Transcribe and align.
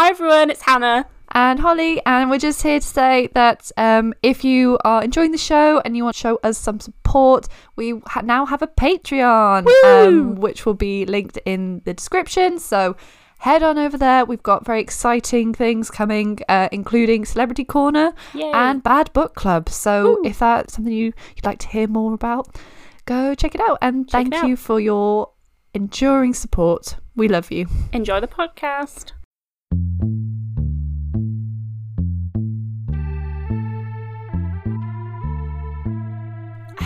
Hi 0.00 0.08
everyone, 0.08 0.48
it's 0.48 0.62
Hannah. 0.62 1.04
and 1.32 1.60
Holly, 1.60 2.00
and 2.06 2.30
we're 2.30 2.38
just 2.38 2.62
here 2.62 2.80
to 2.80 2.86
say 2.86 3.28
that 3.34 3.70
um, 3.76 4.14
if 4.22 4.44
you 4.44 4.78
are 4.82 5.04
enjoying 5.04 5.30
the 5.30 5.36
show 5.36 5.78
and 5.84 5.94
you 5.94 6.04
want 6.04 6.16
to 6.16 6.20
show 6.20 6.40
us 6.42 6.56
some 6.56 6.80
support, 6.80 7.48
we 7.76 8.00
ha- 8.06 8.22
now 8.22 8.46
have 8.46 8.62
a 8.62 8.66
Patreon, 8.66 9.66
um, 9.84 10.36
which 10.36 10.64
will 10.64 10.72
be 10.72 11.04
linked 11.04 11.36
in 11.44 11.82
the 11.84 11.92
description. 11.92 12.58
So 12.58 12.96
head 13.40 13.62
on 13.62 13.76
over 13.76 13.98
there. 13.98 14.24
We've 14.24 14.42
got 14.42 14.64
very 14.64 14.80
exciting 14.80 15.52
things 15.52 15.90
coming, 15.90 16.38
uh, 16.48 16.70
including 16.72 17.26
Celebrity 17.26 17.64
Corner 17.64 18.14
Yay. 18.32 18.50
and 18.54 18.82
Bad 18.82 19.12
Book 19.12 19.34
Club. 19.34 19.68
So 19.68 20.14
Woo. 20.14 20.22
if 20.24 20.38
that's 20.38 20.72
something 20.72 20.94
you, 20.94 21.12
you'd 21.36 21.44
like 21.44 21.58
to 21.58 21.68
hear 21.68 21.86
more 21.86 22.14
about, 22.14 22.56
go 23.04 23.34
check 23.34 23.54
it 23.54 23.60
out. 23.60 23.76
And 23.82 24.08
Check 24.08 24.12
thank 24.30 24.34
out. 24.34 24.48
you 24.48 24.56
for 24.56 24.80
your 24.80 25.32
enduring 25.74 26.32
support. 26.32 26.96
We 27.14 27.28
love 27.28 27.52
you. 27.52 27.66
Enjoy 27.92 28.18
the 28.18 28.28
podcast. 28.28 29.12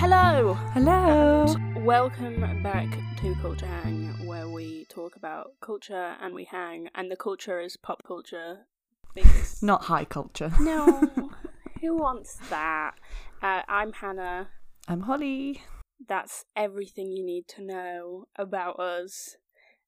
Hello. 0.07 0.53
Hello. 0.75 1.47
And 1.47 1.85
welcome 1.85 2.63
back 2.63 2.89
to 3.23 3.35
Culture 3.37 3.65
Hang, 3.67 4.09
where 4.27 4.47
we 4.49 4.85
talk 4.91 5.17
about 5.17 5.53
culture 5.63 6.15
and 6.21 6.35
we 6.35 6.45
hang, 6.45 6.91
and 6.95 7.11
the 7.11 7.17
culture 7.17 7.59
is 7.59 7.79
pop 7.79 8.03
culture. 8.07 8.67
Because 9.15 9.63
Not 9.63 9.85
high 9.85 10.05
culture. 10.05 10.53
no, 10.61 11.31
who 11.81 11.97
wants 11.97 12.37
that? 12.51 12.97
Uh, 13.41 13.63
I'm 13.67 13.95
Hannah. 13.95 14.49
I'm 14.87 15.01
Holly. 15.01 15.63
That's 16.07 16.45
everything 16.55 17.11
you 17.11 17.25
need 17.25 17.49
to 17.49 17.63
know 17.63 18.27
about 18.37 18.79
us. 18.79 19.37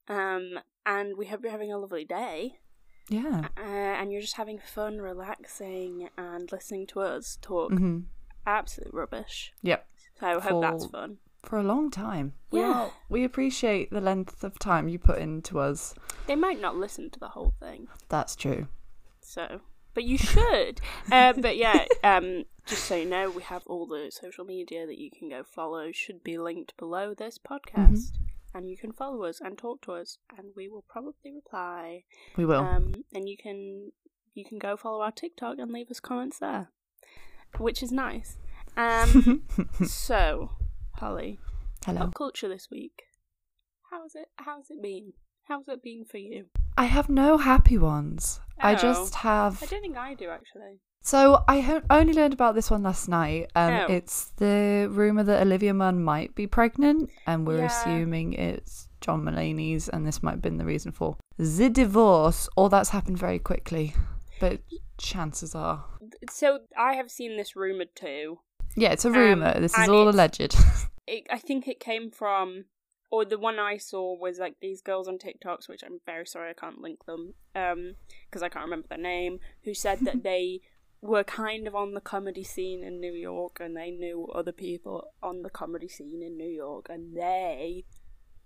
Um, 0.09 0.61
and 0.87 1.19
we 1.19 1.27
hope 1.27 1.41
you're 1.43 1.53
having 1.53 1.73
a 1.73 1.79
lovely 1.79 2.07
day. 2.07 2.61
Yeah. 3.09 3.49
Uh, 3.57 3.61
and 3.61 4.13
you're 4.13 4.21
just 4.21 4.37
having 4.37 4.59
fun, 4.59 5.01
relaxing, 5.01 6.09
and 6.19 6.51
listening 6.51 6.87
to 6.89 7.01
us 7.01 7.39
talk 7.41 7.73
hmm 7.73 8.01
absolute 8.47 8.95
rubbish. 8.95 9.53
Yep. 9.63 9.87
So 10.21 10.27
I 10.27 10.41
hope 10.41 10.63
that's 10.63 10.87
fun. 10.87 11.19
For 11.43 11.59
a 11.59 11.63
long 11.65 11.91
time. 11.91 12.35
Yeah. 12.53 12.61
Well, 12.71 12.93
we 13.09 13.25
appreciate 13.25 13.91
the 13.91 14.01
length 14.01 14.45
of 14.45 14.59
time 14.59 14.89
you 14.89 14.99
put 14.99 15.19
into 15.19 15.59
us. 15.59 15.95
They 16.27 16.37
might 16.37 16.61
not 16.61 16.77
listen 16.77 17.11
to 17.11 17.21
the 17.21 17.29
whole 17.29 17.55
thing, 17.61 17.89
That's 18.09 18.37
true. 18.37 18.69
so 19.21 19.61
but 19.95 20.05
you 20.05 20.19
should. 20.19 20.81
uh, 21.11 21.33
but 21.39 21.57
yeah, 21.57 21.87
um, 22.05 22.45
just 22.67 22.85
so 22.85 22.95
you 22.97 23.07
know, 23.07 23.31
we 23.31 23.43
have 23.43 23.63
all 23.67 23.87
the 23.87 24.11
social 24.13 24.45
media 24.45 24.87
that 24.87 24.99
you 24.99 25.11
can 25.11 25.29
go 25.31 25.43
follow. 25.43 25.91
Should 25.91 26.23
be 26.23 26.37
linked 26.39 26.77
below 26.77 27.15
this 27.15 27.39
podcast, 27.39 28.13
and 28.57 28.71
you 28.71 28.77
can 28.77 28.93
follow 28.93 29.25
us 29.25 29.41
and 29.41 29.59
talk 29.59 29.83
to 29.83 29.93
us, 29.93 30.19
and 30.37 30.49
we 30.57 30.69
will 30.69 30.85
probably 30.89 31.33
reply. 31.35 32.05
We 32.37 32.47
will. 32.47 32.61
Um, 32.61 32.95
and 33.13 33.29
you 33.29 33.37
can 33.37 33.93
you 34.35 34.45
can 34.45 34.59
go 34.59 34.77
follow 34.77 35.01
our 35.03 35.13
TikTok 35.13 35.59
and 35.59 35.71
leave 35.73 35.91
us 35.91 36.01
comments 36.01 36.39
there, 36.39 36.71
which 37.59 37.83
is 37.83 37.93
nice. 37.93 38.37
Um, 38.77 39.43
so 39.87 40.51
Holly, 40.97 41.39
Hello. 41.85 42.01
pop 42.01 42.15
culture 42.15 42.49
this 42.49 42.69
week. 42.71 43.03
How's 43.91 44.15
it? 44.15 44.29
How's 44.37 44.71
it 44.71 44.83
been? 44.83 45.13
How's 45.49 45.69
it 45.69 45.83
been 45.83 46.05
for 46.11 46.19
you? 46.19 46.47
I 46.77 46.85
have 46.87 47.09
no 47.09 47.39
happy 47.39 47.79
ones. 47.79 48.41
I 48.61 48.73
Oh. 48.75 48.79
just 48.79 49.15
have. 49.17 49.63
I 49.63 49.67
don't 49.67 49.81
think 49.83 49.97
I 49.97 50.15
do 50.15 50.29
actually. 50.31 50.81
So 51.07 51.45
I 51.47 51.81
only 51.89 52.15
learned 52.15 52.35
about 52.35 52.57
this 52.57 52.69
one 52.69 52.83
last 52.83 53.09
night. 53.09 53.49
Um, 53.55 53.73
Oh. 53.75 53.93
It's 53.93 54.31
the 54.39 54.89
rumor 54.91 55.23
that 55.23 55.41
Olivia 55.41 55.73
Munn 55.73 56.03
might 56.03 56.35
be 56.35 56.49
pregnant, 56.49 57.11
and 57.29 57.47
we're 57.47 57.59
Yeah. 57.59 57.67
assuming 57.67 58.33
it's 58.33 58.89
John 59.01 59.23
Mulaney's, 59.23 59.89
and 59.89 60.05
this 60.05 60.21
might 60.21 60.33
have 60.33 60.43
been 60.43 60.57
the 60.59 60.65
reason 60.65 60.91
for 60.91 61.17
the 61.39 61.71
divorce, 61.71 62.49
All 62.57 62.69
that's 62.69 62.89
happened 62.89 63.19
very 63.19 63.39
quickly. 63.39 63.95
But 64.41 64.63
chances 64.99 65.55
are, 65.55 65.85
So 66.29 66.61
I 66.77 66.95
have 66.95 67.09
seen 67.13 67.37
this 67.37 67.55
rumored 67.55 67.95
too. 67.95 68.41
yeah, 68.75 68.91
it's 68.91 69.05
a 69.05 69.09
Um, 69.09 69.15
rumor. 69.15 69.61
this 69.61 69.79
is 69.79 69.89
all 69.89 70.09
alleged. 70.09 70.57
It, 71.09 71.25
I 71.31 71.39
think 71.39 71.69
it 71.69 71.79
came 71.79 72.11
from, 72.11 72.65
or 73.13 73.25
the 73.25 73.39
one 73.39 73.61
I 73.61 73.77
saw 73.77 74.17
was 74.19 74.41
like 74.41 74.57
these 74.61 74.83
girls 74.83 75.07
on 75.07 75.19
TikToks, 75.19 75.69
which 75.69 75.85
I'm 75.85 76.01
very 76.05 76.27
sorry 76.27 76.51
I 76.51 76.55
can't 76.55 76.81
link 76.81 77.05
them, 77.05 77.35
um, 77.55 77.95
because 78.29 78.43
I 78.43 78.49
can't 78.49 78.65
remember 78.65 78.89
their 78.89 78.99
name, 78.99 79.39
who 79.63 79.73
said 79.73 80.01
that 80.01 80.23
they 80.25 80.63
were 81.07 81.25
kind 81.25 81.67
of 81.67 81.75
on 81.75 81.95
the 81.95 82.01
comedy 82.01 82.45
scene 82.45 82.83
in 82.83 83.01
New 83.01 83.13
York 83.13 83.59
and 83.61 83.77
they 83.77 83.91
knew 83.91 84.27
other 84.35 84.53
people 84.53 85.13
on 85.23 85.43
the 85.43 85.51
comedy 85.51 85.89
scene 85.89 86.23
in 86.23 86.37
New 86.37 86.49
York 86.49 86.87
and 86.89 87.17
they 87.17 87.85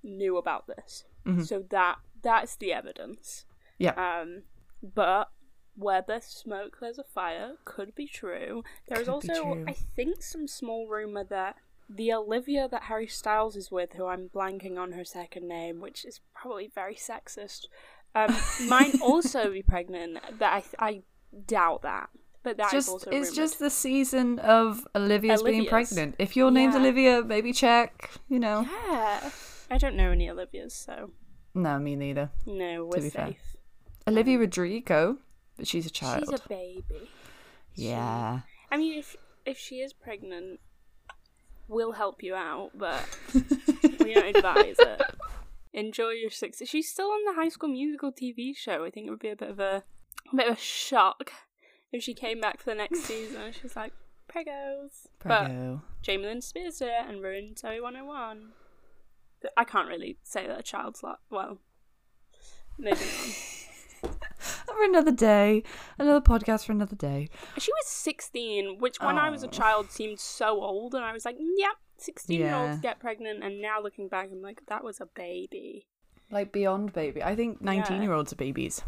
knew 0.02 0.36
about 0.36 0.66
this. 0.66 1.04
Mhm. 1.26 1.46
So 1.46 1.62
that 1.70 1.98
that's 2.22 2.56
the 2.56 2.72
evidence. 2.72 3.44
Yeah. 3.78 3.94
Um, 4.20 4.42
but 4.82 5.30
where 5.74 6.04
there's 6.06 6.24
smoke, 6.24 6.78
there's 6.80 6.98
a 6.98 7.04
fire. 7.04 7.56
Could 7.64 7.94
be 7.94 8.06
true. 8.06 8.62
There's 8.88 9.06
Could 9.06 9.08
also, 9.08 9.42
true. 9.42 9.64
I 9.66 9.72
think, 9.72 10.22
some 10.22 10.46
small 10.46 10.86
rumor 10.86 11.24
that 11.24 11.56
the 11.88 12.12
Olivia 12.12 12.68
that 12.68 12.84
Harry 12.84 13.06
Styles 13.06 13.56
is 13.56 13.70
with, 13.70 13.94
who 13.94 14.06
I'm 14.06 14.28
blanking 14.28 14.78
on 14.78 14.92
her 14.92 15.04
second 15.04 15.48
name, 15.48 15.80
which 15.80 16.04
is 16.04 16.20
probably 16.34 16.68
very 16.74 16.94
sexist, 16.94 17.66
um, 18.14 18.36
might 18.68 19.00
also 19.00 19.50
be 19.50 19.62
pregnant. 19.62 20.18
That 20.38 20.64
I 20.78 20.86
I 20.88 21.02
doubt 21.46 21.82
that, 21.82 22.10
but 22.42 22.56
that 22.56 22.66
is 22.66 22.72
just 22.72 22.88
also 22.88 23.10
it's 23.10 23.14
rumored. 23.30 23.34
just 23.34 23.58
the 23.58 23.70
season 23.70 24.38
of 24.38 24.86
Olivia's, 24.94 25.42
being 25.42 25.66
pregnant. 25.66 26.14
If 26.18 26.36
your 26.36 26.50
name's 26.50 26.74
Yeah. 26.74 26.80
Olivia, 26.80 27.22
maybe 27.24 27.52
check. 27.52 28.10
You 28.28 28.38
know. 28.38 28.66
yeah. 28.88 29.30
I 29.70 29.78
don't 29.78 29.94
know 29.96 30.10
any 30.10 30.26
Olivias, 30.28 30.72
so 30.72 31.10
No, 31.54 31.78
me 31.78 31.96
neither. 31.96 32.30
no, 32.46 32.86
we're 32.86 33.00
be 33.00 33.10
fair. 33.10 33.26
safe. 33.28 33.56
Olivia 34.08 34.34
um, 34.36 34.40
Rodrigo, 34.40 35.18
but 35.56 35.66
she's 35.68 35.86
a 35.86 35.90
child. 35.90 36.24
She's 36.28 36.40
a 36.40 36.48
baby. 36.48 37.08
yeah. 37.74 38.40
I 38.72 38.76
mean, 38.76 38.98
if 38.98 39.16
if 39.46 39.58
she 39.58 39.76
is 39.76 39.92
pregnant, 39.92 40.60
we'll 41.68 41.92
help 41.92 42.22
you 42.22 42.34
out, 42.34 42.70
but 42.74 43.02
we 44.00 44.14
don't 44.14 44.36
advise 44.36 44.76
it. 44.78 45.02
Enjoy 45.72 46.10
your 46.10 46.30
six. 46.30 46.60
She's 46.64 46.90
still 46.90 47.10
on 47.10 47.24
the 47.26 47.34
High 47.40 47.48
School 47.48 47.68
Musical 47.68 48.10
TV 48.12 48.56
show. 48.56 48.84
I 48.84 48.90
think 48.90 49.06
it 49.06 49.10
would 49.10 49.20
be 49.20 49.28
a 49.30 49.36
bit 49.36 49.50
of 49.50 49.60
a, 49.60 49.84
a 50.32 50.36
bit 50.36 50.48
of 50.48 50.56
a 50.56 50.60
shock 50.60 51.32
if 51.92 52.02
she 52.02 52.14
came 52.14 52.40
back 52.40 52.58
for 52.60 52.70
the 52.70 52.74
next 52.76 53.00
season. 53.00 53.40
and 53.42 53.54
She's 53.54 53.76
like, 53.76 53.92
"Pregos," 54.32 55.06
but 55.22 55.46
Prego. 55.46 55.82
Jamie 56.02 56.24
Lynn 56.26 56.40
Spears 56.42 56.78
did 56.78 56.88
it 56.88 57.06
and 57.08 57.22
ruined 57.22 57.56
Zoey 57.56 57.82
101. 57.82 58.52
But 59.42 59.52
I 59.56 59.64
can't 59.64 59.88
really 59.88 60.18
say 60.22 60.46
that 60.46 60.58
a 60.60 60.62
child's 60.62 61.02
like 61.02 61.16
well. 61.30 61.58
Moving 62.78 62.98
on. 62.98 64.10
For 64.40 64.84
another 64.84 65.10
day, 65.12 65.62
another 65.98 66.20
podcast 66.22 66.64
for 66.64 66.72
another 66.72 66.96
day. 66.96 67.28
She 67.58 67.70
was 67.72 67.86
16, 67.88 68.78
which 68.78 68.96
when 69.00 69.18
I 69.18 69.28
was 69.28 69.42
a 69.42 69.46
Oh. 69.48 69.50
child 69.50 69.90
seemed 69.90 70.18
so 70.18 70.62
old, 70.62 70.94
and 70.94 71.04
I 71.04 71.12
was 71.12 71.26
like, 71.26 71.36
yep, 71.38 71.74
16 71.98 72.38
year 72.40 72.54
olds 72.54 72.80
get 72.80 72.98
pregnant, 73.00 73.44
and 73.44 73.60
now 73.60 73.82
looking 73.82 74.08
back, 74.08 74.28
I'm 74.32 74.40
like, 74.40 74.62
that 74.68 74.82
was 74.82 74.98
a 75.00 75.06
baby. 75.06 75.86
Like 76.30 76.52
beyond 76.52 76.94
baby. 76.94 77.22
I 77.22 77.34
think 77.36 77.60
nineteen-year-olds 77.60 78.32
are 78.32 78.36
babies. 78.36 78.82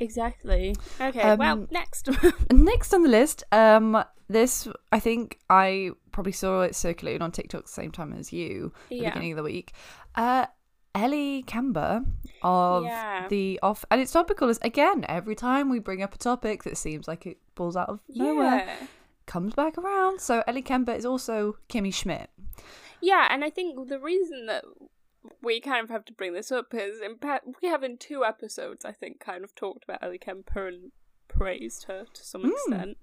Exactly. 0.00 0.74
Okay, 1.00 1.20
Um, 1.20 1.38
well, 1.38 1.66
next. 1.70 2.08
Next 2.52 2.92
on 2.94 3.02
the 3.02 3.08
list, 3.08 3.44
um, 3.52 4.02
this 4.28 4.66
I 4.92 5.00
think 5.00 5.38
I 5.50 5.90
probably 6.12 6.32
saw 6.32 6.62
it 6.62 6.74
circulating 6.74 7.22
on 7.22 7.30
TikTok 7.32 7.60
at 7.60 7.66
the 7.66 7.72
same 7.72 7.90
time 7.90 8.12
as 8.12 8.32
you 8.32 8.72
at 8.84 8.88
the 8.88 8.96
Yeah. 8.96 9.10
beginning 9.10 9.32
of 9.32 9.36
the 9.36 9.42
week. 9.42 9.72
Uh, 10.14 10.46
Ellie 10.94 11.42
Kemper 11.46 12.04
of 12.42 12.84
Yeah. 12.84 13.26
the 13.28 13.58
off, 13.62 13.84
and 13.90 14.00
it's 14.00 14.12
topical 14.12 14.48
as 14.48 14.58
again 14.62 15.04
every 15.08 15.34
time 15.34 15.68
we 15.68 15.78
bring 15.80 16.02
up 16.02 16.14
a 16.14 16.18
topic 16.18 16.62
that 16.64 16.76
seems 16.76 17.08
like 17.08 17.26
it 17.26 17.38
pulls 17.54 17.76
out 17.76 17.88
of 17.88 18.00
nowhere, 18.08 18.64
yeah. 18.66 18.86
comes 19.26 19.54
back 19.54 19.76
around. 19.76 20.20
So 20.20 20.42
Ellie 20.46 20.62
Kemper 20.62 20.92
is 20.92 21.04
also 21.04 21.56
Kimmy 21.68 21.92
Schmidt. 21.92 22.30
Yeah, 23.00 23.26
and 23.30 23.44
I 23.44 23.50
think 23.50 23.88
the 23.88 23.98
reason 23.98 24.46
that 24.46 24.64
we 25.42 25.60
kind 25.60 25.82
of 25.84 25.90
have 25.90 26.04
to 26.06 26.12
bring 26.12 26.32
this 26.34 26.52
up 26.52 26.70
because 26.70 27.00
in 27.00 27.18
pa- 27.18 27.40
we 27.62 27.68
have 27.68 27.82
in 27.82 27.96
two 27.96 28.24
episodes, 28.24 28.84
I 28.84 28.92
think, 28.92 29.20
kind 29.20 29.44
of 29.44 29.54
talked 29.54 29.84
about 29.84 30.02
Ellie 30.02 30.18
Kemper 30.18 30.66
and 30.68 30.92
praised 31.28 31.84
her 31.84 32.04
to 32.12 32.24
some 32.24 32.42
Mm. 32.44 32.50
extent. 32.52 32.98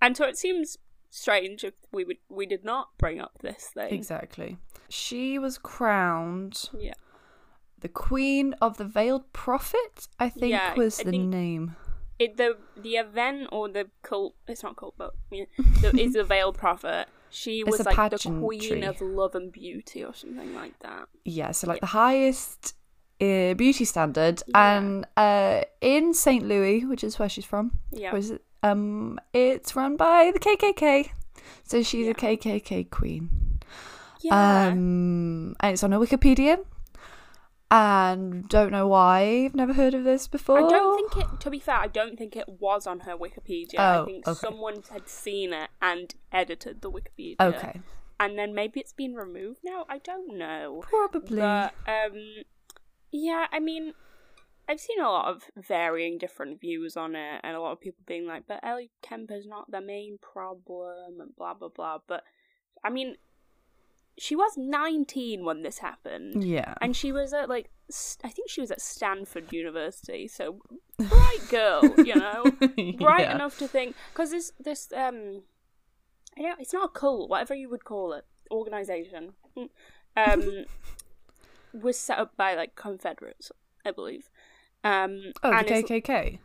And 0.00 0.16
so 0.16 0.24
it 0.26 0.38
seems 0.38 0.78
strange 1.10 1.64
if 1.64 1.74
we 1.90 2.04
would 2.04 2.18
we 2.28 2.46
did 2.46 2.64
not 2.64 2.96
bring 2.98 3.20
up 3.20 3.38
this 3.40 3.70
thing. 3.74 3.92
Exactly. 3.92 4.58
She 4.88 5.38
was 5.38 5.58
crowned 5.58 6.70
Yeah. 6.78 6.94
the 7.78 7.88
Queen 7.88 8.54
of 8.60 8.76
the 8.76 8.84
Veiled 8.84 9.32
Prophet. 9.32 10.06
I 10.18 10.28
think 10.28 10.52
Yeah, 10.52 10.74
was 10.74 11.00
I 11.00 11.04
the 11.04 11.10
think- 11.10 11.28
name. 11.28 11.76
it 12.18 12.36
the 12.36 12.58
the 12.76 12.96
event 12.96 13.48
or 13.52 13.68
the 13.68 13.88
cult 14.02 14.34
it's 14.48 14.62
not 14.64 14.76
cult 14.76 14.94
but 14.98 15.14
yeah, 15.30 15.44
the, 15.82 15.96
is 15.98 16.14
the 16.14 16.24
veiled 16.24 16.56
prophet 16.58 17.06
she 17.30 17.62
was 17.64 17.80
a 17.80 17.82
like 17.84 18.10
the 18.10 18.18
queen 18.18 18.84
of 18.84 19.00
love 19.00 19.34
and 19.34 19.52
beauty 19.52 20.04
or 20.04 20.14
something 20.14 20.54
like 20.54 20.78
that 20.80 21.08
Yeah, 21.24 21.50
so 21.52 21.66
like 21.66 21.80
the 21.80 21.86
highest 21.86 22.74
uh, 23.20 23.54
beauty 23.54 23.84
standard, 23.84 24.42
Yeah. 24.46 24.76
and 24.78 25.06
uh, 25.16 25.62
in 25.80 26.14
Saint 26.14 26.46
Louis, 26.46 26.84
which 26.84 27.02
is 27.04 27.18
where 27.18 27.28
she's 27.28 27.44
from, 27.44 27.72
yeah 27.90 28.12
was 28.12 28.30
it? 28.30 28.42
Um, 28.62 29.18
it's 29.32 29.74
run 29.76 29.96
by 29.96 30.30
the 30.32 30.38
KKK, 30.40 31.10
so 31.64 31.82
she's 31.82 32.06
Yeah. 32.06 32.10
a 32.12 32.14
KKK 32.14 32.90
queen. 32.90 33.30
yeah 34.20 34.68
Um, 34.68 35.54
and 35.60 35.72
it's 35.74 35.82
on 35.84 35.92
her 35.92 35.98
Wikipedia. 35.98 36.58
And 37.70 38.48
don't 38.48 38.72
know 38.72 38.88
why. 38.88 39.44
I've 39.44 39.54
never 39.54 39.74
heard 39.74 39.94
of 39.94 40.04
this 40.04 40.26
before. 40.26 40.58
I 40.58 40.68
don't 40.68 41.12
think 41.12 41.24
it. 41.24 41.40
To 41.40 41.50
be 41.50 41.58
fair, 41.58 41.76
I 41.76 41.86
don't 41.86 42.16
think 42.16 42.36
it 42.36 42.48
was 42.48 42.86
on 42.86 43.00
her 43.00 43.16
Wikipedia. 43.16 43.74
Oh, 43.78 44.02
I 44.02 44.04
think 44.04 44.26
okay. 44.26 44.38
someone 44.38 44.82
had 44.90 45.08
seen 45.08 45.52
it 45.52 45.70
and 45.82 46.14
edited 46.32 46.80
the 46.80 46.90
Wikipedia. 46.90 47.36
Okay, 47.40 47.80
and 48.18 48.38
then 48.38 48.54
maybe 48.54 48.80
it's 48.80 48.94
been 48.94 49.14
removed 49.14 49.60
now. 49.64 49.84
I 49.88 49.98
don't 49.98 50.38
know. 50.38 50.82
probably. 50.88 51.40
But 51.40 51.74
um, 51.86 52.44
yeah, 53.10 53.46
I 53.52 53.60
mean, 53.60 53.92
I've 54.68 54.80
seen 54.80 55.00
a 55.00 55.08
lot 55.08 55.28
of 55.28 55.44
varying 55.56 56.18
different 56.18 56.60
views 56.60 56.96
on 56.96 57.14
it, 57.14 57.40
and 57.42 57.54
a 57.54 57.60
lot 57.60 57.72
of 57.72 57.80
people 57.80 58.02
being 58.06 58.26
like, 58.26 58.44
"But 58.48 58.60
Ellie 58.62 58.90
Kemper's 59.02 59.46
not 59.46 59.70
the 59.70 59.82
main 59.82 60.18
problem," 60.20 61.20
and 61.20 61.36
blah 61.36 61.54
blah 61.54 61.68
blah. 61.68 61.98
But 62.06 62.24
I 62.82 62.88
mean, 62.90 63.16
she 64.18 64.34
was 64.36 64.52
nineteen 64.56 65.44
when 65.44 65.62
this 65.62 65.78
happened, 65.78 66.44
yeah, 66.44 66.74
and 66.80 66.94
she 66.96 67.12
was 67.12 67.32
at 67.32 67.48
like 67.48 67.70
I 68.22 68.28
think 68.28 68.50
she 68.50 68.60
was 68.60 68.70
at 68.70 68.80
Stanford 68.80 69.52
University, 69.52 70.28
so 70.28 70.60
bright 70.98 71.48
girl, 71.48 71.94
you 71.98 72.14
know, 72.14 72.52
bright 72.98 73.22
Yeah. 73.22 73.32
enough 73.32 73.56
to 73.58 73.68
think 73.68 73.96
because 74.12 74.30
this 74.30 74.52
this 74.58 74.92
um, 74.92 75.42
I 76.36 76.42
don't, 76.42 76.60
it's 76.60 76.72
not 76.72 76.90
a 76.90 76.98
cult, 76.98 77.30
whatever 77.30 77.54
you 77.54 77.68
would 77.70 77.84
call 77.84 78.12
it, 78.12 78.24
organization, 78.50 79.32
um, 80.16 80.64
was 81.72 81.98
set 81.98 82.18
up 82.18 82.36
by 82.36 82.54
like 82.54 82.74
Confederates, 82.76 83.50
I 83.84 83.90
believe. 83.90 84.28
Um, 84.84 85.32
Oh, 85.42 85.50
and 85.52 85.66
the 85.66 85.72
KKK. 85.72 86.38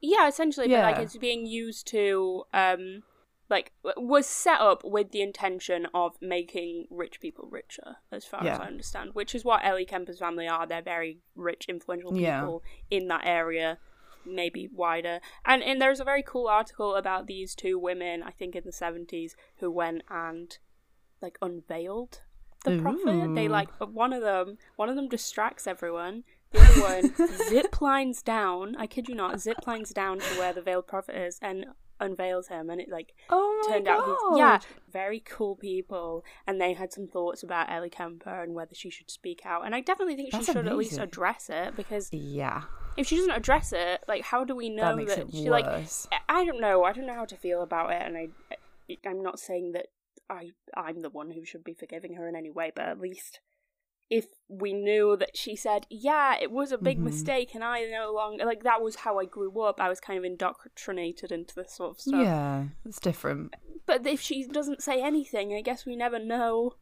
yeah, 0.00 0.28
essentially, 0.28 0.68
but 0.68 0.82
like 0.82 0.98
it's 0.98 1.16
being 1.16 1.46
used 1.46 1.86
to 1.88 2.44
um 2.54 3.02
like 3.48 3.72
was 3.96 4.26
set 4.26 4.60
up 4.60 4.82
with 4.84 5.12
the 5.12 5.22
intention 5.22 5.86
of 5.94 6.16
making 6.20 6.86
rich 6.90 7.20
people 7.20 7.48
richer, 7.50 7.96
as 8.10 8.24
far 8.24 8.40
as 8.40 8.58
I 8.58 8.66
understand, 8.66 9.10
which 9.14 9.34
is 9.34 9.44
what 9.44 9.64
Ellie 9.64 9.84
Kemper's 9.84 10.18
family 10.18 10.48
are. 10.48 10.66
They're 10.66 10.82
very 10.82 11.18
rich, 11.34 11.66
influential 11.68 12.10
people 12.12 12.62
Yeah. 12.90 12.98
in 12.98 13.08
that 13.08 13.22
area, 13.24 13.78
maybe 14.24 14.68
wider. 14.72 15.20
And 15.44 15.62
and 15.62 15.80
there's 15.80 16.00
a 16.00 16.04
very 16.04 16.22
cool 16.22 16.48
article 16.48 16.96
about 16.96 17.26
these 17.28 17.54
two 17.54 17.78
women, 17.78 18.22
I 18.22 18.30
think 18.32 18.56
in 18.56 18.64
the 18.64 18.72
seventies, 18.72 19.36
who 19.58 19.70
went 19.70 20.02
and 20.10 20.58
like 21.22 21.38
unveiled 21.40 22.22
the 22.64 22.80
prophet. 22.82 23.34
They 23.34 23.46
like 23.46 23.68
uh, 23.80 23.86
one 23.86 24.12
of 24.12 24.22
them 24.22 24.58
one 24.74 24.88
of 24.88 24.96
them 24.96 25.08
distracts 25.08 25.68
everyone. 25.68 26.24
The 26.50 26.60
other 26.60 26.80
one 26.82 27.28
zip 27.48 27.80
lines 27.80 28.22
down. 28.22 28.74
I 28.76 28.86
kid 28.88 29.08
you 29.08 29.14
not, 29.14 29.40
zip 29.40 29.66
lines 29.68 29.90
down 29.90 30.18
to 30.18 30.38
where 30.38 30.52
the 30.52 30.62
veiled 30.62 30.86
prophet 30.88 31.14
is 31.16 31.38
and 31.40 31.66
unveils 32.00 32.48
him, 32.48 32.70
and 32.70 32.80
it 32.80 32.88
like 32.88 33.14
Oh 33.30 33.64
turned 33.68 33.86
god! 33.86 34.00
out 34.00 34.04
he's 34.06 34.38
yeah 34.38 34.58
very 34.92 35.20
cool 35.20 35.56
people, 35.56 36.24
and 36.46 36.60
they 36.60 36.72
had 36.72 36.92
some 36.92 37.06
thoughts 37.06 37.42
about 37.42 37.70
Ellie 37.70 37.90
Kemper 37.90 38.42
and 38.42 38.54
whether 38.54 38.74
she 38.74 38.90
should 38.90 39.10
speak 39.10 39.42
out. 39.44 39.64
And 39.64 39.74
I 39.74 39.80
definitely 39.80 40.16
think 40.16 40.28
she 40.30 40.38
That's 40.38 40.46
should 40.46 40.66
at 40.66 40.76
least 40.76 40.98
address 40.98 41.50
it 41.50 41.76
because 41.76 42.12
yeah. 42.12 42.62
if 42.96 43.06
she 43.06 43.16
doesn't 43.16 43.32
address 43.32 43.72
it, 43.72 44.04
like 44.08 44.22
how 44.22 44.44
do 44.44 44.56
we 44.56 44.68
know 44.70 44.96
That 44.96 45.18
it 45.18 45.28
she 45.32 45.50
like. 45.50 45.66
I 46.28 46.44
don't 46.44 46.60
know. 46.60 46.84
I 46.84 46.92
don't 46.92 47.06
know 47.06 47.14
how 47.14 47.26
to 47.26 47.36
feel 47.36 47.62
about 47.62 47.92
it, 47.92 48.02
and 48.02 48.16
I, 48.16 48.28
I'm 49.06 49.22
not 49.22 49.38
saying 49.38 49.72
that 49.72 49.86
I, 50.28 50.50
I'm 50.74 51.02
the 51.02 51.10
one 51.10 51.30
who 51.30 51.44
should 51.44 51.64
be 51.64 51.74
forgiving 51.74 52.14
her 52.14 52.28
in 52.28 52.36
any 52.36 52.50
way, 52.50 52.72
but 52.74 52.86
at 52.86 53.00
least 53.00 53.40
if 54.08 54.26
we 54.48 54.72
knew 54.72 55.16
that 55.16 55.36
she 55.36 55.56
said, 55.56 55.86
"Yeah, 55.90 56.36
it 56.40 56.50
was 56.52 56.70
a 56.70 56.78
big 56.78 56.98
Mhm. 57.00 57.04
mistake," 57.04 57.54
and 57.54 57.64
I 57.64 57.84
no 57.86 58.12
longer 58.12 58.44
like 58.44 58.62
that 58.62 58.80
was 58.80 58.96
how 58.96 59.18
I 59.18 59.24
grew 59.24 59.60
up. 59.62 59.80
I 59.80 59.88
was 59.88 59.98
kind 60.00 60.16
of 60.18 60.24
indoctrinated 60.24 61.32
into 61.32 61.54
this 61.56 61.72
sort 61.74 61.90
of 61.90 62.00
stuff. 62.00 62.22
Yeah, 62.22 62.66
it's 62.84 63.00
different. 63.00 63.54
But 63.84 64.06
if 64.06 64.20
she 64.20 64.46
doesn't 64.46 64.82
say 64.82 65.02
anything, 65.02 65.52
I 65.54 65.60
guess 65.60 65.84
we 65.84 65.96
never 65.96 66.18
know 66.20 66.74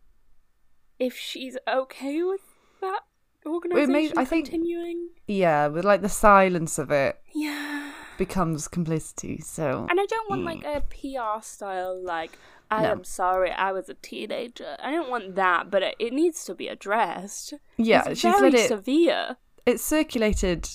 if 0.98 1.16
she's 1.16 1.56
okay 1.66 2.22
with 2.22 2.42
that 2.82 3.00
organization 3.46 4.18
I 4.18 4.24
think- 4.26 4.44
continuing. 4.46 5.08
Yeah, 5.26 5.68
with 5.68 5.84
like 5.84 6.02
the 6.02 6.08
silence 6.10 6.78
of 6.78 6.90
it 6.90 7.20
Yeah. 7.32 7.93
Becomes 8.18 8.68
complicity. 8.68 9.40
So 9.40 9.86
And 9.90 10.00
I 10.00 10.06
don't 10.06 10.28
want 10.30 10.42
Mm. 10.42 10.44
like 10.46 10.64
a 10.64 10.80
PR 10.82 11.42
style 11.42 12.00
like 12.02 12.38
I 12.70 12.82
No. 12.82 12.90
am 12.92 13.04
sorry 13.04 13.50
I 13.50 13.72
was 13.72 13.88
a 13.88 13.94
teenager. 13.94 14.76
I 14.82 14.90
don't 14.90 15.10
want 15.10 15.34
that, 15.36 15.70
but 15.70 15.82
it, 15.82 15.94
it 15.98 16.12
needs 16.12 16.44
to 16.46 16.54
be 16.54 16.68
addressed. 16.68 17.54
yeah, 17.76 18.08
it's 18.08 18.20
she's 18.20 18.32
very 18.34 18.52
it. 18.54 18.68
severe. 18.68 19.36
It's 19.66 19.82
circulated 19.82 20.68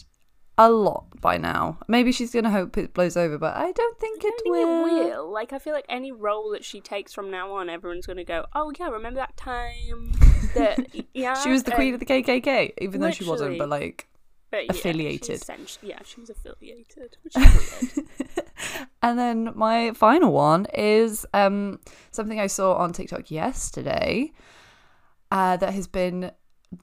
a 0.57 0.69
lot 0.69 1.05
by 1.21 1.37
now. 1.37 1.79
Maybe 1.87 2.11
she's 2.11 2.31
gonna 2.33 2.51
hope 2.51 2.77
it 2.77 2.93
blows 2.93 3.15
over, 3.15 3.37
but 3.37 3.55
I 3.55 3.71
don't 3.71 3.97
think 3.99 4.23
I 4.25 4.27
it 4.27 4.31
don't 4.31 4.43
think 4.43 4.55
will. 4.55 4.85
it 4.85 5.09
will. 5.15 5.31
Like 5.31 5.53
I 5.53 5.59
feel 5.59 5.73
like 5.73 5.85
any 5.87 6.11
role 6.11 6.49
that 6.51 6.65
she 6.65 6.81
takes 6.81 7.13
from 7.13 7.31
now 7.31 7.53
on, 7.53 7.69
everyone's 7.69 8.05
gonna 8.05 8.25
go, 8.25 8.45
"Oh 8.53 8.71
yeah, 8.77 8.89
remember 8.89 9.19
that 9.21 9.37
time 9.37 10.11
that 10.55 10.85
yeah." 11.13 11.33
She 11.35 11.49
was 11.49 11.63
the 11.63 11.71
queen 11.71 11.91
uh, 11.91 11.93
of 11.95 11.99
the 12.01 12.05
KKK, 12.05 12.73
even 12.81 12.99
though 12.99 13.11
she 13.11 13.23
wasn't. 13.23 13.57
But 13.57 13.69
like, 13.69 14.08
but 14.51 14.65
yeah, 14.65 14.71
affiliated. 14.71 15.43
she's 15.45 15.79
yeah, 15.81 15.99
she 16.03 16.19
was 16.21 16.29
affiliated, 16.29 17.17
which 17.23 17.35
is 17.37 17.95
weird. 17.95 18.07
and 19.01 19.17
then 19.19 19.51
my 19.55 19.91
final 19.93 20.31
one 20.31 20.65
is 20.73 21.25
um 21.33 21.79
something 22.11 22.39
I 22.39 22.47
saw 22.47 22.75
on 22.75 22.93
TikTok 22.93 23.31
yesterday 23.31 24.31
uh, 25.31 25.57
that 25.57 25.73
has 25.73 25.87
been 25.87 26.31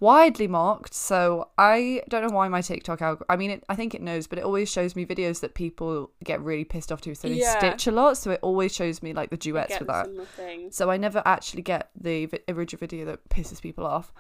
widely 0.01 0.49
mocked. 0.49 0.95
So 0.95 1.49
I 1.59 2.03
don't 2.09 2.23
know 2.27 2.35
why 2.35 2.49
my 2.49 2.61
TikTok 2.61 3.01
alg 3.01 3.23
I 3.29 3.37
mean, 3.37 3.51
it, 3.53 3.65
I 3.69 3.77
think 3.77 3.95
it 3.95 4.03
knows, 4.03 4.27
but 4.27 4.39
it 4.39 4.45
always 4.45 4.71
shows 4.71 4.97
me 4.97 5.07
videos 5.07 5.41
that 5.41 5.55
people 5.55 6.11
get 6.25 6.41
really 6.43 6.65
pissed 6.65 6.91
off 6.91 7.01
to. 7.03 7.15
So 7.15 7.29
they 7.29 7.35
Yeah. 7.35 7.59
stitch 7.59 7.87
a 7.87 7.93
lot. 7.93 8.17
So 8.17 8.33
it 8.33 8.41
always 8.43 8.75
shows 8.75 9.03
me 9.03 9.13
like 9.13 9.31
the 9.31 9.37
duets 9.37 9.77
for 9.77 9.85
that. 9.85 10.09
So 10.71 10.91
I 10.91 10.97
never 10.97 11.23
actually 11.25 11.63
get 11.63 11.91
the 12.01 12.27
vi- 12.27 12.41
original 12.49 12.81
video 12.81 13.05
that 13.07 13.29
pisses 13.29 13.61
people 13.61 13.87
off. 13.87 14.13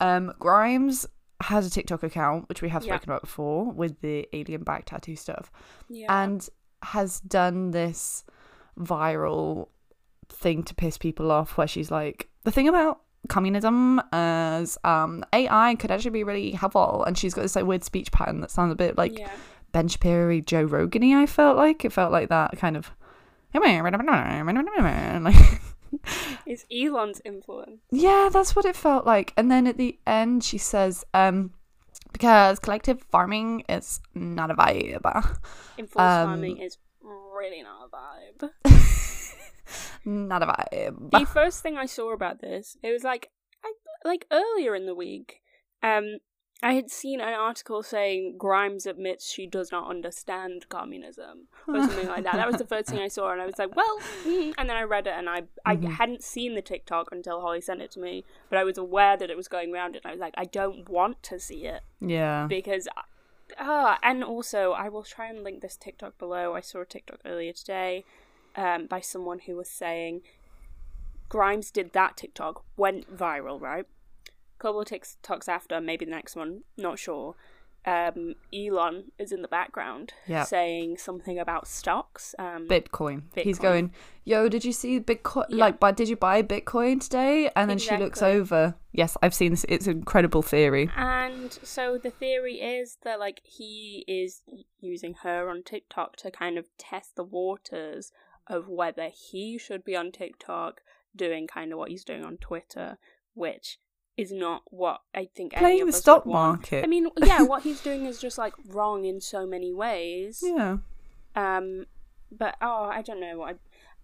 Um, 0.00 0.32
Grimes 0.38 1.06
has 1.42 1.66
a 1.66 1.70
TikTok 1.70 2.02
account, 2.02 2.48
which 2.48 2.62
we 2.62 2.68
have 2.68 2.84
Yeah. 2.84 2.94
spoken 2.94 3.10
about 3.10 3.22
before, 3.22 3.70
with 3.70 4.00
the 4.00 4.28
alien 4.32 4.62
back 4.62 4.84
tattoo 4.86 5.16
stuff 5.16 5.50
Yeah. 5.88 6.22
and 6.22 6.48
has 6.82 7.20
done 7.20 7.70
this 7.72 8.24
viral 8.78 9.68
thing 10.28 10.62
to 10.64 10.74
piss 10.74 10.98
people 10.98 11.30
off 11.30 11.56
where 11.56 11.66
she's 11.66 11.90
like 11.90 12.28
the 12.44 12.50
thing 12.50 12.66
about 12.68 13.00
communism 13.28 14.00
is 14.12 14.76
um 14.84 15.24
AI 15.32 15.74
could 15.76 15.90
actually 15.90 16.10
be 16.10 16.24
really 16.24 16.50
helpful 16.50 17.04
and 17.06 17.16
she's 17.16 17.32
got 17.34 17.42
this 17.42 17.56
like 17.56 17.64
weird 17.64 17.84
speech 17.84 18.10
pattern 18.12 18.40
that 18.40 18.50
sounds 18.50 18.72
a 18.72 18.76
bit 18.76 18.98
like 18.98 19.18
yeah. 19.18 19.30
Ben 19.72 19.88
Shapiro 19.88 20.40
Joe 20.40 20.62
Rogan 20.64 21.02
I 21.14 21.26
felt 21.26 21.56
like 21.56 21.84
it 21.84 21.92
felt 21.92 22.12
like 22.12 22.28
that 22.30 22.56
kind 22.58 22.76
of 22.76 22.90
like 25.24 25.60
It's 26.46 26.64
Elon's 26.70 27.20
influence. 27.24 27.80
yeah 27.90 28.28
that's 28.32 28.54
what 28.54 28.64
it 28.64 28.76
felt 28.76 29.06
like 29.06 29.32
and 29.36 29.50
then 29.50 29.66
at 29.66 29.78
the 29.78 29.98
end 30.06 30.44
she 30.44 30.58
says 30.58 31.04
um 31.14 31.52
because 32.12 32.58
collective 32.58 33.02
farming 33.10 33.64
is 33.68 34.00
not 34.14 34.50
a 34.50 34.54
vibe 34.54 35.04
Enforced 35.78 35.98
Um, 35.98 36.28
farming 36.28 36.58
is 36.58 36.78
really 37.02 37.62
not 37.62 37.88
a 37.88 37.96
vibe. 37.96 38.50
not 40.04 40.42
a 40.42 40.46
vibe 40.46 41.10
the 41.10 41.26
first 41.26 41.62
thing 41.62 41.76
I 41.76 41.86
saw 41.86 42.12
about 42.12 42.40
this, 42.40 42.76
it 42.82 42.92
was 42.92 43.02
like, 43.02 43.30
I, 43.64 43.72
like 44.04 44.26
earlier 44.30 44.74
in 44.74 44.86
the 44.86 44.94
week, 44.94 45.40
um, 45.82 46.18
I 46.64 46.72
had 46.72 46.90
seen 46.90 47.20
an 47.20 47.34
article 47.34 47.82
saying 47.82 48.36
Grimes 48.38 48.86
admits 48.86 49.30
she 49.30 49.46
does 49.46 49.70
not 49.70 49.88
understand 49.88 50.66
communism 50.70 51.48
or 51.68 51.82
something 51.82 52.08
like 52.08 52.24
that. 52.24 52.36
That 52.36 52.46
was 52.46 52.56
the 52.56 52.64
first 52.64 52.88
thing 52.88 53.00
I 53.00 53.08
saw, 53.08 53.30
and 53.32 53.40
I 53.42 53.44
was 53.44 53.58
like, 53.58 53.76
well, 53.76 54.00
mm, 54.24 54.54
and 54.56 54.68
then 54.68 54.76
I 54.76 54.82
read 54.84 55.06
it, 55.06 55.12
and 55.14 55.28
I 55.28 55.42
I 55.66 55.76
Mhm. 55.76 55.88
hadn't 56.00 56.22
seen 56.24 56.54
the 56.54 56.62
TikTok 56.62 57.12
until 57.12 57.42
Holly 57.42 57.60
sent 57.60 57.82
it 57.82 57.90
to 57.92 58.00
me, 58.00 58.24
but 58.48 58.58
I 58.58 58.64
was 58.64 58.78
aware 58.78 59.14
that 59.18 59.28
it 59.30 59.36
was 59.36 59.46
going 59.46 59.74
around, 59.74 59.94
and 59.94 60.06
I 60.06 60.12
was 60.12 60.20
like, 60.20 60.34
I 60.38 60.46
don't 60.46 60.88
want 60.88 61.22
to 61.24 61.38
see 61.38 61.66
it 61.66 61.82
yeah 62.00 62.46
because 62.48 62.88
ah 63.58 63.98
and 64.02 64.24
also 64.24 64.72
I 64.72 64.88
will 64.88 65.04
try 65.04 65.26
and 65.28 65.44
link 65.44 65.60
this 65.60 65.76
TikTok 65.76 66.16
below. 66.18 66.54
I 66.54 66.60
saw 66.60 66.80
a 66.80 66.86
TikTok 66.86 67.20
earlier 67.26 67.52
today 67.52 68.04
um 68.56 68.86
by 68.86 69.00
someone 69.00 69.40
who 69.40 69.54
was 69.56 69.68
saying 69.68 70.22
Grimes 71.28 71.70
did 71.70 71.92
that 71.92 72.16
TikTok 72.16 72.64
went 72.76 73.14
viral, 73.16 73.60
right? 73.60 73.86
Couple 74.64 74.80
of 74.80 74.86
TikToks 74.88 75.46
after, 75.46 75.78
maybe 75.78 76.06
the 76.06 76.10
next 76.10 76.36
one, 76.36 76.62
not 76.78 76.98
sure. 76.98 77.34
Um, 77.84 78.36
Elon 78.50 79.12
is 79.18 79.30
in 79.30 79.42
the 79.42 79.48
background 79.48 80.14
Yeah. 80.26 80.44
saying 80.44 80.96
something 80.96 81.38
about 81.38 81.68
stocks. 81.68 82.34
Um, 82.38 82.66
Bitcoin. 82.66 83.24
He's 83.36 83.58
going, 83.58 83.92
yo, 84.24 84.48
did 84.48 84.64
you 84.64 84.72
see 84.72 84.98
Bitcoin? 85.00 85.44
Yeah. 85.50 85.56
Like, 85.66 85.80
but 85.80 85.98
did 85.98 86.08
you 86.08 86.16
buy 86.16 86.40
Bitcoin 86.42 86.98
today? 86.98 87.50
And 87.54 87.68
then 87.68 87.76
she 87.76 87.94
looks 87.98 88.22
over. 88.22 88.76
Yes, 88.90 89.18
I've 89.22 89.34
seen 89.34 89.50
this. 89.50 89.66
It's 89.68 89.86
an 89.86 89.98
incredible 89.98 90.40
theory. 90.40 90.88
And 90.96 91.52
so 91.62 91.98
the 92.02 92.08
theory 92.08 92.54
is 92.54 92.96
that 93.04 93.20
like 93.20 93.42
he 93.44 94.02
is 94.08 94.40
using 94.80 95.16
her 95.24 95.50
on 95.50 95.62
TikTok 95.62 96.16
to 96.16 96.30
kind 96.30 96.56
of 96.56 96.68
test 96.78 97.16
the 97.16 97.24
waters 97.24 98.12
of 98.46 98.66
whether 98.66 99.10
he 99.10 99.58
should 99.58 99.84
be 99.84 99.94
on 99.94 100.10
TikTok 100.10 100.80
doing 101.14 101.46
kind 101.46 101.70
of 101.70 101.78
what 101.78 101.90
he's 101.90 102.02
doing 102.02 102.24
on 102.24 102.38
Twitter, 102.38 102.96
which 103.34 103.78
is 104.16 104.30
not 104.32 104.62
what 104.66 105.00
I 105.14 105.24
think 105.34 105.54
any 105.56 105.60
Playing 105.64 105.80
of 105.82 105.86
the 105.88 105.92
stock 105.92 106.24
market. 106.26 106.84
I 106.84 106.86
mean, 106.86 107.08
yeah, 107.22 107.42
what 107.42 107.62
he's 107.64 107.80
doing 107.88 108.06
is 108.06 108.20
just 108.20 108.38
like 108.38 108.54
wrong 108.68 109.04
in 109.04 109.20
so 109.20 109.46
many 109.46 109.72
ways. 109.72 110.42
yeah. 110.44 110.78
Um, 111.36 111.86
but 112.30 112.56
oh, 112.62 112.84
I 112.84 113.02
don't 113.02 113.20
know. 113.20 113.42
I 113.42 113.54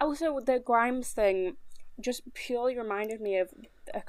also 0.01 0.41
the 0.41 0.59
Grimes 0.59 1.11
thing 1.13 1.57
just 2.01 2.33
purely 2.35 2.77
reminded 2.77 3.21
me 3.21 3.39
of 3.39 3.51
a, 3.95 4.03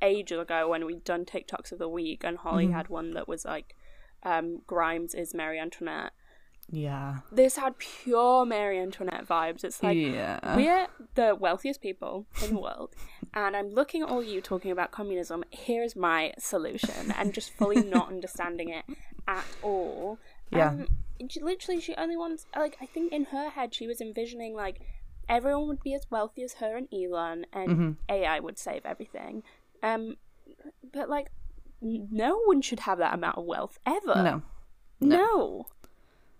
ages 0.00 0.38
ago 0.38 0.68
when 0.68 0.86
we'd 0.86 1.04
done 1.04 1.24
TikToks 1.24 1.72
of 1.72 1.78
the 1.78 1.88
week, 1.88 2.22
and 2.24 2.38
Holly 2.38 2.68
Mhm. 2.68 2.72
had 2.72 2.88
one 2.88 3.10
that 3.12 3.26
was 3.28 3.44
like, 3.44 3.74
um, 4.22 4.62
Grimes 4.66 5.14
is 5.14 5.34
Mary 5.34 5.58
Antoinette. 5.58 6.12
Yeah. 6.70 7.18
This 7.30 7.56
had 7.56 7.78
pure 7.78 8.44
Mary 8.44 8.78
Antoinette 8.80 9.26
vibes. 9.26 9.62
It's 9.62 9.82
like 9.82 9.96
yeah. 9.96 10.56
we're 10.56 10.88
the 11.14 11.34
wealthiest 11.34 11.80
people 11.80 12.26
in 12.42 12.54
the 12.54 12.60
world, 12.60 12.94
and 13.34 13.56
I'm 13.56 13.68
looking 13.70 14.02
at 14.02 14.08
all 14.08 14.22
you 14.22 14.40
talking 14.40 14.70
about 14.72 14.90
communism. 14.90 15.44
Here's 15.50 15.94
my 15.94 16.32
solution, 16.38 17.12
and 17.16 17.32
just 17.32 17.52
fully 17.52 17.82
not 17.84 18.08
understanding 18.08 18.70
it 18.70 18.84
at 19.28 19.44
all. 19.62 20.18
Yeah. 20.50 20.70
Um, 20.70 20.88
she- 21.30 21.40
literally, 21.40 21.80
she 21.80 21.94
only 21.94 22.16
wants 22.16 22.46
like 22.56 22.76
I 22.80 22.86
think 22.86 23.12
in 23.12 23.26
her 23.26 23.50
head 23.50 23.72
she 23.74 23.86
was 23.86 24.00
envisioning 24.00 24.54
like 24.54 24.80
everyone 25.28 25.68
would 25.68 25.82
be 25.82 25.94
as 25.94 26.06
wealthy 26.10 26.42
as 26.42 26.54
her 26.54 26.76
and 26.76 26.88
Elon, 26.92 27.46
and 27.52 27.68
Mhm. 27.68 27.96
AI 28.08 28.40
would 28.40 28.58
save 28.58 28.84
everything. 28.84 29.42
Um, 29.82 30.16
but 30.92 31.08
like, 31.08 31.28
no 31.80 32.40
one 32.44 32.60
should 32.60 32.80
have 32.80 32.98
that 32.98 33.14
amount 33.14 33.38
of 33.38 33.44
wealth 33.44 33.78
ever. 33.86 34.14
No. 34.16 34.42
No. 34.98 35.66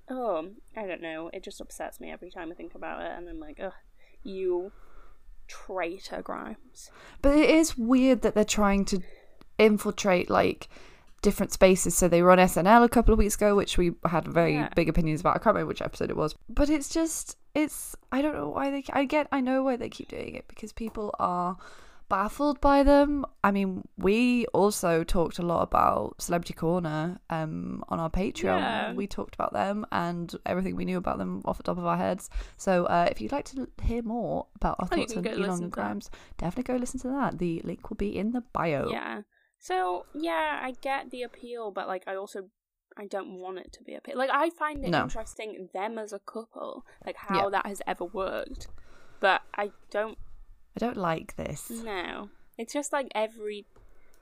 Oh, 0.09 0.49
I 0.77 0.87
don't 0.87 1.03
know. 1.03 1.31
It 1.33 1.43
just 1.43 1.61
upsets 1.61 2.01
me 2.01 2.11
every 2.11 2.31
time 2.31 2.51
I 2.51 2.55
think 2.55 2.75
about 2.75 3.03
it, 3.03 3.11
and 3.17 3.29
I'm 3.29 3.41
like, 3.41 3.59
ugh, 3.63 3.73
you 4.23 4.73
traitor 5.49 6.23
Grimes. 6.23 6.91
But 7.23 7.37
it 7.37 7.51
is 7.51 7.77
weird 7.79 8.23
that 8.23 8.35
they're 8.35 8.45
trying 8.45 8.85
to 8.87 9.01
infiltrate 9.59 10.29
like 10.31 10.69
different 11.23 11.53
spaces. 11.53 11.97
So 11.97 12.09
they 12.09 12.23
were 12.23 12.31
on 12.31 12.39
SNL 12.39 12.85
a 12.85 12.89
couple 12.89 13.13
of 13.13 13.19
weeks 13.19 13.35
ago, 13.37 13.55
which 13.57 13.79
we 13.79 13.93
had 14.05 14.27
very 14.29 14.55
Yeah. 14.55 14.69
big 14.77 14.89
opinions 14.89 15.21
about. 15.21 15.37
I 15.37 15.39
can't 15.39 15.55
remember 15.55 15.69
which 15.69 15.83
episode 15.83 16.11
it 16.11 16.17
was, 16.17 16.35
but 16.49 16.69
it's 16.71 16.89
just 16.89 17.37
it's 17.55 17.97
I 18.13 18.23
don't 18.23 18.35
know 18.35 18.49
why 18.51 18.71
they. 18.71 18.85
I 18.93 19.05
get 19.05 19.27
I 19.33 19.41
know 19.41 19.63
why 19.63 19.77
they 19.77 19.89
keep 19.89 20.09
doing 20.09 20.35
it 20.35 20.47
because 20.49 20.73
people 20.73 21.15
are 21.19 21.57
baffled 22.09 22.61
by 22.61 22.83
them. 22.83 23.25
I 23.43 23.51
mean, 23.51 23.87
we 23.97 24.47
also 24.47 25.05
talked 25.05 25.39
a 25.39 25.43
lot 25.43 25.63
about 25.63 26.21
Celebrity 26.21 26.55
Corner 26.55 27.19
um 27.31 27.83
on 27.89 27.99
our 28.01 28.11
Patreon. 28.11 28.61
Yeah. 28.61 28.93
We 28.93 29.07
talked 29.07 29.35
about 29.35 29.53
them 29.53 29.87
and 29.93 30.35
everything 30.45 30.77
we 30.77 30.85
knew 30.85 30.99
about 30.99 31.19
them 31.19 31.43
off 31.45 31.57
the 31.57 31.63
top 31.65 31.79
of 31.79 31.87
our 31.87 31.97
heads. 31.97 32.31
So 32.57 32.85
uh, 32.87 33.09
if 33.11 33.21
you'd 33.21 33.33
like 33.33 33.45
to 33.47 33.69
hear 33.83 34.03
more 34.03 34.47
about 34.57 34.77
our 34.81 34.89
Oh, 34.93 34.97
thoughts 34.97 35.17
on 35.17 35.27
Elon. 35.27 35.71
Grimes, 35.71 36.11
definitely 36.39 36.73
go 36.75 36.79
listen 36.79 37.01
to 37.01 37.09
that. 37.09 37.39
The 37.39 37.61
link 37.65 37.91
will 37.91 37.97
be 37.97 38.17
in 38.17 38.33
the 38.33 38.43
bio. 38.53 38.89
Yeah. 38.91 39.23
So 39.59 40.07
yeah, 40.15 40.61
I 40.63 40.75
get 40.83 41.11
the 41.11 41.23
appeal, 41.23 41.71
but 41.71 41.89
like, 41.89 42.05
I 42.07 42.15
also 42.17 42.49
I 42.99 43.07
don't 43.07 43.39
want 43.41 43.59
it 43.59 43.73
to 43.75 43.85
be 43.85 43.95
appeal. 43.95 44.17
Like, 44.17 44.31
I 44.33 44.49
find 44.51 44.83
it 44.83 44.89
No. 44.91 45.03
interesting 45.03 45.69
them 45.75 45.99
as 45.99 46.13
a 46.15 46.19
couple, 46.21 46.87
like 47.05 47.17
how 47.17 47.45
Yeah. 47.45 47.49
that 47.51 47.67
has 47.67 47.83
ever 47.87 48.05
worked, 48.05 48.69
but 49.21 49.43
I 49.55 49.73
don't 49.91 50.17
I 50.76 50.78
don't 50.78 50.97
like 50.97 51.37
this. 51.37 51.71
No. 51.71 52.28
It's 52.59 52.73
just 52.73 52.92
like 52.92 53.09
every 53.14 53.66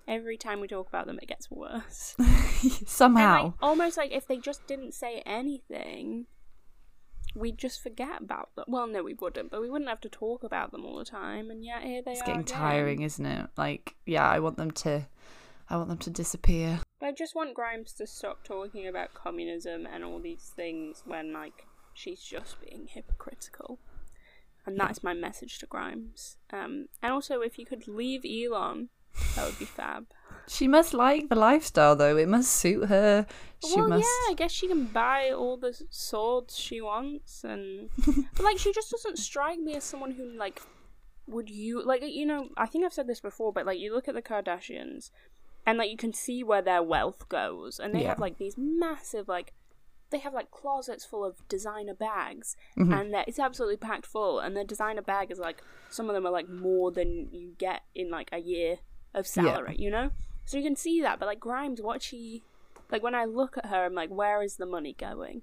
every 0.07 0.37
time 0.37 0.61
we 0.61 0.69
talk 0.69 0.89
about 0.89 1.07
them, 1.07 1.19
it 1.21 1.29
gets 1.29 1.51
worse. 1.51 2.15
Somehow. 2.87 3.45
Like, 3.45 3.53
almost 3.63 3.97
like 3.97 4.13
if 4.13 4.27
they 4.27 4.37
just 4.39 4.67
didn't 4.67 4.95
say 4.95 5.23
anything, 5.25 6.27
we'd 7.35 7.59
just 7.59 7.83
forget 7.83 8.23
about 8.23 8.55
them. 8.55 8.67
Well, 8.69 8.87
no, 8.87 9.03
we 9.03 9.15
wouldn't, 9.15 9.51
but 9.51 9.61
we 9.61 9.71
wouldn't 9.71 9.89
have 9.89 10.01
to 10.03 10.09
talk 10.09 10.45
about 10.45 10.71
them 10.71 10.85
all 10.85 10.99
the 10.99 11.05
time. 11.05 11.51
And 11.51 11.65
yet 11.65 11.83
here 11.83 12.03
they 12.05 12.13
it's 12.13 12.21
are. 12.21 12.23
It's 12.23 12.23
getting 12.23 12.41
again. 12.43 12.59
tiring, 12.59 13.03
isn't 13.03 13.27
it? 13.27 13.49
Like, 13.57 13.95
yeah, 14.07 14.29
I 14.29 14.39
want 14.41 14.57
them 14.57 14.71
to 14.73 15.07
I 15.69 15.77
want 15.77 15.89
them 15.89 15.99
to 15.99 16.11
disappear. 16.11 16.81
But 17.01 17.07
I 17.07 17.13
just 17.13 17.35
want 17.35 17.55
Grimes 17.55 17.93
to 17.95 18.07
stop 18.07 18.45
talking 18.45 18.87
about 18.87 19.15
communism 19.15 19.87
and 19.87 20.05
all 20.05 20.21
these 20.21 20.53
things 20.55 21.03
when 21.07 21.33
like 21.33 21.67
she's 21.95 22.23
just 22.23 22.57
being 22.61 22.87
hypocritical. 22.89 23.79
And 24.67 24.81
that's 24.81 25.03
my 25.03 25.13
message 25.13 25.59
to 25.59 25.67
Grimes. 25.67 26.39
Um, 26.51 26.87
and 27.03 27.13
also, 27.13 27.41
if 27.41 27.59
you 27.59 27.67
could 27.67 27.87
leave 27.87 28.25
Elon, 28.25 28.89
that 29.37 29.47
would 29.47 29.59
be 29.59 29.65
fab. 29.67 30.07
She 30.47 30.69
must 30.69 30.93
like 30.93 31.29
the 31.29 31.37
lifestyle 31.37 31.97
though. 31.97 32.17
It 32.17 32.29
must 32.29 32.51
suit 32.53 32.89
her. 32.89 33.27
She 33.67 33.77
well, 33.77 33.89
must 33.89 34.03
yeah, 34.03 34.33
I 34.33 34.35
guess 34.37 34.53
she 34.53 34.69
can 34.69 34.87
buy 34.87 35.31
all 35.31 35.57
the 35.57 35.79
swords 35.91 36.59
she 36.59 36.81
wants, 36.81 37.45
and 37.45 37.89
but 38.07 38.45
like 38.45 38.59
she 38.59 38.73
just 38.73 38.91
doesn't 38.91 39.19
strike 39.19 39.59
me 39.59 39.75
as 39.75 39.85
someone 39.85 40.11
who 40.13 40.37
like 40.37 40.61
would 41.27 41.49
you 41.49 41.83
like 41.83 42.03
you 42.03 42.27
know 42.27 42.49
I 42.59 42.67
think 42.67 42.85
I've 42.85 42.93
said 42.93 43.07
this 43.07 43.21
before, 43.21 43.53
but 43.55 43.65
like 43.65 43.79
you 43.79 43.95
look 43.95 44.07
at 44.07 44.15
the 44.15 44.21
Kardashians, 44.21 45.11
and 45.65 45.79
like 45.79 45.91
you 45.91 45.97
can 45.97 46.13
see 46.13 46.45
where 46.45 46.61
their 46.63 46.83
wealth 46.83 47.29
goes, 47.31 47.81
and 47.81 47.95
they 47.95 48.03
Yeah. 48.03 48.09
have 48.09 48.19
like 48.19 48.37
these 48.37 48.57
massive 48.59 49.29
like 49.29 49.55
they 50.15 50.21
have 50.21 50.33
like 50.33 50.51
closets 50.51 51.05
full 51.05 51.25
of 51.25 51.47
designer 51.49 51.95
bags, 51.95 52.57
Mhm. 52.79 52.99
and 53.01 53.15
it's 53.29 53.39
absolutely 53.39 53.77
packed 53.77 54.07
full, 54.07 54.39
and 54.41 54.57
the 54.57 54.65
designer 54.65 55.03
bag 55.03 55.31
is 55.31 55.39
like 55.39 55.63
some 55.91 56.09
of 56.09 56.15
them 56.15 56.27
are 56.27 56.33
like 56.33 56.49
more 56.49 56.91
than 56.91 57.29
you 57.33 57.55
get 57.59 57.83
in 57.95 58.11
like 58.11 58.31
a 58.33 58.39
year 58.39 58.79
of 59.13 59.27
salary, 59.27 59.77
you 59.79 59.91
know. 59.91 60.11
So 60.47 60.57
you 60.59 60.63
can 60.65 60.77
see 60.77 61.01
that, 61.03 61.19
but 61.19 61.27
like 61.27 61.41
Grimes, 61.41 61.83
what 61.83 62.03
she 62.03 62.43
like 62.91 63.03
when 63.03 63.15
I 63.15 63.25
look 63.25 63.57
at 63.59 63.67
her, 63.67 63.85
I'm 63.85 63.95
like, 63.95 64.11
where 64.11 64.43
is 64.43 64.57
the 64.57 64.67
money 64.67 64.95
going? 64.99 65.43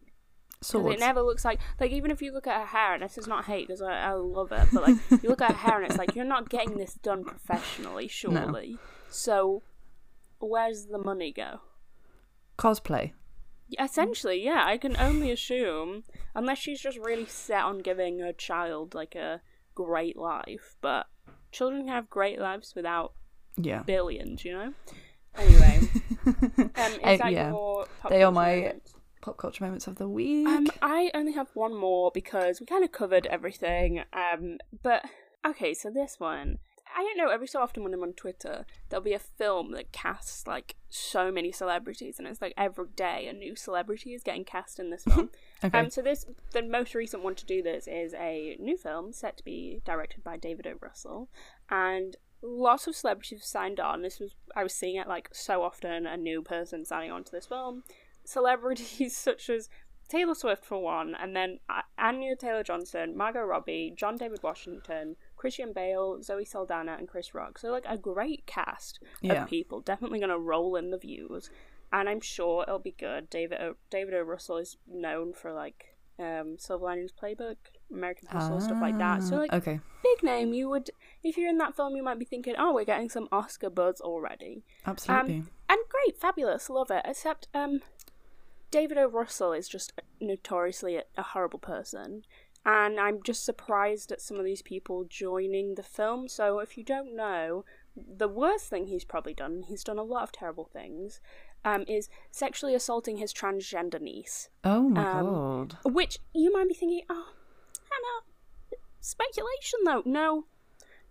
swords. 0.63 0.93
it 0.95 0.99
never 0.99 1.23
looks 1.23 1.43
like 1.43 1.59
like 1.79 1.91
even 1.91 2.11
if 2.11 2.21
you 2.21 2.31
look 2.31 2.45
at 2.45 2.59
her 2.59 2.65
hair, 2.67 2.93
and 2.93 3.01
this 3.03 3.17
is 3.17 3.27
not 3.27 3.45
hate 3.45 3.65
because 3.67 3.81
I, 3.81 3.93
I 4.09 4.13
love 4.13 4.51
it, 4.51 4.67
but 4.71 4.83
like 4.83 4.97
you 5.23 5.27
look 5.29 5.41
at 5.41 5.51
her 5.51 5.57
hair 5.57 5.77
and 5.81 5.87
it's 5.89 5.97
like 5.97 6.15
you're 6.15 6.23
not 6.23 6.49
getting 6.49 6.77
this 6.77 6.93
done 6.93 7.23
professionally, 7.23 8.07
surely. 8.07 8.77
So 9.09 9.63
where's 10.39 10.85
the 10.85 10.99
money 10.99 11.31
go? 11.31 11.61
Cosplay. 12.59 13.13
Essentially, 13.79 14.43
yeah, 14.43 14.63
I 14.65 14.77
can 14.77 14.97
only 14.97 15.31
assume 15.31 16.03
unless 16.35 16.57
she's 16.59 16.81
just 16.81 16.97
really 16.97 17.25
set 17.25 17.63
on 17.63 17.79
giving 17.79 18.19
her 18.19 18.33
child 18.33 18.93
like 18.93 19.15
a 19.15 19.41
great 19.75 20.17
life, 20.17 20.75
but 20.81 21.07
children 21.51 21.83
can 21.85 21.89
have 21.93 22.09
great 22.09 22.39
lives 22.39 22.73
without 22.75 23.13
Yeah. 23.57 23.83
billions, 23.83 24.43
you 24.45 24.53
know. 24.53 24.73
Anyway, 25.37 25.79
um, 26.25 26.65
is 26.65 26.69
Uh, 26.75 27.17
that 27.17 27.31
yeah. 27.31 27.49
your 27.51 27.85
pop 28.01 28.11
They 28.11 28.23
are 28.23 28.31
my- 28.31 28.55
moment? 28.55 28.93
Pop 29.21 29.37
culture 29.37 29.63
moments 29.63 29.85
of 29.85 29.97
the 29.97 30.09
week. 30.09 30.47
Um, 30.47 30.65
I 30.81 31.11
only 31.13 31.33
have 31.33 31.49
one 31.53 31.75
more 31.75 32.09
because 32.11 32.59
we 32.59 32.65
kind 32.65 32.83
of 32.83 32.91
covered 32.91 33.27
everything. 33.27 34.03
Um, 34.13 34.57
but 34.81 35.05
okay, 35.45 35.75
so 35.75 35.91
this 35.91 36.19
one, 36.19 36.57
I 36.95 37.03
don't 37.03 37.17
know. 37.17 37.29
Every 37.29 37.47
so 37.47 37.61
often 37.61 37.83
when 37.83 37.93
I'm 37.93 38.03
on 38.03 38.13
Twitter, 38.13 38.65
there'll 38.89 39.03
be 39.03 39.13
a 39.13 39.19
film 39.19 39.71
that 39.71 39.91
casts 39.91 40.47
like 40.47 40.75
so 40.89 41.31
many 41.31 41.51
celebrities, 41.51 42.19
and 42.19 42.27
it's 42.27 42.41
like 42.41 42.53
every 42.57 42.85
day 42.95 43.27
a 43.27 43.33
new 43.33 43.55
celebrity 43.55 44.13
is 44.13 44.23
getting 44.23 44.43
cast 44.43 44.79
in 44.79 44.89
this 44.89 45.03
film. 45.07 45.29
okay. 45.63 45.77
Um, 45.77 45.89
so 45.89 46.01
this, 46.01 46.25
the 46.51 46.61
most 46.61 46.95
recent 46.95 47.23
one 47.23 47.35
to 47.35 47.45
do 47.45 47.61
this 47.61 47.87
is 47.87 48.13
a 48.13 48.57
new 48.59 48.77
film 48.77 49.13
set 49.13 49.37
to 49.37 49.43
be 49.43 49.81
directed 49.85 50.23
by 50.23 50.37
David 50.37 50.67
O. 50.67 50.73
Russell, 50.81 51.29
and 51.69 52.17
lots 52.41 52.87
of 52.87 52.95
celebrities 52.95 53.39
have 53.39 53.45
signed 53.45 53.79
on. 53.79 54.01
This 54.01 54.19
was 54.19 54.35
I 54.55 54.63
was 54.63 54.73
seeing 54.73 54.95
it 54.95 55.07
like 55.07 55.29
so 55.31 55.63
often, 55.63 56.05
a 56.05 56.17
new 56.17 56.41
person 56.41 56.85
signing 56.85 57.11
on 57.11 57.23
to 57.25 57.31
this 57.31 57.45
film. 57.45 57.83
Celebrities 58.23 59.15
such 59.17 59.49
as 59.49 59.69
Taylor 60.11 60.35
Swift 60.35 60.65
for 60.65 60.77
one, 60.81 61.15
and 61.15 61.33
then 61.33 61.59
uh, 61.69 61.83
Anya 61.97 62.35
Taylor 62.35 62.63
Johnson, 62.63 63.15
Margot 63.15 63.43
Robbie, 63.43 63.93
John 63.95 64.17
David 64.17 64.43
Washington, 64.43 65.15
Christian 65.41 65.73
Bale, 65.73 66.21
Zoe 66.21 66.45
Saldana, 66.45 66.95
and 66.99 67.07
Chris 67.07 67.33
Rock. 67.33 67.57
So 67.57 67.71
like 67.71 67.85
a 67.87 67.97
great 67.97 68.45
cast 68.45 68.99
Yeah. 69.21 69.43
of 69.43 69.49
people. 69.49 69.81
Definitely 69.81 70.19
gonna 70.19 70.37
roll 70.37 70.75
in 70.75 70.91
the 70.91 70.97
views, 70.99 71.49
and 71.91 72.07
I'm 72.07 72.21
sure 72.21 72.63
it'll 72.67 72.77
be 72.79 72.91
good. 73.07 73.29
David 73.29 73.59
o- 73.59 73.75
David 73.89 74.13
O. 74.13 74.21
Russell 74.21 74.57
is 74.57 74.77
known 74.87 75.33
for 75.33 75.51
like 75.51 75.95
um, 76.19 76.57
Silver 76.59 76.85
Linings 76.85 77.11
Playbook, 77.11 77.55
American 77.91 78.27
Hustle, 78.27 78.61
stuff 78.61 78.79
like 78.79 78.99
that. 78.99 79.23
So 79.23 79.37
Ah, 79.37 79.39
like 79.39 79.53
okay. 79.53 79.79
big 80.03 80.21
name. 80.21 80.53
You 80.53 80.69
would 80.69 80.91
if 81.23 81.35
you're 81.37 81.49
in 81.49 81.57
that 81.57 81.75
film, 81.75 81.95
you 81.95 82.03
might 82.03 82.19
be 82.19 82.25
thinking, 82.25 82.53
oh, 82.59 82.71
we're 82.75 82.85
getting 82.85 83.09
some 83.09 83.27
Oscar 83.31 83.71
buzz 83.71 83.99
already. 83.99 84.63
Absolutely. 84.85 85.43
And 85.69 85.79
great, 85.89 86.19
fabulous, 86.19 86.69
love 86.69 86.91
it. 86.91 87.01
Except, 87.05 87.47
um, 87.55 87.81
David 88.69 88.97
O. 88.99 89.07
Russell 89.07 89.51
is 89.53 89.67
just 89.67 89.93
notoriously 90.19 90.95
a, 90.97 91.03
a 91.17 91.23
horrible 91.23 91.59
person. 91.59 92.23
And 92.65 92.99
I'm 92.99 93.23
just 93.23 93.43
surprised 93.43 94.11
at 94.11 94.21
some 94.21 94.37
of 94.37 94.45
these 94.45 94.61
people 94.61 95.05
joining 95.09 95.75
the 95.75 95.83
film. 95.83 96.27
So 96.27 96.59
if 96.59 96.77
you 96.77 96.83
don't 96.83 97.15
know, 97.15 97.65
the 97.95 98.27
worst 98.27 98.69
thing 98.69 98.87
he's 98.87 99.03
probably 99.03 99.33
done, 99.33 99.63
he's 99.67 99.83
done 99.83 99.97
a 99.97 100.03
lot 100.03 100.23
of 100.23 100.31
terrible 100.31 100.65
things, 100.65 101.21
um, 101.65 101.85
is 101.87 102.09
sexually 102.29 102.75
assaulting 102.75 103.17
his 103.17 103.33
transgender 103.33 103.99
niece. 103.99 104.49
oh 104.63 104.89
my 104.89 105.11
um, 105.11 105.25
god. 105.25 105.77
Which 105.83 106.19
you 106.33 106.53
might 106.53 106.67
be 106.67 106.73
thinking, 106.73 107.01
oh, 107.09 107.33
Hannah, 107.89 108.79
speculation 108.99 109.79
though. 109.85 110.03
No. 110.05 110.45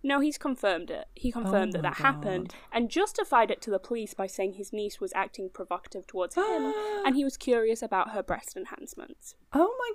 No, 0.03 0.19
he's 0.19 0.37
confirmed 0.37 0.89
it. 0.89 1.05
He 1.15 1.31
confirmed 1.31 1.73
that 1.73 1.83
my 1.83 1.89
that 1.89 1.97
happened 1.97 2.53
and 2.71 2.89
justified 2.89 3.51
it 3.51 3.61
to 3.61 3.69
the 3.69 3.77
police 3.79 4.13
by 4.15 4.25
saying 4.27 4.53
his 4.53 4.73
niece 4.73 4.99
was 4.99 5.13
acting 5.13 5.49
provocative 5.53 6.07
towards 6.07 6.35
him 6.35 6.43
and 7.05 7.15
he 7.15 7.23
was 7.23 7.37
curious 7.37 7.81
about 7.83 8.09
her 8.11 8.23
breast 8.23 8.57
enhancements. 8.57 9.35
Oh 9.53 9.73
my 9.77 9.91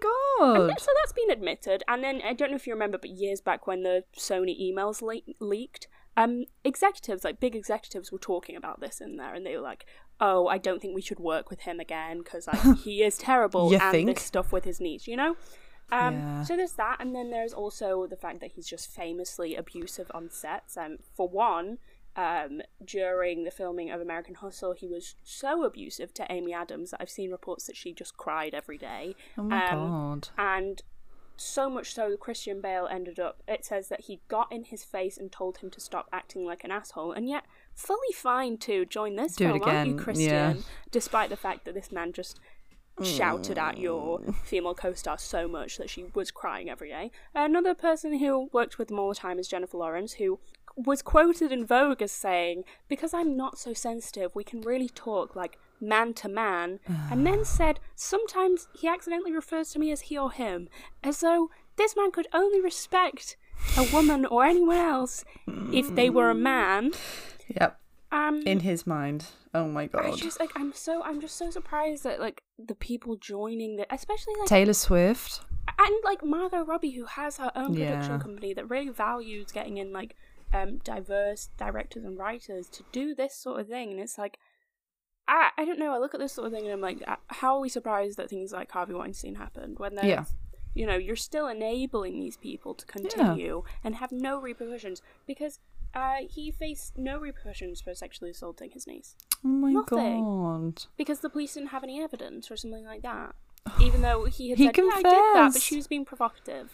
god. 0.57 0.71
that- 0.71 0.81
so 0.81 0.91
that's 1.01 1.13
been 1.13 1.31
admitted. 1.31 1.83
And 1.89 2.05
then 2.05 2.21
I 2.25 2.35
don't 2.35 2.51
know 2.51 2.57
if 2.57 2.67
you 2.67 2.73
remember, 2.73 2.99
but 2.99 3.11
years 3.11 3.41
back 3.41 3.67
when 3.67 3.83
the 3.83 4.05
Sony 4.17 4.55
emails 4.61 5.03
le- 5.03 5.23
leaked, 5.45 5.89
um, 6.17 6.45
executives, 6.65 7.25
like 7.25 7.41
big 7.41 7.55
executives, 7.57 8.11
were 8.13 8.19
talking 8.19 8.57
about 8.57 8.81
this 8.81 9.01
in 9.01 9.17
there, 9.17 9.35
and 9.35 9.45
they 9.45 9.55
were 9.55 9.63
like, 9.63 9.85
"Oh, 10.19 10.47
I 10.47 10.57
don't 10.57 10.81
think 10.81 10.95
we 10.95 11.03
should 11.03 11.21
work 11.21 11.51
with 11.51 11.61
him 11.61 11.79
again 11.79 12.19
because 12.19 12.47
like 12.47 12.79
he 12.85 13.03
is 13.03 13.19
terrible 13.19 13.71
You 13.71 13.79
and 13.79 13.91
think? 13.93 14.15
this 14.15 14.25
stuff 14.25 14.51
with 14.53 14.65
his 14.65 14.81
niece, 14.81 15.07
you 15.07 15.17
know." 15.17 15.37
Um, 15.93 16.15
Yeah. 16.15 16.43
So 16.45 16.57
there's 16.57 16.73
that, 16.75 16.97
and 17.01 17.15
then 17.15 17.31
there's 17.31 17.53
also 17.53 18.07
the 18.07 18.17
fact 18.17 18.41
that 18.41 18.53
he's 18.53 18.67
just 18.67 18.91
famously 18.91 19.55
abusive 19.57 20.11
on 20.15 20.31
sets. 20.31 20.77
Um, 20.77 20.99
for 21.15 21.29
one, 21.29 21.79
um, 22.17 22.63
during 22.85 23.45
the 23.45 23.51
filming 23.51 23.91
of 23.91 24.01
American 24.01 24.37
Hustle, 24.37 24.73
he 24.73 24.89
was 24.89 25.15
so 25.23 25.65
abusive 25.65 26.13
to 26.15 26.27
Amy 26.33 26.53
Adams 26.53 26.91
that 26.91 27.01
I've 27.03 27.11
seen 27.11 27.31
reports 27.31 27.67
that 27.67 27.77
she 27.77 27.93
just 27.93 28.17
cried 28.17 28.55
every 28.55 28.79
day. 28.79 29.15
Oh 29.39 29.43
my 29.45 29.69
Um, 29.69 29.79
god. 29.79 30.29
And 30.39 30.83
so 31.39 31.69
much 31.69 31.93
so 31.93 32.09
that 32.11 32.19
Christian 32.19 32.63
Bale 32.63 32.89
ended 32.91 33.21
up, 33.21 33.43
it 33.47 33.65
says 33.67 33.89
that 33.89 34.03
he 34.03 34.21
got 34.29 34.51
in 34.51 34.65
his 34.65 34.83
face 34.85 35.19
and 35.19 35.31
told 35.31 35.59
him 35.59 35.69
to 35.71 35.81
stop 35.81 36.09
acting 36.11 36.47
like 36.47 36.65
an 36.65 36.71
asshole, 36.71 37.13
and 37.13 37.29
yet 37.29 37.45
fully 37.75 38.13
fine 38.15 38.57
to 38.57 38.87
join 38.87 39.17
this 39.17 39.37
Do 39.37 39.45
it 39.45 39.59
film, 39.59 39.63
aren't 39.65 39.89
you, 39.91 39.97
Christian? 39.97 40.27
yeah. 40.27 40.55
Despite 40.91 41.29
the 41.29 41.37
fact 41.37 41.67
that 41.67 41.75
this 41.75 41.93
man 41.93 42.13
just 42.15 42.41
shouted 43.03 43.59
at 43.59 43.79
your 43.79 44.21
Mm. 44.21 44.35
female 44.45 44.75
co-star 44.75 45.19
so 45.19 45.47
much 45.47 45.77
that 45.79 45.91
she 45.91 46.05
was 46.15 46.31
crying 46.31 46.71
every 46.71 46.89
day. 46.89 47.11
Another 47.35 47.75
person 47.75 48.19
who 48.19 48.49
worked 48.53 48.79
with 48.79 48.89
them 48.89 48.99
all 48.99 49.11
the 49.11 49.15
time 49.15 49.39
is 49.39 49.49
Jennifer 49.49 49.77
Lawrence, 49.77 50.15
who 50.15 50.39
was 50.77 51.01
quoted 51.03 51.53
in 51.53 51.65
Vogue 51.65 52.03
as 52.03 52.13
saying, 52.13 52.65
"Because 52.89 53.15
I'm 53.15 53.37
not 53.37 53.59
so 53.59 53.73
sensitive, 53.73 54.35
we 54.35 54.45
can 54.45 54.61
really 54.61 54.89
talk 54.89 55.35
like 55.35 55.59
man 55.81 56.15
to 56.15 56.29
man," 56.29 56.81
and 57.11 57.27
then 57.27 57.45
said, 57.59 57.81
"Sometimes 57.95 58.69
he 58.75 58.87
accidentally 58.89 59.33
refers 59.33 59.71
to 59.73 59.79
me 59.79 59.91
as 59.91 60.03
he 60.03 60.19
or 60.19 60.31
him, 60.33 60.69
as 61.03 61.21
though 61.21 61.51
this 61.77 61.97
man 61.97 62.11
could 62.11 62.29
only 62.33 62.61
respect 62.61 63.37
a 63.77 63.85
woman 63.93 64.25
or 64.27 64.45
anyone 64.45 64.77
else 64.77 65.25
if 65.73 65.95
they 65.95 66.09
were 66.11 66.31
a 66.31 66.35
man." 66.53 66.93
Yep. 67.49 67.81
Um, 68.17 68.43
In 68.47 68.61
his 68.61 68.87
mind. 68.87 69.27
Oh 69.55 69.67
my 69.69 69.87
god! 69.87 70.07
I 70.07 70.11
just 70.17 70.41
like 70.41 70.51
I'm 70.57 70.73
so 70.73 71.03
I'm 71.03 71.21
just 71.21 71.37
so 71.37 71.51
surprised 71.51 72.05
that 72.05 72.21
like 72.21 72.43
the 72.59 72.75
people 72.75 73.17
joining 73.17 73.77
the 73.77 73.87
especially 73.93 74.35
like 74.39 74.49
Taylor 74.49 74.73
Swift. 74.73 75.41
and 75.79 75.95
like 76.05 76.25
Margot 76.25 76.65
Robbie 76.65 76.93
who 76.93 77.05
has 77.07 77.37
her 77.39 77.53
own 77.55 77.75
production 77.75 78.13
Yeah. 78.13 78.19
company 78.19 78.55
that 78.55 78.69
really 78.71 78.89
values 78.91 79.53
getting 79.53 79.77
in 79.79 79.93
like 79.93 80.15
um 80.55 80.79
diverse 80.79 81.51
directors 81.59 82.05
and 82.05 82.17
writers 82.19 82.69
to 82.71 82.85
do 82.93 83.15
this 83.15 83.35
sort 83.37 83.61
of 83.61 83.67
thing 83.69 83.91
and 83.91 84.01
it's 84.01 84.17
like 84.17 84.39
I 85.29 85.51
I 85.59 85.65
don't 85.65 85.79
know 85.79 85.93
I 85.95 85.99
look 85.99 86.15
at 86.15 86.21
this 86.21 86.33
sort 86.35 86.47
of 86.47 86.53
thing 86.53 86.65
and 86.65 86.73
I'm 86.73 86.81
like 86.81 87.03
uh, 87.07 87.17
how 87.29 87.57
are 87.57 87.61
we 87.61 87.69
surprised 87.69 88.17
that 88.19 88.31
things 88.31 88.53
like 88.53 88.71
Harvey 88.71 88.95
Weinstein 88.95 89.35
happened 89.35 89.79
when 89.79 89.95
there's 89.97 90.07
Yeah. 90.07 90.25
you 90.75 90.87
know 90.87 90.97
you're 90.97 91.17
still 91.17 91.49
enabling 91.49 92.21
these 92.21 92.37
people 92.37 92.75
to 92.75 92.87
continue 92.87 93.65
and 93.83 93.97
have 93.97 94.13
no 94.13 94.41
repercussions 94.41 95.03
because 95.27 95.59
uh, 95.97 96.17
he 96.31 96.51
faced 96.53 96.97
no 96.97 97.19
repercussions 97.19 97.81
for 97.81 97.93
sexually 97.95 98.31
assaulting 98.31 98.71
his 98.71 98.87
niece 98.87 99.17
Oh 99.45 99.49
my 99.49 99.73
Nothing. 99.73 100.23
god. 100.23 100.85
because 100.97 101.21
the 101.21 101.31
police 101.31 101.55
didn't 101.55 101.71
have 101.71 101.83
any 101.83 102.01
evidence 102.01 102.51
or 102.51 102.57
something 102.57 102.85
like 102.85 103.03
that. 103.03 103.35
Even 103.81 104.01
though 104.03 104.25
he 104.27 104.51
had 104.51 104.59
He 104.59 104.67
said, 104.67 104.77
"Yeah, 104.77 104.91
I 104.93 105.03
did 105.03 105.05
that," 105.35 105.51
but 105.55 105.63
she 105.63 105.75
was 105.77 105.89
being 105.89 106.05
provocative. 106.05 106.73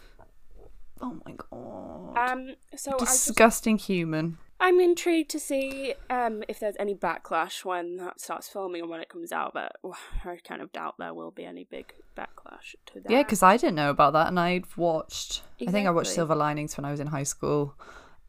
Oh 1.00 1.18
my 1.26 1.32
god. 1.50 2.30
Um, 2.30 2.54
so 2.76 2.92
I 2.94 2.98
just, 2.98 3.26
Disgusting 3.26 3.78
human. 3.78 4.38
I'm 4.60 4.78
intrigued 4.78 5.30
to 5.30 5.40
see 5.40 5.94
um 6.10 6.44
if 6.48 6.60
there's 6.60 6.76
any 6.78 6.94
backlash 6.94 7.64
when 7.64 7.96
that 7.96 8.20
starts 8.20 8.48
filming 8.48 8.82
and 8.82 8.90
when 8.90 9.00
it 9.00 9.08
comes 9.08 9.32
out. 9.32 9.52
But 9.54 9.72
well, 9.82 9.96
I 10.24 10.36
kind 10.46 10.62
of 10.62 10.70
doubt 10.72 10.96
there 10.98 11.14
will 11.14 11.30
be 11.32 11.44
any 11.44 11.64
big 11.64 11.92
backlash 12.16 12.74
to 12.86 13.00
that. 13.00 13.10
Yeah, 13.10 13.22
because 13.22 13.42
I 13.42 13.56
didn't 13.56 13.74
know 13.74 13.90
about 13.90 14.12
that, 14.12 14.28
and 14.28 14.38
I'd 14.38 14.66
watched. 14.76 15.42
I 15.66 15.70
think 15.70 15.88
I 15.88 15.90
watched 15.90 16.10
Silver 16.12 16.34
Linings 16.36 16.76
when 16.76 16.84
I 16.84 16.90
was 16.92 17.00
in 17.00 17.08
high 17.08 17.24
school, 17.24 17.74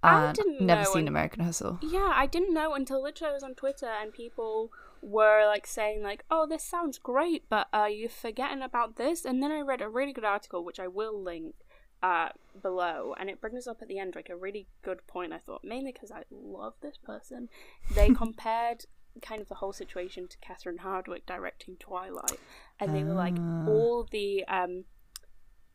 I 0.03 0.31
didn't 0.33 0.61
never 0.61 0.85
seen 0.85 1.03
un- 1.03 1.07
American 1.07 1.43
Hustle. 1.43 1.79
Yeah, 1.81 2.11
I 2.13 2.25
didn't 2.25 2.53
know 2.53 2.73
until 2.73 3.01
literally 3.01 3.31
I 3.31 3.33
was 3.33 3.43
on 3.43 3.55
Twitter 3.55 3.87
and 3.87 4.13
people 4.13 4.71
were 5.01 5.45
like 5.45 5.65
saying 5.67 6.01
like, 6.03 6.23
"Oh, 6.31 6.45
this 6.47 6.63
sounds 6.63 6.97
great, 6.97 7.43
but 7.49 7.67
uh, 7.73 7.85
you're 7.85 8.09
forgetting 8.09 8.61
about 8.61 8.95
this." 8.97 9.25
And 9.25 9.41
then 9.41 9.51
I 9.51 9.59
read 9.61 9.81
a 9.81 9.89
really 9.89 10.13
good 10.13 10.23
article 10.25 10.63
which 10.63 10.79
I 10.79 10.87
will 10.87 11.21
link 11.21 11.55
uh 12.01 12.29
below, 12.61 13.15
and 13.17 13.29
it 13.29 13.39
brings 13.39 13.65
up 13.67 13.81
at 13.81 13.87
the 13.87 13.97
end 13.99 14.13
like 14.15 14.29
a 14.29 14.35
really 14.35 14.67
good 14.83 15.05
point. 15.07 15.31
I 15.33 15.37
thought 15.39 15.63
mainly 15.63 15.91
because 15.93 16.11
I 16.11 16.23
love 16.31 16.73
this 16.81 16.97
person. 16.97 17.49
They 17.93 18.09
compared 18.23 18.85
kind 19.21 19.41
of 19.41 19.47
the 19.47 19.55
whole 19.55 19.73
situation 19.73 20.27
to 20.27 20.37
Catherine 20.39 20.79
Hardwicke 20.79 21.25
directing 21.25 21.75
Twilight, 21.77 22.39
and 22.79 22.95
they 22.95 23.03
were 23.03 23.13
like, 23.13 23.35
Ah. 23.39 23.67
all 23.67 24.07
the 24.11 24.43
um 24.47 24.85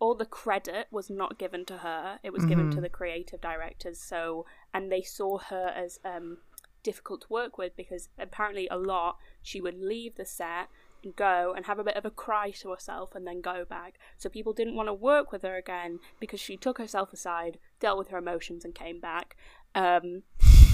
all 0.00 0.14
the 0.14 0.24
credit 0.26 0.86
was 0.90 1.10
not 1.10 1.38
given 1.38 1.64
to 1.64 1.78
her 1.78 2.18
it 2.22 2.32
was 2.32 2.44
given 2.44 2.70
to 2.70 2.76
Mhm. 2.78 2.82
the 2.82 2.88
creative 2.88 3.40
directors 3.40 3.98
so 4.00 4.46
and 4.72 4.92
they 4.92 5.02
saw 5.02 5.38
her 5.38 5.68
as 5.74 5.98
um 6.04 6.38
difficult 6.84 7.22
to 7.22 7.26
work 7.28 7.58
with 7.58 7.74
because 7.76 8.08
apparently 8.18 8.68
a 8.68 8.76
lot 8.76 9.18
she 9.42 9.60
would 9.60 9.78
leave 9.80 10.14
the 10.14 10.24
set 10.24 10.68
and 11.02 11.14
go 11.16 11.52
and 11.54 11.66
have 11.66 11.78
a 11.78 11.84
bit 11.84 11.96
of 11.96 12.04
a 12.04 12.10
cry 12.10 12.50
to 12.52 12.70
herself 12.70 13.14
and 13.14 13.26
then 13.26 13.40
go 13.40 13.64
back 13.64 13.98
so 14.16 14.28
people 14.28 14.52
didn't 14.52 14.76
want 14.76 14.88
to 14.88 14.94
work 14.94 15.32
with 15.32 15.42
her 15.42 15.56
again 15.56 15.98
because 16.20 16.40
she 16.40 16.56
took 16.56 16.78
herself 16.78 17.12
aside 17.12 17.58
dealt 17.80 17.98
with 17.98 18.08
her 18.08 18.18
emotions 18.18 18.64
and 18.64 18.74
came 18.74 19.00
back 19.00 19.36
um 19.74 20.22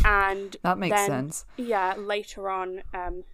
and 0.05 0.57
That 0.63 0.77
makes 0.79 0.95
then- 0.97 1.09
sense. 1.09 1.47
yeah, 1.57 1.95
later 1.97 2.51
on, 2.51 2.83
um, 2.93 3.25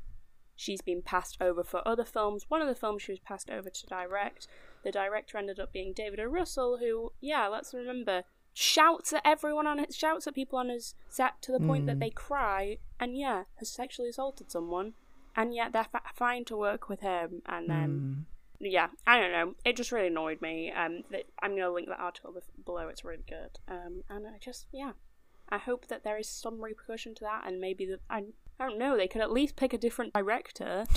she's 0.55 0.81
been 0.81 1.03
passed 1.03 1.37
over 1.41 1.65
for 1.65 1.87
other 1.87 2.05
films. 2.05 2.45
One 2.49 2.63
of 2.63 2.69
the 2.69 2.77
films 2.77 3.03
she 3.03 3.11
was 3.11 3.19
passed 3.19 3.51
over 3.51 3.69
to 3.71 3.87
direct, 3.87 4.47
the 4.85 4.93
director 4.93 5.39
ended 5.39 5.59
up 5.61 5.73
being 5.73 5.93
David 5.93 6.21
O. 6.21 6.25
Russell, 6.25 6.79
who, 6.79 7.13
yeah, 7.21 7.47
let's 7.49 7.73
remember, 7.75 8.25
shouts 8.55 9.13
at 9.13 9.23
everyone 9.25 9.67
on 9.67 9.79
it, 9.79 9.95
shouts 9.95 10.27
at 10.27 10.35
people 10.35 10.59
on 10.59 10.69
his 10.69 10.95
set 11.09 11.41
to 11.43 11.53
the 11.53 11.61
point 11.61 11.87
that 11.87 11.97
Mm. 11.97 12.01
they 12.01 12.11
cry, 12.11 12.79
and 12.99 13.17
yeah, 13.17 13.45
has 13.57 13.69
sexually 13.71 14.09
assaulted 14.11 14.51
someone, 14.51 14.95
and 15.37 15.55
yet 15.55 15.73
they're 15.73 15.85
fa- 15.85 16.03
fine 16.15 16.45
to 16.47 16.57
work 16.57 16.89
with 16.89 17.01
him, 17.01 17.43
and 17.47 17.69
then. 17.71 17.91
Mm. 17.91 18.25
Yeah, 18.63 18.89
I 19.07 19.19
don't 19.19 19.33
know. 19.33 19.55
It 19.65 19.75
just 19.75 19.91
really 19.91 20.09
annoyed 20.09 20.43
me. 20.43 20.71
Um, 20.71 21.05
that 21.11 21.25
I'm 21.41 21.53
gonna 21.57 21.71
link 21.71 21.89
that 21.89 21.99
article 21.99 22.35
below. 22.67 22.89
It's 22.89 23.03
really 23.03 23.25
good. 23.27 23.59
Um, 23.67 24.03
and 24.11 24.27
I 24.27 24.37
just 24.39 24.67
yeah, 24.71 24.93
I 25.49 25.57
hope 25.57 25.87
that 25.87 26.05
there 26.05 26.19
is 26.19 26.29
some 26.29 26.61
repercussion 26.61 27.15
to 27.15 27.21
that, 27.25 27.45
and 27.47 27.59
maybe 27.59 27.87
that 27.87 28.01
I, 28.11 28.25
I 28.59 28.67
don't 28.69 28.79
know. 28.79 28.99
They 28.99 29.09
could 29.09 29.23
at 29.23 29.33
least 29.33 29.57
pick 29.57 29.73
a 29.73 29.79
different 29.79 30.13
director. 30.13 30.85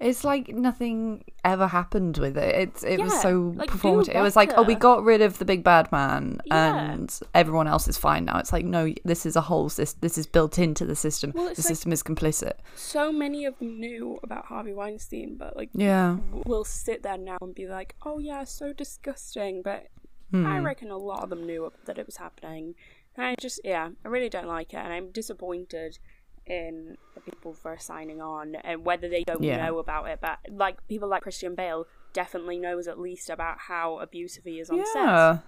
It's 0.00 0.24
like 0.24 0.48
nothing 0.48 1.24
ever 1.44 1.66
happened 1.68 2.18
with 2.18 2.36
it. 2.36 2.54
It's 2.54 2.82
it 2.82 3.00
was 3.00 3.18
so 3.22 3.52
like, 3.56 3.70
performative. 3.70 4.14
It 4.16 4.20
was 4.20 4.34
like, 4.36 4.52
oh, 4.56 4.62
we 4.62 4.74
got 4.74 5.02
rid 5.04 5.22
of 5.22 5.38
the 5.38 5.44
big 5.44 5.62
bad 5.62 5.90
man, 5.92 6.40
Yeah. 6.44 6.90
and 6.92 7.20
everyone 7.32 7.68
else 7.68 7.86
is 7.88 7.96
fine 7.96 8.24
now. 8.24 8.38
It's 8.38 8.52
like, 8.52 8.64
no, 8.64 8.92
this 9.04 9.24
is 9.24 9.36
a 9.36 9.40
whole 9.40 9.68
system. 9.68 10.00
This 10.02 10.18
is 10.18 10.26
built 10.26 10.58
into 10.58 10.84
the 10.84 10.96
system. 10.96 11.30
Well, 11.34 11.44
the 11.44 11.50
like- 11.50 11.56
system 11.58 11.92
is 11.92 12.02
complicit. 12.02 12.54
So 12.74 13.12
many 13.12 13.44
of 13.46 13.58
them 13.60 13.78
knew 13.80 14.18
about 14.22 14.46
Harvey 14.46 14.72
Weinstein, 14.74 15.36
but 15.38 15.56
like 15.56 15.70
Yeah. 15.72 16.18
will 16.44 16.64
sit 16.64 17.02
there 17.02 17.16
now 17.16 17.38
and 17.40 17.54
be 17.54 17.66
like, 17.68 17.94
"Oh 18.04 18.18
yeah, 18.18 18.44
so 18.44 18.72
disgusting." 18.72 19.62
But 19.62 19.86
Hmm. 20.32 20.46
I 20.46 20.58
reckon 20.58 20.90
a 20.90 20.96
lot 20.98 21.22
of 21.22 21.30
them 21.30 21.46
knew 21.46 21.72
that 21.84 21.98
it 21.98 22.06
was 22.06 22.16
happening. 22.16 22.74
And 23.16 23.24
I 23.26 23.36
just, 23.40 23.60
yeah, 23.62 23.90
I 24.04 24.08
really 24.08 24.28
don't 24.28 24.48
like 24.48 24.74
it, 24.74 24.78
and 24.78 24.92
I'm 24.92 25.10
disappointed 25.12 25.98
in 26.46 26.96
the 27.14 27.20
people 27.20 27.52
for 27.54 27.76
signing 27.78 28.20
on, 28.20 28.54
and 28.56 28.84
whether 28.84 29.08
they 29.08 29.24
don't 29.24 29.42
Yeah. 29.42 29.64
know 29.66 29.78
about 29.78 30.08
it. 30.08 30.18
But 30.20 30.38
like 30.50 30.86
people 30.88 31.08
like 31.08 31.22
Christian 31.22 31.54
Bale 31.54 31.86
definitely 32.12 32.58
knows 32.58 32.86
at 32.86 32.98
least 32.98 33.28
about 33.30 33.58
how 33.60 33.98
abusive 33.98 34.44
he 34.44 34.60
is 34.60 34.70
on 34.70 34.84
set. 34.86 34.94
Yeah. 35.04 35.38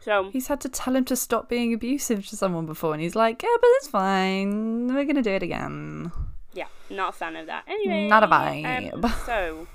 So 0.00 0.30
He's 0.30 0.48
had 0.48 0.60
to 0.62 0.68
tell 0.68 0.96
him 0.96 1.04
to 1.04 1.14
stop 1.16 1.48
being 1.48 1.72
abusive 1.72 2.26
to 2.28 2.36
someone 2.36 2.66
before, 2.66 2.92
and 2.92 3.00
he's 3.02 3.14
like, 3.14 3.42
yeah, 3.42 3.54
but 3.60 3.68
it's 3.76 3.88
fine. 3.88 4.92
We're 4.92 5.04
gonna 5.04 5.22
do 5.22 5.30
it 5.30 5.42
again. 5.44 6.10
yeah, 6.54 6.66
not 6.90 7.10
a 7.10 7.12
fan 7.12 7.36
of 7.36 7.46
that. 7.46 7.64
Anyway, 7.68 8.08
Not 8.08 8.22
a 8.24 8.26
um, 8.26 8.32
vibe. 8.32 9.26
so 9.26 9.66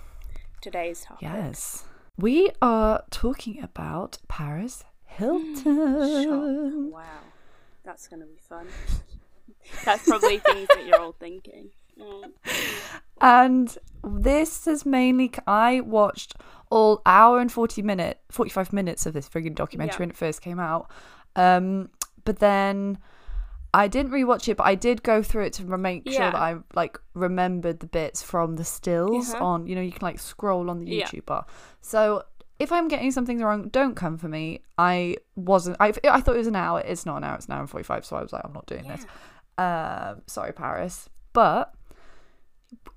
today's 0.61 1.01
topic. 1.01 1.21
Yes. 1.23 1.85
We 2.17 2.51
are 2.61 3.03
talking 3.09 3.61
about 3.63 4.17
Paris 4.27 4.83
Hilton. 5.05 5.63
Shock. 5.63 6.93
Wow, 6.93 7.03
that's 7.83 8.07
gonna 8.07 8.25
be 8.25 8.39
fun. 8.49 8.67
That's 9.85 10.07
probably 10.07 10.39
things 10.39 10.67
that 10.75 10.85
you're 10.85 10.99
all 10.99 11.13
thinking. 11.13 11.69
Mm. 11.99 12.31
And 13.19 13.77
this 14.03 14.67
is 14.67 14.85
mainly 14.85 15.31
I 15.47 15.81
watched 15.81 16.35
all 16.69 17.01
hour 17.05 17.39
and 17.39 17.51
40 17.51 17.81
minute 17.81 18.19
45 18.29 18.73
minutes 18.73 19.05
of 19.05 19.13
this 19.13 19.27
friggin' 19.27 19.55
documentary 19.55 19.93
Yeah. 19.95 19.99
when 19.99 20.09
it 20.11 20.17
first 20.17 20.41
came 20.41 20.59
out. 20.59 20.89
Um 21.35 21.89
but 22.25 22.39
then 22.39 22.97
I 23.73 23.87
didn't 23.87 24.11
rewatch 24.11 24.47
it, 24.47 24.57
but 24.57 24.65
I 24.65 24.75
did 24.75 25.03
go 25.03 25.21
through 25.21 25.45
it 25.45 25.53
to 25.53 25.63
make 25.77 26.07
sure 26.09 26.19
that 26.19 26.35
I 26.35 26.57
like 26.73 26.99
remembered 27.13 27.79
the 27.79 27.87
bits 27.87 28.21
from 28.21 28.55
the 28.55 28.63
stills 28.63 29.33
Uh-huh. 29.33 29.43
on. 29.45 29.67
You 29.67 29.75
know, 29.75 29.81
you 29.81 29.91
can 29.91 30.01
like 30.05 30.19
scroll 30.19 30.69
on 30.69 30.79
the 30.79 30.85
Yeah. 30.87 31.05
YouTube 31.07 31.25
bar. 31.25 31.45
So 31.81 32.23
if 32.59 32.71
I'm 32.71 32.87
getting 32.87 33.11
something 33.11 33.39
wrong, 33.39 33.69
don't 33.69 33.93
come 33.95 34.17
for 34.17 34.27
me. 34.27 34.61
I 34.79 35.17
wasn't. 35.35 35.77
I, 35.79 35.93
I 36.05 36.21
thought 36.21 36.35
it 36.35 36.39
was 36.39 36.47
an 36.47 36.55
hour. 36.55 36.81
It's 36.81 37.05
not 37.05 37.17
an 37.17 37.23
hour. 37.23 37.35
It's 37.35 37.45
an 37.45 37.53
hour 37.53 37.59
and 37.59 37.69
forty-five. 37.69 38.03
So 38.05 38.15
I 38.15 38.21
was 38.23 38.33
like, 38.33 38.41
I'm 38.43 38.53
not 38.53 38.65
doing 38.65 38.87
this. 38.87 39.05
Um, 39.57 40.21
sorry, 40.27 40.53
Paris. 40.53 41.09
But 41.33 41.73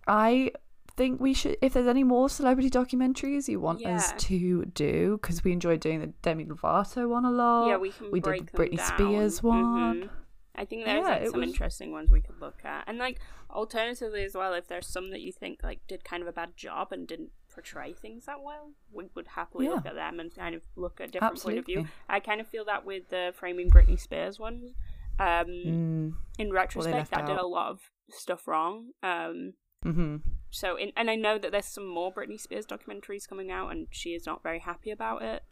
I 0.06 0.52
think 0.96 1.20
we 1.20 1.34
should. 1.34 1.56
If 1.62 1.72
there's 1.74 1.86
any 1.86 2.04
more 2.04 2.28
celebrity 2.28 2.70
documentaries 2.70 3.48
you 3.48 3.60
want 3.60 3.84
us 3.84 4.12
to 4.18 4.64
do, 4.66 5.18
because 5.20 5.44
we 5.44 5.52
enjoyed 5.52 5.80
doing 5.80 6.00
the 6.00 6.08
Demi 6.22 6.44
Lovato 6.46 7.08
one 7.08 7.24
a 7.24 7.30
lot. 7.30 7.68
Yeah, 7.68 7.76
we 7.76 7.90
can 7.90 8.10
We 8.10 8.20
break 8.20 8.46
did 8.46 8.48
the 8.52 8.58
Britney 8.58 8.76
them 8.76 8.86
Spears 8.86 9.40
down. 9.40 9.48
one. 9.50 10.00
Mhm. 10.02 10.10
I 10.56 10.64
think 10.64 10.84
there's 10.84 11.02
Yeah, 11.02 11.08
like 11.08 11.28
some 11.30 11.40
was- 11.40 11.48
interesting 11.50 11.92
ones 11.92 12.10
we 12.10 12.20
could 12.20 12.38
look 12.40 12.64
at, 12.64 12.84
and 12.86 12.98
like 12.98 13.20
alternatively 13.50 14.24
as 14.24 14.34
well, 14.34 14.52
if 14.52 14.66
there's 14.66 14.86
some 14.86 15.10
that 15.10 15.20
you 15.20 15.32
think 15.32 15.62
like 15.62 15.86
did 15.86 16.04
kind 16.04 16.22
of 16.22 16.28
a 16.28 16.32
bad 16.32 16.56
job 16.56 16.92
and 16.92 17.06
didn't 17.06 17.30
portray 17.52 17.92
things 17.92 18.26
that 18.26 18.42
well, 18.42 18.72
we 18.92 19.06
would 19.14 19.28
happily 19.28 19.68
look 19.68 19.86
at 19.86 19.94
them 19.94 20.20
and 20.20 20.34
kind 20.34 20.54
of 20.54 20.62
look 20.76 21.00
at 21.00 21.08
a 21.08 21.12
different 21.12 21.40
point 21.42 21.58
of 21.58 21.66
view. 21.66 21.86
I 22.08 22.20
kind 22.20 22.40
of 22.40 22.46
feel 22.48 22.64
that 22.66 22.84
with 22.84 23.08
the 23.08 23.32
framing 23.34 23.70
Britney 23.70 23.98
Spears 23.98 24.38
one. 24.38 24.74
Um, 25.20 25.46
Mm. 25.48 26.14
in 26.38 26.50
retrospect, 26.52 26.94
left 26.96 27.10
that 27.12 27.26
did 27.26 27.36
out. 27.36 27.44
a 27.44 27.46
lot 27.46 27.70
of 27.70 27.80
stuff 28.08 28.48
wrong. 28.48 28.90
Um, 29.02 29.54
hmm 29.82 30.16
so, 30.52 30.74
in, 30.76 30.90
and 30.96 31.08
I 31.10 31.14
know 31.14 31.38
that 31.38 31.52
there's 31.52 31.66
some 31.66 31.86
more 31.86 32.12
Britney 32.12 32.40
Spears 32.40 32.66
documentaries 32.66 33.28
coming 33.28 33.52
out, 33.52 33.70
and 33.70 33.86
she 33.92 34.10
is 34.14 34.26
not 34.26 34.42
very 34.42 34.58
happy 34.58 34.90
about 34.90 35.22
it. 35.22 35.44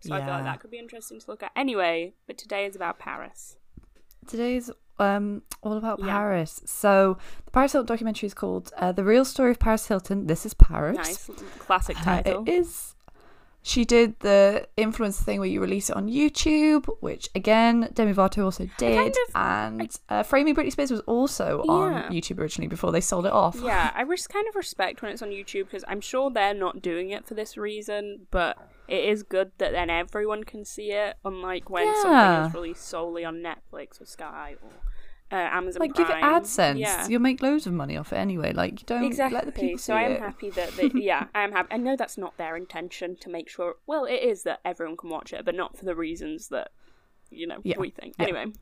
So 0.00 0.14
I 0.14 0.20
feel 0.24 0.34
like 0.34 0.44
that 0.44 0.60
could 0.60 0.70
be 0.70 0.78
interesting 0.78 1.18
to 1.20 1.30
look 1.30 1.42
at. 1.42 1.52
Anyway, 1.56 2.12
but 2.26 2.36
today 2.36 2.66
is 2.66 2.74
about 2.76 2.98
Paris. 2.98 3.56
Today's 4.26 4.70
um 4.98 5.42
all 5.62 5.72
about 5.78 5.98
Yeah. 6.00 6.06
Paris. 6.12 6.60
So 6.66 7.16
the 7.46 7.50
Paris 7.52 7.72
Hilton 7.72 7.86
documentary 7.86 8.26
is 8.26 8.34
called 8.34 8.72
uh, 8.76 8.92
"The 8.92 9.04
Real 9.04 9.24
Story 9.24 9.50
of 9.52 9.58
Paris 9.58 9.86
Hilton." 9.86 10.26
This 10.26 10.44
is 10.44 10.54
Paris. 10.54 10.96
Nice, 10.96 11.30
classic 11.58 11.98
Uh, 12.00 12.04
title. 12.04 12.42
it 12.46 12.50
is. 12.50 12.94
She 13.64 13.84
did 13.84 14.18
the 14.20 14.66
influence 14.76 15.20
thing 15.22 15.38
where 15.38 15.48
you 15.48 15.60
release 15.60 15.88
it 15.88 15.94
on 15.96 16.08
YouTube, 16.08 16.88
which 17.00 17.28
again 17.34 17.88
Demi 17.94 18.12
Lovato 18.12 18.44
also 18.44 18.68
did, 18.76 18.96
kind 18.96 19.14
of- 19.28 19.34
and 19.36 19.96
uh, 20.08 20.22
Framing 20.24 20.54
Britney 20.56 20.72
Spears 20.72 20.90
was 20.90 21.00
also 21.02 21.60
on 21.68 22.10
YouTube 22.12 22.38
originally 22.40 22.66
before 22.68 22.90
they 22.90 23.00
sold 23.00 23.24
it 23.24 23.32
off. 23.32 23.56
yeah, 23.62 23.92
I 23.94 24.04
just 24.10 24.28
kind 24.30 24.48
of 24.48 24.56
respect 24.56 25.00
when 25.00 25.12
it's 25.12 25.22
on 25.22 25.28
YouTube 25.30 25.66
because 25.66 25.84
I'm 25.86 26.00
sure 26.00 26.28
they're 26.30 26.54
not 26.54 26.82
doing 26.82 27.10
it 27.10 27.24
for 27.26 27.34
this 27.34 27.56
reason, 27.56 28.26
but 28.32 28.58
it 28.88 29.04
is 29.04 29.22
good 29.22 29.52
that 29.58 29.70
then 29.70 29.90
everyone 29.90 30.42
can 30.42 30.64
see 30.64 30.90
it, 30.90 31.14
unlike 31.24 31.70
when 31.70 31.86
something 32.02 32.10
Yeah. 32.12 32.48
is 32.48 32.54
released 32.54 32.84
solely 32.88 33.24
on 33.24 33.36
Netflix 33.36 34.00
or 34.00 34.06
Sky 34.06 34.56
or 34.60 34.70
uh, 35.32 35.36
Amazon 35.36 35.80
like 35.80 35.94
give 35.94 36.08
it 36.10 36.16
AdSense. 36.16 36.78
Yeah. 36.78 37.08
You'll 37.08 37.20
make 37.20 37.42
loads 37.42 37.66
of 37.66 37.72
money 37.72 37.96
off 37.96 38.12
it 38.12 38.16
anyway. 38.16 38.52
Like 38.52 38.80
you 38.80 38.86
don't 38.86 39.04
Exactly. 39.04 39.34
let 39.36 39.46
the 39.46 39.52
people 39.52 39.78
so 39.78 39.94
I 39.94 40.02
am 40.02 40.12
it. 40.12 40.20
happy 40.20 40.50
that 40.50 40.70
they, 40.76 40.90
yeah, 40.94 41.26
I 41.34 41.42
am 41.42 41.52
happy. 41.52 41.68
I 41.72 41.76
know 41.78 41.96
that's 41.96 42.18
not 42.18 42.36
their 42.36 42.56
intention 42.56 43.16
to 43.16 43.30
make 43.30 43.48
sure. 43.48 43.76
Well, 43.86 44.04
it 44.04 44.22
is 44.22 44.42
that 44.44 44.60
everyone 44.64 44.96
can 44.96 45.10
watch 45.10 45.32
it, 45.32 45.44
but 45.44 45.54
not 45.54 45.76
for 45.76 45.84
the 45.84 45.94
reasons 45.96 46.48
that 46.48 46.70
you 47.30 47.46
know 47.46 47.58
Yeah. 47.64 47.78
we 47.78 47.90
think. 47.90 48.14
Yeah. 48.18 48.24
Anyway, 48.24 48.52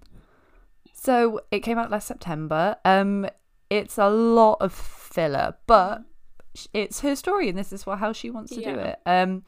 So 0.93 1.41
it 1.51 1.61
came 1.61 1.79
out 1.79 1.91
last 1.91 2.07
September. 2.09 2.77
Um, 2.85 3.27
it's 3.69 3.99
a 3.99 4.09
lot 4.09 4.59
of 4.61 4.73
filler, 4.73 5.57
but 5.67 6.03
it's 6.73 7.01
her 7.01 7.15
story, 7.17 7.49
and 7.49 7.57
this 7.59 7.73
is 7.73 7.87
what 7.87 7.99
how 7.99 8.13
she 8.13 8.31
wants 8.31 8.55
to 8.55 8.63
do 8.63 8.71
it. 8.79 8.99
Um, 9.07 9.45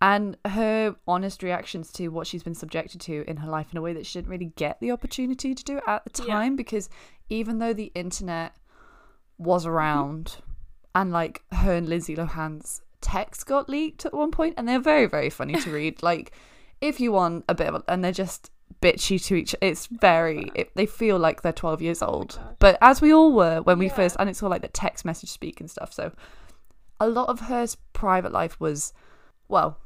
and 0.00 0.36
her 0.44 0.96
honest 1.06 1.42
reactions 1.42 1.90
to 1.92 2.08
what 2.08 2.26
she's 2.26 2.42
been 2.42 2.54
subjected 2.54 3.00
to 3.02 3.24
in 3.28 3.38
her 3.38 3.48
life 3.48 3.68
in 3.72 3.78
a 3.78 3.82
way 3.82 3.92
that 3.92 4.04
she 4.06 4.18
didn't 4.18 4.30
really 4.30 4.52
get 4.56 4.78
the 4.80 4.90
opportunity 4.90 5.54
to 5.54 5.64
do 5.64 5.80
at 5.86 6.04
the 6.04 6.22
Yeah. 6.22 6.34
time, 6.34 6.56
because 6.56 6.88
even 7.28 7.58
though 7.58 7.72
the 7.72 7.90
internet 7.94 8.54
was 9.38 9.64
mm-hmm. 9.64 9.72
around, 9.72 10.36
and 10.94 11.10
like 11.10 11.42
her 11.52 11.74
and 11.74 11.88
Lindsay 11.88 12.14
Lohan's 12.14 12.82
text 13.00 13.46
got 13.46 13.68
leaked 13.68 14.04
at 14.06 14.14
one 14.14 14.30
point, 14.30 14.54
and 14.56 14.68
they're 14.68 14.78
very 14.80 15.06
very 15.06 15.30
funny 15.30 15.54
to 15.54 15.70
read. 15.70 16.02
like 16.02 16.32
if 16.80 17.00
you 17.00 17.12
want 17.12 17.44
a 17.48 17.54
bit 17.54 17.68
of, 17.68 17.76
a, 17.76 17.84
and 17.88 18.04
they're 18.04 18.12
just 18.12 18.50
bitchy 18.82 19.24
to 19.26 19.34
each. 19.36 19.54
It's 19.60 19.86
very. 19.86 20.50
It, 20.54 20.70
they 20.74 20.86
feel 20.86 21.18
like 21.18 21.42
they're 21.42 21.52
twelve 21.52 21.80
years 21.80 22.02
oh 22.02 22.06
old, 22.06 22.36
gosh. 22.36 22.54
but 22.58 22.78
as 22.80 23.00
we 23.00 23.12
all 23.12 23.32
were 23.32 23.62
when 23.62 23.78
we 23.78 23.86
Yeah. 23.86 23.94
first, 23.94 24.16
and 24.18 24.28
it's 24.28 24.42
all 24.42 24.50
like 24.50 24.62
the 24.62 24.68
text 24.68 25.04
message 25.04 25.30
speak 25.30 25.60
and 25.60 25.70
stuff. 25.70 25.92
So 25.92 26.12
a 27.00 27.08
lot 27.08 27.28
of 27.28 27.40
her 27.40 27.66
private 27.92 28.32
life 28.32 28.60
was, 28.60 28.92
well, 29.48 29.78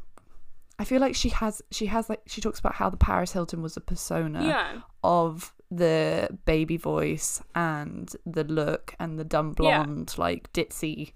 I 0.79 0.85
feel 0.85 1.01
like 1.01 1.15
she 1.15 1.29
has 1.31 1.61
she 1.71 1.87
has 1.87 2.09
like 2.09 2.21
she 2.27 2.41
talks 2.41 2.59
about 2.61 2.75
how 2.75 2.89
the 2.91 2.97
Paris 2.97 3.33
Hilton 3.33 3.63
was 3.63 3.77
a 3.77 3.81
persona 3.81 4.45
yeah, 4.45 4.81
of 5.03 5.53
the 5.71 6.29
baby 6.45 6.77
voice 6.77 7.43
and 7.55 8.11
the 8.25 8.45
look 8.45 8.95
and 8.99 9.19
the 9.19 9.25
dumb 9.25 9.55
Yeah. 9.61 9.83
blonde 9.85 10.15
like 10.19 10.53
ditzy 10.53 11.13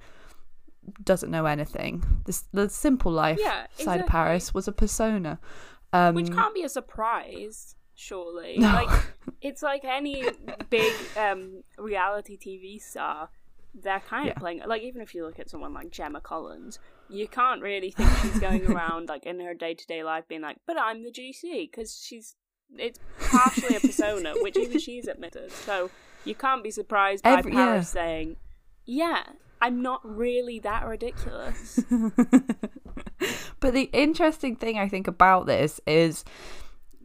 doesn't 1.05 1.31
know 1.31 1.47
anything. 1.47 2.03
This 2.25 2.45
the 2.53 2.69
simple 2.69 3.13
life 3.13 3.39
Yeah, 3.41 3.67
side 3.79 4.01
of. 4.01 4.07
Paris 4.07 4.53
was 4.53 4.67
a 4.69 4.73
persona. 4.73 5.39
Um, 5.93 6.15
which 6.15 6.33
can't 6.33 6.55
be 6.55 6.63
a 6.65 6.69
surprise, 6.69 7.77
surely. 7.95 8.57
No. 8.59 8.69
Like 8.73 9.05
it's 9.41 9.63
like 9.63 9.85
any 9.85 10.25
big 10.71 10.93
um, 11.17 11.63
reality 11.79 12.37
TV 12.37 12.81
star. 12.83 13.29
They're 13.75 14.01
kind 14.01 14.27
Yeah. 14.27 14.33
of 14.33 14.39
playing 14.39 14.63
like 14.67 14.83
even 14.83 15.01
if 15.03 15.15
you 15.15 15.25
look 15.25 15.39
at 15.39 15.49
someone 15.49 15.73
like 15.73 15.91
Gemma 15.91 16.21
Collins, 16.21 16.79
you 17.13 17.29
can't 17.29 17.63
really 17.63 17.91
think 17.91 18.11
she's 18.23 18.39
going 18.41 18.67
around 18.67 19.09
like 19.09 19.25
in 19.27 19.39
her 19.41 19.55
day 19.55 19.75
to 19.75 19.87
day 19.87 20.03
life 20.03 20.25
being 20.29 20.41
like, 20.43 20.57
"But 20.67 20.79
I'm 20.79 21.03
the 21.05 21.11
GC," 21.13 21.71
because 21.71 22.01
she's 22.03 22.37
it's 22.77 22.99
partially 23.31 23.77
a 23.77 23.81
persona, 23.81 24.35
which 24.41 24.57
even 24.57 24.79
she's 24.79 25.07
admitted. 25.07 25.53
So 25.53 25.91
you 26.25 26.35
can't 26.35 26.63
be 26.63 26.71
surprised 26.71 27.23
by 27.23 27.39
Every- 27.39 27.53
yeah. 27.53 27.65
Paris 27.67 27.89
saying, 27.91 28.37
"Yeah, 28.87 29.23
I'm 29.61 29.83
not 29.83 30.01
really 30.05 30.59
that 30.61 30.87
ridiculous." 30.87 31.81
But 33.61 33.75
the 33.75 33.89
interesting 33.93 34.57
thing 34.57 34.77
I 34.79 34.89
think 34.89 35.07
about 35.07 35.47
this 35.47 35.81
is 35.87 36.25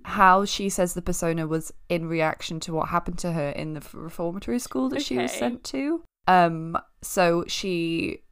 how 0.03 0.43
she 0.45 0.69
says 0.69 0.95
the 0.95 1.03
persona 1.03 1.45
was 1.45 1.71
in 1.87 2.07
reaction 2.07 2.59
to 2.61 2.73
what 2.73 2.89
happened 2.89 3.19
to 3.19 3.31
her 3.33 3.49
in 3.49 3.73
the 3.73 3.83
reformatory 3.93 4.57
school 4.57 4.89
that 4.89 5.03
she 5.03 5.17
was 5.17 5.31
sent 5.31 5.63
to. 5.65 6.01
Um, 6.27 6.75
so 7.03 7.43
she, 7.47 8.23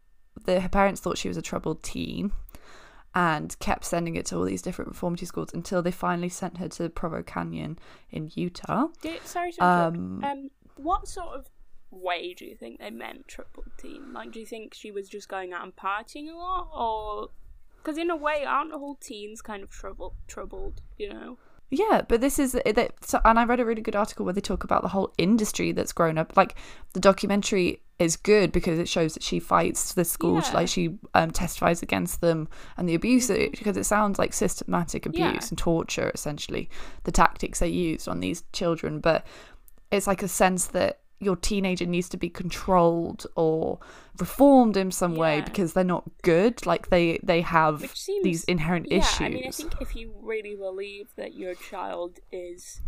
the 0.44 0.60
her 0.60 0.70
parents 0.70 1.02
thought 1.02 1.18
she 1.18 1.28
was 1.28 1.38
a 1.38 1.42
troubled 1.42 1.84
teen, 1.84 2.32
and 3.14 3.58
kept 3.60 3.86
sending 3.86 4.16
it 4.16 4.26
to 4.28 4.38
all 4.38 4.44
these 4.44 4.62
different 4.62 4.92
reformatory 4.92 5.28
schools 5.28 5.54
until 5.54 5.82
they 5.82 5.92
finally 5.92 6.30
sent 6.30 6.58
her 6.58 6.68
to 6.68 6.90
Provo 6.90 7.24
Canyon 7.24 7.80
in 8.12 8.32
Utah. 8.36 8.88
Do, 9.02 9.16
sorry 9.24 9.54
to. 9.54 9.64
Um, 9.64 10.24
Um, 10.24 10.50
what 10.76 11.08
sort 11.08 11.30
of 11.30 11.50
way 11.92 12.34
do 12.34 12.46
you 12.46 12.56
think 12.56 12.80
they 12.80 12.90
meant 12.90 13.28
troubled 13.28 13.72
teen? 13.78 14.12
Like, 14.12 14.32
do 14.32 14.40
you 14.42 14.46
think 14.46 14.74
she 14.74 14.92
was 14.92 15.08
just 15.08 15.30
going 15.30 15.54
out 15.54 15.64
and 15.64 15.76
partying 15.76 16.30
a 16.30 16.36
lot, 16.36 16.70
or 16.76 17.30
because 17.78 17.98
in 17.98 18.10
a 18.10 18.16
way, 18.16 18.44
aren't 18.46 18.74
all 18.74 18.96
teens 18.96 19.42
kind 19.42 19.64
of 19.64 19.70
troubled? 19.70 20.16
Troubled, 20.28 20.82
you 20.98 21.08
know? 21.08 21.38
Yeah, 21.72 22.04
but 22.08 22.22
this 22.22 22.38
is 22.40 22.52
that. 22.54 22.94
So, 23.02 23.20
and 23.26 23.40
I 23.40 23.44
read 23.46 23.60
a 23.60 23.66
really 23.66 23.82
good 23.82 23.96
article 23.96 24.24
where 24.24 24.34
they 24.34 24.42
talk 24.42 24.64
about 24.64 24.82
the 24.84 24.88
whole 24.90 25.12
industry 25.18 25.72
that's 25.72 25.92
grown 25.94 26.18
up. 26.18 26.38
Like 26.38 26.56
the 26.94 27.00
documentary 27.00 27.82
is 27.98 28.18
good 28.18 28.52
because 28.52 28.78
it 28.78 28.88
shows 28.90 29.14
that 29.14 29.24
she 29.24 29.40
fights 29.40 29.94
the 29.94 30.06
school, 30.06 30.36
Yeah. 30.36 30.52
like 30.54 30.68
she 30.68 30.98
um, 31.14 31.32
testifies 31.32 31.82
against 31.82 32.22
them 32.22 32.48
and 32.78 32.88
the 32.90 32.94
abuse 32.96 33.28
that- 33.28 33.52
because 33.54 33.78
it 33.78 33.86
sounds 33.86 34.20
like 34.20 34.34
systematic 34.34 35.06
abuse 35.06 35.20
Yeah. 35.20 35.48
and 35.50 35.58
torture, 35.58 36.12
essentially 36.14 36.70
the 37.06 37.12
tactics 37.12 37.60
they 37.60 37.70
used 37.70 38.08
on 38.08 38.20
these 38.20 38.44
children. 38.54 39.00
But 39.00 39.26
it's 39.92 40.08
like 40.08 40.22
a 40.24 40.28
sense 40.28 40.68
that 40.68 41.00
your 41.20 41.36
teenager 41.36 41.86
needs 41.86 42.10
to 42.10 42.18
be 42.18 42.30
controlled 42.30 43.26
or 43.36 43.80
reformed 44.20 44.78
in 44.78 44.92
some 44.92 45.16
way 45.16 45.42
because 45.42 45.74
they're 45.74 45.84
not 45.84 46.04
good. 46.24 46.66
Like 46.66 46.90
they 46.90 47.20
they 47.24 47.42
have 47.42 47.90
seems 47.94 48.24
these 48.24 48.44
inherent 48.46 48.88
yeah. 48.90 48.98
issues. 49.00 49.22
I 49.22 49.30
mean, 49.30 49.48
I 49.48 49.52
think 49.52 49.74
if 49.82 49.96
you 49.96 50.14
really 50.22 50.56
believe 50.56 51.08
that 51.16 51.34
your 51.34 51.56
child 51.56 52.20
is 52.32 52.82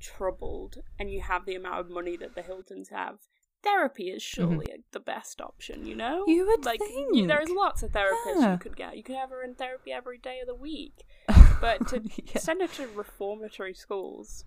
troubled 0.00 0.78
and 0.98 1.10
you 1.10 1.20
have 1.20 1.46
the 1.46 1.54
amount 1.54 1.80
of 1.80 1.90
money 1.90 2.16
that 2.16 2.34
the 2.34 2.42
Hiltons 2.42 2.88
have. 2.90 3.18
Therapy 3.62 4.10
is 4.10 4.22
surely 4.22 4.66
the 4.92 5.00
best 5.00 5.40
option, 5.40 5.86
you 5.86 5.96
know. 5.96 6.20
Mm-hmm. 6.22 6.30
You 6.30 6.46
would 6.46 6.64
like 6.64 6.78
think. 6.78 7.26
there's 7.26 7.50
lots 7.50 7.82
of 7.82 7.90
therapists 7.90 8.36
Yeah. 8.40 8.52
you 8.52 8.58
could 8.58 8.76
get. 8.76 8.96
You 8.96 9.02
could 9.02 9.16
have 9.16 9.30
her 9.30 9.42
in 9.42 9.54
therapy 9.54 9.90
every 9.92 10.18
day 10.18 10.38
of 10.40 10.46
the 10.46 10.54
week. 10.54 11.04
But 11.60 11.88
to 11.88 12.02
Yeah. 12.04 12.38
send 12.38 12.60
her 12.60 12.68
to 12.68 12.86
reformatory 12.88 13.72
schools, 13.74 14.44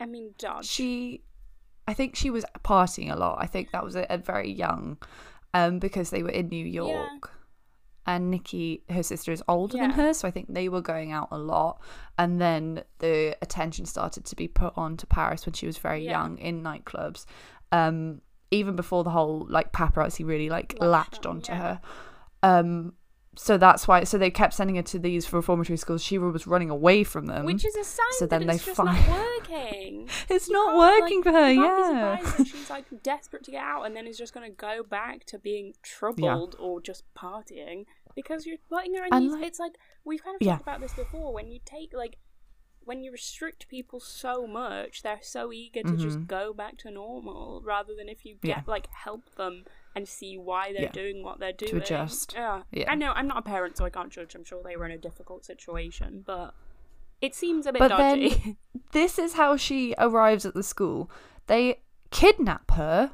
I 0.00 0.06
mean, 0.06 0.34
dodge. 0.36 0.66
she 0.66 1.22
i 1.88 1.92
think 1.94 2.14
she 2.14 2.30
was 2.30 2.44
partying 2.64 3.10
a 3.12 3.16
lot. 3.16 3.36
I 3.40 3.46
think 3.46 3.72
that 3.72 3.82
was 3.88 3.96
at, 3.96 4.08
at 4.10 4.24
very 4.24 4.50
young 4.64 4.98
um 5.54 5.78
because 5.80 6.10
they 6.10 6.22
were 6.22 6.36
in 6.40 6.48
new 6.48 6.64
york. 6.82 7.22
And 8.06 8.30
Nicky 8.30 8.82
her 8.88 9.02
sister 9.02 9.32
is 9.32 9.42
older 9.48 9.76
than 9.78 9.90
her 10.00 10.14
so 10.14 10.28
i 10.28 10.30
think 10.30 10.46
they 10.48 10.68
were 10.68 10.80
going 10.92 11.10
out 11.18 11.28
a 11.30 11.38
lot. 11.54 11.74
And 12.20 12.40
then 12.40 12.82
the 13.04 13.36
attention 13.42 13.84
started 13.86 14.24
to 14.30 14.34
be 14.36 14.48
put 14.48 14.72
on 14.76 14.96
to 15.00 15.06
paris 15.06 15.44
when 15.46 15.52
she 15.52 15.66
was 15.66 15.78
very 15.78 16.02
Yeah. 16.04 16.12
young 16.16 16.38
in 16.38 16.62
nightclubs. 16.62 17.26
Um 17.72 18.22
even 18.50 18.76
before 18.76 19.04
the 19.04 19.10
whole 19.18 19.46
like 19.50 19.72
paparazzi 19.72 20.24
really 20.32 20.48
like 20.48 20.70
Latched 20.80 20.90
latched 20.96 21.26
on, 21.26 21.36
onto 21.36 21.52
yeah. 21.52 21.58
her. 21.64 21.80
Um 22.42 22.94
so 23.38 23.56
that's 23.56 23.86
why 23.88 24.02
so 24.04 24.18
they 24.18 24.30
kept 24.30 24.52
sending 24.52 24.76
her 24.76 24.82
to 24.82 24.98
these 24.98 25.32
reformatory 25.32 25.76
schools 25.76 26.02
she 26.02 26.18
was 26.18 26.46
running 26.46 26.70
away 26.70 27.04
from 27.04 27.26
them 27.26 27.44
Which 27.46 27.64
is 27.64 27.74
a 27.76 27.84
sign 27.84 28.06
so 28.18 28.26
that 28.26 28.30
then 28.40 28.50
it's 28.50 28.64
they 28.64 28.72
just 28.72 28.76
find- 28.76 29.06
not 29.08 29.38
working. 29.48 30.08
it's 30.28 30.48
You 30.48 30.54
not 30.54 30.66
can't, 30.66 30.78
like- 30.78 31.00
working 31.02 31.22
for 31.22 31.32
her 31.32 31.50
yeah 31.52 32.16
can't 32.16 32.18
be 32.18 32.24
surprised 32.26 32.38
that 32.38 32.46
she's 32.58 32.70
like 32.70 32.84
desperate 33.02 33.44
to 33.44 33.50
get 33.50 33.62
out 33.62 33.82
and 33.84 33.94
then 33.96 34.06
is 34.06 34.18
just 34.18 34.34
going 34.34 34.50
to 34.50 34.54
go 34.56 34.82
back 34.82 35.24
to 35.26 35.38
being 35.38 35.74
troubled 35.82 36.56
or 36.58 36.80
just 36.80 37.04
partying 37.16 37.84
because 38.16 38.44
you're 38.46 38.58
letting 38.70 38.94
her 38.94 39.04
in 39.04 39.12
And, 39.14 39.24
these. 39.26 39.32
like- 39.32 39.44
it's 39.44 39.58
like 39.60 39.72
we've 40.04 40.22
kind 40.24 40.34
of 40.34 40.42
Yeah. 40.44 40.52
talked 40.54 40.62
about 40.62 40.80
this 40.80 40.94
before. 40.94 41.32
When 41.32 41.48
you 41.50 41.60
take 41.64 41.92
like 41.94 42.16
when 42.84 43.02
you 43.02 43.12
restrict 43.12 43.68
people 43.68 44.00
so 44.00 44.46
much, 44.46 45.02
they're 45.02 45.18
so 45.20 45.52
eager 45.52 45.82
to 45.82 45.94
just 45.98 46.20
Mhm. 46.20 46.26
go 46.26 46.54
back 46.54 46.78
to 46.78 46.90
normal 46.90 47.60
rather 47.62 47.94
than 47.94 48.08
if 48.08 48.24
you 48.24 48.36
get 48.42 48.48
Yeah. 48.48 48.62
like 48.66 48.86
help 49.04 49.34
them 49.34 49.66
and 49.96 50.06
see 50.08 50.36
why 50.38 50.72
they're 50.72 50.82
Yeah. 50.84 50.92
doing 50.92 51.22
what 51.22 51.40
they're 51.40 51.52
doing. 51.52 51.70
To 51.72 51.76
adjust. 51.78 52.34
Yeah. 52.34 52.62
Yeah. 52.72 52.90
I 52.90 52.94
know 52.94 53.12
I'm 53.12 53.26
not 53.26 53.38
a 53.38 53.42
parent, 53.42 53.76
so 53.76 53.84
I 53.84 53.90
can't 53.90 54.10
judge. 54.10 54.34
I'm 54.34 54.44
sure 54.44 54.62
they 54.62 54.76
were 54.76 54.84
in 54.86 54.92
a 54.92 54.98
difficult 54.98 55.44
situation, 55.44 56.22
but 56.26 56.54
it 57.20 57.34
seems 57.34 57.66
a 57.66 57.72
bit 57.72 57.80
But 57.80 57.88
dodgy. 57.88 58.28
then 58.28 58.56
this 58.92 59.18
is 59.18 59.34
how 59.34 59.56
she 59.56 59.94
arrives 59.98 60.46
at 60.46 60.54
the 60.54 60.62
school. 60.62 61.10
They 61.46 61.80
kidnap 62.10 62.70
her, 62.72 63.12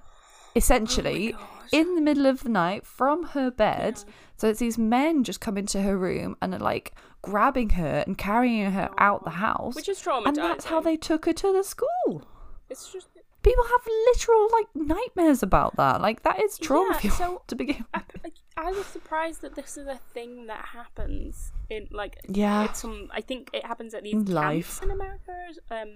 essentially, 0.54 1.34
Oh 1.34 1.50
in 1.72 1.94
the 1.96 2.00
middle 2.00 2.26
of 2.26 2.42
the 2.42 2.48
night 2.48 2.86
from 2.86 3.22
her 3.28 3.50
bed. 3.50 4.04
So 4.36 4.48
it's 4.48 4.60
these 4.60 4.78
men 4.78 5.24
just 5.24 5.40
come 5.40 5.56
into 5.58 5.80
her 5.82 5.96
room 5.96 6.36
and 6.42 6.54
are 6.54 6.58
like 6.58 6.92
grabbing 7.22 7.70
her 7.70 8.04
and 8.06 8.16
carrying 8.18 8.70
her 8.72 8.88
oh 8.92 8.94
out 8.98 9.24
the 9.24 9.30
house. 9.30 9.74
Which 9.74 9.88
is 9.88 10.00
traumatizing. 10.00 10.26
and 10.26 10.36
that's 10.36 10.66
how 10.66 10.80
they 10.80 10.96
took 10.96 11.24
her 11.24 11.32
to 11.32 11.52
the 11.52 11.64
school. 11.64 12.22
It's 12.68 12.92
just 12.92 13.08
People 13.44 13.64
have 13.64 13.80
literal 14.08 14.48
like 14.52 14.66
nightmares 14.74 15.42
about 15.42 15.76
that. 15.76 16.00
Like 16.00 16.22
that 16.24 16.42
is 16.42 16.58
trauma 16.58 16.98
Yeah, 17.02 17.10
so- 17.10 17.42
to 17.48 17.54
begin. 17.54 17.84
I, 17.94 18.00
I- 18.24 18.30
I 18.56 18.70
was 18.70 18.86
surprised 18.86 19.42
that 19.42 19.56
this 19.56 19.76
is 19.76 19.88
a 19.88 19.98
thing 20.14 20.46
that 20.46 20.64
happens 20.66 21.50
in 21.68 21.88
like 21.90 22.18
Yeah. 22.28 22.72
Some. 22.72 23.08
I 23.12 23.20
think 23.20 23.50
it 23.52 23.66
happens 23.66 23.94
at 23.94 24.04
these 24.04 24.12
In 24.14 24.24
camps 24.24 24.32
life. 24.34 24.82
in 24.82 24.90
America. 24.92 25.32
Um, 25.70 25.88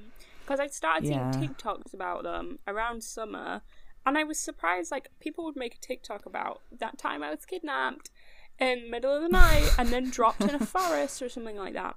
because 0.45 0.59
I 0.61 0.67
started 0.67 1.09
Yeah. 1.09 1.31
seeing 1.31 1.51
TikToks 1.55 1.95
about 1.95 2.25
them 2.25 2.59
around 2.67 3.05
summer, 3.05 3.63
and 4.05 4.19
I 4.19 4.25
was 4.25 4.39
surprised. 4.41 4.91
Like 4.91 5.09
people 5.21 5.45
would 5.45 5.55
make 5.57 5.77
a 5.77 5.79
TikTok 5.79 6.27
about 6.27 6.61
that 6.81 6.99
time 6.99 7.23
I 7.23 7.31
was 7.31 7.45
kidnapped 7.47 8.11
in 8.59 8.83
the 8.85 8.91
middle 8.91 9.15
of 9.15 9.23
the 9.23 9.29
night 9.29 9.71
and 9.79 9.91
then 9.91 10.11
dropped 10.11 10.41
in 10.41 10.51
a 10.55 10.67
forest 10.77 11.23
or 11.23 11.29
something 11.29 11.57
like 11.57 11.75
that. 11.75 11.95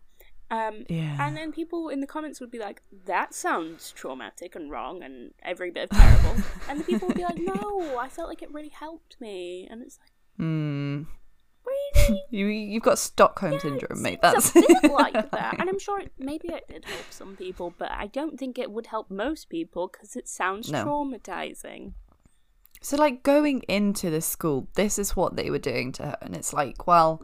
Um, 0.52 0.86
Yeah. 0.90 1.16
and 1.26 1.36
then 1.36 1.52
people 1.52 1.90
in 1.90 2.02
the 2.02 2.08
comments 2.08 2.40
would 2.42 2.52
be 2.52 2.60
like, 2.60 2.84
"That 3.06 3.34
sounds 3.34 3.92
traumatic 3.92 4.54
and 4.56 4.70
wrong 4.70 5.02
and 5.02 5.34
every 5.42 5.72
bit 5.72 5.86
of 5.86 5.90
terrible." 5.98 6.36
and 6.70 6.80
the 6.80 6.84
people 6.84 7.08
would 7.08 7.18
be 7.18 7.24
like, 7.24 7.40
"No, 7.40 7.98
I 7.98 8.10
felt 8.10 8.28
like 8.30 8.42
it 8.44 8.54
really 8.54 8.70
helped 8.70 9.16
me." 9.22 9.68
And 9.72 9.82
it's 9.82 9.98
like, 10.00 10.12
Hmm. 10.38 11.04
really? 11.66 12.22
You 12.32 12.48
you've 12.48 12.84
got 12.84 13.00
Stockholm 13.00 13.60
syndrome, 13.60 14.02
mate. 14.02 14.20
That's 14.22 14.50
a 14.56 14.62
bit 14.62 14.84
like 14.92 15.32
that. 15.32 15.56
And 15.60 15.70
I'm 15.70 15.80
sure 15.80 16.00
it, 16.02 16.12
maybe 16.20 16.50
it 16.50 16.68
did 16.68 16.86
help 16.86 17.12
some 17.12 17.36
people, 17.38 17.74
but 17.78 17.92
I 17.92 18.08
don't 18.08 18.38
think 18.38 18.58
it 18.60 18.72
would 18.72 18.88
help 18.88 19.10
most 19.10 19.50
people 19.50 19.88
because 19.88 20.16
it 20.16 20.28
sounds 20.28 20.70
No. 20.70 20.84
traumatizing. 20.86 21.94
So, 22.82 22.98
like, 22.98 23.22
going 23.24 23.62
into 23.68 24.10
this 24.10 24.26
school, 24.26 24.68
this 24.76 24.98
is 24.98 25.16
what 25.16 25.36
they 25.36 25.50
were 25.52 25.60
doing 25.60 25.92
to 25.94 26.04
her. 26.04 26.18
And 26.22 26.36
it's 26.36 26.52
like, 26.52 26.88
well, 26.88 27.24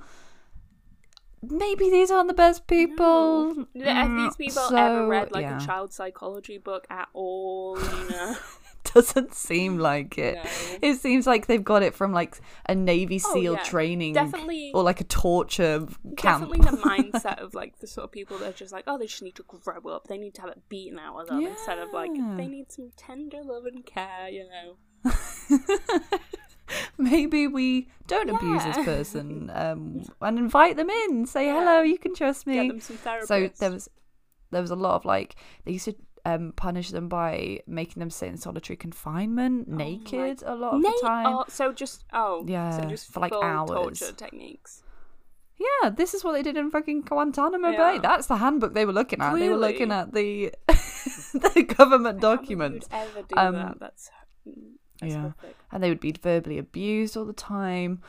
maybe 1.41 1.89
these 1.89 2.12
aren't 2.12 2.28
the 2.28 2.34
best 2.34 2.67
people. 2.67 3.56
Have 3.56 3.65
Mm, 4.10 4.26
these 4.26 4.36
people 4.36 4.63
ever 4.76 5.00
so, 5.04 5.08
read 5.08 5.32
like 5.32 5.43
yeah. 5.43 5.58
a 5.62 5.65
child 5.65 5.93
psychology 5.93 6.58
book 6.58 6.86
at 6.89 7.08
all? 7.13 7.78
You 7.97 8.10
know? 8.10 8.36
Doesn't 8.93 9.34
seem 9.36 9.78
like 9.80 10.17
it. 10.17 10.36
No. 10.36 10.50
It 10.82 10.95
seems 10.95 11.28
like 11.28 11.45
they've 11.47 11.63
got 11.63 11.84
it 11.84 11.93
from 11.93 12.13
like 12.13 12.39
a 12.67 12.73
Navy 12.73 13.19
Oh, 13.26 13.34
SEAL 13.34 13.54
yeah. 13.56 13.63
training 13.63 14.13
Definitely- 14.13 14.71
or 14.73 14.82
like 14.82 15.02
a 15.02 15.04
torture 15.04 15.86
camp. 16.15 16.50
Definitely 16.50 16.60
the 16.60 16.78
mindset 16.78 17.39
of 17.43 17.54
like 17.54 17.80
the 17.80 17.86
sort 17.88 18.06
of 18.06 18.12
people 18.13 18.38
that 18.38 18.50
are 18.50 18.54
just 18.54 18.71
like, 18.71 18.86
oh, 18.88 18.97
they 18.97 19.06
just 19.08 19.21
need 19.21 19.36
to 19.36 19.43
grow 19.43 19.91
up. 19.93 20.08
They 20.08 20.17
need 20.17 20.34
to 20.36 20.41
have 20.41 20.52
it 20.52 20.62
beaten 20.69 21.00
out 21.00 21.19
of 21.19 21.28
them 21.28 21.45
instead 21.45 21.80
of 21.80 21.91
like 21.91 22.12
they 22.38 22.47
need 22.47 22.71
some 22.71 22.91
tender 22.95 23.43
love 23.43 23.65
and 23.65 23.86
care. 23.86 24.30
You 24.30 24.45
know? 24.50 25.12
maybe 26.97 27.47
we 27.47 27.88
don't 28.08 28.30
abuse 28.30 28.63
this 28.63 28.77
person 28.86 29.51
um, 29.53 30.03
and 30.21 30.38
invite 30.39 30.75
them 30.77 30.89
in. 30.89 31.25
Say 31.25 31.47
hello, 31.47 31.82
you 31.82 31.97
can 31.97 32.13
trust 32.15 32.47
me. 32.47 32.56
Get 32.56 32.67
them 32.67 32.80
some 32.80 32.97
therapists. 32.97 33.27
so 33.27 33.49
there 33.60 33.71
was 33.71 33.89
there 34.51 34.62
was 34.62 34.71
a 34.71 34.75
lot 34.75 34.95
of 34.95 35.06
like 35.06 35.36
they 35.65 35.73
used 35.73 35.86
to 35.86 35.95
um, 36.25 36.51
punish 36.58 36.91
them 36.91 37.08
by 37.08 37.62
making 37.67 37.99
them 38.01 38.10
sit 38.10 38.27
in 38.30 38.38
solitary 38.38 38.75
confinement 38.75 39.67
naked 39.69 40.43
a 40.45 40.56
lot 40.56 40.73
of 40.73 40.82
Na- 40.82 40.89
the 40.91 40.99
time. 41.01 41.25
Oh, 41.27 41.45
so 41.47 41.71
just 41.71 42.03
oh 42.13 42.43
Yeah, 42.47 42.71
so 42.82 42.84
just 42.89 43.12
for, 43.13 43.21
like, 43.21 43.32
hours. 43.34 43.69
torture 43.69 44.12
techniques. 44.12 44.84
Yeah, 45.60 45.89
this 45.89 46.13
is 46.13 46.23
what 46.23 46.34
they 46.34 46.43
did 46.43 46.56
in 46.58 46.69
fucking 46.69 47.01
Guantanamo 47.01 47.69
Yeah. 47.69 47.93
Bay. 47.93 47.99
That's 47.99 48.27
the 48.27 48.36
handbook 48.38 48.73
they 48.75 48.86
were 48.86 48.93
looking 48.93 49.21
at. 49.21 49.34
They 49.36 49.49
were 49.49 49.56
looking 49.58 49.91
at 49.91 50.13
the 50.13 50.53
the 50.67 51.65
government 51.75 52.19
documents. 52.21 52.88
Who 52.91 52.97
ever 52.97 53.21
do 53.23 53.36
Um, 53.38 53.56
that? 53.56 53.80
That's, 53.80 54.12
that's 54.99 55.13
yeah. 55.13 55.19
horrific. 55.21 55.55
and 55.71 55.83
they 55.83 55.89
would 55.89 55.99
be 55.99 56.12
verbally 56.12 56.57
abused 56.57 57.17
all 57.17 57.25
the 57.25 57.33
time. 57.33 58.01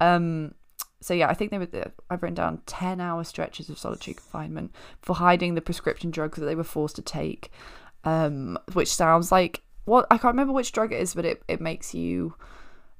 Um, 0.00 0.54
so 1.00 1.14
yeah, 1.14 1.28
I 1.28 1.34
think 1.34 1.50
they 1.50 1.58
were. 1.58 1.68
I've 2.10 2.22
written 2.22 2.34
down 2.34 2.62
ten 2.66 3.00
hour 3.00 3.24
stretches 3.24 3.68
of 3.68 3.78
solitary 3.78 4.14
confinement 4.14 4.74
for 5.02 5.14
hiding 5.14 5.54
the 5.54 5.60
prescription 5.60 6.10
drugs 6.10 6.38
that 6.38 6.46
they 6.46 6.54
were 6.54 6.64
forced 6.64 6.96
to 6.96 7.02
take, 7.02 7.50
um, 8.04 8.58
which 8.72 8.92
sounds 8.92 9.30
like 9.30 9.62
what 9.84 10.06
I 10.10 10.18
can't 10.18 10.34
remember 10.34 10.52
which 10.52 10.72
drug 10.72 10.92
it 10.92 11.00
is, 11.00 11.14
but 11.14 11.24
it, 11.24 11.42
it 11.48 11.60
makes 11.60 11.94
you 11.94 12.34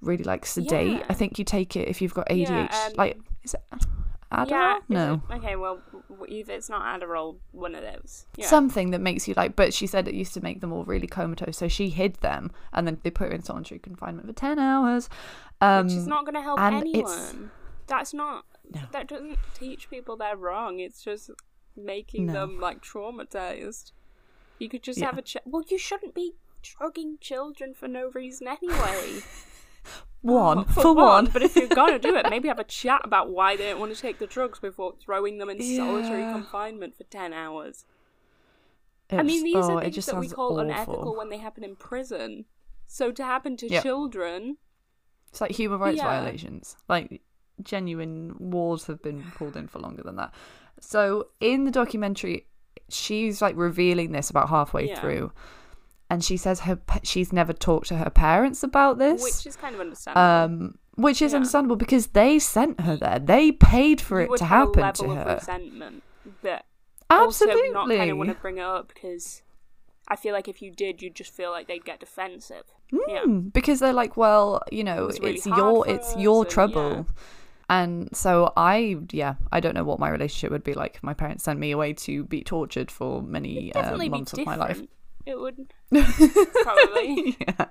really 0.01 0.25
like 0.25 0.47
sedate. 0.47 0.99
Yeah. 0.99 1.07
I 1.09 1.15
think 1.15 1.39
you 1.39 1.45
take 1.45 1.77
it 1.77 1.89
if 1.89 2.01
you've 2.01 2.15
got 2.15 2.29
ADHD. 2.29 2.73
um, 2.73 2.93
like 2.97 3.19
is 3.43 3.55
it 3.55 3.63
Adderall? 4.33 4.49
Yeah, 4.51 4.79
no. 4.89 5.23
it- 5.31 5.35
okay, 5.37 5.57
well, 5.57 5.81
if 6.29 6.49
it's 6.49 6.69
not 6.69 7.01
Adderall, 7.01 7.37
one 7.53 7.75
of 7.75 7.83
those. 7.83 8.27
Yeah. 8.37 8.47
Something 8.47 8.91
that 8.91 9.01
makes 9.01 9.29
you 9.29 9.35
like, 9.37 9.55
but 9.57 9.73
she 9.73 9.87
said 9.87 10.09
it 10.09 10.15
used 10.15 10.35
to 10.35 10.41
make 10.41 10.61
them 10.61 10.73
all 10.73 10.85
really 10.85 11.07
comatose, 11.07 11.57
so 11.57 11.69
she 11.69 11.91
hid 11.91 12.17
them, 12.17 12.51
and 12.73 12.87
then 12.87 12.99
they 13.03 13.11
put 13.11 13.29
her 13.29 13.35
in 13.35 13.43
solitary 13.43 13.79
confinement 13.79 14.27
for 14.27 14.33
ten 14.33 14.59
hours. 14.59 15.09
Um, 15.61 15.87
which 15.87 15.95
is 15.95 16.07
not 16.07 16.25
going 16.25 16.35
to 16.35 16.43
help 16.43 16.61
anyone. 16.61 17.51
That's 17.87 18.13
not. 18.13 18.45
No. 18.75 18.81
That 18.93 19.07
doesn't 19.07 19.39
teach 19.55 19.89
people 19.89 20.17
they're 20.17 20.37
wrong. 20.37 20.81
It's 20.81 21.03
just 21.05 21.31
making 21.77 22.27
No. 22.27 22.33
them 22.33 22.59
like 22.61 22.83
traumatized. 22.83 23.93
You 24.59 24.69
could 24.69 24.83
just 24.83 24.99
Yeah. 24.99 25.07
have 25.07 25.19
a 25.19 25.23
chat. 25.23 25.43
Well, 25.47 25.63
you 25.69 25.79
shouldn't 25.79 26.15
be 26.15 26.33
drugging 26.63 27.19
children 27.21 27.75
for 27.75 27.87
no 27.87 28.11
reason 28.13 28.49
anyway. 28.49 29.21
Oh, 30.29 30.33
one 30.35 30.65
for, 30.65 30.83
for, 30.83 30.95
one. 30.95 31.27
But 31.27 31.43
if 31.43 31.55
you're 31.57 31.69
gonna 31.69 31.99
do 31.99 32.17
it, 32.17 32.27
maybe 32.31 32.49
have 32.49 32.59
a 32.59 32.65
chat 32.65 33.03
about 33.05 33.31
why 33.31 33.57
they 33.57 33.69
don't 33.69 33.79
want 33.79 33.95
to 33.95 34.01
take 34.01 34.19
the 34.19 34.27
drugs 34.27 34.59
before 34.59 34.95
throwing 35.01 35.39
them 35.39 35.49
in 35.49 35.61
solitary 35.63 36.25
confinement 36.27 36.97
for 36.97 37.05
ten 37.05 37.33
hours. 37.33 37.85
I 39.13 39.23
mean, 39.23 39.45
these 39.45 39.55
oh, 39.55 39.79
are 39.79 39.81
things 39.81 40.07
that 40.07 40.19
we 40.19 40.29
call 40.29 40.47
awful. 40.53 40.59
unethical 40.61 41.17
when 41.17 41.29
they 41.29 41.39
happen 41.39 41.63
in 41.63 41.77
prison. 41.77 42.47
So 42.89 43.13
to 43.13 43.25
happen 43.25 43.57
to 43.59 43.69
Yep. 43.69 43.83
children, 43.83 44.59
It's 45.31 45.41
like 45.41 45.53
human 45.53 45.79
rights 45.79 45.99
Yeah. 45.99 46.05
violations. 46.07 46.77
Like 46.89 47.23
genuine 47.63 48.35
wars 48.39 48.87
have 48.87 49.03
been 49.03 49.31
pulled 49.33 49.57
in 49.57 49.69
for 49.69 49.79
longer 49.79 50.03
than 50.03 50.17
that. 50.17 50.35
So 50.81 51.29
in 51.41 51.65
the 51.65 51.71
documentary, 51.71 52.47
she's 52.89 53.41
like 53.43 53.57
revealing 53.57 54.13
this 54.13 54.31
about 54.31 54.49
halfway 54.49 54.89
Yeah. 54.89 55.01
through, 55.01 55.33
and 56.11 56.23
she 56.25 56.37
says 56.37 56.61
her 56.61 56.79
she's 57.03 57.33
never 57.33 57.53
talked 57.53 57.89
to 57.89 57.97
her 57.97 58.11
parents 58.11 58.63
about 58.63 58.99
this, 58.99 59.23
which 59.23 59.47
is 59.47 59.57
kind 59.57 59.75
of 59.75 59.81
understandable. 59.81 60.23
um, 60.23 60.79
which 60.95 61.21
is 61.21 61.33
Yeah. 61.33 61.37
understandable 61.37 61.77
because 61.77 62.09
they 62.09 62.39
sent 62.39 62.81
her 62.81 62.97
there. 62.97 63.19
They 63.19 63.53
paid 63.53 64.01
for 64.01 64.21
You 64.23 64.33
it 64.35 64.39
to 64.39 64.45
happen 64.45 64.83
a 64.85 64.93
to 64.93 65.03
level 65.05 65.19
of 65.21 65.27
her. 65.29 65.35
resentment, 65.35 66.03
but 66.43 66.65
Absolutely. 67.11 67.61
also 67.69 67.73
not 67.73 67.89
kind 67.89 68.11
of 68.11 68.17
want 68.19 68.31
to 68.31 68.35
bring 68.37 68.59
it 68.59 68.63
up 68.63 68.89
because 68.95 69.43
I 70.09 70.17
feel 70.17 70.33
like 70.33 70.47
if 70.49 70.63
you 70.63 70.71
did, 70.71 71.03
you'd 71.03 71.15
just 71.17 71.33
feel 71.33 71.51
like 71.51 71.67
they'd 71.67 71.85
get 71.85 72.01
defensive. 72.01 72.65
Yeah. 72.93 73.23
Mm, 73.27 73.53
because 73.53 73.81
they're 73.81 73.93
like, 73.93 74.17
well, 74.17 74.63
you 74.71 74.85
know, 74.85 75.07
was 75.07 75.19
really 75.21 75.35
it's 75.35 75.47
your 75.47 75.89
it's 75.89 76.11
us 76.15 76.17
your 76.17 76.43
and- 76.43 76.51
trouble. 76.51 76.91
yeah. 76.91 77.03
And 77.69 78.17
so 78.17 78.53
I, 78.57 78.97
yeah, 79.11 79.35
I 79.51 79.59
don't 79.59 79.75
know 79.75 79.83
what 79.83 79.99
my 79.99 80.09
relationship 80.09 80.53
would 80.53 80.63
be 80.63 80.73
like 80.75 80.95
if 80.95 81.03
my 81.03 81.15
parents 81.15 81.43
sent 81.43 81.59
me 81.59 81.73
away 81.73 81.95
to 81.95 82.23
be 82.23 82.43
tortured 82.45 82.93
for 82.93 83.21
many 83.21 83.75
uh, 83.75 83.97
months 84.09 84.33
of 84.35 84.47
my 84.47 84.55
life. 84.55 84.81
It 85.27 85.39
would 85.39 85.73
probably. 86.63 87.37
yeah. 87.41 87.67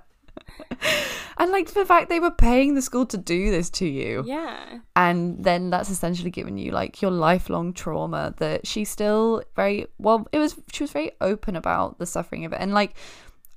And 1.38 1.50
like 1.50 1.68
the 1.72 1.84
fact 1.84 2.08
they 2.08 2.20
were 2.20 2.30
paying 2.30 2.74
the 2.74 2.82
school 2.82 3.04
to 3.06 3.16
do 3.18 3.50
this 3.50 3.68
to 3.70 3.86
you, 3.86 4.22
Yeah. 4.26 4.78
and 4.94 5.42
then 5.44 5.68
that's 5.70 5.90
essentially 5.90 6.30
given 6.30 6.56
you 6.56 6.70
like 6.72 7.02
your 7.02 7.10
lifelong 7.10 7.72
trauma 7.74 8.34
that 8.38 8.66
she 8.66 8.84
still 8.84 9.42
very 9.54 9.86
well. 9.98 10.26
It 10.32 10.38
was 10.38 10.56
she 10.72 10.82
was 10.82 10.92
very 10.92 11.12
open 11.20 11.54
about 11.56 11.98
the 11.98 12.06
suffering 12.06 12.44
of 12.46 12.52
it, 12.52 12.60
and 12.60 12.72
like 12.72 12.94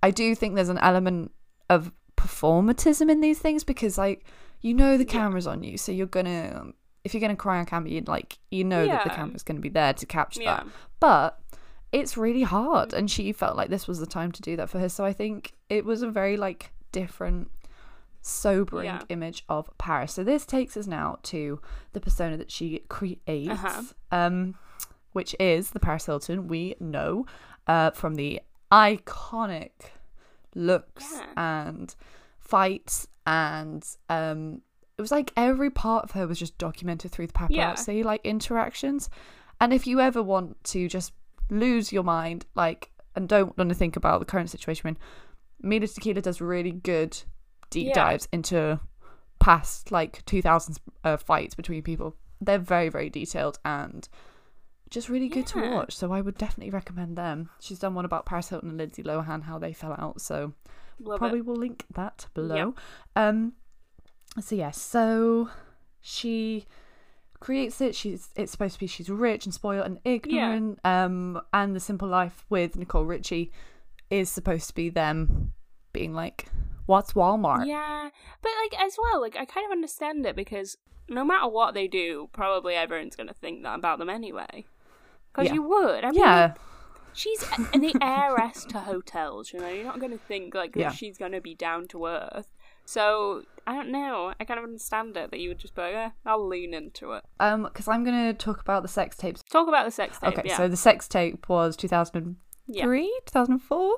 I 0.03 0.11
do 0.11 0.35
think 0.35 0.55
there's 0.55 0.69
an 0.69 0.77
element 0.79 1.31
of 1.69 1.91
performatism 2.17 3.09
in 3.09 3.21
these 3.21 3.39
things 3.39 3.63
because 3.63 3.97
like 3.97 4.25
you 4.61 4.73
know 4.73 4.97
the 4.97 5.05
camera's 5.05 5.47
on 5.47 5.63
you, 5.63 5.77
so 5.77 5.91
you're 5.93 6.05
gonna 6.07 6.65
if 7.05 7.13
you're 7.13 7.21
gonna 7.21 7.35
cry 7.37 7.59
on 7.59 7.65
camera, 7.65 7.89
you 7.89 8.01
like 8.07 8.39
you 8.51 8.65
know 8.65 8.85
that 8.87 9.05
the 9.05 9.09
camera's 9.09 9.43
gonna 9.43 9.61
be 9.61 9.69
there 9.69 9.93
to 9.93 10.05
capture 10.05 10.41
Yeah. 10.41 10.55
that, 10.57 10.67
but 10.99 11.39
it's 11.91 12.15
really 12.17 12.43
hard 12.43 12.93
and 12.93 13.09
she 13.09 13.31
felt 13.31 13.55
like 13.57 13.69
this 13.69 13.87
was 13.87 13.99
the 13.99 14.05
time 14.05 14.31
to 14.31 14.41
do 14.41 14.55
that 14.55 14.69
for 14.69 14.79
her 14.79 14.89
so 14.89 15.03
i 15.05 15.11
think 15.13 15.53
it 15.69 15.83
was 15.85 16.01
a 16.01 16.09
very 16.09 16.37
like 16.37 16.71
different 16.91 17.49
sobering 18.21 18.85
Yeah. 18.85 19.01
image 19.09 19.43
of 19.49 19.69
paris 19.77 20.13
so 20.13 20.23
this 20.23 20.45
takes 20.45 20.75
us 20.77 20.87
now 20.87 21.17
to 21.23 21.59
the 21.93 21.99
persona 21.99 22.37
that 22.37 22.51
she 22.51 22.79
creates 22.89 23.49
Uh-huh. 23.49 23.81
um 24.11 24.55
which 25.13 25.35
is 25.39 25.71
the 25.71 25.79
paris 25.79 26.05
hilton 26.05 26.47
we 26.47 26.75
know 26.79 27.25
uh 27.67 27.91
from 27.91 28.15
the 28.15 28.41
iconic 28.71 29.71
looks 30.55 31.05
Yeah. 31.15 31.25
and 31.67 31.95
fights 32.39 33.07
and 33.25 33.85
um 34.09 34.61
it 34.97 35.01
was 35.01 35.11
like 35.11 35.31
every 35.37 35.69
part 35.69 36.03
of 36.03 36.11
her 36.11 36.27
was 36.27 36.37
just 36.37 36.57
documented 36.57 37.11
through 37.11 37.27
the 37.27 37.47
Yeah. 37.49 37.73
paparazzi 37.73 38.03
like 38.03 38.21
interactions 38.25 39.09
and 39.61 39.73
if 39.73 39.87
you 39.87 39.99
ever 39.99 40.21
want 40.21 40.61
to 40.65 40.87
just 40.87 41.13
lose 41.49 41.91
your 41.91 42.03
mind 42.03 42.45
like 42.55 42.91
and 43.15 43.27
don't 43.27 43.57
want 43.57 43.69
to 43.69 43.75
think 43.75 43.95
about 43.95 44.19
the 44.19 44.25
current 44.25 44.49
situation 44.49 44.81
when 44.83 44.97
Mila 45.61 45.87
Tequila 45.87 46.21
does 46.21 46.39
really 46.41 46.71
good 46.71 47.17
deep 47.69 47.87
Yeah. 47.87 47.93
dives 47.93 48.27
into 48.31 48.79
past 49.39 49.91
like 49.91 50.23
2000s 50.25 50.77
uh, 51.03 51.17
fights 51.17 51.55
between 51.55 51.81
people 51.81 52.15
they're 52.41 52.57
very 52.59 52.89
very 52.89 53.09
detailed 53.09 53.57
and 53.65 54.07
just 54.89 55.07
really 55.07 55.29
good 55.29 55.45
to 55.45 55.59
watch. 55.71 55.95
So 55.95 56.11
I 56.11 56.19
would 56.21 56.35
definitely 56.35 56.71
recommend 56.71 57.15
them. 57.15 57.49
She's 57.59 57.77
done 57.77 57.93
one 57.93 58.05
about 58.05 58.25
Paris 58.25 58.49
Hilton 58.49 58.69
and 58.69 58.77
Lindsay 58.79 59.03
Lohan, 59.03 59.43
how 59.43 59.59
they 59.59 59.71
fell 59.71 59.93
out. 59.99 60.19
So 60.19 60.53
Love 60.99 61.19
probably 61.19 61.39
it. 61.39 61.45
will 61.45 61.57
link 61.57 61.85
that 61.93 62.25
below. 62.33 62.73
Um, 63.15 63.53
so 64.41 64.55
yes, 64.55 64.81
so 64.81 65.51
she 66.01 66.65
creates 67.39 67.79
it. 67.81 67.95
She's 67.95 68.29
it's 68.35 68.51
supposed 68.51 68.73
to 68.75 68.79
be 68.79 68.87
she's 68.87 69.09
rich 69.09 69.45
and 69.45 69.53
spoiled 69.53 69.85
and 69.85 69.99
ignorant. 70.03 70.79
Um, 70.83 71.41
and 71.53 71.75
the 71.75 71.79
Simple 71.79 72.07
Life 72.07 72.45
with 72.49 72.75
Nicole 72.75 73.05
Richie 73.05 73.51
is 74.09 74.29
supposed 74.29 74.67
to 74.69 74.75
be 74.75 74.89
them 74.89 75.53
being 75.93 76.13
like, 76.13 76.47
"What's 76.85 77.13
Walmart?" 77.13 77.65
Yeah, 77.67 78.09
but 78.41 78.51
like 78.63 78.81
as 78.83 78.95
well, 79.01 79.21
like 79.21 79.35
I 79.37 79.45
kind 79.45 79.65
of 79.65 79.71
understand 79.71 80.25
it 80.25 80.35
because 80.35 80.77
no 81.07 81.23
matter 81.23 81.47
what 81.47 81.73
they 81.73 81.87
do, 81.87 82.29
probably 82.33 82.75
everyone's 82.75 83.15
gonna 83.15 83.33
think 83.33 83.63
that 83.63 83.75
about 83.79 83.99
them 83.99 84.09
anyway. 84.09 84.65
Because 85.31 85.47
Yeah. 85.47 85.53
you 85.55 85.63
would. 85.63 86.03
I 86.03 86.11
mean, 86.11 86.19
Yeah, 86.19 86.53
she's 87.13 87.39
the 87.39 87.95
heiress 88.01 88.65
to 88.65 88.79
hotels. 88.81 89.53
You 89.53 89.59
know, 89.59 89.69
you're 89.69 89.85
not 89.85 89.99
gonna 89.99 90.17
think 90.17 90.53
like 90.53 90.73
that 90.73 90.79
Yeah. 90.79 90.91
she's 90.91 91.17
gonna 91.17 91.41
be 91.41 91.55
down 91.55 91.87
to 91.89 92.05
earth. 92.05 92.55
So 92.89 93.43
I 93.67 93.73
don't 93.75 93.91
know. 93.91 94.33
I 94.39 94.43
kind 94.45 94.57
of 94.57 94.63
understand 94.63 95.15
it 95.15 95.29
that 95.29 95.39
you 95.39 95.49
would 95.49 95.59
just 95.59 95.75
be 95.75 95.81
like, 95.83 95.93
eh, 95.93 96.09
I'll 96.25 96.47
lean 96.47 96.73
into 96.73 97.11
it. 97.11 97.23
um, 97.39 97.63
because 97.63 97.87
I'm 97.87 98.03
gonna 98.03 98.33
talk 98.33 98.61
about 98.61 98.81
the 98.81 98.87
sex 98.87 99.15
tapes. 99.15 99.43
Talk 99.43 99.67
about 99.67 99.85
the 99.85 99.91
sex 99.91 100.17
tape. 100.19 100.29
Okay, 100.39 100.41
yeah. 100.49 100.57
so 100.57 100.67
the 100.67 100.75
sex 100.75 101.07
tape 101.07 101.47
was 101.47 101.75
2003, 101.77 102.35
yeah. 102.75 102.83
2004. 103.27 103.97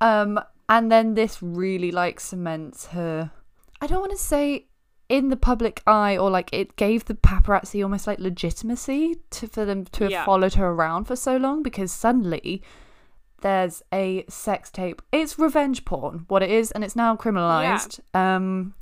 Um, 0.00 0.40
and 0.68 0.90
then 0.90 1.14
this 1.14 1.40
really 1.40 1.92
like 1.92 2.18
cements 2.18 2.86
her. 2.86 3.30
I 3.80 3.86
don't 3.86 4.00
want 4.00 4.10
to 4.10 4.18
say 4.18 4.66
in 5.08 5.28
the 5.28 5.36
public 5.36 5.80
eye 5.86 6.16
or 6.16 6.28
like 6.28 6.50
it 6.52 6.74
gave 6.74 7.04
the 7.04 7.14
paparazzi 7.14 7.80
almost 7.80 8.08
like 8.08 8.18
legitimacy 8.18 9.18
to 9.30 9.46
for 9.46 9.64
them 9.64 9.84
to 9.84 10.04
have 10.04 10.10
Yeah. 10.10 10.24
followed 10.24 10.54
her 10.54 10.66
around 10.66 11.04
for 11.04 11.14
so 11.14 11.36
long 11.36 11.62
because 11.62 11.92
suddenly 11.92 12.60
there's 13.46 13.82
a 13.94 14.24
sex 14.28 14.70
tape. 14.72 15.00
It's 15.12 15.38
revenge 15.38 15.84
porn, 15.84 16.24
what 16.26 16.42
it 16.42 16.50
is, 16.50 16.72
and 16.72 16.82
it's 16.82 16.96
now 16.96 17.14
criminalized. 17.14 18.00
Um, 18.12 18.74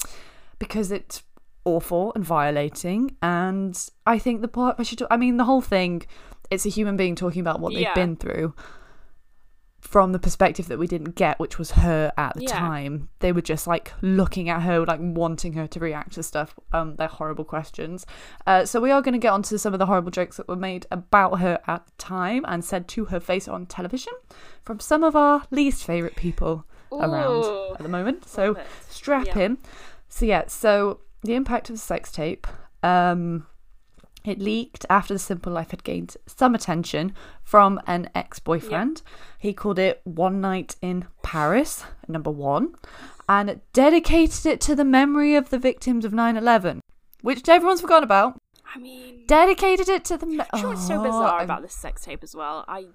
because 0.58 0.90
it's 0.90 1.22
awful 1.66 2.12
and 2.14 2.24
violating. 2.24 3.14
And 3.20 3.74
I 4.06 4.18
think 4.18 4.40
the 4.40 4.48
part 4.48 4.76
I 4.78 4.82
should. 4.82 5.02
I 5.10 5.16
mean, 5.18 5.36
the 5.36 5.44
whole 5.44 5.60
thing. 5.60 6.02
It's 6.50 6.66
a 6.66 6.68
human 6.68 6.96
being 6.96 7.14
talking 7.14 7.40
about 7.40 7.60
what 7.60 7.72
they've 7.72 7.82
Yeah. 7.82 7.94
been 7.94 8.16
through 8.16 8.54
from 9.84 10.12
the 10.12 10.18
perspective 10.18 10.66
that 10.68 10.78
we 10.78 10.86
didn't 10.86 11.14
get, 11.14 11.38
which 11.38 11.58
was 11.58 11.72
her 11.72 12.10
at 12.16 12.34
the 12.34 12.44
Yeah. 12.44 12.58
time. 12.58 13.10
They 13.20 13.32
were 13.32 13.42
just 13.42 13.66
like 13.66 13.92
looking 14.00 14.48
at 14.48 14.62
her, 14.62 14.84
like 14.84 14.98
wanting 15.00 15.52
her 15.52 15.66
to 15.66 15.78
react 15.78 16.12
to 16.14 16.22
stuff. 16.22 16.54
Um, 16.72 16.96
they're 16.96 17.06
horrible 17.06 17.44
questions. 17.44 18.06
Uh, 18.46 18.64
so 18.64 18.80
we 18.80 18.90
are 18.90 19.02
going 19.02 19.12
to 19.12 19.18
get 19.18 19.32
onto 19.32 19.58
some 19.58 19.74
of 19.74 19.78
the 19.78 19.86
horrible 19.86 20.10
jokes 20.10 20.38
that 20.38 20.48
were 20.48 20.56
made 20.56 20.86
about 20.90 21.38
her 21.40 21.60
at 21.68 21.84
the 21.86 21.92
time 21.98 22.44
and 22.48 22.64
said 22.64 22.88
to 22.88 23.04
her 23.06 23.20
face 23.20 23.46
on 23.46 23.66
television 23.66 24.14
from 24.64 24.80
some 24.80 25.04
of 25.04 25.14
our 25.14 25.44
least 25.50 25.84
favorite 25.84 26.16
people 26.16 26.64
around 26.90 27.44
at 27.74 27.82
the 27.82 27.88
moment. 27.88 28.26
So 28.26 28.56
strap 28.88 29.26
Yeah. 29.26 29.38
in. 29.38 29.58
So 30.08 30.24
yeah, 30.24 30.44
so 30.48 31.00
the 31.22 31.34
impact 31.34 31.68
of 31.68 31.76
the 31.76 31.80
sex 31.80 32.10
tape. 32.10 32.46
Um, 32.82 33.46
it 34.24 34.38
leaked 34.38 34.86
after 34.88 35.14
the 35.14 35.18
Simple 35.18 35.52
Life 35.52 35.70
had 35.70 35.84
gained 35.84 36.16
some 36.26 36.54
attention 36.54 37.14
from 37.42 37.80
an 37.86 38.08
ex-boyfriend. 38.14 39.02
He 39.38 39.52
called 39.52 39.78
it 39.78 40.00
"One 40.04 40.40
Night 40.40 40.76
in 40.80 41.06
Paris," 41.22 41.84
number 42.08 42.30
one, 42.30 42.74
and 43.28 43.60
dedicated 43.72 44.46
it 44.46 44.60
to 44.62 44.74
the 44.74 44.84
memory 44.84 45.34
of 45.34 45.50
the 45.50 45.58
victims 45.58 46.04
of 46.04 46.12
9/11, 46.12 46.80
which 47.20 47.48
everyone's 47.48 47.80
forgotten 47.80 48.04
about. 48.04 48.40
I 48.74 48.78
mean, 48.78 49.24
Dedicated 49.26 49.88
it 49.88 50.04
to 50.06 50.16
the. 50.16 50.26
Me- 50.26 50.36
know 50.38 50.68
what's 50.70 50.86
so 50.86 51.02
bizarre 51.02 51.42
about 51.42 51.62
this 51.62 51.74
sex 51.74 52.02
tape 52.02 52.22
as 52.24 52.34
well? 52.34 52.64
I, 52.66 52.86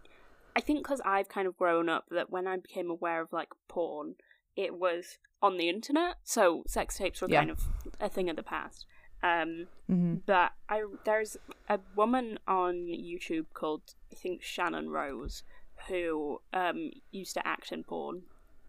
I 0.56 0.62
think 0.62 0.80
because 0.80 1.02
I've 1.06 1.30
kind 1.30 1.48
of 1.48 1.56
grown 1.58 1.88
up 1.90 2.06
that 2.12 2.30
when 2.30 2.48
I 2.48 2.58
became 2.58 2.90
aware 2.90 3.22
of 3.22 3.32
like 3.32 3.50
porn, 3.68 4.16
it 4.56 4.74
was 4.78 5.20
on 5.42 5.58
the 5.58 5.70
internet, 5.70 6.16
so 6.24 6.64
sex 6.68 6.98
tapes 6.98 7.22
were 7.22 7.30
Yeah. 7.30 7.40
kind 7.40 7.52
of 7.52 7.62
a 8.00 8.10
thing 8.10 8.30
of 8.30 8.36
the 8.36 8.44
past. 8.44 8.86
Um, 9.22 9.68
Mhm. 9.90 10.22
but 10.26 10.54
I 10.70 10.84
there's 11.04 11.38
a 11.68 11.80
woman 11.96 12.40
on 12.48 12.86
YouTube 12.88 13.48
called 13.54 13.96
I 14.12 14.16
think 14.16 14.42
Shannon 14.42 14.90
Rose 14.90 15.44
who 15.88 16.42
um 16.54 16.92
used 17.12 17.34
to 17.36 17.46
act 17.48 17.72
in 17.72 17.84
porn, 17.84 18.24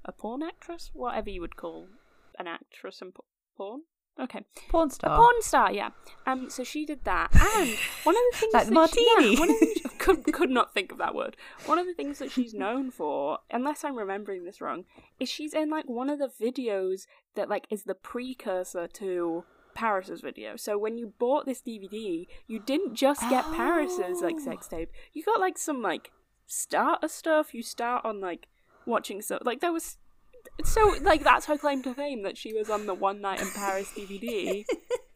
a 0.04 0.12
porn 0.12 0.42
actress, 0.42 0.90
whatever 0.92 1.30
you 1.30 1.40
would 1.40 1.56
call 1.56 1.88
an 2.38 2.46
actress 2.46 3.00
in 3.02 3.12
po- 3.12 3.24
porn. 3.56 3.82
Okay, 4.18 4.44
porn 4.68 4.90
star. 4.90 5.14
a 5.14 5.16
porn 5.16 5.40
star, 5.40 5.72
yeah. 5.72 5.90
Um, 6.26 6.50
so 6.50 6.62
she 6.62 6.84
did 6.84 7.04
that, 7.04 7.30
and 7.32 7.70
one 8.04 8.16
of 8.16 8.22
the 8.32 8.36
things 8.38 8.52
Like 8.54 8.66
that 8.66 8.72
martini. 8.72 9.36
She, 9.36 9.40
yeah, 9.40 9.46
the 9.84 9.90
could 9.98 10.24
could 10.32 10.50
not 10.50 10.74
think 10.74 10.92
of 10.92 10.98
that 10.98 11.14
word. 11.14 11.36
One 11.66 11.78
of 11.78 11.86
the 11.86 11.94
things 11.94 12.18
that 12.18 12.30
she's 12.30 12.52
known 12.52 12.90
for, 12.90 13.38
unless 13.50 13.82
I'm 13.84 13.96
remembering 13.96 14.44
this 14.44 14.60
wrong, 14.60 14.84
is 15.18 15.28
she's 15.28 15.54
in 15.54 15.70
like 15.70 15.88
one 15.88 16.10
of 16.10 16.18
the 16.18 16.28
videos 16.28 17.06
that 17.34 17.48
like 17.48 17.66
is 17.70 17.84
the 17.84 17.94
precursor 17.94 18.86
to 18.88 19.44
Paris's 19.80 20.20
video. 20.20 20.56
So 20.56 20.76
when 20.76 20.98
you 20.98 21.14
bought 21.18 21.46
this 21.46 21.62
DVD, 21.62 22.26
you 22.46 22.58
didn't 22.58 22.94
just 22.94 23.22
get 23.30 23.44
Paris's 23.54 24.20
like 24.20 24.38
sex 24.38 24.68
tape. 24.68 24.90
You 25.14 25.22
got 25.22 25.40
like 25.40 25.56
some 25.56 25.80
like 25.80 26.10
starter 26.46 27.08
stuff. 27.08 27.54
You 27.54 27.62
start 27.62 28.04
on 28.04 28.20
like 28.20 28.46
watching 28.84 29.22
so 29.22 29.38
like 29.42 29.60
there 29.60 29.72
was. 29.72 29.96
So 30.64 30.96
like 31.00 31.24
that's 31.24 31.46
her 31.46 31.56
claim 31.56 31.82
to 31.84 31.94
fame 31.94 32.22
that 32.24 32.36
she 32.36 32.52
was 32.52 32.68
on 32.68 32.84
the 32.84 32.92
One 32.92 33.22
Night 33.22 33.40
in 33.40 33.50
Paris 33.52 33.90
DVD. 33.96 34.66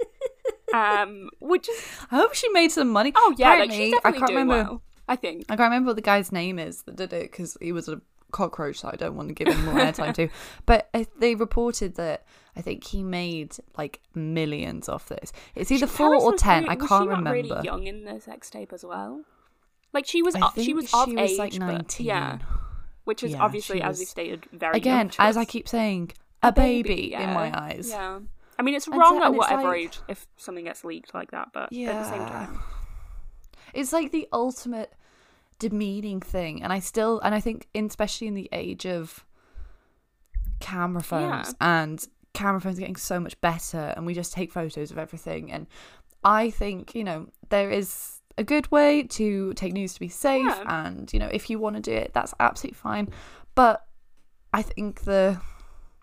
um, 0.74 1.28
which 1.40 1.68
is 1.68 1.82
I 2.10 2.16
hope 2.16 2.32
she 2.32 2.48
made 2.48 2.70
some 2.70 2.88
money. 2.88 3.12
oh 3.14 3.34
yeah, 3.36 3.50
like 3.50 3.68
Apparently, 3.68 3.94
I 4.02 4.12
can't 4.12 4.26
doing 4.28 4.38
remember. 4.48 4.70
well. 4.70 4.82
I 5.06 5.16
think. 5.16 5.44
I 5.50 5.56
can't 5.56 5.68
remember 5.68 5.88
what 5.88 5.96
the 5.96 6.02
guy's 6.02 6.32
name 6.32 6.58
is 6.58 6.82
that 6.84 6.96
did 6.96 7.12
it 7.12 7.30
because 7.30 7.58
he 7.60 7.72
was 7.72 7.86
a 7.90 8.00
cockroach 8.34 8.82
that 8.82 8.92
I 8.94 8.96
don't 8.96 9.14
want 9.16 9.28
to 9.28 9.34
give 9.34 9.48
him 9.54 9.64
more 9.64 9.74
airtime 9.76 10.12
to. 10.14 10.28
But 10.66 10.90
they 11.18 11.34
reported 11.34 11.94
that 11.96 12.26
I 12.56 12.60
think 12.60 12.84
he 12.84 13.02
made 13.02 13.56
like 13.78 14.00
millions 14.14 14.88
off 14.88 15.08
this. 15.08 15.32
It's 15.54 15.70
either 15.70 15.86
four 15.86 16.14
or 16.14 16.34
ten. 16.36 16.64
really- 16.64 16.72
I 16.72 16.76
can't 16.76 17.04
she 17.04 17.08
remember. 17.08 17.30
Really 17.32 17.64
young 17.64 17.86
in 17.86 18.04
the 18.04 18.20
sex 18.20 18.50
tape 18.50 18.72
as 18.72 18.84
well. 18.84 19.22
Like 19.92 20.06
she 20.06 20.22
was, 20.22 20.34
she 20.60 20.74
was 20.74 20.90
she 20.90 20.96
of 21.00 21.08
was 21.12 21.30
age, 21.32 21.38
like 21.38 21.54
nineteen. 21.54 22.06
yeah, 22.06 22.38
which 23.04 23.22
is 23.22 23.32
Yeah, 23.32 23.42
obviously, 23.44 23.78
she 23.78 23.82
as 23.82 23.98
was- 24.00 24.08
stated, 24.08 24.46
very 24.52 24.76
Again, 24.76 25.10
as. 25.18 25.36
I 25.36 25.44
keep 25.44 25.68
saying, 25.68 26.12
a, 26.42 26.50
baby, 26.52 27.14
in 27.14 27.30
my 27.32 27.48
eyes. 27.56 27.88
Yeah, 27.90 28.18
I 28.58 28.62
mean 28.62 28.74
it's 28.74 28.88
wrong 28.88 29.18
so- 29.20 29.24
at 29.24 29.32
whatever 29.34 29.62
like- 29.68 29.84
age 29.84 29.98
if 30.08 30.26
something 30.36 30.64
gets 30.64 30.82
leaked 30.84 31.14
like 31.14 31.30
that, 31.30 31.48
but 31.52 31.72
yeah. 31.72 31.90
at 31.92 32.02
the 32.04 32.10
same 32.10 32.26
time, 32.26 32.58
It's 33.72 33.92
like 33.92 34.10
the 34.12 34.28
ultimate 34.32 34.92
demeaning 35.58 36.20
thing, 36.20 36.62
and 36.62 36.72
I 36.72 36.78
still, 36.80 37.20
and 37.20 37.34
I 37.34 37.40
think, 37.40 37.68
in, 37.74 37.86
especially 37.86 38.26
in 38.26 38.34
the 38.34 38.48
age 38.52 38.86
of 38.86 39.24
camera 40.60 41.02
phones 41.02 41.54
and 41.60 42.06
camera 42.32 42.60
phones 42.60 42.78
getting 42.78 42.96
so 42.96 43.20
much 43.20 43.40
better, 43.40 43.92
and 43.96 44.06
we 44.06 44.14
just 44.14 44.32
take 44.32 44.52
photos 44.52 44.90
of 44.90 44.98
everything. 44.98 45.52
And 45.52 45.66
I 46.22 46.50
think 46.50 46.94
you 46.94 47.04
know 47.04 47.28
there 47.50 47.70
is 47.70 48.20
a 48.36 48.44
good 48.44 48.70
way 48.72 49.04
to 49.04 49.52
take 49.54 49.72
news 49.72 49.94
to 49.94 50.00
be 50.00 50.08
safe, 50.08 50.44
Yeah. 50.46 50.86
and 50.86 51.12
you 51.12 51.18
know 51.20 51.28
if 51.32 51.50
you 51.50 51.58
want 51.58 51.76
to 51.76 51.82
do 51.82 51.92
it, 51.92 52.12
that's 52.14 52.34
absolutely 52.40 52.76
fine. 52.76 53.08
But 53.54 53.86
I 54.52 54.62
think 54.62 55.02
the 55.02 55.40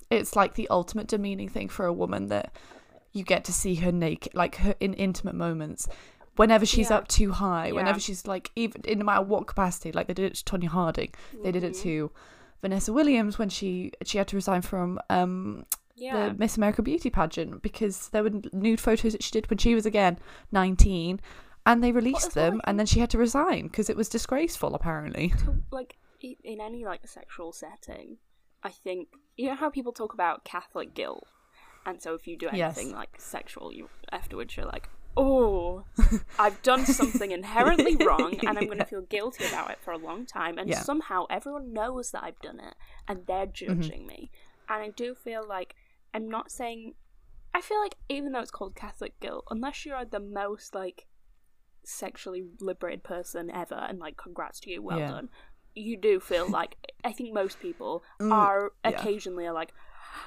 it's 0.10 0.36
like 0.36 0.56
the 0.56 0.68
ultimate 0.70 1.08
demeaning 1.08 1.50
thing 1.50 1.70
for 1.70 1.86
a 1.86 1.94
woman 1.94 2.28
that 2.28 2.54
you 3.14 3.24
get 3.24 3.44
to 3.46 3.54
see 3.54 3.76
her 3.76 3.92
naked, 3.92 4.34
like 4.36 4.56
her 4.58 4.76
in 4.80 4.94
intimate 4.94 5.36
moments. 5.36 5.88
Whenever 6.38 6.66
she's 6.66 6.90
Yeah. 6.90 6.98
up 6.98 7.08
too 7.08 7.32
high, 7.32 7.68
Yeah. 7.68 7.74
whenever 7.74 8.00
she's 8.00 8.26
like, 8.26 8.52
even 8.56 8.82
in 8.86 9.00
no 9.00 9.06
matter 9.06 9.22
what 9.24 9.48
capacity, 9.48 9.92
like 9.92 10.08
they 10.08 10.14
did 10.14 10.32
it 10.32 10.36
to 10.36 10.44
Tonya 10.46 10.68
Harding, 10.70 11.14
they 11.44 11.52
did 11.52 11.64
it 11.64 11.74
Mhm. 11.74 11.82
to 11.84 12.12
Vanessa 12.62 12.94
Williams 12.94 13.38
when 13.40 13.50
she 13.50 13.92
she 14.06 14.18
had 14.18 14.28
to 14.30 14.36
resign 14.36 14.62
from 14.62 15.00
um 15.10 15.66
yeah, 15.96 16.30
the 16.30 16.34
Miss 16.36 16.58
America 16.58 16.82
beauty 16.82 17.10
pageant 17.10 17.62
because 17.62 18.10
there 18.10 18.24
were 18.24 18.32
nude 18.54 18.80
photos 18.80 19.12
that 19.12 19.22
she 19.24 19.32
did 19.32 19.50
when 19.50 19.58
she 19.58 19.76
was 19.76 19.86
again 19.86 20.18
19 20.52 21.20
and 21.66 21.84
they 21.84 21.92
released 21.92 22.28
as 22.28 22.36
well, 22.36 22.46
I 22.46 22.50
them 22.52 22.62
and 22.66 22.80
then 22.80 22.86
she 22.88 23.00
had 23.02 23.10
to 23.12 23.18
resign 23.18 23.64
because 23.64 23.90
it 23.90 23.98
was 23.98 24.10
disgraceful 24.10 24.74
apparently 24.74 25.30
to, 25.40 25.62
like 25.72 25.98
in 26.22 26.62
any 26.62 26.86
like 26.86 27.08
sexual 27.08 27.52
setting, 27.52 28.18
I 28.64 28.70
think 28.70 29.10
you 29.36 29.48
know 29.50 29.56
how 29.56 29.70
people 29.70 29.92
talk 29.92 30.14
about 30.14 30.44
Catholic 30.44 30.94
guilt, 30.94 31.28
and 31.86 32.02
so 32.02 32.14
if 32.14 32.26
you 32.28 32.38
do 32.38 32.48
Yes. 32.54 32.78
anything 32.78 32.96
like 32.96 33.20
sexual, 33.20 33.72
you 33.74 33.90
afterwards 34.12 34.56
you're 34.56 34.66
like, 34.68 34.88
oh, 35.18 35.86
I've 36.40 36.62
done 36.62 36.86
something 36.86 37.32
inherently 37.32 37.96
wrong, 38.06 38.40
and 38.40 38.58
I'm 38.58 38.66
going 38.66 38.78
to 38.78 38.84
Yeah. 38.84 38.86
feel 38.86 39.02
guilty 39.02 39.46
about 39.46 39.72
it 39.72 39.80
for 39.82 39.92
a 39.92 39.98
long 39.98 40.26
time, 40.26 40.58
and 40.58 40.70
Yeah. 40.70 40.78
Mm-hmm. 40.78 40.86
somehow 40.86 41.26
everyone 41.30 41.74
knows 41.74 42.12
that 42.12 42.24
I've 42.24 42.40
done 42.40 42.60
it, 42.60 42.76
and 43.08 43.26
they're 43.28 43.46
judging 43.46 44.06
me, 44.08 44.32
and 44.70 44.82
I 44.84 44.90
do 44.90 45.14
feel 45.16 45.46
like 45.48 45.76
I'm 46.14 46.30
not 46.30 46.52
saying. 46.52 46.94
I 47.54 47.60
feel 47.62 47.80
like 47.82 47.96
even 48.08 48.32
though 48.32 48.40
it's 48.40 48.52
called 48.52 48.76
Catholic 48.76 49.20
guilt, 49.20 49.46
unless 49.50 49.86
you 49.86 49.94
are 49.94 50.06
the 50.06 50.22
most 50.22 50.74
like 50.74 51.08
sexually 51.84 52.46
liberated 52.60 53.04
person 53.04 53.50
ever, 53.52 53.76
and 53.76 54.00
like 54.00 54.18
congrats 54.18 54.60
to 54.62 54.72
you, 54.72 54.82
well 54.82 55.00
Yeah. 55.00 55.08
done. 55.10 55.30
You 55.74 55.98
do 55.98 56.20
feel 56.20 56.50
like 56.50 56.76
I 57.04 57.12
think 57.14 57.34
most 57.34 57.60
people 57.60 58.04
Mm, 58.22 58.32
are 58.32 58.72
yeah. 58.84 58.92
occasionally 58.92 59.46
are 59.48 59.54
like, 59.54 59.74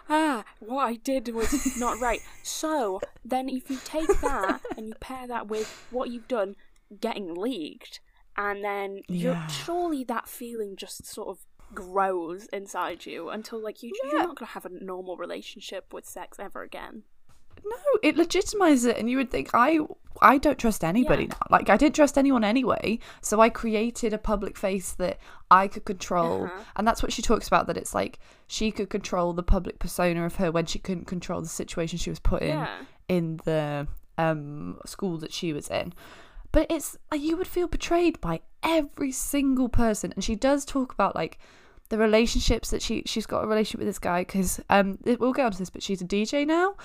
ah, 0.08 0.44
what 0.60 0.84
I 0.84 0.94
did 0.96 1.28
was 1.34 1.76
not 1.78 2.00
right. 2.00 2.20
So 2.42 3.00
then, 3.24 3.48
if 3.48 3.70
you 3.70 3.78
take 3.84 4.08
that 4.20 4.60
and 4.76 4.88
you 4.88 4.94
pair 5.00 5.26
that 5.26 5.48
with 5.48 5.86
what 5.90 6.10
you've 6.10 6.28
done 6.28 6.56
getting 7.00 7.34
leaked, 7.34 8.00
and 8.36 8.62
then 8.64 9.02
you're, 9.08 9.32
Yeah. 9.34 9.46
surely 9.46 10.04
that 10.04 10.28
feeling 10.28 10.76
just 10.76 11.06
sort 11.06 11.28
of 11.28 11.46
grows 11.74 12.46
inside 12.52 13.04
you 13.06 13.30
until 13.30 13.60
like 13.62 13.82
you, 13.82 13.92
Yeah. 14.04 14.10
you're 14.10 14.26
not 14.28 14.36
gonna 14.36 14.50
have 14.50 14.66
a 14.66 14.70
normal 14.70 15.16
relationship 15.16 15.92
with 15.92 16.04
sex 16.06 16.38
ever 16.38 16.62
again. 16.62 17.04
No, 17.64 17.76
it 18.02 18.16
legitimizes 18.16 18.86
it, 18.88 18.96
and 18.98 19.10
you 19.10 19.16
would 19.18 19.30
think 19.30 19.50
I 19.54 19.80
I 20.22 20.38
don't 20.38 20.58
trust 20.58 20.84
anybody 20.84 21.24
Yeah. 21.24 21.28
now. 21.30 21.46
Like 21.50 21.68
I 21.68 21.76
didn't 21.76 21.96
trust 21.96 22.16
anyone 22.16 22.44
anyway, 22.44 22.98
so 23.20 23.40
I 23.40 23.48
created 23.50 24.12
a 24.12 24.18
public 24.18 24.56
face 24.56 24.92
that 24.92 25.18
I 25.50 25.66
could 25.68 25.84
control, 25.84 26.44
Uh-huh. 26.44 26.62
and 26.76 26.86
that's 26.86 27.02
what 27.02 27.12
she 27.12 27.20
talks 27.22 27.46
about. 27.48 27.66
That 27.66 27.76
it's 27.76 27.94
like 27.94 28.18
she 28.46 28.70
could 28.70 28.90
control 28.90 29.32
the 29.32 29.42
public 29.42 29.78
persona 29.78 30.24
of 30.24 30.36
her 30.36 30.50
when 30.52 30.66
she 30.66 30.78
couldn't 30.78 31.06
control 31.06 31.40
the 31.42 31.48
situation 31.48 31.98
she 31.98 32.10
was 32.10 32.20
put 32.20 32.42
in 32.42 32.48
Yeah. 32.58 32.68
in 33.08 33.40
the 33.44 33.86
um 34.16 34.78
school 34.86 35.18
that 35.18 35.32
she 35.32 35.52
was 35.52 35.68
in. 35.68 35.92
But 36.52 36.70
it's 36.70 36.96
like 37.10 37.20
you 37.20 37.36
would 37.36 37.48
feel 37.48 37.66
betrayed 37.66 38.20
by 38.20 38.40
every 38.62 39.10
single 39.10 39.68
person, 39.68 40.12
and 40.12 40.22
she 40.22 40.36
does 40.36 40.64
talk 40.64 40.92
about 40.92 41.16
like 41.16 41.38
the 41.88 41.98
relationships 41.98 42.70
that 42.70 42.80
she 42.80 43.02
she's 43.06 43.26
got 43.26 43.42
a 43.44 43.46
relationship 43.48 43.80
with 43.80 43.88
this 43.88 43.98
guy 43.98 44.20
because 44.22 44.60
um 44.70 44.98
it- 45.04 45.18
we'll 45.20 45.32
get 45.32 45.44
onto 45.46 45.58
this, 45.58 45.70
but 45.70 45.82
she's 45.82 46.00
a 46.00 46.04
DJ 46.04 46.44
now. 46.46 46.76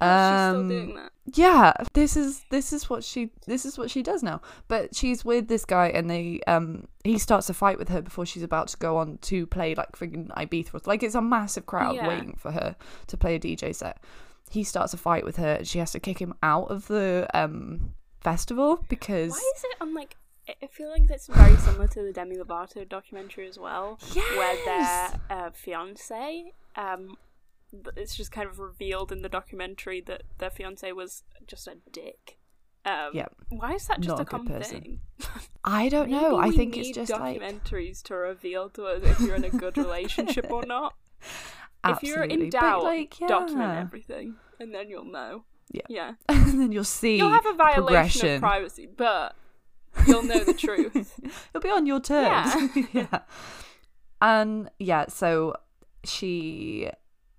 Oh, 0.00 0.04
she's 0.06 0.50
still 0.50 0.60
Um, 0.60 0.68
doing 0.68 0.94
that. 0.96 1.12
yeah 1.34 1.72
this 1.94 2.16
is 2.16 2.44
this 2.50 2.72
is 2.72 2.90
what 2.90 3.02
she 3.02 3.30
this 3.46 3.64
is 3.64 3.78
what 3.78 3.90
she 3.90 4.02
does 4.02 4.22
now 4.22 4.40
but 4.68 4.94
she's 4.94 5.24
with 5.24 5.48
this 5.48 5.64
guy 5.64 5.88
and 5.88 6.10
they 6.10 6.40
um 6.46 6.86
he 7.02 7.18
starts 7.18 7.48
a 7.48 7.54
fight 7.54 7.78
with 7.78 7.88
her 7.88 8.02
before 8.02 8.26
she's 8.26 8.42
about 8.42 8.68
to 8.68 8.76
go 8.76 8.98
on 8.98 9.16
to 9.22 9.46
play 9.46 9.74
like 9.74 9.92
friggin 9.92 10.28
ibiza 10.36 10.86
like 10.86 11.02
it's 11.02 11.14
a 11.14 11.22
massive 11.22 11.64
crowd 11.66 11.94
Yeah. 11.96 12.08
waiting 12.08 12.36
for 12.38 12.50
her 12.52 12.76
to 13.06 13.16
play 13.16 13.36
a 13.36 13.40
dj 13.40 13.74
set 13.74 13.98
he 14.50 14.62
starts 14.62 14.92
a 14.92 14.98
fight 14.98 15.24
with 15.24 15.36
her 15.36 15.54
and 15.54 15.66
she 15.66 15.78
has 15.78 15.92
to 15.92 15.98
kick 16.00 16.18
him 16.18 16.34
out 16.42 16.70
of 16.70 16.86
the 16.88 17.26
um 17.32 17.94
festival 18.20 18.84
because 18.88 19.30
Why 19.32 19.52
is 19.56 19.64
it 19.64 19.76
on 19.80 19.94
like? 19.94 20.16
I- 20.62 20.66
feel 20.68 20.90
like 20.90 21.08
that's 21.08 21.26
very 21.26 21.56
similar 21.56 21.88
to 21.88 22.02
the 22.04 22.12
Demi 22.12 22.36
Lovato 22.36 22.88
documentary 22.88 23.48
as 23.48 23.58
well, 23.58 23.98
yes! 24.14 24.36
where 24.36 24.56
their 24.64 25.20
uh, 25.46 25.50
fiance, 25.50 26.52
um, 26.76 27.16
it's 27.96 28.16
just 28.16 28.32
kind 28.32 28.48
of 28.48 28.58
revealed 28.58 29.12
in 29.12 29.22
the 29.22 29.28
documentary 29.28 30.00
that 30.02 30.22
their 30.38 30.50
fiance 30.50 30.90
was 30.92 31.24
just 31.46 31.66
a 31.66 31.76
dick. 31.90 32.38
Um, 32.84 33.10
Yep. 33.14 33.32
Why 33.48 33.74
is 33.74 33.86
that 33.88 34.00
just 34.00 34.08
Not 34.10 34.20
a 34.20 34.22
a 34.22 34.26
common 34.26 34.62
thing? 34.62 35.00
i 35.64 35.88
don't 35.88 36.08
know 36.08 36.38
i 36.38 36.52
think 36.52 36.76
it's 36.76 36.90
just 36.90 37.10
like 37.10 37.40
documentaries 37.40 38.00
to 38.00 38.14
reveal 38.14 38.70
to 38.70 38.84
us 38.84 39.02
if 39.02 39.18
you're 39.18 39.34
in 39.34 39.42
a 39.42 39.50
good 39.50 39.76
relationship 39.86 40.48
or 40.50 40.64
not. 40.64 40.94
If 41.84 42.02
you're 42.02 42.24
in 42.24 42.48
doubt, 42.50 42.84
like, 42.84 43.16
document 43.26 43.78
everything, 43.78 44.36
and 44.58 44.74
then 44.74 44.88
you'll 44.88 45.04
know. 45.04 45.44
Yeah. 45.70 45.82
Yeah. 45.88 46.12
and 46.28 46.60
then 46.60 46.72
you'll 46.72 46.84
see 46.84 47.16
You'll 47.16 47.30
have 47.30 47.46
a 47.46 47.54
violation 47.54 48.34
of 48.34 48.40
privacy, 48.40 48.86
but 48.86 49.34
you'll 50.06 50.22
know 50.22 50.42
the 50.44 50.54
truth. 50.54 51.18
It'll 51.50 51.62
be 51.62 51.70
on 51.70 51.86
your 51.86 52.00
terms. 52.00 52.52
Yeah. 52.74 52.86
yeah. 52.92 53.18
And 54.20 54.70
yeah, 54.78 55.06
so 55.08 55.54
she 56.04 56.90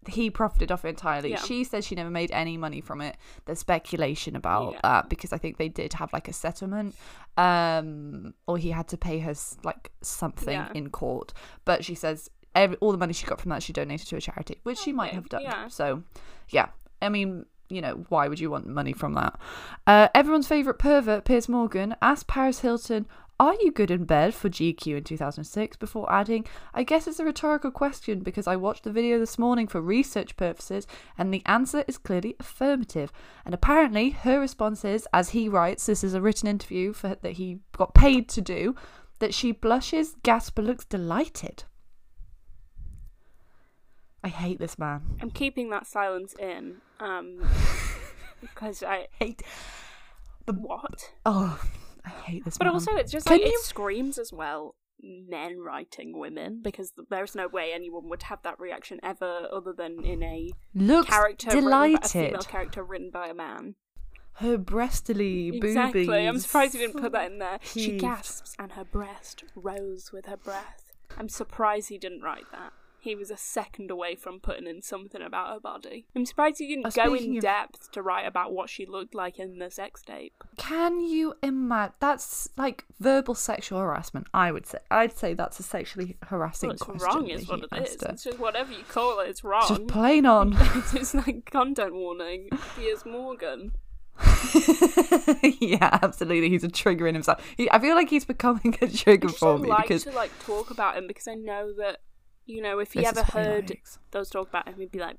he 0.09 0.29
profited 0.29 0.71
off 0.71 0.85
it 0.85 0.89
entirely. 0.89 1.31
Yeah. 1.31 1.37
She 1.41 1.63
says 1.63 1.85
she 1.85 1.95
never 1.95 2.09
made 2.09 2.31
any 2.31 2.57
money 2.57 2.81
from 2.81 3.01
it. 3.01 3.17
There's 3.45 3.59
speculation 3.59 4.35
about 4.35 4.73
Yeah. 4.73 4.79
that 4.83 5.09
because 5.09 5.33
I 5.33 5.37
think 5.37 5.57
they 5.57 5.69
did 5.69 5.93
have 5.93 6.11
like 6.13 6.27
a 6.27 6.33
settlement, 6.33 6.95
um, 7.37 8.33
or 8.47 8.57
he 8.57 8.71
had 8.71 8.87
to 8.89 8.97
pay 8.97 9.19
her 9.19 9.33
like 9.63 9.91
something 10.01 10.53
Yeah. 10.53 10.69
in 10.73 10.89
court. 10.89 11.33
But 11.65 11.83
she 11.85 11.95
says 11.95 12.29
every, 12.55 12.77
all 12.77 12.91
the 12.91 12.97
money 12.97 13.13
she 13.13 13.25
got 13.25 13.39
from 13.39 13.49
that 13.49 13.63
she 13.63 13.73
donated 13.73 14.07
to 14.09 14.17
a 14.17 14.21
charity, 14.21 14.59
which 14.63 14.79
she 14.79 14.91
might 14.93 15.13
have 15.13 15.29
done. 15.29 15.69
So 15.69 16.03
yeah, 16.49 16.69
I 17.01 17.09
mean. 17.09 17.45
You 17.69 17.81
know, 17.81 18.05
why 18.07 18.29
would 18.29 18.39
you 18.39 18.49
want 18.49 18.65
money 18.65 18.93
from 18.93 19.13
that? 19.15 19.37
Uh, 19.85 20.07
everyone's 20.15 20.47
favourite 20.47 20.79
pervert, 20.79 21.25
Piers 21.25 21.49
Morgan, 21.49 21.97
asked 22.01 22.25
Paris 22.25 22.61
Hilton, 22.61 23.05
Are 23.39 23.53
you 23.61 23.71
good 23.71 23.91
in 23.91 24.05
bed 24.05 24.33
for 24.33 24.49
GQ 24.49 24.97
in 24.97 25.03
2006? 25.03 25.77
before 25.77 26.11
adding, 26.11 26.45
I 26.73 26.81
guess 26.81 27.05
it's 27.05 27.19
a 27.19 27.25
rhetorical 27.25 27.69
question 27.69 28.21
because 28.21 28.47
I 28.47 28.55
watched 28.55 28.83
the 28.83 28.91
video 28.91 29.19
this 29.19 29.37
morning 29.37 29.67
for 29.67 29.79
research 29.79 30.35
purposes 30.37 30.87
and 31.17 31.31
the 31.31 31.43
answer 31.45 31.83
is 31.87 31.99
clearly 31.99 32.35
affirmative. 32.39 33.11
And 33.45 33.53
apparently, 33.53 34.09
her 34.09 34.39
response 34.39 34.83
is, 34.83 35.07
as 35.13 35.29
he 35.29 35.47
writes, 35.47 35.85
this 35.85 36.03
is 36.03 36.15
a 36.15 36.21
written 36.21 36.47
interview 36.47 36.93
for, 36.93 37.15
that 37.21 37.33
he 37.33 37.59
got 37.77 37.93
paid 37.93 38.27
to 38.29 38.41
do, 38.41 38.75
that 39.19 39.35
she 39.35 39.51
blushes, 39.51 40.15
gasps, 40.23 40.49
but 40.49 40.65
looks 40.65 40.85
delighted. 40.85 41.63
I 44.23 44.29
hate 44.29 44.57
this 44.57 44.79
man. 44.79 45.01
I'm 45.21 45.31
keeping 45.31 45.69
that 45.69 45.85
silence 45.85 46.33
in, 46.39 46.77
um, 46.99 47.47
because 48.41 48.81
I 48.81 49.07
hate. 49.19 49.43
The 50.47 50.53
what? 50.53 51.11
Oh, 51.25 51.61
I 52.07 52.21
hate 52.21 52.45
this 52.45 52.57
But 52.57 52.65
man. 52.65 52.73
also, 52.73 52.95
it's 52.95 53.11
just 53.11 53.27
Can 53.27 53.37
like 53.37 53.45
you- 53.45 53.53
it 53.53 53.59
screams 53.65 54.17
as 54.17 54.31
well. 54.33 54.75
Men 54.99 55.59
writing 55.59 56.17
women 56.17 56.61
because 56.63 56.91
there's 57.11 57.35
no 57.35 57.47
way 57.47 57.71
anyone 57.71 58.09
would 58.09 58.23
have 58.23 58.41
that 58.41 58.59
reaction 58.59 58.99
ever, 59.03 59.47
other 59.53 59.71
than 59.71 60.03
in 60.03 60.23
a 60.23 60.49
looks 60.73 61.09
character 61.09 61.49
written 61.49 61.69
by, 61.69 61.85
a 61.85 61.89
delighted. 61.91 62.11
female 62.11 62.41
character 62.41 62.83
written 62.83 63.11
by 63.11 63.27
a 63.27 63.33
man. 63.35 63.75
Her 64.37 64.57
breastily 64.57 65.49
Exactly. 65.55 66.27
I'm 66.27 66.39
surprised 66.39 66.73
you 66.73 66.79
didn't 66.79 66.99
put 66.99 67.11
that 67.11 67.31
in 67.31 67.37
there. 67.37 67.59
She 67.61 67.97
gasps 67.99 68.55
and 68.57 68.71
her 68.71 68.83
breast 68.85 69.43
rose 69.55 70.11
with 70.11 70.25
her 70.25 70.37
breath. 70.37 70.91
I'm 71.15 71.29
surprised 71.29 71.89
he 71.89 71.97
didn't 71.99 72.21
write 72.21 72.49
that. 72.51 72.73
He 73.07 73.15
was 73.15 73.31
a 73.31 73.37
second 73.37 73.89
away 73.89 74.15
from 74.15 74.41
putting 74.41 74.67
in 74.67 74.81
something 74.81 75.21
about 75.21 75.53
her 75.53 75.59
body. 75.61 76.05
I'm 76.15 76.25
surprised 76.25 76.57
he 76.57 76.67
didn't 76.67 76.87
Uh, 76.87 76.89
go 76.89 77.13
in 77.13 77.37
of- 77.37 77.41
depth 77.41 77.89
to 77.93 78.01
write 78.01 78.25
about 78.27 78.51
what 78.51 78.69
she 78.69 78.85
looked 78.85 79.15
like 79.15 79.39
in 79.39 79.59
the 79.59 79.71
sex 79.71 80.01
tape. 80.01 80.33
Can 80.57 80.99
you 80.99 81.35
imagine? 81.41 81.93
That's 81.99 82.49
like 82.57 82.83
verbal 82.99 83.33
sexual 83.35 83.79
harassment. 83.79 84.27
I 84.33 84.51
would 84.51 84.65
say. 84.65 84.79
I'd 84.91 85.17
say 85.17 85.33
that's 85.33 85.59
a 85.59 85.63
sexually 85.63 86.17
harassing 86.25 86.67
Well, 86.67 86.73
it's 86.73 86.83
question. 86.83 87.07
wrong, 87.07 87.29
is 87.29 87.47
what 87.47 87.59
it 87.59 87.69
is. 87.81 88.01
her. 88.01 88.09
It's 88.09 88.23
just 88.25 88.39
whatever 88.39 88.73
you 88.73 88.83
call 88.89 89.19
it, 89.21 89.29
it's 89.29 89.39
It's 89.39 89.43
wrong. 89.45 89.67
just 89.69 89.87
plain 89.87 90.25
on. 90.37 90.55
it's 90.93 91.13
like 91.13 91.49
content 91.49 91.93
warning. 91.93 92.49
Piers 92.75 93.05
Morgan. 93.05 93.71
yeah, 95.59 95.99
absolutely. 96.01 96.49
He's 96.49 96.63
a 96.63 96.67
trigger 96.69 97.07
in 97.07 97.13
himself. 97.15 97.41
He, 97.55 97.69
I 97.71 97.79
feel 97.79 97.95
like 97.95 98.09
he's 98.09 98.25
becoming 98.25 98.75
a 98.81 98.87
trigger 98.87 99.29
for 99.29 99.57
me 99.57 99.69
like 99.69 99.83
because 99.83 100.03
to 100.05 100.11
like 100.11 100.31
talk 100.43 100.71
about 100.71 100.97
him 100.97 101.07
because 101.07 101.27
I 101.27 101.35
know 101.35 101.71
that 101.77 101.99
you 102.47 102.61
know 102.61 102.79
if 102.79 102.93
he 102.93 102.99
This 103.01 103.09
ever 103.09 103.19
is 103.19 103.25
what 103.25 103.43
he 103.43 103.49
heard 103.49 103.69
likes. 103.69 103.99
those 104.11 104.29
talk 104.29 104.49
about 104.49 104.67
him, 104.67 104.75
he'd 104.79 104.91
be 104.91 104.99
like 104.99 105.17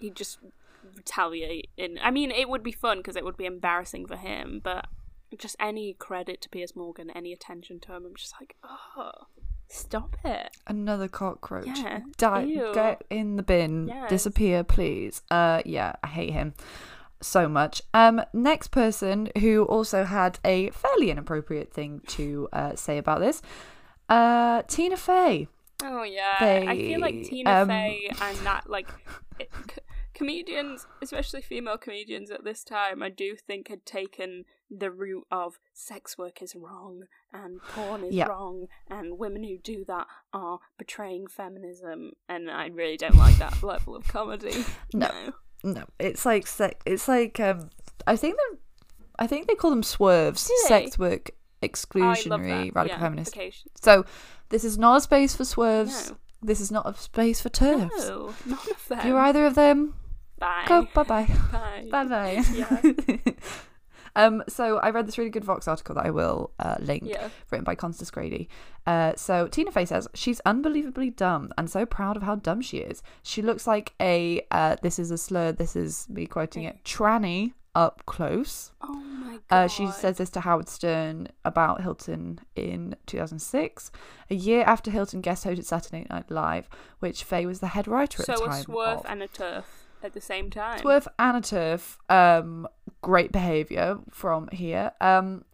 he'd 0.00 0.16
just 0.16 0.38
retaliate. 0.96 1.68
In 1.76 1.98
I 2.02 2.10
mean, 2.10 2.30
it 2.30 2.48
would 2.48 2.62
be 2.62 2.72
fun 2.72 2.98
because 2.98 3.16
it 3.16 3.24
would 3.24 3.36
be 3.36 3.46
embarrassing 3.46 4.06
for 4.06 4.16
him, 4.16 4.60
but 4.62 4.86
just 5.38 5.56
any 5.60 5.92
credit 5.94 6.40
to 6.42 6.48
Piers 6.48 6.74
Morgan, 6.74 7.10
any 7.10 7.32
attention 7.32 7.78
to 7.80 7.92
him, 7.94 8.04
I'm 8.06 8.16
just 8.16 8.34
like, 8.40 8.56
oh, 8.64 9.12
stop 9.68 10.16
it. 10.24 10.50
another 10.66 11.06
cockroach. 11.06 11.66
Yeah, 11.66 12.00
Die, 12.18 12.42
ew. 12.42 12.72
get 12.74 13.04
in 13.10 13.36
the 13.36 13.42
bin. 13.44 13.86
Yes. 13.88 14.10
Disappear, 14.10 14.64
please. 14.64 15.22
Uh, 15.30 15.62
yeah, 15.64 15.92
I 16.02 16.08
hate 16.08 16.32
him 16.32 16.54
so 17.20 17.48
much. 17.48 17.82
Um, 17.94 18.22
next 18.32 18.68
person 18.68 19.28
who 19.38 19.64
also 19.64 20.04
had 20.04 20.38
a 20.44 20.70
fairly 20.70 21.10
inappropriate 21.10 21.72
thing 21.72 22.00
to 22.08 22.48
uh, 22.52 22.74
say 22.74 22.98
about 22.98 23.20
this. 23.20 23.40
Uh, 24.08 24.62
Tina 24.62 24.96
Fey. 24.96 25.46
Oh 25.82 26.02
yeah, 26.02 26.36
I 26.68 26.76
feel 26.76 27.00
like 27.00 27.22
Tina 27.24 27.50
um, 27.62 27.68
Fey 27.68 28.10
and 28.20 28.38
that 28.38 28.68
like 28.68 28.88
it, 29.38 29.50
c- 29.70 29.76
comedians, 30.14 30.86
especially 31.02 31.40
female 31.42 31.78
comedians 31.78 32.30
at 32.30 32.44
this 32.44 32.62
time, 32.64 33.02
I 33.02 33.08
do 33.08 33.36
think 33.36 33.68
had 33.68 33.86
taken 33.86 34.44
the 34.70 34.90
route 34.90 35.26
of 35.30 35.58
sex 35.72 36.16
work 36.18 36.42
is 36.42 36.54
wrong 36.54 37.04
and 37.32 37.60
porn 37.62 38.04
is 38.04 38.14
Yeah. 38.14 38.26
wrong 38.26 38.66
and 38.88 39.18
women 39.18 39.42
who 39.44 39.58
do 39.58 39.84
that 39.86 40.06
are 40.32 40.58
betraying 40.78 41.26
feminism, 41.26 42.12
and 42.28 42.50
I 42.50 42.66
really 42.66 42.96
don't 42.96 43.16
like 43.16 43.36
that 43.38 43.62
level 43.62 43.96
of 43.96 44.06
comedy. 44.08 44.64
No. 44.94 45.10
No, 45.62 45.84
it's 45.98 46.24
like 46.24 46.46
it's 46.86 47.06
like 47.06 47.38
um, 47.38 47.68
I 48.06 48.16
think 48.16 48.36
they 48.36 48.58
I 49.18 49.26
think 49.26 49.46
they 49.46 49.54
call 49.54 49.70
them 49.70 49.82
SWERFs. 49.82 50.48
They? 50.48 50.68
Sex 50.68 50.98
work 50.98 51.30
exclusionary 51.62 52.74
radical 52.74 53.00
yeah, 53.00 53.08
vacation. 53.24 53.70
So 53.80 54.04
this 54.48 54.64
is 54.64 54.78
not 54.78 54.96
a 54.96 55.00
space 55.00 55.36
for 55.36 55.44
SWERFs. 55.44 56.10
No. 56.10 56.16
This 56.42 56.60
is 56.60 56.70
not 56.70 56.88
a 56.88 56.94
space 56.98 57.40
for 57.40 57.50
TERFs. 57.50 58.08
No, 58.08 58.34
none 58.46 58.58
of 58.70 58.88
them. 58.88 58.98
If 58.98 59.04
you're 59.04 59.18
either 59.18 59.44
of 59.44 59.54
them, 59.54 59.94
Bye. 60.38 60.64
go 60.66 60.88
bye 60.94 61.02
bye. 61.02 61.28
Bye. 61.52 61.86
Bye 61.90 62.04
bye. 62.04 62.44
Yeah. 62.54 63.20
um, 64.16 64.42
so 64.48 64.78
I 64.78 64.88
read 64.90 65.06
this 65.06 65.18
really 65.18 65.30
good 65.30 65.44
Vox 65.44 65.68
article 65.68 65.94
that 65.96 66.06
I 66.06 66.10
will 66.10 66.50
uh, 66.58 66.76
link, 66.80 67.02
Yeah. 67.04 67.28
written 67.50 67.64
by 67.64 67.74
Constance 67.74 68.10
Grady. 68.10 68.48
Uh, 68.86 69.12
so 69.16 69.48
Tina 69.48 69.70
Fey 69.70 69.84
says 69.84 70.08
she's 70.14 70.40
unbelievably 70.46 71.10
dumb 71.10 71.52
and 71.58 71.68
so 71.68 71.84
proud 71.84 72.16
of 72.16 72.22
how 72.22 72.36
dumb 72.36 72.62
she 72.62 72.78
is. 72.78 73.02
She 73.22 73.42
looks 73.42 73.66
like 73.66 73.92
a 74.00 74.40
uh, 74.50 74.76
this 74.82 74.98
is 74.98 75.10
a 75.10 75.18
slur. 75.18 75.52
This 75.52 75.76
is 75.76 76.08
me 76.08 76.24
quoting 76.24 76.64
it. 76.64 76.82
Tranny 76.84 77.52
up 77.74 78.04
close. 78.06 78.72
Oh 78.82 78.94
my 78.94 79.38
god. 79.48 79.64
Uh, 79.64 79.68
she 79.68 79.90
says 79.90 80.18
this 80.18 80.30
to 80.30 80.40
Howard 80.40 80.68
Stern 80.68 81.28
about 81.44 81.80
Hilton 81.82 82.40
in 82.56 82.96
2006, 83.06 83.90
a 84.30 84.34
year 84.34 84.62
after 84.66 84.90
Hilton 84.90 85.20
guest 85.20 85.44
hosted 85.44 85.64
Saturday 85.64 86.06
Night 86.10 86.30
Live, 86.30 86.68
which 86.98 87.24
Fey 87.24 87.46
was 87.46 87.60
the 87.60 87.68
head 87.68 87.86
writer 87.86 88.22
at 88.22 88.26
so 88.26 88.34
the 88.34 88.44
a 88.44 88.48
time. 88.48 88.64
SWERF 88.64 88.98
of. 89.00 89.06
and 89.08 89.22
a 89.22 89.28
TERF 89.28 89.64
at 90.02 90.12
the 90.12 90.20
same 90.20 90.50
time. 90.50 90.80
SWERF 90.80 91.06
and 91.18 91.36
a 91.36 91.40
TERF. 91.40 91.98
Um, 92.08 92.68
great 93.02 93.32
behaviour 93.32 93.98
from 94.10 94.48
here. 94.52 94.92
Um, 95.00 95.44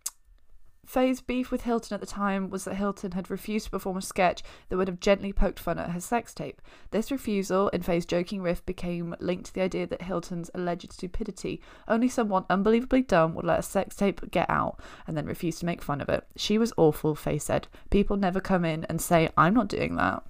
Fey's 0.86 1.20
beef 1.20 1.50
with 1.50 1.62
Hilton 1.62 1.94
at 1.94 2.00
the 2.00 2.06
time 2.06 2.48
was 2.48 2.64
that 2.64 2.76
Hilton 2.76 3.12
had 3.12 3.28
refused 3.28 3.66
to 3.66 3.70
perform 3.72 3.96
a 3.96 4.02
sketch 4.02 4.42
that 4.68 4.76
would 4.76 4.86
have 4.86 5.00
gently 5.00 5.32
poked 5.32 5.58
fun 5.58 5.78
at 5.78 5.90
her 5.90 6.00
sex 6.00 6.32
tape. 6.32 6.62
This 6.92 7.10
refusal, 7.10 7.68
in 7.70 7.82
Fey's 7.82 8.06
joking 8.06 8.40
riff, 8.40 8.64
became 8.64 9.16
linked 9.18 9.46
to 9.46 9.54
the 9.54 9.62
idea 9.62 9.86
that 9.88 10.02
Hilton's 10.02 10.50
alleged 10.54 10.92
stupidity. 10.92 11.60
Only 11.88 12.08
someone 12.08 12.44
unbelievably 12.48 13.02
dumb 13.02 13.34
would 13.34 13.44
let 13.44 13.58
a 13.58 13.62
sex 13.62 13.96
tape 13.96 14.30
get 14.30 14.48
out 14.48 14.80
and 15.06 15.16
then 15.16 15.26
refuse 15.26 15.58
to 15.58 15.66
make 15.66 15.82
fun 15.82 16.00
of 16.00 16.08
it. 16.08 16.24
She 16.36 16.56
was 16.56 16.72
awful, 16.76 17.16
Fey 17.16 17.38
said. 17.38 17.66
People 17.90 18.16
never 18.16 18.40
come 18.40 18.64
in 18.64 18.84
and 18.84 19.00
say, 19.02 19.28
I'm 19.36 19.54
not 19.54 19.68
doing 19.68 19.96
that. 19.96 20.22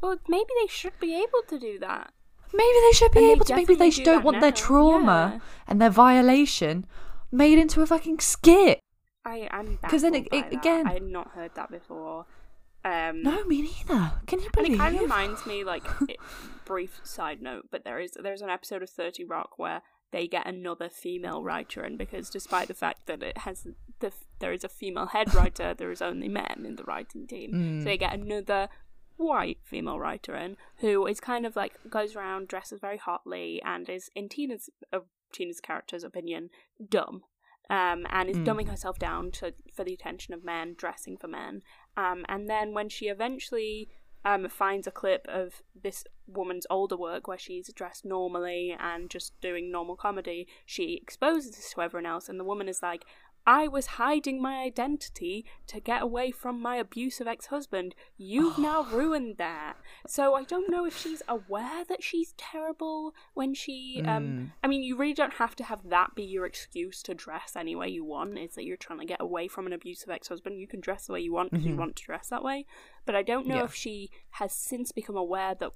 Well, 0.00 0.16
maybe 0.26 0.50
they 0.60 0.68
should 0.68 0.98
be 0.98 1.14
able 1.14 1.42
to 1.48 1.58
do 1.58 1.78
that. 1.80 2.12
Maybe 2.52 2.78
they 2.86 2.92
should 2.92 3.12
be 3.12 3.18
And 3.18 3.28
able 3.32 3.44
to. 3.44 3.56
Maybe 3.56 3.74
they 3.74 3.90
do 3.90 4.04
don't 4.04 4.16
that 4.18 4.24
want 4.24 4.40
their 4.40 4.52
trauma 4.52 5.32
yeah. 5.34 5.40
and 5.66 5.80
their 5.80 5.90
violation 5.90 6.86
made 7.30 7.58
into 7.58 7.82
a 7.82 7.86
fucking 7.86 8.20
skit. 8.20 8.80
I 9.26 9.48
am 9.50 9.76
'Cause 9.78 10.02
then 10.02 10.14
it- 10.14 10.28
it- 10.32 10.52
again- 10.52 10.86
I 10.86 10.94
had 10.94 11.02
not 11.02 11.32
heard 11.32 11.54
that 11.56 11.70
before. 11.70 12.24
Um, 12.84 13.22
No, 13.22 13.44
me 13.44 13.62
neither. 13.62 14.12
Can 14.28 14.38
you 14.38 14.44
And 14.46 14.52
believe? 14.52 14.74
it 14.74 14.78
kind 14.78 14.94
of 14.94 15.02
reminds 15.02 15.44
me, 15.44 15.64
like, 15.64 15.82
it, 16.08 16.18
brief 16.64 17.00
side 17.04 17.42
note, 17.42 17.66
but 17.70 17.82
there 17.84 17.98
is 17.98 18.12
there's 18.12 18.42
an 18.42 18.50
episode 18.50 18.82
of 18.82 18.88
Thirty 18.90 19.24
Rock 19.24 19.58
where 19.58 19.82
they 20.12 20.28
get 20.28 20.46
another 20.46 20.88
female 20.88 21.42
writer 21.42 21.84
in 21.84 21.96
because 21.96 22.30
despite 22.30 22.68
the 22.68 22.74
fact 22.74 23.06
that 23.06 23.22
it 23.24 23.38
has 23.38 23.66
the 23.98 24.12
there 24.38 24.52
is 24.52 24.62
a 24.62 24.68
female 24.68 25.06
head 25.06 25.34
writer, 25.34 25.74
there 25.74 25.90
is 25.90 26.00
only 26.00 26.28
men 26.28 26.62
in 26.64 26.76
the 26.76 26.84
writing 26.84 27.26
team. 27.26 27.52
Mm. 27.52 27.78
So 27.80 27.84
they 27.86 27.98
get 27.98 28.14
another 28.14 28.68
white 29.16 29.58
female 29.64 29.98
writer 29.98 30.36
in 30.36 30.56
who 30.76 31.06
is 31.06 31.18
kind 31.18 31.44
of 31.44 31.56
like 31.56 31.74
goes 31.90 32.14
around 32.14 32.46
dresses 32.46 32.78
very 32.80 32.98
hotly 32.98 33.60
and 33.64 33.88
is 33.88 34.10
in 34.14 34.28
Tina's 34.28 34.70
uh, 34.92 35.00
Tina's 35.32 35.60
character's 35.60 36.04
opinion 36.04 36.50
dumb. 36.88 37.24
Um, 37.68 38.06
and 38.10 38.30
is 38.30 38.36
Mm. 38.38 38.44
dumbing 38.46 38.68
herself 38.68 38.96
down 38.98 39.32
to 39.32 39.52
for 39.74 39.82
the 39.82 39.92
attention 39.92 40.32
of 40.34 40.44
men, 40.44 40.74
dressing 40.76 41.16
for 41.16 41.26
men. 41.26 41.62
Um, 41.96 42.24
and 42.28 42.48
then 42.48 42.74
when 42.74 42.88
she 42.88 43.08
eventually 43.08 43.88
um, 44.24 44.48
finds 44.48 44.86
a 44.86 44.90
clip 44.90 45.24
of 45.28 45.62
this 45.80 46.04
woman's 46.26 46.66
older 46.68 46.96
work 46.96 47.28
where 47.28 47.38
she's 47.38 47.72
dressed 47.72 48.04
normally 48.04 48.76
and 48.78 49.08
just 49.08 49.40
doing 49.40 49.70
normal 49.70 49.96
comedy, 49.96 50.48
she 50.64 50.94
exposes 50.94 51.52
this 51.52 51.72
to 51.72 51.80
everyone 51.80 52.06
else, 52.06 52.28
and 52.28 52.38
the 52.38 52.44
woman 52.44 52.68
is 52.68 52.82
like, 52.82 53.04
I 53.46 53.68
was 53.68 53.86
hiding 53.86 54.42
my 54.42 54.56
identity 54.62 55.44
to 55.68 55.78
get 55.78 56.02
away 56.02 56.32
from 56.32 56.60
my 56.60 56.76
abusive 56.76 57.28
ex 57.28 57.46
husband. 57.46 57.94
You've 58.16 58.58
now 58.58 58.82
ruined 58.92 59.36
that. 59.38 59.74
So 60.06 60.34
I 60.34 60.42
don't 60.42 60.68
know 60.68 60.84
if 60.84 60.98
she's 60.98 61.22
aware 61.28 61.84
that 61.88 62.02
she's 62.02 62.32
terrible 62.36 63.14
when 63.34 63.54
she. 63.54 64.02
Mm. 64.04 64.08
Um, 64.08 64.52
I 64.64 64.66
mean, 64.66 64.82
you 64.82 64.96
really 64.96 65.14
don't 65.14 65.34
have 65.34 65.54
to 65.56 65.64
have 65.64 65.88
that 65.88 66.14
be 66.16 66.24
your 66.24 66.44
excuse 66.44 67.02
to 67.04 67.14
dress 67.14 67.54
any 67.56 67.76
way 67.76 67.88
you 67.88 68.04
want. 68.04 68.36
Is 68.36 68.56
that 68.56 68.64
you're 68.64 68.76
trying 68.76 68.98
to 68.98 69.06
get 69.06 69.20
away 69.20 69.46
from 69.46 69.66
an 69.66 69.72
abusive 69.72 70.10
ex 70.10 70.26
husband? 70.28 70.58
You 70.58 70.66
can 70.66 70.80
dress 70.80 71.06
the 71.06 71.12
way 71.12 71.20
you 71.20 71.32
want 71.32 71.52
if 71.52 71.62
you 71.62 71.74
Mhm. 71.74 71.78
want 71.78 71.96
to 71.96 72.04
dress 72.04 72.28
that 72.30 72.42
way. 72.42 72.66
But 73.04 73.14
I 73.14 73.22
don't 73.22 73.46
know 73.46 73.56
Yeah. 73.58 73.64
if 73.64 73.74
she 73.74 74.10
has 74.30 74.52
since 74.52 74.90
become 74.90 75.16
aware 75.16 75.54
that 75.54 75.70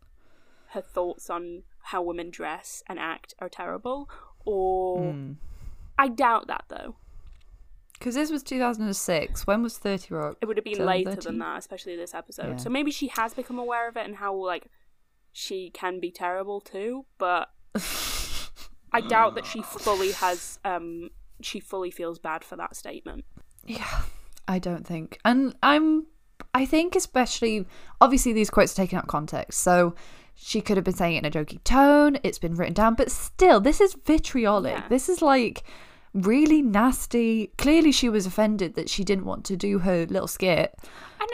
her 0.70 0.80
thoughts 0.80 1.30
on 1.30 1.62
how 1.82 2.02
women 2.02 2.30
dress 2.30 2.82
and 2.88 2.98
act 2.98 3.34
are 3.38 3.48
terrible, 3.48 4.08
or 4.44 5.00
Mm. 5.12 5.36
I 5.98 6.08
doubt 6.08 6.46
that 6.48 6.64
though. 6.68 6.96
Because 8.00 8.14
this 8.14 8.30
was 8.30 8.42
2006. 8.42 9.46
When 9.46 9.62
was 9.62 9.76
30 9.76 10.14
Rock? 10.14 10.38
It 10.40 10.46
would 10.46 10.56
have 10.56 10.64
been 10.64 10.84
later 10.84 11.16
than 11.16 11.38
that, 11.38 11.58
especially 11.58 11.96
this 11.96 12.14
episode. 12.14 12.48
Yeah. 12.48 12.56
So 12.56 12.70
maybe 12.70 12.90
she 12.90 13.08
has 13.08 13.34
become 13.34 13.58
aware 13.58 13.88
of 13.88 13.96
it 13.96 14.06
and 14.06 14.16
how 14.16 14.34
like 14.34 14.68
she 15.32 15.70
can 15.70 16.00
be 16.00 16.10
terrible 16.10 16.62
too, 16.62 17.04
but 17.18 17.50
I 18.92 19.02
doubt 19.02 19.34
that 19.34 19.44
she 19.46 19.62
fully 19.62 20.12
has 20.12 20.58
um 20.64 21.10
she 21.42 21.60
fully 21.60 21.90
feels 21.90 22.18
bad 22.18 22.42
for 22.42 22.56
that 22.56 22.74
statement. 22.74 23.24
Yeah, 23.64 24.02
I 24.48 24.58
don't 24.58 24.86
think. 24.86 25.18
And 25.24 25.54
I'm, 25.62 26.06
I 26.54 26.66
think 26.66 26.96
especially, 26.96 27.66
obviously 28.00 28.32
these 28.32 28.50
quotes 28.50 28.72
are 28.72 28.76
taken 28.76 28.98
out 28.98 29.04
of 29.04 29.08
context. 29.08 29.60
So 29.60 29.94
she 30.34 30.60
could 30.60 30.76
have 30.76 30.84
been 30.84 30.94
saying 30.94 31.16
it 31.16 31.18
in 31.18 31.24
a 31.26 31.30
jokey 31.30 31.62
tone. 31.64 32.18
It's 32.22 32.38
been 32.38 32.54
written 32.54 32.74
down, 32.74 32.94
but 32.94 33.10
still, 33.10 33.60
this 33.60 33.80
is 33.80 33.94
vitriolic. 34.04 34.78
Yeah. 34.78 34.88
This 34.88 35.08
is 35.08 35.22
like 35.22 35.64
really 36.14 36.62
nasty. 36.62 37.48
Clearly, 37.58 37.92
she 37.92 38.08
was 38.08 38.26
offended 38.26 38.74
that 38.74 38.88
she 38.90 39.04
didn't 39.04 39.24
want 39.24 39.44
to 39.46 39.56
do 39.56 39.78
her 39.80 40.06
little 40.06 40.28
skit 40.28 40.74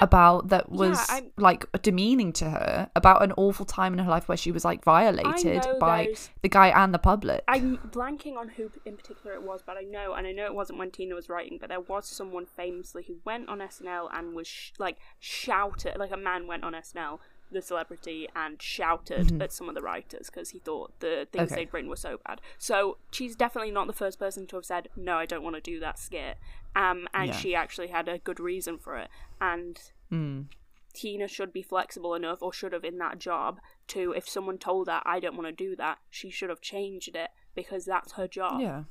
about 0.02 0.48
that 0.48 0.68
was 0.70 0.98
I'm- 1.08 1.30
like 1.38 1.64
demeaning 1.80 2.32
to 2.34 2.50
her 2.50 2.90
about 2.94 3.22
an 3.22 3.32
awful 3.38 3.64
time 3.64 3.94
in 3.94 3.98
her 4.00 4.10
life 4.10 4.28
where 4.28 4.36
she 4.36 4.52
was 4.52 4.64
like 4.64 4.84
violated 4.84 5.64
by 5.80 6.04
there's- 6.04 6.30
the 6.42 6.48
guy 6.48 6.68
and 6.68 6.92
the 6.92 6.98
public. 6.98 7.42
I'm 7.48 7.78
blanking 7.78 8.36
on 8.36 8.48
who 8.50 8.70
in 8.84 8.96
particular 8.96 9.34
it 9.34 9.42
was, 9.42 9.62
but 9.64 9.76
I 9.78 9.82
know, 9.82 10.12
and 10.14 10.26
I 10.26 10.32
know 10.32 10.44
it 10.44 10.54
wasn't 10.54 10.78
when 10.78 10.90
Tina 10.90 11.14
was 11.14 11.28
writing, 11.28 11.56
but 11.58 11.68
there 11.70 11.80
was 11.80 12.06
someone 12.06 12.44
famously 12.46 13.04
who 13.04 13.16
went 13.24 13.48
on 13.48 13.60
SNL 13.60 14.10
and 14.12 14.34
was 14.34 14.46
sh- 14.46 14.72
like 14.78 14.98
shouted, 15.18 15.96
like 15.98 16.10
a 16.12 16.16
man 16.18 16.46
went 16.46 16.64
on 16.64 16.74
SNL, 16.74 17.20
the 17.50 17.62
celebrity, 17.62 18.28
and 18.34 18.60
shouted 18.60 19.40
at 19.40 19.52
some 19.52 19.68
of 19.68 19.74
the 19.74 19.82
writers 19.82 20.26
because 20.30 20.50
he 20.50 20.58
thought 20.58 20.92
the 21.00 21.26
things 21.32 21.46
Mm-hmm. 21.46 21.54
Okay. 21.54 21.64
they'd 21.64 21.72
written 21.74 21.90
were 21.90 21.96
so 21.96 22.18
bad. 22.26 22.40
So 22.58 22.98
she's 23.12 23.36
definitely 23.36 23.70
not 23.70 23.86
the 23.86 23.92
first 23.92 24.18
person 24.18 24.46
to 24.48 24.56
have 24.56 24.64
said, 24.64 24.88
"No, 24.96 25.16
I 25.16 25.26
don't 25.26 25.42
want 25.44 25.56
to 25.56 25.60
do 25.62 25.78
that 25.80 25.98
skit," 25.98 26.38
um, 26.74 27.08
and 27.14 27.28
Yeah. 27.28 27.36
she 27.36 27.54
actually 27.54 27.88
had 27.88 28.08
a 28.08 28.18
good 28.18 28.40
reason 28.40 28.78
for 28.78 28.96
it, 28.96 29.08
and. 29.40 29.78
Mm. 30.10 30.46
Tina 30.92 31.28
should 31.28 31.52
be 31.52 31.60
flexible 31.60 32.14
enough, 32.14 32.40
or 32.40 32.54
should 32.54 32.72
have 32.72 32.82
in 32.82 32.96
that 32.96 33.18
job, 33.18 33.60
to 33.88 34.12
if 34.16 34.26
someone 34.26 34.56
told 34.56 34.88
her, 34.88 35.02
I 35.04 35.20
don't 35.20 35.36
want 35.36 35.46
to 35.46 35.52
do 35.52 35.76
that, 35.76 35.98
she 36.08 36.30
should 36.30 36.48
have 36.48 36.62
changed 36.62 37.14
it 37.14 37.28
because 37.54 37.84
that's 37.84 38.12
her 38.12 38.26
job. 38.26 38.62
Yeah. 38.62 38.84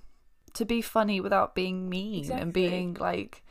To 0.54 0.66
be 0.66 0.84
funny 0.84 1.20
without 1.20 1.56
being 1.56 1.90
mean 1.90 2.32
and 2.32 2.54
being 2.54 2.94
like 2.94 3.44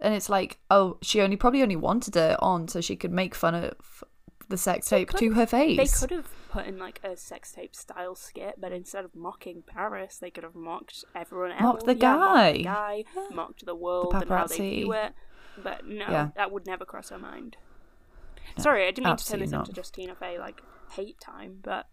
and 0.00 0.14
it's 0.14 0.30
like, 0.30 0.58
oh, 0.70 0.96
she 1.02 1.20
only 1.20 1.36
probably 1.36 1.60
only 1.62 1.76
wanted 1.76 2.16
it 2.16 2.38
on 2.40 2.66
so 2.66 2.80
she 2.80 2.96
could 2.96 3.12
make 3.12 3.34
fun 3.34 3.54
of 3.54 4.02
the 4.48 4.56
sex 4.56 4.88
tape 4.88 5.10
to 5.10 5.32
her 5.32 5.46
face. 5.46 5.76
They 5.76 6.06
could 6.06 6.10
have 6.16 6.48
put 6.50 6.66
in 6.66 6.78
like 6.78 7.00
a 7.04 7.16
sex 7.16 7.52
tape 7.52 7.74
style 7.76 8.14
skit, 8.14 8.54
but 8.58 8.72
instead 8.72 9.04
of 9.04 9.14
mocking 9.14 9.62
Paris, 9.66 10.16
they 10.18 10.30
could 10.30 10.44
have 10.44 10.54
mocked 10.54 11.04
everyone 11.14 11.52
else. 11.52 11.62
Mocked 11.62 11.86
the 11.86 11.94
Yeah, 11.96 12.16
mocked 12.16 12.54
the 12.56 12.62
guy. 12.62 12.62
guy, 12.62 13.04
mocked 13.34 13.66
the 13.66 13.74
world 13.74 14.14
and 14.14 14.28
how 14.28 14.46
they 14.46 14.56
view 14.56 14.92
it. 14.92 15.12
But 15.62 15.86
no, 15.86 16.06
Yeah. 16.08 16.28
that 16.36 16.50
would 16.52 16.66
never 16.66 16.84
cross 16.84 17.10
her 17.10 17.18
mind. 17.18 17.56
Sorry, 18.58 18.84
I 18.86 18.90
didn't 18.90 19.06
mean 19.08 19.16
to 19.16 19.26
turn 19.26 19.40
this 19.40 19.50
not. 19.50 19.68
into 19.68 19.72
just 19.72 19.94
Tina 19.94 20.14
Fey 20.14 20.38
like 20.38 20.62
hate 20.92 21.20
time, 21.20 21.58
but 21.62 21.86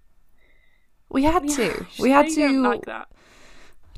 We 1.10 1.24
had 1.24 1.45
yeah, 1.49 1.56
to. 1.58 1.86
We 1.99 2.10
had 2.12 2.30
to 2.30 2.62
like 2.62 2.86
that. 2.86 3.10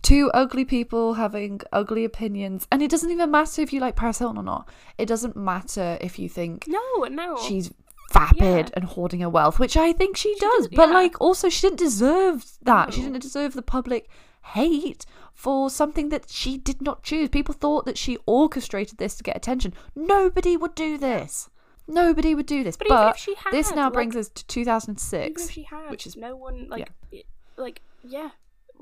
two 0.02 0.30
ugly 0.34 0.66
people 0.66 1.14
having 1.16 1.62
ugly 1.72 2.04
opinions. 2.06 2.68
And 2.72 2.82
it 2.82 2.90
doesn't 2.90 3.12
even 3.12 3.30
matter 3.32 3.62
if 3.62 3.72
you 3.74 3.80
like 3.80 3.96
Paris 3.96 4.20
Hilton 4.20 4.38
or 4.38 4.44
not. 4.44 4.68
It 4.98 5.06
doesn't 5.06 5.36
matter 5.36 5.98
if 6.02 6.18
you 6.20 6.28
think 6.30 6.66
No, 6.68 7.04
no. 7.10 7.38
she's 7.48 7.72
vapid 8.12 8.38
Yeah. 8.42 8.70
and 8.74 8.86
hoarding 8.86 9.20
her 9.22 9.30
wealth, 9.30 9.60
which 9.60 9.76
I 9.78 9.94
think 9.94 10.18
she, 10.18 10.34
She 10.34 10.40
does. 10.40 10.68
But 10.70 10.90
yeah. 10.90 10.94
like 10.96 11.20
also 11.22 11.50
she 11.50 11.62
didn't 11.68 11.80
deserve 11.80 12.46
that. 12.62 12.94
She 12.94 13.02
didn't 13.02 13.22
deserve 13.22 13.54
the 13.54 13.62
public 13.62 14.10
hate 14.54 15.06
for 15.34 15.70
something 15.70 16.10
that 16.10 16.30
she 16.30 16.58
did 16.58 16.82
not 16.82 17.04
choose. 17.04 17.30
People 17.30 17.54
thought 17.54 17.86
that 17.86 17.98
she 17.98 18.18
orchestrated 18.26 18.98
this 18.98 19.16
to 19.16 19.24
get 19.24 19.36
attention. 19.38 19.74
Nobody 19.96 20.56
would 20.58 20.74
do 20.76 20.98
this. 20.98 21.50
Nobody 21.88 22.34
would 22.36 22.46
do 22.46 22.64
this. 22.64 22.76
But 22.78 22.88
But, 22.90 22.96
even 23.02 23.10
if 23.12 23.18
she 23.18 23.36
this 23.52 23.72
now 23.74 23.86
like- 23.86 23.94
brings 23.94 24.16
us 24.16 24.30
to 24.30 24.42
Even 24.60 24.66
2006. 24.66 25.46
if 25.46 25.52
she 25.52 25.64
had, 25.64 25.90
which 25.92 26.06
is 26.08 26.16
no 26.18 26.36
one 26.36 26.68
like, 26.70 26.90
it, 27.12 27.26
like 27.58 27.82
yeah. 28.04 28.30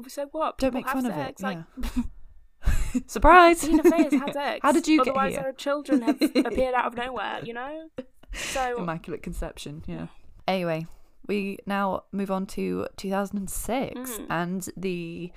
So 0.07 0.27
what? 0.31 0.57
Don't 0.57 0.71
People 0.73 0.79
make 0.81 0.89
fun 0.89 1.05
of 1.05 1.17
it, 1.17 1.41
Like, 1.41 1.59
Surprise! 3.07 3.61
Tina 3.61 3.83
Fey 3.83 4.03
has 4.03 4.13
had 4.13 4.33
sex. 4.33 4.59
How 4.63 4.71
did 4.71 4.87
you 4.87 5.03
get 5.03 5.13
here? 5.13 5.13
Otherwise, 5.21 5.35
her 5.37 5.51
children 5.53 6.01
have 6.01 6.21
appeared 6.21 6.73
out 6.73 6.87
of 6.87 6.95
nowhere. 6.95 7.41
You 7.43 7.53
know. 7.53 7.89
So 8.35 8.77
Immaculate 8.79 9.23
Conception, 9.23 9.83
yeah. 9.87 10.07
Anyway, 10.47 10.85
we 11.27 11.57
now 11.65 12.03
move 12.11 12.29
on 12.31 12.45
to 12.47 12.87
2006 12.97 13.95
Mm. 14.11 14.25
and 14.29 14.69
the 14.77 15.31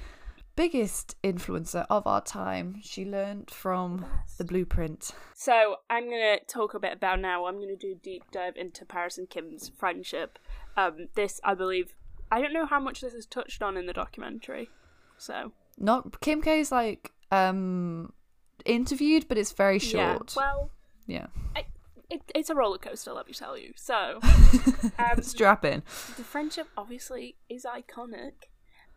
biggest 0.57 1.14
influencer 1.22 1.86
of 1.88 2.07
our 2.07 2.20
time. 2.20 2.80
She 2.82 3.05
learned 3.05 3.51
from 3.51 4.05
the 4.38 4.44
blueprint. 4.44 5.12
So 5.34 5.76
I'm 5.88 6.11
gonna 6.11 6.38
talk 6.49 6.74
a 6.74 6.80
bit 6.80 6.92
about 6.94 7.20
now. 7.20 7.46
I'm 7.46 7.61
gonna 7.61 7.76
do 7.76 7.92
a 7.92 7.94
deep 7.94 8.24
dive 8.32 8.57
into 8.57 8.84
Paris 8.84 9.18
and 9.18 9.30
Kim's 9.30 9.70
friendship. 9.78 10.38
Um, 10.76 11.09
this 11.14 11.40
I 11.44 11.55
believe. 11.55 11.94
I 12.30 12.42
don't 12.42 12.53
know 12.53 12.66
how 12.66 12.80
much 12.80 13.01
this 13.01 13.14
is 13.14 13.24
touched 13.24 13.62
on 13.62 13.76
in 13.76 13.86
the 13.86 13.92
documentary. 13.92 14.68
So 15.16 15.53
Not 15.78 16.20
Kim 16.20 16.42
K's 16.42 16.72
like 16.72 17.12
um 17.30 18.12
interviewed, 18.64 19.28
but 19.28 19.38
it's 19.38 19.53
very 19.53 19.78
yeah. 19.78 20.14
short. 20.14 20.34
Well, 20.36 20.70
Yeah. 21.07 21.28
It, 22.11 22.22
it's 22.34 22.50
a 22.50 22.54
roller 22.54 22.78
coaster. 22.78 23.12
Let 23.12 23.26
me 23.26 23.34
tell 23.34 23.56
you. 23.56 23.72
So 23.76 24.20
um, 24.98 25.22
Strap 25.22 25.64
in. 25.64 25.82
the 26.16 26.24
friendship 26.24 26.68
obviously 26.76 27.36
is 27.48 27.64
iconic. 27.64 28.32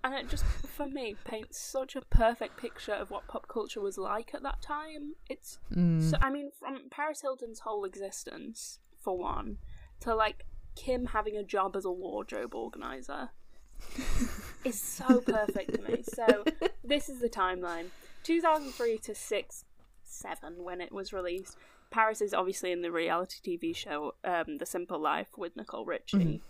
And 0.04 0.16
it 0.16 0.30
just, 0.30 0.44
for 0.44 0.88
me, 0.88 1.16
paints 1.26 1.60
such 1.60 1.96
a 1.96 2.02
perfect 2.02 2.58
picture 2.58 2.94
of 2.94 3.12
what 3.12 3.28
pop 3.28 3.48
culture 3.48 3.80
was 3.82 4.00
like 4.00 4.34
at 4.34 4.42
that 4.42 4.60
time. 4.62 5.14
It's 5.30 5.60
Mm. 5.72 6.02
So 6.10 6.18
I 6.22 6.32
mean, 6.32 6.50
from 6.60 6.90
Paris 6.90 7.22
Hilton's 7.22 7.60
whole 7.60 7.86
existence, 7.86 8.80
for 9.00 9.16
one, 9.18 9.58
to 10.00 10.16
like 10.16 10.46
Kim 10.76 11.08
having 11.08 11.38
a 11.38 11.44
job 11.44 11.76
as 11.76 11.86
a 11.86 11.92
wardrobe 11.92 12.56
organizer, 12.56 13.30
is 14.66 14.82
so 14.82 15.22
perfect 15.22 15.76
to 15.76 15.82
me. 15.84 16.04
So 16.04 16.46
this 16.84 17.08
is 17.08 17.20
the 17.20 17.30
timeline: 17.30 17.88
2003 18.24 18.98
to 19.00 19.14
6 19.14 19.66
7 20.04 20.64
when 20.64 20.82
it 20.82 20.92
was 20.92 21.14
released. 21.14 21.58
Paris 21.92 22.22
is 22.22 22.34
obviously 22.34 22.72
in 22.72 22.82
the 22.82 22.92
reality 22.92 23.38
TV 23.44 23.76
show 23.76 24.16
um, 24.24 24.58
The 24.58 24.66
Simple 24.66 25.00
Life 25.00 25.38
with 25.38 25.56
Nicole 25.56 25.86
Richie, 25.86 26.18
Mhm. 26.18 26.42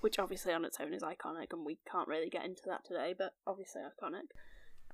which 0.00 0.18
obviously 0.18 0.52
on 0.52 0.64
its 0.64 0.78
own 0.78 0.92
is 0.94 1.02
iconic, 1.02 1.52
and 1.52 1.64
we 1.64 1.78
can't 1.90 2.06
really 2.08 2.28
get 2.30 2.44
into 2.44 2.62
that 2.66 2.84
today, 2.84 3.14
but 3.16 3.34
obviously 3.46 3.82
iconic. 3.82 4.28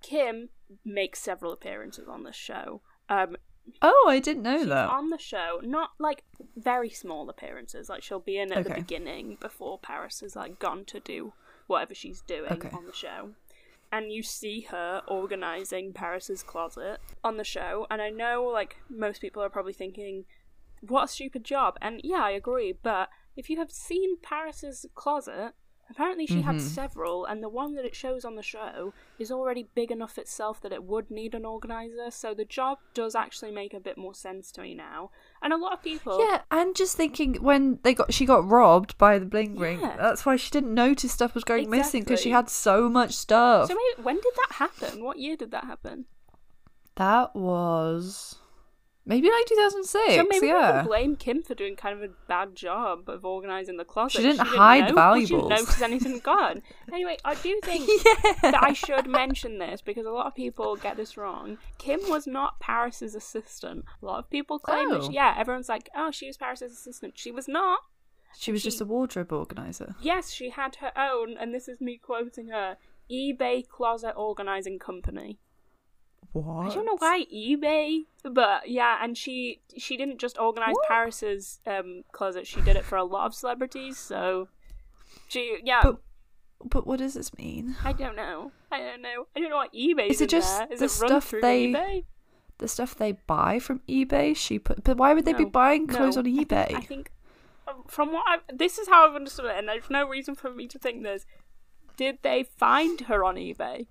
Kim 0.00 0.48
makes 0.84 1.20
several 1.20 1.52
appearances 1.52 2.08
on 2.08 2.22
the 2.22 2.32
show. 2.32 2.80
Um, 3.08 3.36
Oh, 3.80 4.06
I 4.08 4.18
didn't 4.18 4.42
know 4.42 4.58
she's 4.58 4.66
that. 4.68 4.88
on 4.90 5.10
the 5.10 5.18
show, 5.18 5.60
not 5.62 5.90
like 6.00 6.24
very 6.56 6.90
small 6.90 7.28
appearances. 7.30 7.88
Like 7.88 8.02
she'll 8.02 8.18
be 8.18 8.36
in 8.38 8.50
at 8.52 8.64
the 8.64 8.74
beginning 8.74 9.36
before 9.40 9.78
Paris 9.78 10.18
has 10.20 10.34
like 10.34 10.58
gone 10.58 10.84
to 10.86 10.98
do 10.98 11.32
whatever 11.68 11.94
she's 11.94 12.22
doing 12.22 12.50
Okay. 12.52 12.70
on 12.70 12.86
the 12.86 12.92
show. 12.92 13.34
And 13.92 14.10
you 14.10 14.22
see 14.22 14.62
her 14.70 15.02
organizing 15.06 15.92
Paris's 15.92 16.42
closet 16.42 16.98
on 17.22 17.36
the 17.36 17.44
show. 17.44 17.86
And 17.90 18.00
I 18.00 18.08
know 18.08 18.44
like 18.44 18.76
most 18.88 19.20
people 19.20 19.42
are 19.42 19.50
probably 19.50 19.74
thinking, 19.74 20.24
what 20.80 21.04
a 21.04 21.08
stupid 21.08 21.44
job. 21.44 21.76
And 21.82 22.00
yeah, 22.02 22.24
I 22.24 22.30
agree. 22.30 22.72
But 22.82 23.10
if 23.36 23.50
you 23.50 23.58
have 23.58 23.70
seen 23.70 24.16
Paris's 24.22 24.86
closet, 24.94 25.52
apparently 25.90 26.26
she 26.26 26.40
had 26.40 26.56
Mhm. 26.56 26.60
several, 26.60 27.26
and 27.26 27.42
the 27.42 27.50
one 27.50 27.74
that 27.74 27.84
it 27.84 27.94
shows 27.94 28.24
on 28.24 28.34
the 28.34 28.42
show 28.42 28.94
is 29.18 29.30
already 29.30 29.64
big 29.74 29.90
enough 29.90 30.16
itself 30.16 30.60
that 30.62 30.72
it 30.72 30.84
would 30.84 31.10
need 31.10 31.34
an 31.34 31.44
organizer. 31.44 32.10
So 32.10 32.32
the 32.32 32.46
job 32.46 32.78
does 32.94 33.14
actually 33.14 33.50
make 33.52 33.74
a 33.74 33.80
bit 33.80 33.98
more 33.98 34.14
sense 34.14 34.50
to 34.52 34.62
me 34.62 34.74
now. 34.74 35.10
And 35.42 35.52
a 35.52 35.56
lot 35.56 35.72
of 35.72 35.82
people, 35.82 36.24
Yeah, 36.24 36.42
and 36.50 36.74
just 36.76 36.96
thinking 36.96 37.34
when 37.42 37.80
they 37.82 37.94
got 37.94 38.14
she 38.14 38.24
got 38.24 38.48
robbed 38.48 38.96
by 38.96 39.18
the 39.18 39.26
bling 39.26 39.58
ring. 39.58 39.80
Yeah. 39.80 39.96
That's 39.96 40.24
why 40.24 40.36
she 40.36 40.50
didn't 40.50 40.72
notice 40.72 41.10
stuff 41.12 41.34
was 41.34 41.42
going 41.44 41.68
missing 41.68 42.02
because 42.04 42.20
she 42.20 42.30
had 42.30 42.48
so 42.48 42.88
much 42.88 43.12
stuff. 43.12 43.68
So 43.68 43.74
maybe 43.74 44.04
when 44.04 44.16
did 44.16 44.32
that 44.36 44.54
happen? 44.56 45.02
What 45.02 45.18
year 45.18 45.36
did 45.36 45.50
that 45.50 45.64
happen? 45.64 46.06
that 46.96 47.34
was 47.34 48.36
maybe 49.04 49.28
like 49.30 49.46
2006. 49.46 50.14
so 50.14 50.24
maybe 50.28 50.46
we 50.46 50.52
can 50.52 50.84
blame 50.86 51.16
Kim 51.16 51.42
for 51.42 51.54
doing 51.54 51.76
kind 51.76 51.96
of 52.02 52.08
a 52.10 52.12
bad 52.28 52.54
job 52.54 53.08
of 53.08 53.24
organizing 53.24 53.76
the 53.76 53.84
closet. 53.84 54.18
She 54.18 54.22
didn't 54.22 54.46
hide 54.46 54.94
know, 54.94 55.14
the 55.14 55.20
She 55.20 55.26
didn't 55.26 55.40
valuables. 55.40 55.50
notice 55.50 55.82
anything 55.82 56.18
gone. 56.24 56.62
Anyway, 56.92 57.16
I 57.24 57.34
do 57.34 57.60
think 57.64 57.88
yeah. 58.04 58.32
that 58.42 58.62
I 58.62 58.72
should 58.72 59.06
mention 59.06 59.58
this 59.58 59.80
because 59.80 60.06
a 60.06 60.10
lot 60.10 60.26
of 60.26 60.34
people 60.34 60.76
get 60.76 60.96
this 60.96 61.16
wrong. 61.16 61.58
Kim 61.78 62.00
was 62.08 62.26
not 62.26 62.60
Paris's 62.60 63.14
assistant. 63.14 63.84
A 64.02 64.06
lot 64.06 64.18
of 64.18 64.30
people 64.30 64.58
claim 64.58 64.90
that. 64.90 65.00
Oh. 65.02 65.06
She, 65.08 65.14
yeah, 65.14 65.34
everyone's 65.36 65.68
like, 65.68 65.88
"Oh, 65.96 66.10
she 66.10 66.26
was 66.26 66.36
Paris's 66.36 66.72
assistant." 66.72 67.14
She 67.18 67.30
was 67.30 67.48
not. 67.48 67.80
She 68.38 68.50
was 68.50 68.62
just 68.62 68.80
a 68.80 68.84
wardrobe 68.86 69.32
organizer. 69.32 69.94
Yes, 70.00 70.30
she 70.32 70.50
had 70.50 70.76
her 70.76 70.90
own, 70.96 71.36
and 71.38 71.54
this 71.54 71.68
is 71.68 71.80
me 71.82 71.98
quoting 72.02 72.48
her 72.48 72.76
eBay 73.10 73.66
closet 73.68 74.14
organizing 74.16 74.78
company. 74.78 75.38
What? 76.32 76.70
I 76.70 76.74
don't 76.74 76.86
know 76.86 76.96
why 76.98 77.26
eBay, 77.32 78.04
but 78.24 78.68
yeah, 78.68 78.98
and 79.02 79.16
she 79.18 79.60
she 79.76 79.96
didn't 79.96 80.18
just 80.18 80.38
organize 80.38 80.74
What? 80.74 80.88
Paris's 80.88 81.60
um 81.66 82.04
closet. 82.12 82.46
She 82.46 82.60
did 82.62 82.76
it 82.76 82.84
for 82.84 82.96
a 82.96 83.04
lot 83.04 83.26
of 83.26 83.34
celebrities. 83.34 83.98
So 83.98 84.48
she 85.28 85.58
yeah. 85.62 85.80
But 85.82 85.96
but 86.64 86.86
what 86.86 87.00
does 87.00 87.14
this 87.14 87.36
mean? 87.36 87.76
I 87.84 87.92
don't 87.92 88.16
know. 88.16 88.52
I 88.70 88.78
don't 88.78 89.02
know. 89.02 89.26
I 89.36 89.40
don't 89.40 89.50
know 89.50 89.56
what 89.56 89.74
eBay 89.74 90.08
Is 90.08 90.20
it 90.20 90.30
just 90.30 90.58
there. 90.58 90.68
Is 90.70 90.78
the 90.78 90.86
it 90.86 90.90
stuff 90.90 91.30
they- 91.42 91.68
eBay? 91.72 92.04
The 92.58 92.68
stuff 92.68 92.94
they 92.94 93.12
buy 93.12 93.58
from 93.58 93.80
eBay, 93.88 94.36
she 94.36 94.58
put. 94.60 94.84
But 94.84 94.96
why 94.96 95.14
would 95.14 95.24
they 95.24 95.32
be 95.32 95.44
buying 95.44 95.88
clothes 95.88 96.14
no. 96.14 96.20
on 96.20 96.26
I 96.28 96.30
think- 96.36 96.48
eBay? 96.48 96.74
I 96.76 96.80
think, 96.80 97.10
um, 97.66 97.82
from 97.88 98.12
what 98.12 98.22
I've, 98.28 98.56
this 98.56 98.78
is 98.78 98.86
how 98.88 99.08
I've 99.08 99.16
understood 99.16 99.46
it, 99.46 99.56
and 99.58 99.66
there's 99.68 99.90
no 99.90 100.06
reason 100.08 100.36
for 100.36 100.50
me 100.50 100.68
to 100.68 100.78
think 100.78 101.02
this. 101.02 101.26
Did 101.96 102.18
they 102.22 102.44
find 102.44 103.00
her 103.02 103.24
on 103.24 103.34
eBay? 103.34 103.86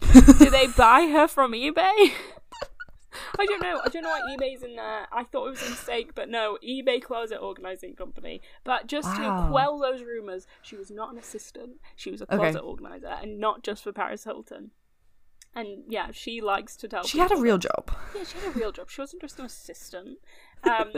Did 0.00 0.52
they 0.52 0.66
buy 0.68 1.08
her 1.12 1.26
from 1.28 1.52
eBay? 1.52 2.12
I 3.38 3.46
don't 3.46 3.62
know. 3.62 3.80
I 3.84 3.88
don't 3.88 4.02
know 4.02 4.10
why 4.10 4.20
eBay's 4.36 4.62
in 4.62 4.76
there. 4.76 5.06
I 5.12 5.24
thought 5.24 5.46
it 5.48 5.50
was 5.50 5.66
a 5.66 5.70
mistake, 5.70 6.14
but 6.14 6.28
no, 6.28 6.56
eBay 6.66 7.02
closet 7.02 7.38
organizing 7.38 7.94
company. 7.94 8.40
But 8.64 8.86
just 8.86 9.08
Wow. 9.18 9.44
to 9.46 9.50
quell 9.50 9.78
those 9.78 10.02
rumors, 10.02 10.46
she 10.62 10.76
was 10.76 10.90
not 10.90 11.12
an 11.12 11.18
assistant. 11.18 11.80
She 11.96 12.10
was 12.10 12.20
a 12.20 12.24
Okay. 12.24 12.36
closet 12.36 12.60
organizer, 12.62 13.08
and 13.08 13.38
not 13.40 13.62
just 13.62 13.82
for 13.82 13.92
Paris 13.92 14.24
Hilton. 14.24 14.70
And 15.54 15.84
yeah, 15.88 16.10
she 16.12 16.40
likes 16.40 16.76
to 16.76 16.88
tell. 16.88 17.02
she 17.04 17.18
had 17.18 17.32
a 17.32 17.36
real 17.36 17.58
that- 17.58 17.68
job. 17.74 17.90
yeah, 18.14 18.24
she 18.24 18.38
had 18.38 18.48
a 18.54 18.58
real 18.58 18.70
job. 18.72 18.88
She 18.90 19.00
wasn't 19.00 19.22
just 19.22 19.38
an 19.40 19.46
assistant. 19.46 20.18
Um, 20.62 20.92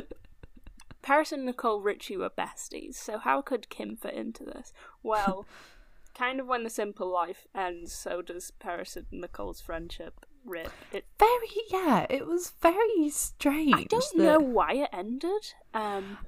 Paris 1.02 1.32
and 1.32 1.46
Nicole 1.46 1.80
Richie 1.80 2.16
were 2.18 2.28
besties, 2.30 2.96
so 2.96 3.16
how 3.18 3.40
could 3.40 3.70
Kim 3.70 3.96
fit 3.96 4.14
into 4.14 4.44
this? 4.44 4.72
Well, 5.02 5.46
kind 6.20 6.38
of 6.40 6.46
when 6.46 6.62
the 6.64 6.70
simple 6.82 7.08
life 7.22 7.42
ends, 7.54 7.92
so 7.92 8.12
does 8.30 8.50
Paris 8.64 8.96
and 8.96 9.06
Nicole's 9.10 9.60
friendship 9.60 10.14
rip. 10.44 10.72
It, 10.92 11.04
Very 11.18 11.52
yeah. 11.70 12.06
It 12.16 12.26
was 12.26 12.52
very 12.62 13.08
strange. 13.10 13.74
I 13.74 13.84
don't 13.84 14.04
that- 14.16 14.22
know 14.28 14.38
why 14.58 14.72
it 14.84 14.90
ended. 14.92 15.44
Um, 15.74 16.18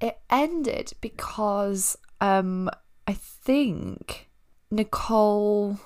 it 0.00 0.16
ended 0.30 0.92
because 1.00 1.96
um 2.20 2.70
I 3.12 3.14
think 3.14 4.28
Nicole 4.70 5.78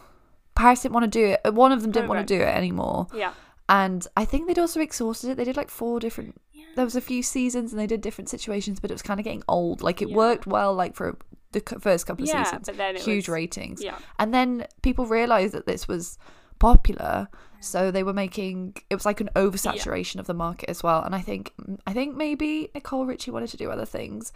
Paris 0.54 0.82
didn't 0.82 0.94
want 0.94 1.04
to 1.12 1.18
do 1.20 1.24
it. 1.44 1.54
One 1.54 1.72
of 1.72 1.82
them 1.82 1.90
didn't 1.92 2.06
Oh, 2.06 2.14
want 2.14 2.26
to 2.26 2.34
do 2.36 2.40
it 2.40 2.46
anymore. 2.62 3.08
yeah, 3.14 3.34
And 3.68 4.06
I 4.16 4.24
think 4.24 4.46
they'd 4.46 4.58
also 4.58 4.80
exhausted 4.80 5.30
it. 5.30 5.36
They 5.36 5.44
did 5.44 5.56
like 5.56 5.70
four 5.70 6.00
different 6.00 6.40
yeah, 6.52 6.64
there 6.76 6.84
was 6.84 6.96
a 6.96 7.00
few 7.00 7.22
seasons 7.22 7.72
and 7.72 7.80
they 7.80 7.86
did 7.86 8.00
different 8.00 8.30
situations, 8.30 8.80
but 8.80 8.90
it 8.90 8.94
was 8.94 9.02
kind 9.02 9.20
of 9.20 9.24
getting 9.24 9.42
old. 9.48 9.82
Like 9.82 10.00
it 10.02 10.08
Yeah. 10.10 10.16
worked 10.16 10.46
well 10.46 10.72
like 10.74 10.94
for 10.94 11.18
the 11.58 11.80
first 11.80 12.06
couple 12.06 12.24
of 12.24 12.28
yeah. 12.28 12.44
seasons. 12.44 12.66
But 12.66 12.76
then 12.76 12.96
it 12.96 13.02
Huge 13.02 13.28
was, 13.28 13.34
ratings. 13.34 13.82
Yeah, 13.82 13.98
And 14.18 14.32
then 14.32 14.66
people 14.82 15.06
realized 15.06 15.54
that 15.54 15.66
this 15.66 15.88
was 15.88 16.18
popular, 16.58 17.28
so 17.60 17.90
they 17.90 18.02
were 18.02 18.12
making 18.12 18.76
it 18.90 18.94
was 18.94 19.06
like 19.06 19.20
an 19.20 19.30
oversaturation 19.36 20.18
of 20.20 20.26
the 20.26 20.34
market 20.34 20.70
as 20.70 20.82
well. 20.82 21.02
And 21.02 21.14
I 21.14 21.20
think 21.20 21.52
I 21.86 21.92
think 21.92 22.16
maybe 22.16 22.70
Nicole 22.74 23.06
Richie 23.06 23.30
wanted 23.30 23.48
to 23.50 23.56
do 23.56 23.70
other 23.70 23.84
things, 23.84 24.32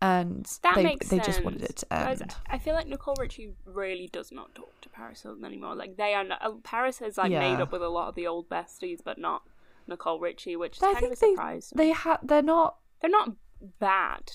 and 0.00 0.44
that 0.62 0.74
they 0.74 0.82
makes 0.82 1.08
they 1.08 1.16
sense. 1.18 1.26
just 1.26 1.44
wanted 1.44 1.62
it 1.62 1.76
to 1.76 1.92
end. 1.92 2.34
I 2.50 2.58
feel 2.58 2.74
like 2.74 2.88
Nicole 2.88 3.14
Richie 3.18 3.52
really 3.64 4.08
does 4.08 4.32
not 4.32 4.54
talk 4.54 4.80
to 4.80 4.88
Paris 4.88 5.22
Hilton 5.22 5.44
anymore. 5.44 5.74
Like 5.76 5.96
they 5.96 6.14
are, 6.14 6.24
not, 6.24 6.42
uh, 6.42 6.52
Paris 6.64 6.98
has 6.98 7.16
like 7.18 7.30
made 7.30 7.60
up 7.60 7.72
with 7.72 7.82
a 7.82 7.88
lot 7.88 8.08
of 8.08 8.14
the 8.14 8.26
old 8.26 8.48
besties, 8.48 8.98
but 9.04 9.18
not 9.18 9.42
Nicole 9.86 10.18
Richie, 10.18 10.56
which 10.56 10.78
is 10.78 10.82
I 10.82 10.94
kind 10.94 11.06
of 11.06 11.12
a 11.12 11.16
they 11.20 11.30
surprise. 11.34 11.72
they 11.74 11.92
ha 11.92 12.18
they're 12.22 12.42
not 12.42 12.76
They're 13.00 13.10
not 13.10 13.32
bad, 13.78 14.32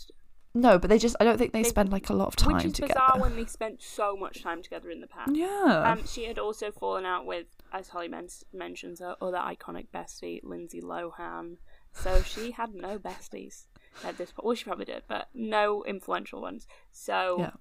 no, 0.62 0.78
but 0.80 0.90
they 0.90 0.98
just 0.98 1.16
I 1.20 1.24
don't 1.24 1.38
think 1.38 1.52
they, 1.54 1.64
They- 1.64 1.70
spend 1.70 1.92
like 1.92 2.10
a 2.10 2.14
lot 2.14 2.28
of 2.28 2.36
time 2.36 2.56
which 2.56 2.66
is 2.66 2.74
together. 2.74 2.94
bizarre 2.94 3.20
when 3.22 3.36
they 3.36 3.46
spent 3.46 3.82
so 3.82 4.16
much 4.16 4.42
time 4.44 4.62
together 4.64 4.90
in 4.90 5.02
the 5.02 5.08
past. 5.08 5.36
yeah. 5.36 5.84
Um, 5.92 6.06
she 6.06 6.26
had 6.26 6.38
also 6.40 6.72
fallen 6.72 7.06
out 7.06 7.26
with, 7.26 7.48
as 7.72 7.90
Holly 7.90 8.08
men- 8.08 8.28
mentions, 8.54 9.00
her 9.00 9.16
other 9.22 9.38
iconic 9.38 9.88
bestie, 9.94 10.40
Lindsay 10.44 10.82
Lohan. 10.82 11.58
So 11.94 12.22
she 12.22 12.52
had 12.52 12.76
no 12.76 13.00
besties 13.00 13.66
at 14.04 14.18
this 14.18 14.32
point. 14.32 14.46
Well, 14.46 14.56
she 14.56 14.66
probably 14.66 14.86
did, 14.86 15.04
but 15.08 15.30
no 15.34 15.84
influential 15.86 16.42
ones. 16.42 16.68
So 16.92 17.38
Yeah. 17.40 17.52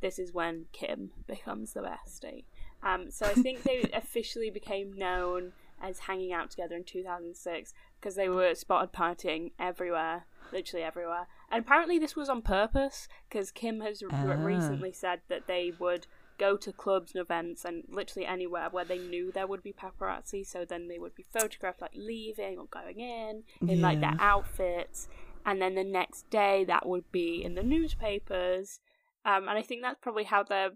this 0.00 0.18
is 0.18 0.32
when 0.32 0.66
Kim 0.72 1.10
becomes 1.26 1.72
the 1.72 1.80
bestie. 1.80 2.44
Um, 2.82 3.10
so 3.10 3.26
I 3.26 3.32
think 3.34 3.62
they 3.64 3.82
officially 3.92 4.50
became 4.50 4.92
known 4.92 5.52
as 5.82 6.00
hanging 6.00 6.32
out 6.32 6.50
together 6.50 6.76
in 6.76 6.84
2006 6.84 7.74
because 8.00 8.14
they 8.14 8.28
were 8.28 8.54
spotted 8.54 8.92
partying 8.92 9.50
everywhere, 9.58 10.26
literally 10.52 10.84
everywhere. 10.84 11.26
And 11.50 11.64
apparently 11.64 11.98
this 11.98 12.16
was 12.16 12.28
on 12.28 12.42
purpose 12.42 13.08
because 13.28 13.50
Kim 13.50 13.80
has 13.80 14.02
r- 14.02 14.08
Ah. 14.12 14.44
recently 14.44 14.92
said 14.92 15.20
that 15.28 15.46
they 15.46 15.72
would 15.78 16.06
go 16.38 16.56
to 16.56 16.72
clubs 16.72 17.12
and 17.14 17.20
events 17.22 17.64
and 17.64 17.84
literally 17.88 18.26
anywhere 18.26 18.68
where 18.70 18.84
they 18.84 18.98
knew 18.98 19.32
there 19.32 19.46
would 19.46 19.62
be 19.62 19.72
paparazzi. 19.72 20.44
So 20.46 20.64
then 20.64 20.88
they 20.88 20.98
would 20.98 21.14
be 21.14 21.24
photographed 21.32 21.80
like 21.80 21.94
leaving 21.94 22.58
or 22.58 22.66
going 22.66 23.00
in 23.00 23.44
in 23.66 23.80
like 23.80 24.00
their 24.00 24.10
Yeah. 24.10 24.16
outfits, 24.34 25.08
and 25.46 25.62
then 25.62 25.74
the 25.74 25.84
next 25.84 26.28
day 26.30 26.64
that 26.64 26.86
would 26.86 27.10
be 27.10 27.42
in 27.42 27.54
the 27.54 27.62
newspapers. 27.62 28.80
Um, 29.24 29.48
and 29.48 29.58
I 29.58 29.62
think 29.62 29.82
that's 29.82 29.98
probably 30.00 30.24
how 30.24 30.42
their 30.42 30.70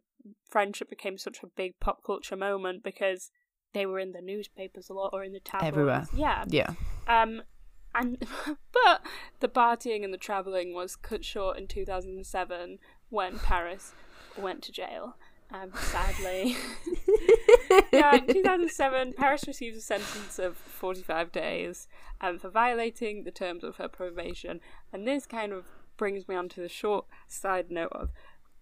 friendship 0.49 0.91
became 0.91 1.19
such 1.19 1.43
a 1.43 1.47
big 1.47 1.79
pop 1.81 2.03
culture 2.05 2.37
moment 2.37 2.83
because 2.83 3.31
they 3.73 3.87
were 3.87 3.99
in 4.01 4.13
the 4.13 4.21
newspapers 4.21 4.89
a 4.91 4.93
lot 4.95 5.11
or 5.13 5.23
in 5.23 5.33
the 5.33 5.41
tabloids. 5.41 5.69
Everywhere. 5.69 6.07
Yeah. 6.15 6.45
yeah. 6.49 6.75
Um, 7.07 7.43
and 7.95 8.19
but 8.73 9.03
the 9.41 9.49
partying 9.49 10.05
and 10.05 10.13
the 10.13 10.19
traveling 10.19 10.75
was 10.75 10.97
cut 10.97 11.25
short 11.25 11.59
in 11.59 11.67
2007 11.67 12.79
when 13.09 13.39
Paris 13.39 13.93
went 14.37 14.63
to 14.63 14.73
jail. 14.73 15.17
Um, 15.53 15.73
sadly, 15.75 16.57
yeah, 17.93 18.15
in 18.15 18.27
2007, 18.29 19.15
Paris 19.15 19.43
receives 19.49 19.77
a 19.79 19.81
sentence 19.81 20.39
of 20.39 20.57
45 20.57 21.33
days 21.33 21.89
um, 22.21 22.39
for 22.39 22.51
violating 22.51 23.25
the 23.25 23.33
terms 23.33 23.65
of 23.65 23.77
her 23.77 23.89
probation, 23.89 24.61
and 24.93 25.09
this 25.09 25.27
kind 25.27 25.53
of 25.53 25.65
brings 25.97 26.29
me 26.29 26.37
on 26.37 26.49
to 26.51 26.61
the 26.61 26.69
short 26.69 27.05
side 27.27 27.69
note 27.69 27.93
of 27.93 28.11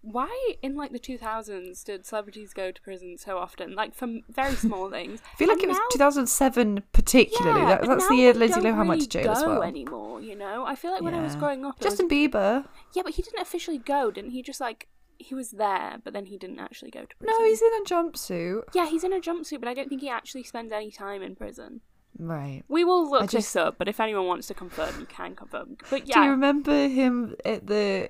why 0.01 0.53
in 0.61 0.75
like 0.75 0.91
the 0.91 0.99
2000s 0.99 1.83
did 1.83 2.05
celebrities 2.05 2.53
go 2.53 2.71
to 2.71 2.81
prison 2.81 3.17
so 3.17 3.37
often 3.37 3.75
like 3.75 3.93
for 3.93 4.07
very 4.29 4.55
small 4.55 4.89
things 4.97 5.19
I 5.33 5.37
feel 5.37 5.47
like 5.49 5.55
And 5.57 5.65
it 5.65 5.67
was 5.69 5.77
now- 5.77 5.83
2007 5.91 6.83
particularly. 6.93 7.59
yeah, 7.61 7.67
that, 7.77 7.85
that's 7.87 8.07
the 8.07 8.15
year 8.15 8.33
Lindsay 8.33 8.61
Lohan 8.61 8.87
went 8.87 9.01
to 9.01 9.07
jail 9.09 9.31
as 9.31 9.43
well. 9.43 9.61
anymore 9.63 10.21
you 10.21 10.35
know 10.35 10.65
i 10.65 10.75
feel 10.75 10.91
like 10.91 11.01
when 11.01 11.13
i 11.13 11.21
was 11.21 11.35
growing 11.35 11.65
up 11.65 11.79
Justin 11.79 12.07
was, 12.07 12.13
Bieber. 12.13 12.65
yeah 12.95 13.03
but 13.03 13.13
he 13.15 13.21
didn't 13.21 13.41
officially 13.41 13.77
go 13.77 14.09
didn't 14.11 14.31
he 14.31 14.41
just 14.41 14.61
like 14.61 14.87
he 15.17 15.35
was 15.35 15.51
there 15.51 15.97
but 16.03 16.13
then 16.13 16.25
he 16.27 16.37
didn't 16.37 16.59
actually 16.59 16.91
go 16.91 17.01
to 17.01 17.15
prison 17.17 17.35
No, 17.37 17.45
he's 17.45 17.61
in 17.61 17.73
a 17.73 17.83
jumpsuit. 17.85 18.63
yeah 18.73 18.87
he's 18.87 19.03
in 19.03 19.11
a 19.11 19.19
jumpsuit 19.19 19.59
but 19.59 19.67
i 19.67 19.73
don't 19.73 19.89
think 19.89 20.01
he 20.01 20.09
actually 20.09 20.43
spends 20.43 20.71
any 20.71 20.91
time 20.91 21.21
in 21.21 21.35
prison 21.35 21.81
Right. 22.17 22.63
We 22.67 22.83
will 22.83 23.09
look 23.09 23.21
I 23.21 23.25
this 23.27 23.31
just- 23.31 23.57
up, 23.57 23.77
but 23.77 23.87
if 23.87 23.99
anyone 23.99 24.25
wants 24.25 24.47
to 24.47 24.53
confirm, 24.53 24.99
you 24.99 25.05
can 25.05 25.35
confirm. 25.35 25.77
But 25.89 26.05
yeah. 26.07 26.15
Do 26.15 26.21
you 26.25 26.31
remember 26.31 26.87
him 26.89 27.35
at 27.45 27.67
the? 27.67 28.09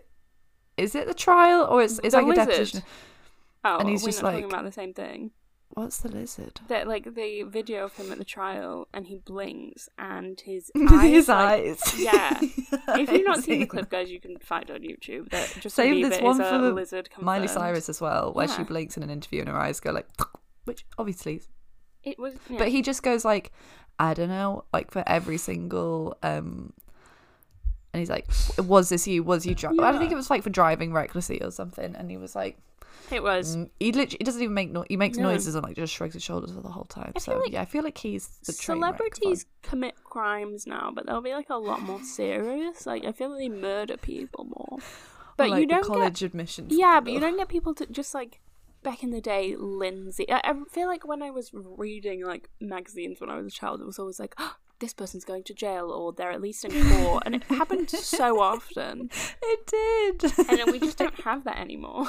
Is 0.79 0.95
it 0.95 1.07
the 1.07 1.13
trial 1.13 1.67
or 1.69 1.83
it's 1.83 1.99
it's 2.03 2.15
The 2.15 2.21
like 2.21 2.25
a 2.25 2.29
lizard. 2.29 2.47
deposition? 2.49 2.83
oh, 3.65 3.77
and 3.79 3.89
he's 3.89 4.01
we're 4.03 4.07
just 4.09 4.21
not 4.23 4.31
talking 4.31 4.45
like- 4.45 4.53
about 4.53 4.65
the 4.65 4.71
same 4.71 4.93
thing. 4.93 5.31
What's 5.71 5.99
the 5.99 6.09
lizard? 6.09 6.59
That 6.67 6.87
like 6.87 7.03
the 7.13 7.43
video 7.43 7.85
of 7.85 7.93
him 7.95 8.11
at 8.11 8.17
the 8.17 8.25
trial, 8.25 8.87
and 8.91 9.05
he 9.05 9.17
blinks, 9.17 9.87
and 9.99 10.39
his 10.41 10.71
eyes, 10.89 11.01
His 11.11 11.27
like- 11.29 11.37
eyes. 11.37 11.93
yeah. 11.99 12.39
If 13.01 13.11
you've 13.11 13.23
not 13.25 13.43
seen 13.43 13.59
the 13.59 13.67
clip, 13.67 13.87
guys, 13.89 14.09
you 14.09 14.19
can 14.19 14.39
find 14.39 14.67
it 14.67 14.73
on 14.73 14.81
YouTube. 14.81 15.29
That 15.29 15.55
just 15.59 15.75
Same, 15.75 15.91
believe 15.91 16.09
there's 16.09 16.23
one 16.23 16.41
a 16.41 16.49
for 16.49 16.71
lizard. 16.71 17.09
Miley. 17.21 17.47
Cyrus 17.47 17.87
as 17.87 18.01
well, 18.01 18.33
where 18.33 18.47
she 18.47 18.63
blinks 18.63 18.97
in 18.97 19.03
an 19.03 19.11
interview 19.11 19.41
and 19.41 19.49
her 19.49 19.57
eyes 19.57 19.79
go 19.79 19.91
like, 19.91 20.07
which 20.65 20.85
obviously, 20.97 21.43
It 22.03 22.17
was, 22.17 22.33
yeah. 22.49 22.57
but 22.57 22.69
he 22.69 22.81
just 22.81 23.03
goes 23.03 23.23
like, 23.23 23.51
I 23.99 24.15
don't 24.15 24.29
know, 24.29 24.65
like 24.73 24.89
for 24.89 25.03
every 25.05 25.37
single, 25.37 26.17
um, 26.23 26.73
and 27.93 27.99
he's 27.99 28.09
like, 28.09 28.27
was 28.57 28.89
this 28.89 29.07
you? 29.07 29.23
Was 29.23 29.45
you 29.45 29.55
driving? 29.55 29.79
I 29.83 29.97
think 29.97 30.11
it 30.11 30.15
was 30.15 30.29
like 30.29 30.43
for 30.43 30.49
driving 30.49 30.93
recklessly 30.93 31.41
or 31.41 31.51
something, 31.51 31.95
and 31.95 32.09
he 32.11 32.17
was 32.17 32.35
like, 32.35 32.57
it 33.11 33.23
was. 33.23 33.57
mm, 33.57 33.69
he 33.79 33.91
literally 33.91 34.17
he 34.19 34.23
doesn't 34.23 34.41
even 34.41 34.53
make 34.53 34.71
no, 34.71 34.85
he 34.87 34.95
makes 34.97 35.17
No. 35.17 35.29
noises 35.29 35.55
and 35.55 35.63
like 35.63 35.75
just 35.75 35.93
shrugs 35.93 36.13
his 36.13 36.21
shoulders 36.23 36.51
for 36.51 36.61
the 36.61 36.69
whole 36.69 36.85
time. 36.85 37.13
I 37.15 37.19
so 37.19 37.37
like 37.37 37.51
yeah, 37.51 37.61
I 37.61 37.65
feel 37.65 37.83
like 37.83 37.97
he's 37.97 38.27
the 38.45 38.53
Celebrities 38.53 39.45
commit 39.63 39.95
crimes 40.03 40.67
now, 40.67 40.91
but 40.93 41.07
they'll 41.07 41.21
be 41.21 41.33
like 41.33 41.49
a 41.49 41.57
lot 41.57 41.81
more 41.81 42.01
serious. 42.03 42.85
Like 42.85 43.05
I 43.05 43.11
feel 43.11 43.29
like 43.29 43.39
they 43.39 43.49
murder 43.49 43.97
people 43.97 44.45
more. 44.45 44.79
But 45.37 45.49
like, 45.49 45.61
you 45.61 45.67
don't 45.67 45.81
get 45.81 45.87
college 45.87 46.21
admissions. 46.21 46.73
Yeah, 46.77 46.99
but 46.99 47.13
you 47.13 47.19
don't 47.19 47.37
get 47.37 47.47
people 47.47 47.73
to 47.75 47.85
just 47.87 48.13
like 48.13 48.39
back 48.83 49.03
in 49.03 49.09
the 49.11 49.21
day, 49.21 49.55
Lindsay. 49.57 50.29
I, 50.29 50.41
I 50.43 50.53
feel 50.69 50.87
like 50.87 51.07
when 51.07 51.21
I 51.23 51.31
was 51.31 51.51
reading 51.53 52.25
like 52.25 52.49
magazines 52.59 53.19
when 53.21 53.29
I 53.29 53.37
was 53.37 53.47
a 53.47 53.51
child, 53.51 53.81
it 53.81 53.85
was 53.85 53.97
always 53.99 54.19
like, 54.19 54.35
oh, 54.37 54.55
this 54.79 54.93
person's 54.93 55.25
going 55.25 55.43
to 55.43 55.53
jail 55.53 55.91
or 55.91 56.13
they're 56.13 56.31
at 56.31 56.41
least 56.41 56.65
in 56.65 56.71
court, 56.89 57.23
and 57.25 57.35
it 57.35 57.43
happened 57.43 57.89
so 57.89 58.39
often. 58.41 59.09
It 59.41 59.67
did. 59.67 60.49
And 60.49 60.59
then 60.59 60.71
we 60.71 60.79
just 60.79 60.97
don't 60.97 61.19
have 61.23 61.43
that 61.43 61.57
anymore. 61.57 62.07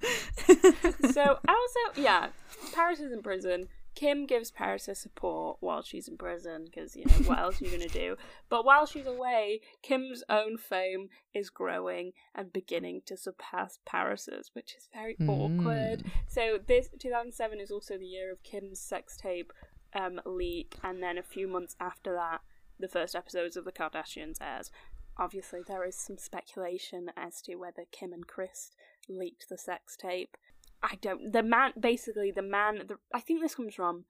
so 1.12 1.38
also, 1.48 2.00
yeah, 2.00 2.28
Paris 2.74 3.00
is 3.00 3.12
in 3.12 3.22
prison. 3.22 3.68
Kim 3.94 4.26
gives 4.26 4.50
Paris 4.50 4.86
her 4.86 4.94
support 4.94 5.58
while 5.60 5.80
she's 5.82 6.08
in 6.08 6.16
prison 6.16 6.64
because 6.64 6.96
you 6.96 7.04
know 7.04 7.28
what 7.28 7.38
else 7.38 7.62
are 7.62 7.64
you 7.64 7.70
gonna 7.70 7.88
do? 7.88 8.16
But 8.48 8.64
while 8.64 8.86
she's 8.86 9.06
away, 9.06 9.60
Kim's 9.82 10.24
own 10.28 10.58
fame 10.58 11.10
is 11.32 11.48
growing 11.48 12.12
and 12.34 12.52
beginning 12.52 13.02
to 13.06 13.16
surpass 13.16 13.78
Paris's, 13.86 14.50
which 14.52 14.74
is 14.76 14.88
very 14.92 15.16
awkward. 15.28 16.02
Mm. 16.02 16.10
So 16.26 16.58
this 16.66 16.88
2007 16.98 17.60
is 17.60 17.70
also 17.70 17.96
the 17.96 18.04
year 18.04 18.32
of 18.32 18.42
Kim's 18.42 18.80
sex 18.80 19.16
tape 19.16 19.52
um, 19.94 20.20
leak, 20.24 20.76
and 20.82 21.02
then 21.02 21.18
a 21.18 21.22
few 21.22 21.46
months 21.48 21.76
after 21.80 22.12
that, 22.14 22.40
the 22.78 22.88
first 22.88 23.14
episodes 23.14 23.56
of 23.56 23.64
the 23.64 23.72
Kardashians 23.72 24.40
airs. 24.40 24.70
Obviously, 25.16 25.60
there 25.66 25.84
is 25.84 25.94
some 25.96 26.18
speculation 26.18 27.10
as 27.16 27.40
to 27.42 27.54
whether 27.54 27.84
Kim 27.92 28.12
and 28.12 28.26
Kris 28.26 28.72
leaked 29.08 29.48
the 29.48 29.56
sex 29.58 29.96
tape. 29.96 30.36
I 30.82 30.96
don't. 31.00 31.32
The 31.32 31.42
man, 31.42 31.72
basically, 31.78 32.30
the 32.32 32.42
man. 32.42 32.82
The, 32.88 32.96
I 33.12 33.20
think 33.20 33.40
this 33.40 33.54
comes 33.54 33.74
from 33.74 34.04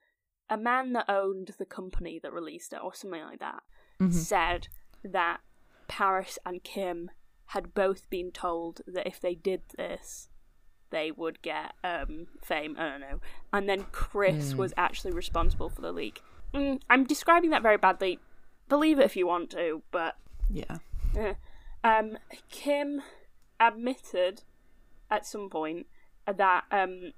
a 0.48 0.56
man 0.56 0.92
that 0.94 1.04
owned 1.08 1.50
the 1.58 1.66
company 1.66 2.18
that 2.22 2.32
released 2.32 2.72
it, 2.72 2.80
or 2.82 2.94
something 2.94 3.22
like 3.22 3.40
that, 3.40 3.62
Mhm. 4.00 4.12
said 4.12 4.68
that 5.02 5.40
Paris 5.88 6.38
and 6.46 6.62
Kim 6.64 7.10
had 7.48 7.74
both 7.74 8.08
been 8.10 8.32
told 8.32 8.80
that 8.86 9.06
if 9.06 9.20
they 9.20 9.34
did 9.34 9.62
this, 9.76 10.28
they 10.94 11.10
would 11.10 11.42
get 11.42 11.72
um, 11.82 12.28
fame. 12.40 12.76
I 12.78 12.88
don't 12.88 13.00
know. 13.00 13.20
And 13.52 13.68
then 13.68 13.86
Kris 13.90 14.54
Mm. 14.54 14.56
was 14.56 14.72
actually 14.76 15.12
responsible 15.12 15.68
for 15.68 15.80
the 15.82 15.92
leak. 15.92 16.22
Mm, 16.54 16.80
I'm 16.88 17.04
describing 17.04 17.50
that 17.50 17.62
very 17.62 17.76
badly. 17.76 18.20
Believe 18.68 19.00
it 19.00 19.04
if 19.04 19.16
you 19.16 19.26
want 19.26 19.50
to, 19.50 19.82
but 19.90 20.16
Yeah. 20.48 20.78
Eh. 21.16 21.34
um, 21.84 22.16
Kim 22.48 23.02
admitted 23.60 24.42
at 25.10 25.26
some 25.26 25.50
point 25.50 25.86
that 26.26 26.64
um, 26.70 27.12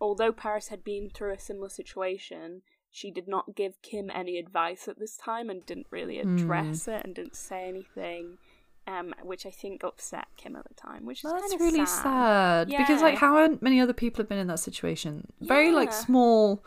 although 0.00 0.32
Paris 0.32 0.68
had 0.68 0.84
been 0.84 1.08
through 1.10 1.32
a 1.32 1.38
similar 1.38 1.68
situation, 1.68 2.62
she 2.90 3.10
did 3.10 3.26
not 3.26 3.54
give 3.56 3.80
Kim 3.82 4.10
any 4.10 4.38
advice 4.38 4.86
at 4.88 4.98
this 4.98 5.16
time 5.16 5.48
and 5.48 5.64
didn't 5.64 5.86
really 5.90 6.18
address 6.18 6.86
it 6.86 7.02
and 7.04 7.14
didn't 7.14 7.36
say 7.36 7.66
anything, 7.66 8.36
um, 8.86 9.14
which 9.22 9.46
I 9.46 9.50
think 9.50 9.84
upset 9.84 10.26
Kim 10.36 10.56
at 10.56 10.66
the 10.68 10.74
time. 10.74 11.06
Which 11.06 11.24
is 11.24 11.30
That's 11.32 11.54
really 11.60 11.86
sad, 11.86 12.68
because 12.68 13.02
like 13.02 13.18
how 13.18 13.56
many 13.60 13.80
other 13.80 13.92
people 13.92 14.22
have 14.22 14.28
been 14.28 14.38
in 14.38 14.46
that 14.48 14.58
situation? 14.60 15.28
Very 15.40 15.70
like 15.72 15.92
small 15.92 16.64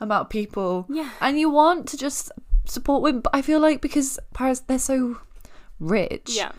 amount 0.00 0.26
of 0.26 0.30
people, 0.30 0.86
Yeah. 0.88 1.10
and 1.20 1.38
you 1.38 1.50
want 1.50 1.86
to 1.88 1.96
just 1.96 2.32
support 2.64 3.02
women, 3.02 3.20
but 3.20 3.34
I 3.34 3.42
feel 3.42 3.60
like 3.60 3.80
because 3.80 4.18
Paris 4.32 4.60
they're 4.60 4.78
so 4.78 5.18
rich, 5.78 6.30
Yeah, 6.36 6.52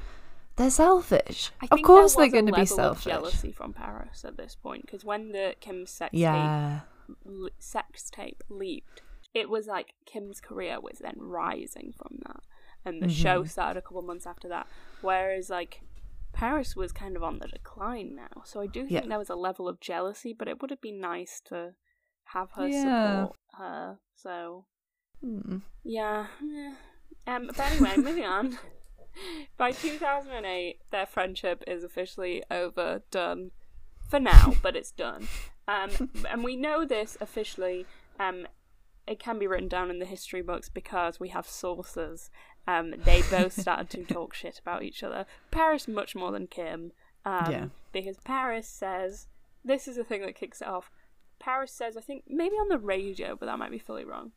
they're 0.58 0.70
selfish. 0.70 1.52
Of 1.72 1.82
course 1.82 2.16
they're 2.16 2.28
going 2.30 2.48
to 2.48 2.54
be 2.54 2.66
selfish. 2.66 3.06
jealousy 3.06 3.52
from 3.52 3.74
Paris 3.74 4.24
at 4.26 4.38
this 4.38 4.56
point 4.56 4.84
because 4.86 5.04
when 5.06 5.32
the 5.32 5.56
Kim 5.60 5.86
sex 5.86 6.12
tape 6.12 6.20
Yeah, 6.22 6.82
l- 7.26 7.50
sex 7.60 8.10
tape 8.12 8.44
leaked, 8.50 9.02
it 9.34 9.50
was 9.50 9.66
like 9.68 9.94
Kim's 10.06 10.42
career 10.42 10.80
was 10.80 11.00
then 11.00 11.16
rising 11.18 11.94
from 11.98 12.20
that, 12.28 12.44
and 12.86 13.02
the 13.02 13.08
show 13.10 13.44
Mhm. 13.44 13.50
started 13.50 13.80
a 13.80 13.82
couple 13.82 14.02
months 14.02 14.26
after 14.26 14.48
that. 14.50 14.68
Whereas 15.02 15.50
like 15.50 15.82
Paris 16.34 16.76
was 16.76 16.92
kind 16.92 17.16
of 17.16 17.24
on 17.24 17.40
the 17.40 17.48
decline 17.48 18.16
now, 18.16 18.42
so 18.46 18.62
I 18.62 18.68
do 18.68 18.82
think 18.82 18.92
Yeah. 18.92 19.08
there 19.08 19.18
was 19.20 19.30
a 19.30 19.36
level 19.36 19.68
of 19.68 19.80
jealousy, 19.80 20.34
but 20.34 20.48
it 20.48 20.62
would 20.62 20.70
have 20.72 20.82
been 20.82 21.00
nice 21.00 21.42
to 21.46 21.76
have 22.26 22.52
her 22.52 22.70
Yeah. 22.70 22.82
support 22.84 23.38
her. 23.58 24.00
So 24.16 24.66
Hmm. 25.20 25.60
yeah, 25.84 26.28
um, 27.28 27.48
but 27.48 27.60
anyway, 27.60 27.98
moving 27.98 28.26
on. 28.26 28.58
By 29.58 29.74
2008, 29.74 30.80
their 30.90 31.06
friendship 31.06 31.64
is 31.68 31.84
officially 31.84 32.44
over, 32.50 33.04
done 33.12 33.52
for 34.10 34.20
now, 34.20 34.54
but 34.64 34.76
it's 34.78 34.92
done. 34.92 35.28
Um, 35.68 35.90
and 36.30 36.44
we 36.44 36.56
know 36.56 36.86
this 36.86 37.18
officially. 37.20 37.86
Um, 38.20 38.48
it 39.08 39.20
can 39.20 39.38
be 39.40 39.48
written 39.48 39.68
down 39.68 39.90
in 39.90 40.00
the 40.00 40.06
history 40.06 40.42
books 40.42 40.70
because 40.70 41.20
we 41.20 41.30
have 41.30 41.46
sources. 41.48 42.30
Um, 42.68 42.94
they 43.06 43.24
both 43.30 43.60
started 43.60 43.90
to 43.92 44.14
talk 44.14 44.34
shit 44.34 44.60
about 44.60 44.84
each 44.84 45.04
other. 45.04 45.26
Paris 45.50 45.88
much 45.88 46.16
more 46.16 46.32
than 46.32 46.48
Kim. 46.48 46.92
Um, 47.26 47.52
Yeah. 47.52 47.66
Because 47.92 48.18
Paris 48.24 48.68
says 48.68 49.28
this 49.64 49.88
is 49.88 49.96
the 49.98 50.04
thing 50.04 50.22
that 50.22 50.36
kicks 50.36 50.62
it 50.62 50.68
off. 50.68 50.92
Paris 51.40 51.72
says, 51.72 51.98
I 51.98 52.02
think 52.02 52.24
maybe 52.28 52.56
on 52.56 52.70
the 52.70 52.78
radio, 52.78 53.36
but 53.36 53.48
that 53.48 53.58
might 53.60 53.72
be 53.72 53.80
fully 53.80 54.06
wrong, 54.06 54.32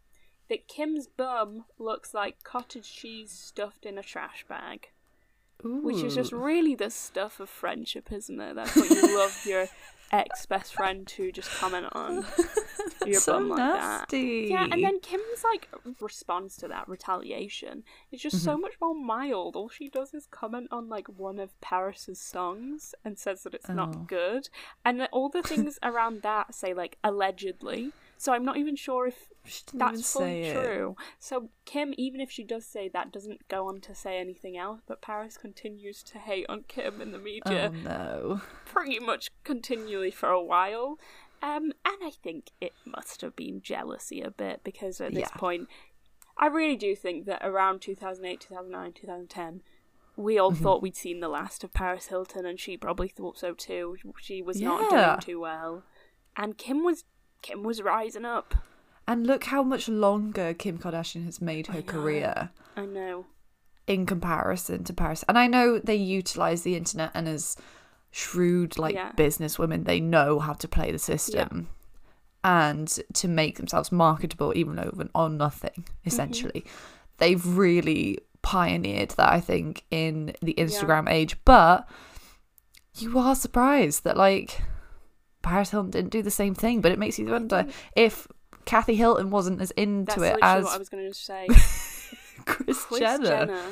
that 0.49 0.69
Kim's 0.69 1.07
bum 1.07 1.65
looks 1.79 2.15
like 2.15 2.43
cottage 2.43 2.91
cheese 2.91 3.31
stuffed 3.31 3.85
in 3.87 3.99
a 3.99 4.03
trash 4.03 4.45
bag. 4.49 4.89
Which 5.63 6.03
is 6.03 6.15
just 6.15 6.33
really 6.33 6.75
the 6.75 6.91
stuff 6.91 7.41
of 7.41 7.49
friendship, 7.49 8.11
isn't 8.13 8.41
it? 8.41 8.55
That's 8.55 8.75
what 8.77 8.91
you 8.91 9.17
love 9.17 9.43
your 9.47 9.67
ex 10.15 10.47
best 10.47 10.75
friend 10.75 11.07
to 11.09 11.33
just 11.33 11.51
comment 11.51 11.87
on. 11.93 12.25
your 13.07 13.21
so 13.21 13.33
bum 13.35 13.49
like 13.51 13.59
that. 13.59 13.75
nasty. 14.11 14.47
Yeah, 14.51 14.67
and 14.71 14.83
then 14.85 15.01
Kim's 15.01 15.43
like 15.45 15.69
response 16.01 16.57
to 16.59 16.69
that 16.69 16.89
retaliation 16.89 17.83
is 18.13 18.21
just 18.21 18.37
Mm-hmm. 18.37 18.45
so 18.45 18.57
much 18.59 18.75
more 18.81 18.95
mild. 18.95 19.57
All 19.57 19.69
she 19.69 19.89
does 19.89 20.15
is 20.15 20.27
comment 20.31 20.69
on 20.71 20.89
like 20.89 21.09
one 21.09 21.39
of 21.39 21.59
Paris's 21.61 22.21
songs 22.21 22.95
and 23.05 23.19
says 23.19 23.43
that 23.43 23.55
it's 23.55 23.69
Oh. 23.69 23.75
not 23.75 24.07
good, 24.07 24.49
and 24.85 25.07
all 25.13 25.29
the 25.29 25.43
things 25.43 25.79
around 25.83 26.23
that 26.23 26.55
say 26.55 26.73
like 26.75 26.97
allegedly. 27.05 27.93
So 28.17 28.33
I'm 28.33 28.45
not 28.45 28.57
even 28.57 28.77
sure 28.77 29.07
if 29.07 29.29
She 29.45 29.63
didn't 29.67 29.81
even 29.83 29.95
that's 29.97 30.13
fully 30.13 30.43
say 30.43 30.49
it. 30.51 30.53
true. 30.53 30.97
So 31.19 31.51
Kim, 31.65 31.95
even 31.99 32.21
if 32.21 32.31
she 32.31 32.45
does 32.45 32.65
say 32.67 32.89
that, 32.89 33.13
doesn't 33.13 33.49
go 33.49 33.69
on 33.69 33.81
to 33.83 33.95
say 33.95 34.19
anything 34.19 34.57
else. 34.57 34.81
But 34.87 35.03
Paris 35.03 35.37
continues 35.37 36.03
to 36.05 36.19
hate 36.19 36.47
on 36.49 36.65
Kim 36.69 37.01
in 37.01 37.13
the 37.13 37.19
media 37.19 37.71
Oh 37.75 37.77
no. 37.83 38.41
pretty 38.65 38.99
much 39.01 39.29
continually 39.45 40.11
for 40.11 40.29
a 40.31 40.43
while. 40.43 40.99
Um, 41.43 41.73
and 41.85 41.97
I 42.03 42.11
think 42.23 42.51
it 42.61 42.73
must 42.87 43.21
have 43.21 43.37
been 43.37 43.61
jealousy 43.61 44.23
a 44.23 44.31
bit 44.31 44.63
because 44.65 45.01
at 45.01 45.13
this 45.13 45.29
Yeah. 45.31 45.39
point, 45.39 45.69
I 46.39 46.47
really 46.47 46.77
do 46.77 46.97
think 46.97 47.27
that 47.27 47.43
around 47.45 47.81
2008, 47.83 48.41
2009, 48.41 48.93
2010, 48.95 49.63
we 50.17 50.39
all 50.39 50.53
Mm-hmm. 50.53 50.63
thought 50.63 50.81
we'd 50.83 50.97
seen 50.97 51.21
the 51.21 51.29
last 51.29 51.63
of 51.65 51.73
Paris 51.75 52.07
Hilton, 52.07 52.47
and 52.47 52.59
she 52.59 52.77
probably 52.77 53.09
thought 53.09 53.37
so 53.39 53.53
too. 53.53 53.97
She 54.21 54.41
was 54.43 54.61
not 54.61 54.81
Yeah. 54.91 55.17
doing 55.17 55.21
too 55.21 55.41
well, 55.41 55.83
and 56.37 56.57
Kim 56.57 56.83
was 56.85 57.05
Kim 57.45 57.63
was 57.63 57.83
rising 57.83 58.25
up. 58.25 58.55
And 59.07 59.27
look 59.27 59.45
how 59.45 59.63
much 59.63 59.87
longer 59.87 60.55
Kim 60.55 60.79
Kardashian 60.79 61.27
has 61.27 61.43
made 61.43 61.67
her 61.67 61.81
know. 61.81 61.83
career 61.83 62.51
I 62.75 62.87
know. 62.87 63.27
in 63.87 64.07
comparison 64.07 64.83
to 64.85 64.95
Paris. 64.95 65.27
And 65.29 65.39
I 65.39 65.47
know 65.47 65.79
they 65.79 65.95
utilize 65.95 66.63
the 66.63 66.75
internet 66.75 67.11
and 67.13 67.29
as 67.29 67.55
shrewd 68.11 68.79
like 68.79 68.95
Yeah. 68.95 69.13
businesswomen, 69.13 69.85
they 69.85 70.01
know 70.01 70.39
how 70.39 70.55
to 70.55 70.67
play 70.67 70.91
the 70.91 70.99
system 70.99 71.69
and 72.43 72.89
to 73.13 73.29
make 73.29 73.59
themselves 73.59 73.93
marketable 73.93 74.55
even 74.57 74.79
over 74.79 75.07
on 75.15 75.37
nothing, 75.37 75.71
mm-hmm. 75.77 76.07
essentially. 76.07 76.65
They've 77.19 77.47
really 77.47 78.21
pioneered 78.41 79.11
that, 79.11 79.31
I 79.31 79.41
think, 79.41 79.85
in 79.91 80.35
the 80.41 80.55
Instagram 80.57 81.11
age. 81.11 81.37
But 81.45 81.87
you 82.95 83.19
are 83.19 83.35
surprised 83.35 84.05
that 84.05 84.17
like 84.17 84.63
Paris 85.45 85.71
Hilton 85.71 85.91
didn't 85.91 86.11
do 86.11 86.23
the 86.23 86.31
same 86.31 86.55
thing, 86.55 86.81
but 86.81 86.91
it 86.91 86.99
makes 86.99 87.19
you 87.19 87.27
wonder 87.27 87.67
if 87.95 88.27
Kathy 88.65 88.97
Hilton 88.97 89.31
wasn't 89.31 89.61
as 89.61 89.71
into 89.73 90.21
That's 90.21 90.37
it 90.37 90.39
as 90.43 90.65
what 90.65 90.75
I 90.75 90.79
was 90.79 90.89
going 90.89 91.07
to 91.07 91.15
say. 91.15 91.47
Chris, 92.47 92.85
Kris 92.85 92.99
Jenner. 92.99 93.25
Jenner 93.25 93.63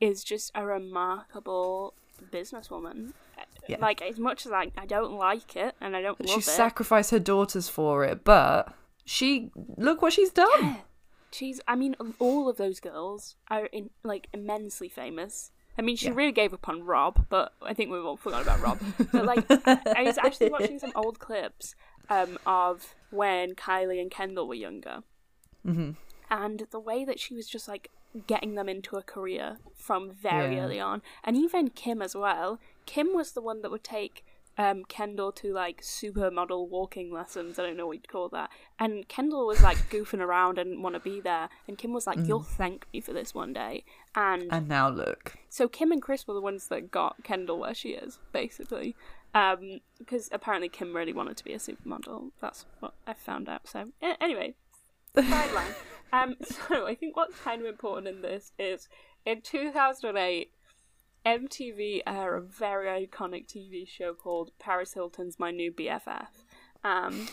is 0.00 0.22
just 0.22 0.52
a 0.54 0.64
remarkable 0.64 1.94
businesswoman. 2.30 3.12
Yeah. 3.66 3.78
Like 3.80 4.02
as 4.02 4.18
much 4.18 4.44
as 4.44 4.52
I, 4.52 4.70
I 4.76 4.86
don't 4.86 5.14
like 5.14 5.56
it 5.56 5.74
and 5.80 5.96
I 5.96 6.02
don't 6.02 6.18
she 6.28 6.38
it. 6.38 6.44
sacrificed 6.44 7.10
her 7.12 7.18
daughters 7.18 7.68
for 7.68 8.04
it, 8.04 8.24
but 8.24 8.74
she 9.04 9.50
look 9.76 10.02
what 10.02 10.12
she's 10.12 10.30
done. 10.30 10.48
Yeah. 10.60 10.76
She's. 11.30 11.60
I 11.66 11.76
mean, 11.76 11.96
all 12.18 12.48
of 12.48 12.58
those 12.58 12.80
girls 12.80 13.36
are 13.48 13.66
in, 13.66 13.90
like 14.02 14.28
immensely 14.34 14.88
famous. 14.90 15.50
I 15.78 15.82
mean, 15.82 15.96
she 15.96 16.06
Yeah. 16.06 16.14
really 16.14 16.32
gave 16.32 16.52
up 16.52 16.68
on 16.68 16.84
Rob, 16.84 17.26
but 17.28 17.54
I 17.62 17.72
think 17.74 17.90
we've 17.90 18.04
all 18.04 18.16
forgotten 18.16 18.46
about 18.46 18.60
Rob. 18.60 18.78
But 19.12 19.24
like, 19.24 19.44
I, 19.66 20.02
was 20.02 20.18
actually 20.18 20.50
watching 20.50 20.78
some 20.78 20.92
old 20.94 21.18
clips 21.18 21.74
um, 22.10 22.38
of 22.46 22.94
when 23.10 23.54
Kylie 23.54 24.00
and 24.00 24.10
Kendall 24.10 24.46
were 24.48 24.54
younger, 24.54 25.02
hmm 25.64 25.92
and 26.30 26.66
the 26.70 26.80
way 26.80 27.04
that 27.04 27.20
she 27.20 27.34
was 27.34 27.46
just 27.46 27.68
like 27.68 27.90
getting 28.26 28.54
them 28.54 28.68
into 28.68 28.96
a 28.96 29.02
career 29.02 29.58
from 29.74 30.10
very 30.10 30.56
Yeah. 30.56 30.64
early 30.64 30.80
on, 30.80 31.02
and 31.24 31.36
even 31.36 31.68
Kim 31.70 32.00
as 32.02 32.14
well. 32.14 32.58
Kim 32.86 33.14
was 33.14 33.32
the 33.32 33.42
one 33.42 33.62
that 33.62 33.70
would 33.70 33.84
take 33.84 34.24
um, 34.58 34.84
Kendall 34.84 35.32
to 35.32 35.52
like 35.52 35.80
supermodel 35.82 36.68
walking 36.68 37.12
lessons. 37.12 37.58
I 37.58 37.62
don't 37.62 37.76
know 37.76 37.86
what 37.86 37.94
you'd 37.94 38.08
call 38.08 38.28
that. 38.30 38.50
And 38.78 39.08
Kendall 39.08 39.46
was 39.46 39.62
like 39.62 39.78
goofing 39.90 40.20
around 40.20 40.58
and 40.58 40.82
want 40.82 40.94
to 40.94 41.00
be 41.00 41.20
there, 41.20 41.48
and 41.66 41.78
Kim 41.78 41.92
was 41.92 42.06
like, 42.06 42.18
"You'll 42.26 42.42
thank 42.42 42.86
me 42.92 43.00
for 43.00 43.12
this 43.12 43.34
one 43.34 43.52
day." 43.52 43.84
And 44.14 44.48
And 44.50 44.68
now 44.68 44.88
look. 44.88 45.38
so 45.48 45.68
Kim 45.68 45.90
and 45.92 46.02
Kris 46.02 46.26
were 46.26 46.34
the 46.34 46.40
ones 46.40 46.68
that 46.68 46.90
got 46.90 47.22
Kendall 47.24 47.58
where 47.58 47.74
she 47.74 47.90
is, 47.90 48.18
basically. 48.32 48.94
Um, 49.34 49.80
because 49.98 50.28
apparently 50.30 50.68
Kim 50.68 50.94
really 50.94 51.14
wanted 51.14 51.38
to 51.38 51.44
be 51.44 51.54
a 51.54 51.58
supermodel. 51.58 52.32
That's 52.42 52.66
what 52.80 52.92
I 53.06 53.14
found 53.14 53.48
out. 53.48 53.66
So 53.66 53.88
anyway, 54.20 54.54
sideline. 55.14 55.74
um, 56.12 56.36
so 56.42 56.86
I 56.86 56.94
think 56.94 57.16
what's 57.16 57.38
kind 57.38 57.62
of 57.62 57.66
important 57.66 58.08
in 58.08 58.20
this 58.20 58.52
is 58.58 58.88
in 59.24 59.40
2008, 59.40 60.50
MTV 61.24 62.00
aired 62.06 62.36
a 62.36 62.40
very 62.40 63.06
iconic 63.06 63.46
TV 63.46 63.86
show 63.88 64.14
called 64.14 64.50
Paris 64.58 64.94
Hilton's 64.94 65.38
My 65.38 65.50
New 65.50 65.70
BFF, 65.72 66.28
um, 66.84 67.28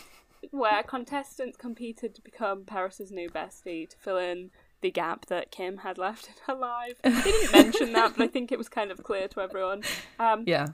where 0.50 0.82
contestants 0.82 1.56
competed 1.56 2.14
to 2.14 2.22
become 2.22 2.64
Paris's 2.64 3.10
new 3.10 3.28
bestie 3.28 3.88
to 3.88 3.96
fill 3.98 4.18
in 4.18 4.50
the 4.80 4.90
gap 4.90 5.26
that 5.26 5.50
Kim 5.50 5.78
had 5.78 5.98
left 5.98 6.28
in 6.28 6.34
her 6.46 6.54
life. 6.54 6.94
They 7.02 7.32
didn't 7.32 7.50
mention 7.52 7.92
that, 7.92 8.14
but 8.16 8.24
I 8.24 8.28
think 8.28 8.50
it 8.52 8.58
was 8.58 8.68
kind 8.68 8.90
of 8.90 9.02
clear 9.02 9.28
to 9.28 9.40
everyone. 9.40 9.84
Um, 10.18 10.44
Yeah. 10.46 10.68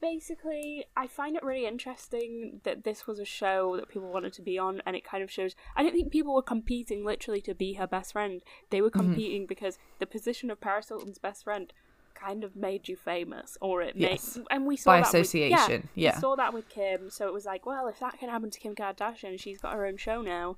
basically, 0.00 0.84
I 0.96 1.06
find 1.06 1.36
it 1.36 1.42
really 1.42 1.66
interesting 1.66 2.60
that 2.64 2.84
this 2.84 3.06
was 3.06 3.18
a 3.18 3.24
show 3.24 3.76
that 3.76 3.88
people 3.88 4.10
wanted 4.12 4.32
to 4.34 4.42
be 4.42 4.58
on, 4.58 4.82
and 4.84 4.96
it 4.96 5.04
kind 5.04 5.22
of 5.22 5.30
shows. 5.30 5.54
I 5.76 5.82
don't 5.82 5.92
think 5.92 6.10
people 6.12 6.34
were 6.34 6.42
competing 6.42 7.04
literally 7.04 7.40
to 7.42 7.54
be 7.54 7.74
her 7.74 7.86
best 7.86 8.12
friend. 8.12 8.42
They 8.70 8.80
were 8.82 8.90
Mm-hmm. 8.90 9.12
competing 9.12 9.46
because 9.46 9.78
the 9.98 10.06
position 10.06 10.50
of 10.50 10.60
Paris 10.60 10.88
Hilton's 10.88 11.18
best 11.18 11.44
friend 11.44 11.72
kind 12.20 12.44
of 12.44 12.54
made 12.56 12.88
you 12.88 12.96
famous, 12.96 13.56
or 13.60 13.82
it 13.82 13.96
Yes. 13.96 14.36
made. 14.36 14.46
And 14.50 14.66
we 14.66 14.76
saw 14.76 14.90
By 14.90 14.96
that 14.98 15.12
with- 15.12 15.14
association, 15.14 15.88
yeah. 15.94 16.16
we 16.16 16.20
saw 16.20 16.36
that 16.36 16.52
with 16.52 16.68
Kim. 16.68 17.10
So 17.10 17.26
it 17.26 17.32
was 17.32 17.46
like, 17.46 17.66
well, 17.66 17.88
if 17.88 17.98
that 18.00 18.18
can 18.18 18.28
happen 18.28 18.50
to 18.50 18.58
Kim 18.58 18.74
Kardashian, 18.74 19.38
she's 19.40 19.60
got 19.60 19.74
her 19.74 19.86
own 19.86 19.96
show 19.96 20.22
now. 20.22 20.56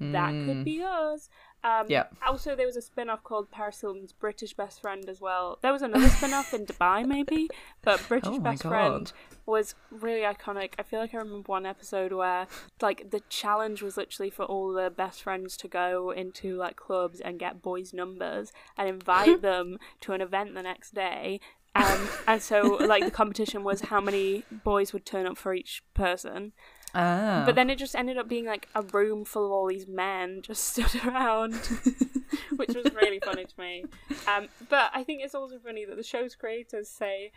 That 0.00 0.30
could 0.30 0.58
mm. 0.58 0.64
be 0.64 0.82
us. 0.82 1.28
Um. 1.64 1.86
Yeah. 1.88 2.04
Also, 2.26 2.54
there 2.54 2.66
was 2.66 2.76
a 2.76 2.82
spin 2.82 3.08
off 3.08 3.24
called 3.24 3.50
Paris 3.50 3.80
Hilton's 3.80 4.12
British 4.12 4.52
Best 4.52 4.82
Friend 4.82 5.08
as 5.08 5.20
well. 5.20 5.58
There 5.62 5.72
was 5.72 5.80
another 5.80 6.08
spin 6.10 6.34
off 6.34 6.52
in 6.52 6.66
Dubai, 6.66 7.06
maybe, 7.06 7.48
but 7.82 8.06
British 8.06 8.34
Oh 8.34 8.38
Best 8.38 8.62
God. 8.62 8.68
Friend 8.68 9.12
was 9.46 9.74
really 9.90 10.20
iconic. 10.20 10.74
I 10.78 10.82
feel 10.82 11.00
like 11.00 11.14
I 11.14 11.18
remember 11.18 11.46
one 11.46 11.64
episode 11.66 12.12
where, 12.12 12.46
like, 12.82 13.10
the 13.10 13.20
challenge 13.30 13.82
was 13.82 13.96
literally 13.96 14.30
for 14.30 14.44
all 14.44 14.72
the 14.72 14.90
best 14.90 15.22
friends 15.22 15.56
to 15.58 15.68
go 15.68 16.10
into, 16.10 16.56
like, 16.56 16.76
clubs 16.76 17.20
and 17.20 17.38
get 17.38 17.62
boys' 17.62 17.94
numbers 17.94 18.52
and 18.76 18.88
invite 18.88 19.42
them 19.48 19.78
to 20.02 20.12
an 20.12 20.20
event 20.20 20.54
the 20.54 20.62
next 20.62 20.94
day. 20.94 21.40
Um, 21.74 22.08
and 22.28 22.42
so, 22.42 22.78
like, 22.80 23.04
the 23.04 23.10
competition 23.10 23.64
was 23.64 23.80
how 23.82 24.00
many 24.00 24.44
boys 24.50 24.92
would 24.92 25.04
turn 25.04 25.26
up 25.26 25.36
for 25.36 25.54
each 25.54 25.82
person. 25.92 26.52
Ah. 26.94 27.42
But 27.44 27.54
then 27.56 27.70
it 27.70 27.76
just 27.78 27.96
ended 27.96 28.18
up 28.18 28.28
being 28.28 28.46
like 28.46 28.68
a 28.74 28.82
room 28.82 29.24
full 29.24 29.44
of 29.46 29.52
all 29.52 29.66
these 29.66 29.86
men 29.88 30.40
just 30.42 30.64
stood 30.68 31.04
around, 31.04 31.54
which 32.56 32.74
was 32.74 32.92
really 32.94 33.20
funny 33.20 33.44
to 33.44 33.54
me. 33.58 33.84
Um, 34.28 34.48
but 34.68 34.90
I 34.94 35.02
think 35.04 35.22
it's 35.22 35.34
also 35.34 35.58
funny 35.58 35.84
that 35.84 35.96
the 35.96 36.02
show's 36.02 36.34
creators 36.34 36.88
say 36.88 37.32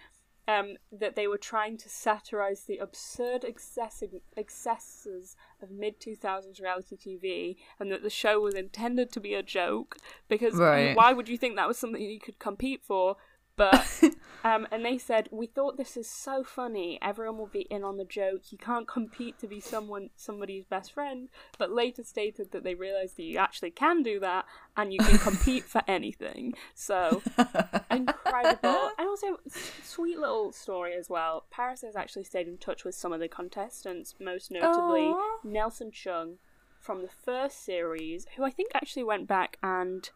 um, 0.48 0.78
that 0.92 1.16
they 1.16 1.28
were 1.28 1.38
trying 1.38 1.76
to 1.78 1.90
satirize 1.90 2.64
the 2.64 2.78
absurd 2.78 3.42
excessi- 3.44 4.22
excesses 4.38 5.36
of 5.62 5.72
mid 5.72 6.00
2000s 6.00 6.62
reality 6.62 6.96
TV 6.96 7.58
and 7.80 7.92
that 7.92 8.02
the 8.04 8.10
show 8.10 8.40
was 8.40 8.54
intended 8.56 9.12
to 9.12 9.20
be 9.20 9.34
a 9.34 9.44
joke 9.44 9.98
because 10.30 10.54
Right. 10.56 10.96
why 10.96 11.12
would 11.14 11.28
you 11.28 11.38
think 11.38 11.56
that 11.56 11.68
was 11.68 11.78
something 11.78 12.02
you 12.02 12.20
could 12.20 12.40
compete 12.40 12.82
for? 12.84 13.18
But 13.58 14.02
um, 14.44 14.68
and 14.72 14.84
they 14.86 14.98
said 14.98 15.30
we 15.32 15.48
thought 15.48 15.78
this 15.78 15.98
is 15.98 16.10
so 16.10 16.44
funny. 16.44 17.00
Everyone 17.02 17.38
will 17.38 17.48
be 17.48 17.68
in 17.70 17.84
on 17.84 17.98
the 17.98 18.06
joke. 18.06 18.52
You 18.52 18.58
can't 18.58 18.88
compete 18.88 19.40
to 19.40 19.48
be 19.48 19.60
someone 19.60 20.10
somebody's 20.16 20.66
best 20.66 20.94
friend. 20.94 21.30
But 21.58 21.72
later 21.72 22.04
stated 22.04 22.52
that 22.52 22.64
they 22.64 22.76
realized 22.76 23.18
that 23.18 23.24
you 23.24 23.38
actually 23.38 23.72
can 23.72 24.04
do 24.04 24.20
that 24.20 24.46
and 24.76 24.94
you 24.94 25.00
can 25.00 25.18
compete 25.18 25.64
for 25.64 25.82
anything. 25.88 26.54
So 26.76 27.22
incredible, 27.92 28.92
and 28.98 29.08
also 29.08 29.38
sweet 29.84 30.20
little 30.20 30.52
story 30.52 30.94
as 30.94 31.10
well. 31.10 31.46
Paris 31.50 31.82
has 31.82 31.96
actually 31.96 32.24
stayed 32.24 32.48
in 32.48 32.58
touch 32.58 32.84
with 32.84 32.96
some 32.96 33.14
of 33.14 33.20
the 33.20 33.28
contestants, 33.28 34.16
most 34.20 34.52
notably 34.52 35.08
Aw. 35.08 35.38
Nelson 35.44 35.92
Chung 35.92 36.38
from 36.80 37.02
the 37.02 37.10
first 37.10 37.64
series, 37.66 38.28
who 38.36 38.44
I 38.44 38.52
think 38.52 38.72
actually 38.74 39.04
went 39.04 39.28
back 39.28 39.58
and 39.62 40.10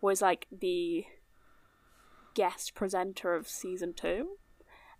was 0.00 0.22
like 0.22 0.46
the 0.50 1.04
guest 2.38 2.74
presenter 2.74 3.34
of 3.34 3.48
season 3.48 3.92
two. 3.92 4.20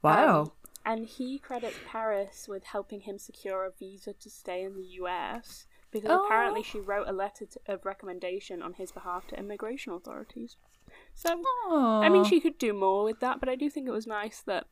wow. 0.02 0.40
Um, 0.40 0.52
and 0.84 1.06
he 1.06 1.38
credits 1.38 1.76
Paris 1.86 2.46
with 2.48 2.64
helping 2.64 3.00
him 3.02 3.18
secure 3.18 3.64
a 3.66 3.70
visa 3.78 4.12
to 4.14 4.30
stay 4.30 4.62
in 4.62 4.74
the 4.74 4.86
US 5.02 5.66
because 5.90 6.10
Oh. 6.10 6.24
apparently 6.24 6.62
she 6.62 6.80
wrote 6.80 7.06
a 7.08 7.12
letter 7.12 7.44
to, 7.46 7.58
of 7.66 7.84
recommendation 7.84 8.62
on 8.62 8.72
his 8.74 8.90
behalf 8.92 9.26
to 9.28 9.38
immigration 9.38 9.92
authorities. 9.92 10.56
So, 11.14 11.28
I 11.70 12.08
mean, 12.08 12.24
she 12.24 12.40
could 12.40 12.58
do 12.58 12.72
more 12.72 13.04
with 13.04 13.20
that, 13.20 13.38
but 13.40 13.48
I 13.50 13.56
do 13.56 13.68
think 13.70 13.86
it 13.86 13.92
was 13.92 14.06
nice 14.06 14.40
that. 14.46 14.64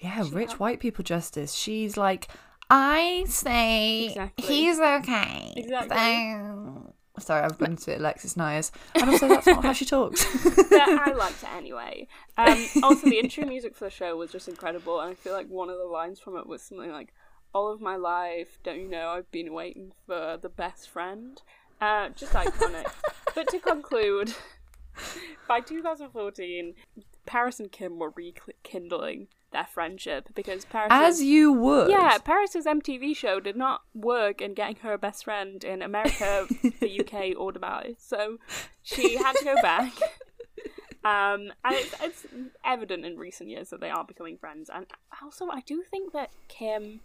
Yeah, 0.00 0.24
rich 0.32 0.52
had- 0.52 0.60
white 0.60 0.80
people 0.80 1.04
justice. 1.04 1.54
She's 1.54 1.96
like, 1.96 2.28
I 2.68 3.24
say 3.28 4.06
Exactly. 4.06 4.46
he's 4.46 4.80
okay. 4.80 5.52
Exactly. 5.56 5.96
So... 5.96 6.94
Sorry, 7.18 7.42
I've 7.42 7.58
gone 7.58 7.76
to 7.76 7.96
Alexis 7.96 8.34
Neiers. 8.34 8.72
And 8.94 9.08
also, 9.08 9.28
that's 9.28 9.46
not 9.46 9.64
how 9.64 9.72
she 9.72 9.84
talks. 9.84 10.24
but 10.44 10.72
I 10.72 11.12
liked 11.16 11.42
it 11.42 11.48
anyway. 11.54 12.08
Um, 12.36 12.66
also, 12.82 13.08
the 13.08 13.18
intro 13.18 13.46
music 13.46 13.76
for 13.76 13.84
the 13.84 13.90
show 13.90 14.16
was 14.16 14.32
just 14.32 14.48
incredible, 14.48 15.00
and 15.00 15.12
I 15.12 15.14
feel 15.14 15.32
like 15.32 15.48
one 15.48 15.70
of 15.70 15.78
the 15.78 15.84
lines 15.84 16.18
from 16.18 16.36
it 16.36 16.46
was 16.46 16.62
something 16.62 16.90
like, 16.90 17.14
"All 17.54 17.72
of 17.72 17.80
my 17.80 17.94
life, 17.94 18.58
don't 18.64 18.80
you 18.80 18.88
know, 18.88 19.10
I've 19.10 19.30
been 19.30 19.52
waiting 19.52 19.92
for 20.06 20.38
the 20.40 20.48
best 20.48 20.90
friend." 20.90 21.40
Uh, 21.80 22.08
just 22.10 22.32
iconic. 22.32 22.86
but 23.34 23.48
to 23.48 23.60
conclude, 23.60 24.34
by 25.48 25.60
2014, 25.60 26.74
Paris 27.26 27.60
and 27.60 27.70
Kim 27.70 27.98
were 27.98 28.10
rekindling 28.10 29.28
their 29.54 29.66
friendship 29.72 30.28
because 30.34 30.66
Paris. 30.66 30.88
As 30.90 31.22
you 31.22 31.52
would. 31.52 31.88
yeah, 31.90 32.18
Paris's 32.18 32.66
MTV 32.66 33.16
show 33.16 33.40
did 33.40 33.56
not 33.56 33.80
work 33.94 34.42
in 34.42 34.52
getting 34.52 34.76
her 34.82 34.92
a 34.92 34.98
best 34.98 35.24
friend 35.24 35.64
in 35.64 35.80
America, 35.80 36.46
the 36.80 37.00
UK, 37.00 37.34
or 37.38 37.52
Dubai. 37.52 37.94
So 37.98 38.38
she 38.82 39.16
had 39.16 39.32
to 39.36 39.44
go 39.44 39.54
back. 39.62 39.92
Um, 41.04 41.52
and 41.62 41.74
it's, 41.74 41.94
it's 42.02 42.26
evident 42.64 43.04
in 43.04 43.18
recent 43.18 43.50
years 43.50 43.68
that 43.68 43.80
they 43.80 43.90
are 43.90 44.04
becoming 44.04 44.38
friends. 44.38 44.70
And 44.74 44.86
also, 45.22 45.48
I 45.50 45.60
do 45.60 45.82
think 45.82 46.14
that 46.14 46.30
Kim 46.48 47.00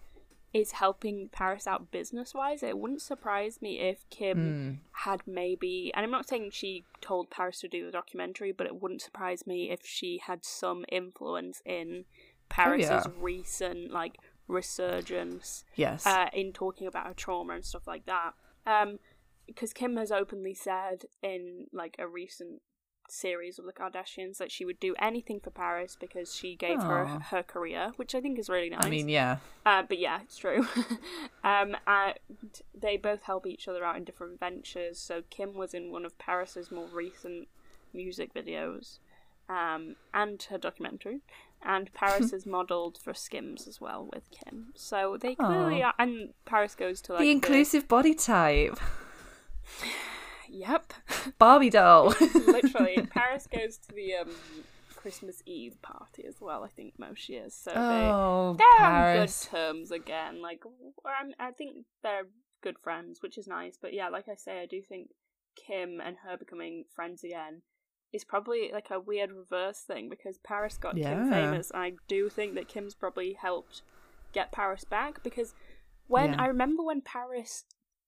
is 0.53 0.71
helping 0.71 1.29
Paris 1.29 1.67
out 1.67 1.91
business 1.91 2.33
wise. 2.33 2.63
It 2.63 2.77
wouldn't 2.77 3.01
surprise 3.01 3.61
me 3.61 3.79
if 3.79 4.09
Kim 4.09 4.81
had 4.93 5.21
maybe, 5.27 5.91
and 5.93 6.03
I'm 6.03 6.11
not 6.11 6.27
saying 6.27 6.51
she 6.51 6.85
told 7.01 7.29
Paris 7.29 7.59
to 7.59 7.67
do 7.67 7.85
the 7.85 7.91
documentary, 7.91 8.51
but 8.51 8.65
it 8.65 8.81
wouldn't 8.81 9.01
surprise 9.01 9.45
me 9.45 9.69
if 9.69 9.81
she 9.83 10.21
had 10.25 10.43
some 10.43 10.85
influence 10.91 11.61
in 11.65 12.05
Paris's 12.49 12.89
yeah. 12.89 13.03
recent 13.19 13.91
like 13.91 14.17
resurgence 14.47 15.63
Yes. 15.75 16.05
uh, 16.05 16.29
in 16.33 16.51
talking 16.51 16.87
about 16.87 17.07
her 17.07 17.13
trauma 17.13 17.53
and 17.53 17.65
stuff 17.65 17.87
like 17.87 18.05
that. 18.05 18.33
Um, 18.65 18.99
because 19.45 19.73
Kim 19.73 19.97
has 19.97 20.11
openly 20.11 20.53
said 20.53 21.05
in 21.23 21.67
like 21.73 21.95
a 21.97 22.07
recent 22.07 22.61
series 23.11 23.59
of 23.59 23.65
the 23.65 23.73
Kardashians 23.73 24.37
that 24.37 24.51
she 24.51 24.65
would 24.65 24.79
do 24.79 24.95
anything 24.99 25.39
for 25.39 25.49
Paris 25.49 25.97
because 25.99 26.35
she 26.35 26.55
gave 26.55 26.81
her 26.81 27.05
her 27.05 27.43
career, 27.43 27.91
which 27.95 28.13
I 28.13 28.21
think 28.21 28.37
is 28.37 28.49
really 28.49 28.69
nice. 28.69 28.85
I 28.85 28.89
mean, 28.89 29.09
yeah. 29.09 29.37
Uh, 29.65 29.83
but 29.87 29.97
yeah, 29.97 30.19
it's 30.21 30.37
true. 30.37 30.67
um, 31.43 31.75
and 31.87 32.13
they 32.79 32.97
both 32.97 33.23
help 33.23 33.47
each 33.47 33.67
other 33.67 33.83
out 33.83 33.97
in 33.97 34.03
different 34.03 34.39
ventures. 34.39 34.99
So 34.99 35.23
Kim 35.29 35.55
was 35.55 35.73
in 35.73 35.91
one 35.91 36.05
of 36.05 36.17
Paris's 36.17 36.71
more 36.71 36.87
recent 36.93 37.47
music 37.93 38.33
videos, 38.33 38.99
um, 39.49 39.95
and 40.13 40.41
her 40.49 40.57
documentary. 40.57 41.21
And 41.63 41.91
Paris 41.93 42.33
is 42.33 42.45
modelled 42.45 42.97
for 42.97 43.13
Skims 43.13 43.67
as 43.67 43.81
well 43.81 44.09
with 44.11 44.29
Kim. 44.31 44.67
So 44.75 45.17
they 45.19 45.35
clearly 45.35 45.83
are, 45.83 45.93
and 45.99 46.33
Paris 46.45 46.75
goes 46.75 47.01
to 47.01 47.13
like 47.13 47.21
the 47.21 47.31
inclusive 47.31 47.87
body 47.87 48.13
type. 48.13 48.79
Yep, 50.51 50.93
Barbie 51.37 51.69
doll. 51.69 52.07
literally. 52.33 53.07
Paris 53.13 53.47
goes 53.47 53.77
to 53.77 53.93
the 53.93 54.15
um, 54.15 54.29
Christmas 54.95 55.43
Eve 55.45 55.79
party 55.83 56.25
as 56.27 56.41
well. 56.41 56.63
I 56.63 56.69
think 56.69 56.97
most 56.97 57.29
years, 57.29 57.53
so 57.53 57.71
oh, 57.75 58.53
they 58.53 58.63
they're 58.63 58.87
Paris. 58.87 59.45
on 59.45 59.51
good 59.51 59.57
terms 59.57 59.91
again. 59.91 60.41
Like, 60.41 60.63
I'm, 61.05 61.33
I 61.39 61.51
think 61.51 61.85
they're 62.01 62.23
good 62.63 62.79
friends, 62.79 63.21
which 63.21 63.37
is 63.37 63.47
nice. 63.47 63.77
But 63.79 63.93
yeah, 63.93 64.09
like 64.09 64.25
I 64.27 64.33
say, 64.35 64.59
I 64.59 64.65
do 64.65 64.81
think 64.81 65.09
Kim 65.55 66.01
and 66.03 66.17
her 66.25 66.35
becoming 66.35 66.85
friends 66.95 67.23
again 67.23 67.61
is 68.11 68.23
probably 68.23 68.71
like 68.73 68.89
a 68.89 68.99
weird 68.99 69.31
reverse 69.31 69.81
thing 69.81 70.09
because 70.09 70.37
Paris 70.39 70.77
got 70.77 70.95
Kim 70.95 71.29
famous. 71.29 71.69
And 71.71 71.81
I 71.81 71.93
do 72.07 72.29
think 72.29 72.55
that 72.55 72.67
Kim's 72.67 72.95
probably 72.95 73.33
helped 73.33 73.81
get 74.33 74.51
Paris 74.51 74.83
back 74.83 75.21
because 75.23 75.53
when 76.07 76.31
Yeah. 76.33 76.41
I 76.43 76.47
remember 76.47 76.83
when 76.83 77.01
Paris 77.01 77.65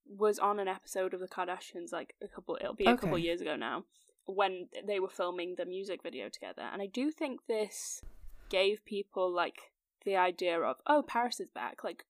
was 0.08 0.40
on 0.40 0.60
an 0.60 0.68
episode 0.68 1.14
of 1.14 1.20
the 1.20 1.28
Kardashians, 1.28 1.92
like 1.92 2.16
a 2.22 2.28
couple, 2.28 2.58
it'll 2.60 2.74
be 2.74 2.86
a 2.86 2.98
couple 2.98 3.18
years 3.18 3.42
ago 3.42 3.56
now, 3.56 3.86
when 4.26 4.68
they 4.86 5.00
were 5.00 5.10
filming 5.10 5.56
the 5.56 5.66
music 5.66 6.02
video 6.04 6.30
together, 6.30 6.64
and 6.64 6.82
I 6.82 6.88
do 6.88 7.12
think 7.12 7.46
this 7.48 8.02
gave 8.50 8.84
people 8.86 9.32
like 9.32 9.72
the 10.04 10.16
idea 10.16 10.60
of 10.60 10.78
oh 10.88 11.04
Paris 11.04 11.40
is 11.40 11.50
back, 11.50 11.84
like 11.84 12.06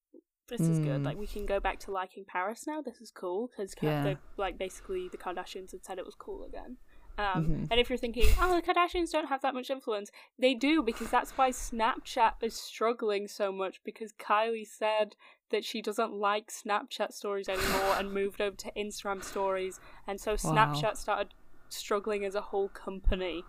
this 0.48 0.62
is 0.62 0.80
good, 0.80 1.02
Mm. 1.02 1.06
like 1.06 1.18
we 1.18 1.28
can 1.28 1.46
go 1.46 1.60
back 1.60 1.80
to 1.80 1.92
liking 1.92 2.26
Paris 2.26 2.66
now. 2.68 2.82
This 2.82 3.00
is 3.02 3.12
cool 3.12 3.48
because 3.48 3.74
Yeah. 3.82 4.16
like 4.38 4.58
basically 4.58 5.08
the 5.10 5.18
Kardashians 5.18 5.72
had 5.72 5.86
said 5.86 5.98
it 6.00 6.06
was 6.06 6.16
cool 6.16 6.44
again. 6.46 6.78
Um, 7.18 7.46
Mhm. 7.46 7.68
And 7.70 7.80
if 7.80 7.90
you're 7.90 7.98
thinking, 7.98 8.28
oh, 8.40 8.56
the 8.56 8.62
Kardashians 8.62 9.12
don't 9.12 9.28
have 9.28 9.42
that 9.42 9.54
much 9.54 9.70
influence, 9.70 10.10
they 10.40 10.54
do 10.54 10.82
because 10.82 11.10
that's 11.10 11.38
why 11.38 11.50
Snapchat 11.52 12.34
is 12.42 12.56
struggling 12.56 13.28
so 13.28 13.52
much 13.52 13.82
because 13.84 14.12
Kylie 14.14 14.66
said 14.68 15.16
that 15.50 15.64
she 15.66 15.82
doesn't 15.82 16.14
like 16.14 16.50
Snapchat 16.50 17.12
stories 17.14 17.50
anymore 17.50 17.96
and 17.98 18.14
moved 18.14 18.40
over 18.42 18.56
to 18.56 18.72
Instagram 18.78 19.24
stories, 19.24 19.80
and 20.08 20.20
so 20.20 20.32
Wow. 20.32 20.38
Snapchat 20.74 20.96
started 20.98 21.34
struggling 21.70 22.24
as 22.26 22.34
a 22.36 22.42
whole 22.42 22.70
company. 22.70 23.44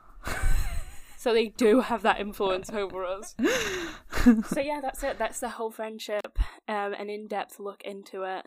so 1.17 1.33
they 1.33 1.49
do 1.49 1.81
have 1.81 2.03
that 2.03 2.21
influence 2.21 2.69
over 2.71 3.05
us. 3.05 3.35
so 4.49 4.61
yeah, 4.61 4.81
that's 4.81 5.03
it. 5.05 5.19
That's 5.19 5.41
the 5.41 5.51
whole 5.51 5.71
friendship, 5.71 6.39
um, 6.69 6.93
an 6.95 7.09
in-depth 7.09 7.59
look 7.61 7.83
into 7.85 8.23
it, 8.25 8.45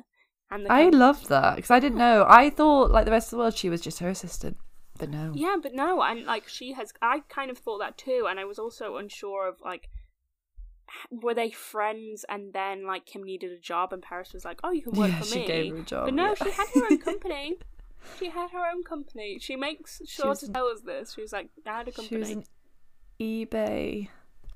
and 0.52 0.68
I 0.70 0.90
loved 0.90 1.30
that 1.30 1.56
because 1.56 1.72
I 1.72 1.80
didn't 1.80 1.98
know. 1.98 2.26
I 2.28 2.50
thought, 2.50 2.92
like 2.92 3.06
the 3.06 3.12
rest 3.12 3.28
of 3.28 3.32
the 3.32 3.38
world, 3.38 3.56
she 3.58 3.70
was 3.70 3.82
just 3.82 4.00
her 4.00 4.10
assistant, 4.10 4.58
but 4.98 5.10
no. 5.10 5.32
Yeah, 5.36 5.56
but 5.62 5.74
no, 5.74 6.02
and 6.02 6.26
like 6.26 6.48
she 6.48 6.74
has, 6.74 6.94
I 7.02 7.20
kind 7.30 7.52
of 7.52 7.58
thought 7.58 7.80
that 7.80 7.98
too, 7.98 8.28
and 8.30 8.40
I 8.40 8.46
was 8.46 8.60
also 8.60 8.98
unsure 8.98 9.48
of 9.48 9.62
like, 9.62 9.90
were 11.10 11.34
they 11.34 11.52
friends, 11.52 12.26
and 12.30 12.54
then 12.54 12.86
like 12.86 13.06
Kim 13.06 13.24
needed 13.24 13.52
a 13.52 13.60
job, 13.60 13.92
and 13.94 14.02
Paris 14.02 14.34
was 14.34 14.46
like, 14.46 14.60
"Oh, 14.64 14.72
you 14.72 14.82
can 14.82 14.94
work 14.94 15.10
Yeah, 15.10 15.20
for 15.20 15.26
she 15.26 15.40
me," 15.40 15.48
gave 15.48 15.74
her 15.74 15.80
a 15.80 15.84
job, 15.84 16.06
but 16.06 16.14
no, 16.14 16.28
yeah. 16.30 16.44
she 16.44 16.52
had 16.52 16.68
her 16.74 16.86
own 16.92 16.98
company. 17.00 17.56
she 18.20 18.30
had 18.30 18.52
her 18.52 18.66
own 18.72 18.84
company. 18.84 19.38
She 19.40 19.56
makes 19.56 20.02
sure 20.08 20.30
was 20.30 20.40
to 20.42 20.46
an- 20.48 20.54
tell 20.54 20.68
us 20.68 20.82
this. 20.82 21.14
She 21.14 21.22
was 21.22 21.34
like, 21.34 21.50
"I 21.66 21.78
had 21.78 21.88
a 21.88 21.92
company." 21.92 22.08
She 22.08 22.18
was 22.18 22.30
an 22.32 22.44
eBay 23.20 24.10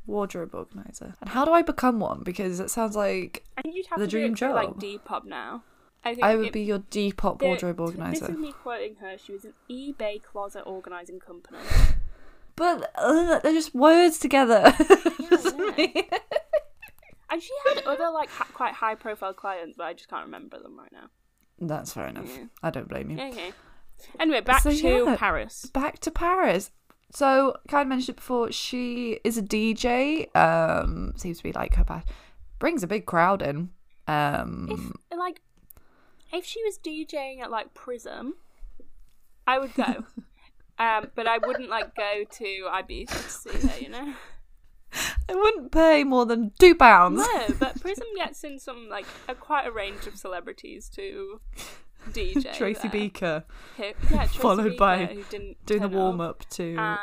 wardrobe 0.05 0.53
organizer. 0.55 1.15
And 1.21 1.29
how 1.29 1.45
do 1.45 1.51
I 1.51 1.61
become 1.61 1.99
one? 1.99 2.21
Because 2.23 2.59
it 2.59 2.69
sounds 2.69 2.95
like 2.95 3.45
and 3.57 3.73
you'd 3.73 3.87
have 3.87 3.99
the 3.99 4.05
to 4.05 4.11
do 4.11 4.17
dream 4.17 4.33
it 4.33 4.39
through, 4.39 4.53
like 4.53 4.69
job. 4.69 4.81
Depop 4.81 5.25
now. 5.25 5.63
I 6.03 6.15
I 6.21 6.35
would 6.35 6.47
it- 6.47 6.53
be 6.53 6.61
your 6.63 6.79
Depop 6.79 7.41
wardrobe 7.41 7.77
This 7.77 7.85
organizer. 7.89 8.31
is 8.31 8.37
me 8.37 8.51
quoting 8.53 8.95
her. 9.01 9.17
She 9.17 9.33
was 9.33 9.45
an 9.45 9.53
eBay 9.69 10.21
closet 10.23 10.63
organizing 10.65 11.19
company. 11.19 11.57
But 12.55 12.91
uh, 12.95 13.39
they're 13.39 13.53
just 13.53 13.73
words 13.73 14.17
together. 14.19 14.73
Yeah. 15.77 16.01
And 17.31 17.41
she 17.43 17.53
had 17.67 17.83
other 17.85 18.09
like 18.09 18.27
ha- 18.29 18.47
quite 18.53 18.73
high 18.73 18.95
profile 18.95 19.33
clients, 19.33 19.75
but 19.77 19.83
I 19.85 19.93
just 19.93 20.09
can't 20.09 20.25
remember 20.25 20.59
them 20.59 20.77
right 20.77 20.91
now. 20.91 21.09
That's 21.59 21.93
fair 21.93 22.07
enough. 22.07 22.25
Yeah. 22.27 22.45
I 22.63 22.69
don't 22.71 22.87
blame 22.89 23.11
you. 23.11 23.19
Okay. 23.21 23.51
Anyway, 24.19 24.41
back 24.41 24.63
So, 24.63 24.71
to 24.71 25.05
yeah. 25.05 25.15
Paris. 25.15 25.67
Back 25.71 25.99
to 25.99 26.11
Paris. 26.11 26.71
So, 27.11 27.55
kind 27.67 27.83
of 27.83 27.87
mentioned 27.89 28.09
it 28.09 28.15
before. 28.15 28.51
She 28.51 29.19
is 29.23 29.37
a 29.37 29.43
DJ. 29.43 30.35
Um, 30.35 31.13
seems 31.17 31.37
to 31.37 31.43
be 31.43 31.51
like 31.51 31.75
her 31.75 31.83
path. 31.83 32.05
Brings 32.57 32.81
a 32.81 32.87
big 32.87 33.05
crowd 33.05 33.41
in. 33.43 33.69
Um, 34.07 34.67
If 35.11 35.17
like, 35.19 35.41
if 36.31 36.45
she 36.45 36.61
was 36.63 36.77
DJing 36.77 37.41
at 37.41 37.51
like 37.51 37.73
Prism, 37.73 38.35
I 39.47 39.59
would 39.59 39.73
go. 39.73 39.83
um, 40.79 41.07
but 41.15 41.27
I 41.27 41.37
wouldn't 41.39 41.69
like 41.69 41.95
go 41.95 42.23
to 42.29 42.43
Ibiza 42.43 43.07
to 43.07 43.29
see 43.29 43.67
her. 43.67 43.79
You 43.79 43.89
know. 43.89 44.13
I 45.29 45.35
wouldn't 45.35 45.71
pay 45.71 46.03
more 46.03 46.25
than 46.25 46.51
two 46.59 46.73
pounds. 46.73 47.19
No, 47.19 47.47
but 47.59 47.79
Prism 47.79 48.07
gets 48.15 48.43
in 48.43 48.59
some 48.59 48.89
like 48.89 49.05
a 49.27 49.35
quite 49.35 49.67
a 49.67 49.71
range 49.71 50.07
of 50.07 50.17
celebrities 50.17 50.89
to 50.95 51.39
DJ. 52.11 52.53
Tracy 52.57 52.81
there. 52.87 52.91
Beaker 52.91 53.43
Who- 53.77 53.83
yeah, 53.83 53.93
Tracy 54.25 54.39
Followed 54.39 54.63
Beaker, 54.71 54.77
by 54.77 55.17
doing 55.65 55.81
the 55.81 55.89
warm 55.89 56.19
up 56.21 56.47
to. 56.51 56.75
and 56.75 56.99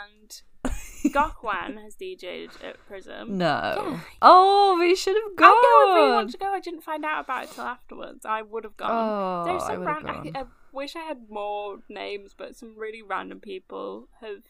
Gok 1.12 1.42
Wan 1.42 1.76
has 1.78 1.94
DJ'd 1.96 2.62
at 2.62 2.76
Prism. 2.86 3.36
no. 3.38 3.46
Yeah. 3.46 4.00
Oh, 4.22 4.76
we 4.80 4.94
should 4.94 5.16
have 5.16 5.36
gone. 5.36 5.48
I'd 5.48 5.62
go 5.62 5.92
if 6.00 6.04
we 6.08 6.12
want 6.12 6.30
to 6.32 6.38
go. 6.38 6.46
I 6.52 6.60
didn't 6.60 6.82
find 6.82 7.04
out 7.04 7.24
about 7.24 7.44
it 7.44 7.50
till 7.52 7.64
afterwards. 7.64 8.24
I 8.26 8.42
would 8.42 8.64
have 8.64 8.76
gone. 8.76 8.90
Oh, 8.92 9.44
There's 9.50 9.62
I 9.62 9.66
some 9.68 9.78
would 9.80 9.88
have 9.88 10.02
ran- 10.04 10.06
I, 10.16 10.22
gone. 10.24 10.36
I 10.36 10.44
wish 10.72 10.96
I 10.96 11.00
had 11.00 11.28
more 11.30 11.78
names, 11.88 12.34
but 12.36 12.56
some 12.56 12.76
really 12.76 13.02
random 13.02 13.40
people 13.40 14.08
have. 14.20 14.42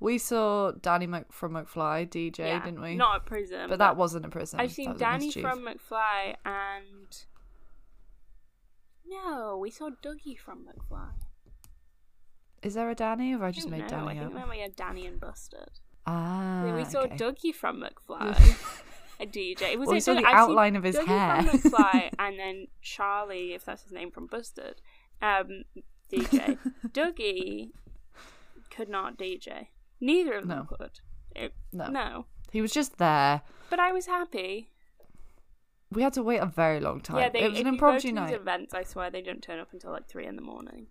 We 0.00 0.18
saw 0.18 0.70
Danny 0.72 1.06
Mc- 1.08 1.32
from 1.32 1.54
McFly 1.54 2.08
DJ, 2.08 2.38
yeah, 2.38 2.64
didn't 2.64 2.80
we? 2.80 2.94
Not 2.94 3.16
at 3.16 3.26
Prism, 3.26 3.68
but 3.68 3.80
that 3.80 3.96
wasn't 3.96 4.24
a 4.26 4.28
prison. 4.28 4.60
I've 4.60 4.70
seen 4.72 4.96
Danny 4.96 5.30
from 5.32 5.66
McFly 5.66 6.36
and. 6.44 7.24
No, 9.06 9.58
we 9.60 9.70
saw 9.70 9.90
Dougie 9.90 10.38
from 10.38 10.66
McFly. 10.66 11.08
Is 12.62 12.74
there 12.74 12.90
a 12.90 12.94
Danny, 12.94 13.30
or 13.32 13.38
have 13.38 13.42
I 13.42 13.46
I 13.48 13.50
just 13.52 13.68
don't 13.68 13.78
made 13.78 13.90
know. 13.90 13.96
I 14.06 14.14
Danny 14.14 14.20
think 14.20 14.34
up? 14.34 14.40
then 14.40 14.48
we 14.50 14.58
had 14.60 14.76
Danny 14.76 15.06
and 15.06 15.18
Busted. 15.20 15.80
Ah, 16.10 16.62
Then 16.64 16.74
we 16.76 16.84
saw 16.84 17.00
okay. 17.00 17.16
Dougie 17.16 17.54
from 17.54 17.82
McFly. 17.82 18.82
a 19.20 19.26
DJ. 19.26 19.72
It 19.72 19.78
was 19.78 19.86
Well, 19.88 19.94
we 19.94 20.00
saw 20.00 20.14
the 20.14 20.24
I've 20.26 20.34
outline 20.36 20.76
of 20.76 20.84
his 20.84 20.96
Dougie 20.96 21.06
hair. 21.06 21.42
from 21.42 21.58
McFly, 21.60 22.10
and 22.18 22.38
then 22.38 22.66
Charlie, 22.82 23.52
if 23.54 23.64
that's 23.64 23.82
his 23.82 23.92
name 23.92 24.10
from 24.10 24.26
Busted, 24.26 24.80
um, 25.20 25.64
DJ. 26.12 26.56
Dougie 26.88 27.70
could 28.70 28.88
not 28.88 29.18
DJ. 29.18 29.66
Neither 30.00 30.34
of 30.34 30.46
them 30.48 30.66
No. 30.70 30.76
could. 30.76 31.00
It- 31.36 31.54
No. 31.72 31.88
no. 31.88 32.26
He 32.52 32.62
was 32.62 32.72
just 32.72 32.96
there. 32.98 33.42
But 33.68 33.78
I 33.80 33.92
was 33.92 34.06
happy. 34.06 34.70
We 35.90 36.02
had 36.02 36.12
to 36.14 36.22
wait 36.22 36.38
a 36.38 36.46
very 36.46 36.80
long 36.80 37.00
time. 37.00 37.18
Yeah, 37.18 37.28
they, 37.30 37.40
it 37.40 37.50
was 37.50 37.60
an 37.60 37.66
impromptu 37.66 38.12
night. 38.12 38.32
events, 38.34 38.72
I 38.74 38.82
swear 38.84 39.10
they 39.10 39.22
don't 39.22 39.42
turn 39.42 39.58
up 39.58 39.68
until 39.72 39.90
like 39.90 40.06
three 40.08 40.26
in 40.26 40.36
the 40.36 40.42
morning 40.42 40.86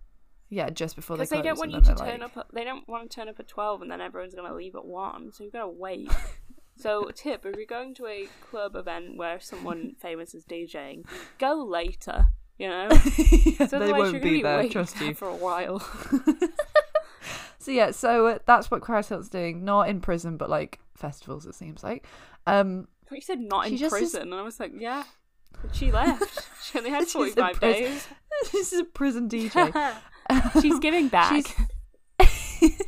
Yeah, 0.50 0.70
just 0.70 0.96
before 0.96 1.16
they 1.16 1.22
because 1.24 1.30
they 1.30 1.36
close. 1.42 1.44
don't 1.44 1.58
want 1.58 1.72
you 1.72 1.80
to 1.94 1.98
turn 1.98 2.20
like- 2.20 2.22
up. 2.22 2.36
At, 2.38 2.46
they 2.54 2.64
don't 2.64 2.88
want 2.88 3.10
to 3.10 3.14
turn 3.14 3.28
up 3.28 3.38
at 3.38 3.48
twelve, 3.48 3.82
and 3.82 3.90
then 3.90 4.00
everyone's 4.00 4.34
gonna 4.34 4.54
leave 4.54 4.74
at 4.74 4.84
one. 4.84 5.30
So 5.32 5.44
you've 5.44 5.52
gotta 5.52 5.68
wait. 5.68 6.10
so 6.76 7.10
tip: 7.14 7.44
if 7.44 7.56
you're 7.56 7.66
going 7.66 7.94
to 7.96 8.06
a 8.06 8.28
club 8.50 8.74
event 8.76 9.16
where 9.16 9.40
someone 9.40 9.94
famous 10.00 10.34
is 10.34 10.44
DJing, 10.44 11.04
go 11.38 11.54
later. 11.64 12.26
You 12.58 12.68
know, 12.68 12.88
Yeah, 13.44 13.66
so 13.68 13.78
they 13.78 13.92
won't 13.92 14.14
be 14.20 14.30
be 14.30 14.42
there. 14.42 14.68
Trust 14.68 15.00
you. 15.00 15.14
for 15.14 15.28
a 15.28 15.36
while. 15.36 15.78
So 17.60 17.72
yeah, 17.72 17.90
so 17.90 18.28
uh, 18.28 18.38
that's 18.46 18.70
what 18.70 18.86
Hilton's 18.86 19.28
doing. 19.28 19.64
Not 19.64 19.88
in 19.90 20.00
prison, 20.00 20.36
but 20.38 20.48
like 20.48 20.78
festivals. 20.94 21.44
It 21.44 21.54
seems 21.54 21.82
like. 21.82 22.06
Um, 22.46 22.88
But 23.10 23.16
you 23.16 23.20
said 23.20 23.40
not 23.40 23.66
in 23.66 23.76
just 23.76 23.94
is- 23.94 23.98
prison, 23.98 24.22
and 24.32 24.34
I 24.34 24.42
was 24.42 24.58
like, 24.58 24.72
yeah. 24.78 25.02
But 25.60 25.74
she 25.74 25.90
left. 25.92 26.48
she 26.64 26.78
only 26.78 26.90
had 26.90 27.06
forty 27.08 27.32
five 27.32 27.60
days. 27.60 28.06
this 28.52 28.72
is 28.72 28.80
a 28.80 28.84
prison 28.84 29.28
DJ. 29.28 29.96
She's 30.60 30.78
giving 30.78 31.08
back. 31.18 31.46
She's- 32.20 32.72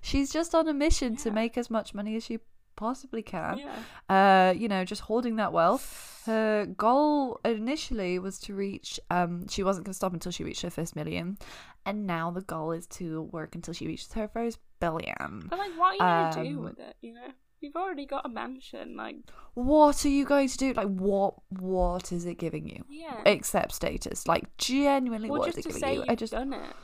She's 0.00 0.30
just 0.32 0.54
on 0.54 0.68
a 0.68 0.74
mission 0.74 1.16
to 1.16 1.30
make 1.30 1.56
as 1.56 1.70
much 1.70 1.94
money 1.94 2.16
as 2.16 2.24
she 2.24 2.38
possibly 2.76 3.22
can. 3.22 3.58
yeah. 3.58 4.48
uh, 4.48 4.52
you 4.52 4.68
know, 4.68 4.84
just 4.84 5.02
holding 5.02 5.36
that 5.36 5.52
wealth. 5.52 6.08
Her 6.26 6.66
goal 6.66 7.40
initially 7.44 8.18
was 8.20 8.38
to 8.40 8.54
reach, 8.54 9.00
um, 9.10 9.48
she 9.48 9.62
wasn't 9.64 9.86
going 9.86 9.92
to 9.92 9.96
stop 9.96 10.12
until 10.12 10.30
she 10.30 10.44
reached 10.44 10.62
her 10.62 10.70
first 10.70 10.94
million. 10.94 11.36
And 11.84 12.06
now 12.06 12.30
the 12.30 12.42
goal 12.42 12.70
is 12.72 12.86
to 12.88 13.22
work 13.22 13.54
until 13.56 13.74
she 13.74 13.86
reaches 13.88 14.12
her 14.12 14.28
first 14.28 14.58
billion. 14.78 15.46
But 15.50 15.58
like, 15.58 15.72
what 15.76 15.88
are 16.00 16.30
you 16.30 16.34
gonna 16.34 16.44
do 16.50 16.58
Um, 16.58 16.64
with 16.64 16.78
it? 16.78 16.96
You 17.00 17.14
know, 17.14 17.26
you've 17.62 17.76
already 17.76 18.06
got 18.06 18.26
a 18.26 18.28
mansion. 18.28 18.96
Like, 18.96 19.16
What 19.54 20.04
are 20.04 20.08
you 20.08 20.24
going 20.24 20.48
to 20.48 20.56
do? 20.58 20.72
Like, 20.72 20.88
what, 20.88 21.34
what 21.50 22.12
is 22.12 22.26
it 22.26 22.38
giving 22.38 22.68
you? 22.68 22.84
yeah. 22.88 23.20
Except 23.26 23.72
status. 23.72 24.26
Like, 24.26 24.54
genuinely, 24.58 25.30
well, 25.30 25.40
what 25.40 25.48
is 25.50 25.58
it 25.58 25.62
to 25.62 25.68
giving 25.78 25.94
you? 25.94 26.04
I 26.08 26.14
just, 26.14 26.32
done 26.32 26.52
it. 26.52 26.74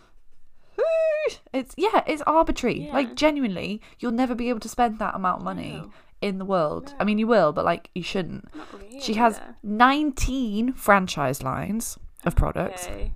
it's, 1.52 1.74
yeah, 1.76 2.02
it's 2.06 2.22
arbitrary. 2.26 2.86
Yeah. 2.86 2.92
Like, 2.92 3.14
genuinely, 3.14 3.80
you'll 3.98 4.12
never 4.12 4.34
be 4.34 4.48
able 4.48 4.60
to 4.60 4.68
spend 4.68 4.98
that 4.98 5.14
amount 5.14 5.38
of 5.40 5.44
money 5.44 5.72
No. 5.82 5.90
in 6.20 6.38
the 6.38 6.44
world. 6.44 6.94
I 7.00 7.04
mean, 7.04 7.18
you 7.18 7.26
will, 7.26 7.52
but 7.52 7.64
like, 7.64 7.90
you 7.94 8.02
shouldn't. 8.02 8.48
Really. 8.72 9.00
She 9.00 9.14
has 9.14 9.38
though. 9.38 9.54
19 9.62 10.72
franchise 10.74 11.42
lines 11.42 11.98
of 12.24 12.36
products. 12.36 12.86
Okay. 12.86 13.12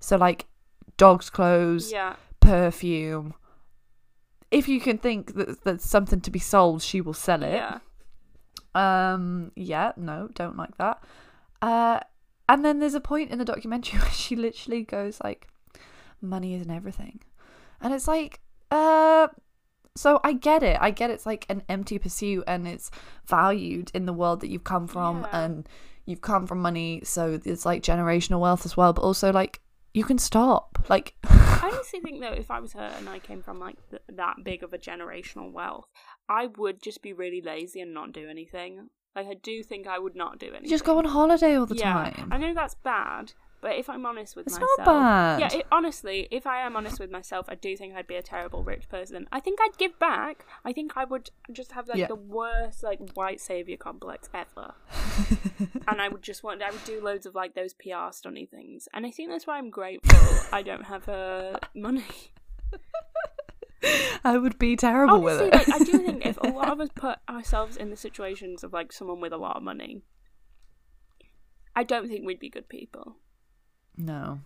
So 0.00 0.16
like 0.16 0.46
dog's 0.96 1.28
clothes, 1.30 1.90
Yeah. 1.92 2.16
perfume, 2.40 3.34
if 4.50 4.68
you 4.68 4.80
can 4.80 4.98
think 4.98 5.34
that 5.34 5.64
there's 5.64 5.84
something 5.84 6.20
to 6.22 6.30
be 6.30 6.38
sold, 6.38 6.82
she 6.82 7.00
will 7.00 7.14
sell 7.14 7.42
it. 7.42 7.52
Yeah. 7.52 7.78
Um, 8.74 9.52
yeah, 9.56 9.92
no, 9.96 10.28
don't 10.34 10.56
like 10.56 10.76
that. 10.78 11.02
Uh, 11.60 12.00
and 12.48 12.64
then 12.64 12.78
there's 12.78 12.94
a 12.94 13.00
point 13.00 13.30
in 13.30 13.38
the 13.38 13.44
documentary 13.44 13.98
where 14.00 14.10
she 14.10 14.36
literally 14.36 14.82
goes 14.84 15.18
like, 15.22 15.48
"Money 16.20 16.54
isn't 16.54 16.70
everything," 16.70 17.20
and 17.80 17.92
it's 17.92 18.06
like, 18.08 18.40
uh, 18.70 19.28
so 19.96 20.20
I 20.22 20.32
get 20.32 20.62
it. 20.62 20.78
I 20.80 20.90
get 20.90 21.10
it's 21.10 21.26
like 21.26 21.44
an 21.48 21.62
empty 21.68 21.98
pursuit, 21.98 22.44
and 22.46 22.66
it's 22.68 22.90
valued 23.26 23.90
in 23.94 24.06
the 24.06 24.12
world 24.12 24.40
that 24.40 24.48
you've 24.48 24.64
come 24.64 24.86
from, 24.86 25.22
Yeah. 25.22 25.40
and 25.44 25.68
you've 26.06 26.20
come 26.22 26.46
from 26.46 26.60
money, 26.62 27.00
so 27.04 27.38
it's 27.44 27.66
like 27.66 27.82
generational 27.82 28.40
wealth 28.40 28.64
as 28.64 28.76
well. 28.76 28.92
But 28.92 29.02
also 29.02 29.32
like 29.32 29.60
you 29.98 30.04
can 30.04 30.18
stop, 30.18 30.78
like. 30.88 31.14
I 31.24 31.70
honestly 31.72 32.00
think 32.00 32.20
though, 32.20 32.32
if 32.32 32.50
I 32.50 32.60
was 32.60 32.72
her 32.74 32.92
and 32.96 33.08
I 33.08 33.18
came 33.18 33.42
from 33.42 33.58
like 33.58 33.76
th- 33.90 34.02
that 34.08 34.36
big 34.44 34.62
of 34.62 34.72
a 34.72 34.78
generational 34.78 35.52
wealth, 35.52 35.86
I 36.28 36.46
would 36.56 36.80
just 36.80 37.02
be 37.02 37.12
really 37.12 37.42
lazy 37.42 37.80
and 37.80 37.92
not 37.92 38.12
do 38.12 38.28
anything. 38.28 38.88
Like 39.16 39.26
I 39.26 39.34
do 39.34 39.62
think 39.64 39.88
I 39.88 39.98
would 39.98 40.14
not 40.14 40.38
do 40.38 40.46
anything. 40.46 40.64
You 40.64 40.70
just 40.70 40.84
go 40.84 40.98
on 40.98 41.04
holiday 41.04 41.56
all 41.56 41.66
the 41.66 41.74
yeah, 41.74 41.92
time. 41.92 42.28
I 42.30 42.38
know 42.38 42.54
that's 42.54 42.76
bad, 42.76 43.32
but 43.60 43.76
if 43.76 43.88
I'm 43.90 44.06
honest 44.06 44.36
with 44.36 44.46
It's 44.46 44.54
myself, 44.54 44.70
not 44.78 44.86
bad. 44.86 45.40
yeah, 45.40 45.58
it, 45.60 45.66
honestly, 45.72 46.28
if 46.30 46.46
I 46.46 46.60
am 46.62 46.76
honest 46.76 47.00
with 47.00 47.10
myself, 47.10 47.46
I 47.48 47.54
do 47.54 47.76
think 47.76 47.94
I'd 47.94 48.06
be 48.06 48.14
a 48.16 48.22
terrible 48.22 48.62
rich 48.62 48.88
person. 48.88 49.26
I 49.32 49.40
think 49.40 49.58
I'd 49.60 49.76
give 49.78 49.98
back. 49.98 50.44
I 50.64 50.72
think 50.72 50.92
I 50.96 51.04
would 51.04 51.30
just 51.52 51.72
have 51.72 51.88
like 51.88 51.98
Yeah. 51.98 52.06
the 52.06 52.14
worst 52.14 52.82
like 52.82 53.00
white 53.14 53.40
savior 53.40 53.76
complex 53.76 54.28
ever, 54.34 54.74
and 55.88 56.00
I 56.00 56.08
would 56.08 56.22
just 56.22 56.42
want 56.44 56.62
I 56.62 56.70
would 56.70 56.84
do 56.84 57.00
loads 57.02 57.26
of 57.26 57.34
like 57.34 57.54
those 57.54 57.74
PR 57.74 58.10
stunny 58.12 58.48
things, 58.48 58.88
and 58.94 59.04
I 59.06 59.10
think 59.10 59.30
that's 59.30 59.46
why 59.46 59.58
I'm 59.58 59.70
grateful 59.70 60.18
I 60.52 60.62
don't 60.62 60.84
have 60.84 61.08
uh, 61.08 61.58
money. 61.74 62.04
I 64.24 64.36
would 64.36 64.58
be 64.58 64.74
terrible 64.74 65.24
Honestly, 65.24 65.44
with 65.50 65.54
it. 65.54 65.68
like 65.68 65.80
I 65.80 65.84
do 65.84 65.98
think 66.04 66.26
if 66.26 66.36
a 66.40 66.48
lot 66.48 66.68
of 66.72 66.80
us 66.80 66.88
put 66.96 67.18
ourselves 67.28 67.76
in 67.76 67.90
the 67.90 67.96
situations 67.96 68.64
of 68.64 68.72
like 68.72 68.92
someone 68.92 69.20
with 69.20 69.32
a 69.32 69.36
lot 69.36 69.56
of 69.56 69.62
money, 69.62 70.02
I 71.76 71.84
don't 71.84 72.08
think 72.08 72.26
we'd 72.26 72.40
be 72.40 72.50
good 72.50 72.68
people. 72.68 73.16
No. 73.98 74.40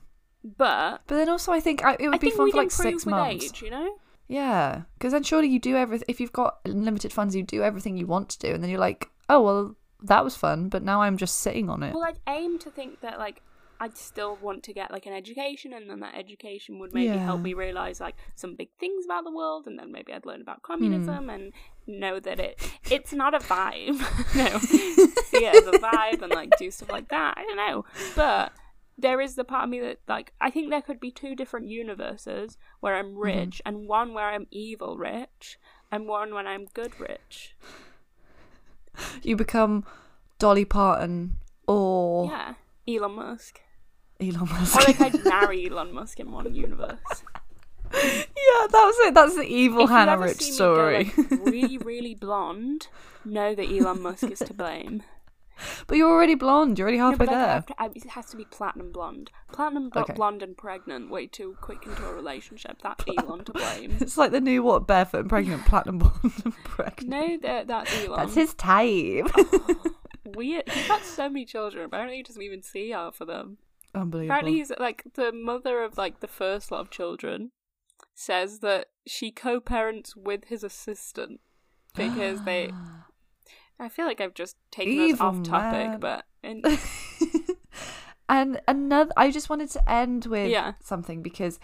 But 0.44 1.03
But 1.07 1.14
then 1.16 1.28
also, 1.28 1.53
I 1.53 1.61
think 1.61 1.84
I, 1.84 1.92
it 2.00 2.09
would 2.09 2.16
I 2.16 2.18
be 2.18 2.30
fun 2.30 2.50
for 2.50 2.57
like 2.57 2.70
six 2.72 3.07
months. 3.07 3.44
age, 3.44 3.62
you 3.62 3.70
know. 3.70 3.94
Yeah, 4.28 4.82
because 4.94 5.12
then 5.12 5.22
surely 5.22 5.46
you 5.48 5.61
do 5.61 5.76
everything. 5.76 6.07
If 6.09 6.18
you've 6.20 6.32
got 6.32 6.59
limited 6.66 7.12
funds, 7.12 7.36
you 7.36 7.42
do 7.44 7.62
everything 7.62 7.96
you 7.96 8.07
want 8.07 8.28
to 8.30 8.38
do, 8.40 8.48
and 8.53 8.62
then 8.62 8.70
you're 8.70 8.80
like, 8.80 9.11
oh 9.28 9.40
well, 9.40 9.76
that 10.03 10.24
was 10.24 10.34
fun, 10.34 10.68
but 10.68 10.82
now 10.82 11.03
I'm 11.03 11.16
just 11.16 11.40
sitting 11.40 11.68
on 11.70 11.82
it. 11.84 11.94
Well, 11.94 12.03
I'd 12.05 12.18
aim 12.26 12.59
to 12.61 12.70
think 12.70 13.00
that 13.03 13.18
like 13.20 13.42
I'd 13.78 13.96
still 13.96 14.36
want 14.40 14.62
to 14.64 14.72
get 14.72 14.90
like 14.90 15.07
an 15.07 15.12
education, 15.12 15.72
and 15.74 15.88
then 15.90 16.00
that 16.00 16.14
education 16.16 16.78
would 16.80 16.92
maybe 16.94 17.18
help 17.18 17.40
me 17.40 17.53
realize 17.55 18.00
like 18.00 18.16
some 18.34 18.57
big 18.57 18.70
things 18.80 19.05
about 19.05 19.22
the 19.24 19.30
world, 19.32 19.66
and 19.66 19.78
then 19.78 19.92
maybe 19.92 20.12
I'd 20.12 20.24
learn 20.26 20.36
Hmm. 20.36 20.42
about 20.42 20.62
communism 20.62 21.28
and 21.30 21.53
know 21.86 22.18
that 22.18 22.40
it 22.40 22.59
it's 22.90 23.12
not 23.12 23.34
a 23.34 23.38
vibe. 23.38 23.98
no, 24.34 24.59
see 24.59 25.44
it 25.44 25.55
as 25.55 25.66
a 25.66 25.78
vibe 25.78 26.22
and 26.22 26.32
like 26.32 26.57
do 26.57 26.70
stuff 26.70 26.90
like 26.90 27.09
that. 27.11 27.34
I 27.36 27.42
don't 27.44 27.57
know, 27.57 27.84
but 28.16 28.53
there 28.99 29.20
is 29.20 29.34
the 29.34 29.45
part 29.45 29.64
of 29.64 29.70
me 29.70 29.80
that 29.80 29.99
like 30.09 30.32
I 30.40 30.51
think 30.51 30.70
there 30.70 30.82
could 30.82 31.01
be 31.01 31.11
two 31.11 31.34
different 31.34 31.68
universes 31.68 32.59
where 32.80 32.95
I'm 32.97 33.12
Mm-hmm. 33.14 33.20
rich 33.22 33.62
and 33.64 33.88
one 33.88 34.14
where 34.14 34.26
I'm 34.30 34.47
evil 34.51 34.97
rich 34.99 35.59
and 35.90 36.07
one 36.07 36.34
when 36.34 36.47
I'm 36.47 36.66
good 36.74 36.99
rich. 37.01 37.57
You 39.22 39.36
become 39.36 39.84
Dolly 40.38 40.64
Parton 40.66 41.38
or 41.66 42.26
Yeah, 42.26 42.55
Elon 42.86 43.12
Musk. 43.12 43.61
Elon 44.20 44.49
Musk. 44.49 44.76
Or 44.76 44.82
like 44.84 45.01
I'd 45.01 45.24
marry 45.24 45.66
Elon 45.68 45.95
Musk 45.95 46.20
in 46.20 46.30
one 46.30 46.55
universe. 46.55 46.99
yeah, 47.93 48.66
that 48.68 48.72
was 48.72 48.97
it. 49.09 49.14
That's 49.14 49.34
the 49.36 49.43
evil 49.45 49.84
if 49.84 49.90
Hannah 49.90 50.18
Rich 50.18 50.43
story. 50.43 51.05
go, 51.05 51.22
like, 51.30 51.30
really, 51.40 51.78
really 51.93 52.14
blonde, 52.14 52.88
know 53.24 53.55
that 53.55 53.66
Elon 53.70 54.03
Musk 54.03 54.24
is 54.24 54.38
to 54.40 54.55
blame. 54.55 55.03
But 55.87 55.97
you're 55.97 56.11
already 56.11 56.35
blonde. 56.35 56.79
You're 56.79 56.87
already 56.89 56.99
No, 56.99 57.11
halfway 57.11 57.27
I 57.29 57.31
there. 57.31 57.63
to, 57.69 57.75
I, 57.83 57.87
it 57.95 58.05
has 58.11 58.27
to 58.27 58.37
be 58.37 58.45
platinum 58.45 58.93
blonde. 58.93 59.31
Platinum 59.53 59.89
blo- 59.91 60.03
Okay. 60.03 60.15
blonde 60.15 60.43
and 60.43 60.57
pregnant, 60.57 61.11
way 61.11 61.27
too 61.27 61.57
quick 61.61 61.87
into 61.87 62.05
a 62.07 62.13
relationship. 62.15 62.79
That's 62.83 63.05
Elon 63.19 63.45
to 63.45 63.53
blame. 63.53 63.97
It's 64.01 64.17
like 64.17 64.31
the 64.33 64.41
new 64.41 64.63
what 64.63 64.87
barefoot 64.87 65.21
and 65.21 65.29
pregnant, 65.29 65.65
platinum 65.67 65.99
blonde 65.99 66.33
and 66.45 66.55
pregnant. 66.65 67.09
No, 67.09 67.39
that 67.49 67.67
that's 67.67 67.93
Elon. 68.05 68.19
That's 68.19 68.35
his 68.35 68.55
type. 68.55 69.31
Oh, 69.37 69.77
weird. 70.25 70.69
He's 70.71 70.89
got 70.89 71.03
so 71.05 71.29
many 71.29 71.45
children. 71.45 71.85
Apparently, 71.85 72.17
he 72.19 72.23
doesn't 72.23 72.43
even 72.43 72.63
see 72.63 72.91
half 72.91 73.21
of 73.21 73.29
them. 73.29 73.59
Unbelievable. 73.95 74.31
Apparently, 74.33 74.55
he's 74.59 74.73
like 74.79 75.03
the 75.15 75.33
mother 75.33 75.83
of 75.83 75.99
like 75.99 76.21
the 76.21 76.27
first 76.29 76.71
lot 76.71 76.81
of 76.81 76.91
children. 76.91 77.51
Says 78.15 78.59
that 78.61 78.87
she 79.07 79.31
co-parents 79.31 80.15
with 80.17 80.45
his 80.47 80.63
assistant 80.65 81.41
because 81.95 82.45
they. 82.45 82.71
I 83.81 83.89
feel 83.89 84.07
like 84.07 84.20
I've 84.20 84.35
just 84.35 84.57
taken 84.70 85.12
us 85.12 85.20
off 85.20 85.43
topic, 85.43 85.89
man. 85.89 86.01
but 86.01 86.25
in, 86.43 86.62
and 88.29 88.61
another, 88.68 89.12
I 89.16 89.31
just 89.31 89.51
wanted 89.51 89.70
to 89.70 89.91
end 89.91 90.27
with 90.27 90.51
Yeah. 90.51 90.73
something 90.81 91.23
because 91.23 91.59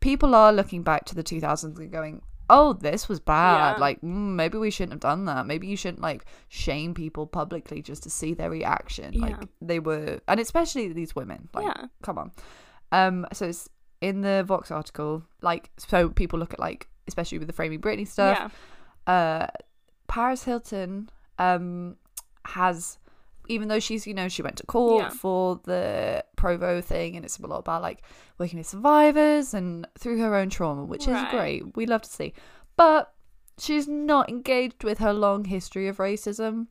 people 0.00 0.34
are 0.34 0.52
looking 0.52 0.82
back 0.82 1.04
to 1.06 1.14
the 1.14 1.22
2000s 1.24 1.78
and 1.78 1.90
going, 1.90 2.22
"Oh, 2.50 2.74
this 2.74 3.08
was 3.08 3.18
bad. 3.20 3.72
Yeah. 3.76 3.80
Like, 3.80 4.00
mm, 4.02 4.34
maybe 4.34 4.58
we 4.58 4.70
shouldn't 4.70 4.92
have 4.92 5.00
done 5.00 5.24
that. 5.24 5.46
Maybe 5.46 5.66
you 5.66 5.76
shouldn't 5.76 6.02
like 6.02 6.26
shame 6.48 6.94
people 6.94 7.26
publicly 7.26 7.82
just 7.82 8.02
to 8.04 8.10
see 8.10 8.34
their 8.34 8.50
reaction. 8.50 9.14
Yeah. 9.14 9.20
Like 9.20 9.48
they 9.60 9.78
were, 9.80 10.20
and 10.28 10.38
especially 10.38 10.92
these 10.92 11.16
women. 11.16 11.48
Like, 11.54 11.66
Yeah. 11.66 11.86
come 12.02 12.18
on. 12.18 12.32
Um, 12.92 13.26
so 13.32 13.46
it's 13.46 13.68
in 14.00 14.20
the 14.20 14.44
Vox 14.46 14.70
article. 14.70 15.24
Like, 15.42 15.70
so 15.78 16.08
people 16.10 16.38
look 16.38 16.52
at 16.52 16.60
like, 16.60 16.88
especially 17.08 17.38
with 17.38 17.48
the 17.48 17.52
framing 17.54 17.80
Britney 17.80 18.06
stuff 18.06 18.52
yeah, 19.06 19.12
uh 19.12 19.46
Paris 20.08 20.42
Hilton 20.44 21.08
um 21.38 21.96
has 22.44 22.98
even 23.48 23.68
though 23.68 23.78
she's 23.78 24.06
you 24.06 24.14
know 24.14 24.28
she 24.28 24.42
went 24.42 24.56
to 24.56 24.66
court 24.66 25.04
Yeah. 25.04 25.08
for 25.10 25.60
the 25.64 26.24
Provo 26.36 26.80
thing 26.80 27.14
and 27.16 27.24
it's 27.24 27.38
a 27.38 27.46
lot 27.46 27.58
about 27.58 27.80
like 27.82 28.02
working 28.38 28.58
with 28.58 28.66
survivors 28.66 29.54
and 29.54 29.86
through 29.98 30.18
her 30.18 30.34
own 30.34 30.50
trauma 30.50 30.84
which 30.84 31.06
Right. 31.06 31.24
is 31.26 31.30
great. 31.30 31.76
We 31.76 31.86
love 31.86 32.02
to 32.02 32.08
see. 32.10 32.32
But 32.76 33.12
she's 33.58 33.86
not 33.88 34.28
engaged 34.28 34.82
with 34.84 34.98
her 34.98 35.12
long 35.12 35.44
history 35.44 35.86
of 35.88 35.98
racism. 35.98 36.66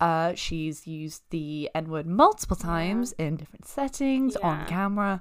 Uh 0.00 0.34
she's 0.34 0.86
used 0.86 1.22
the 1.30 1.70
n-word 1.74 2.06
multiple 2.06 2.56
times 2.56 3.12
in 3.18 3.36
different 3.36 3.66
settings 3.66 4.34
on 4.36 4.64
camera. 4.66 5.20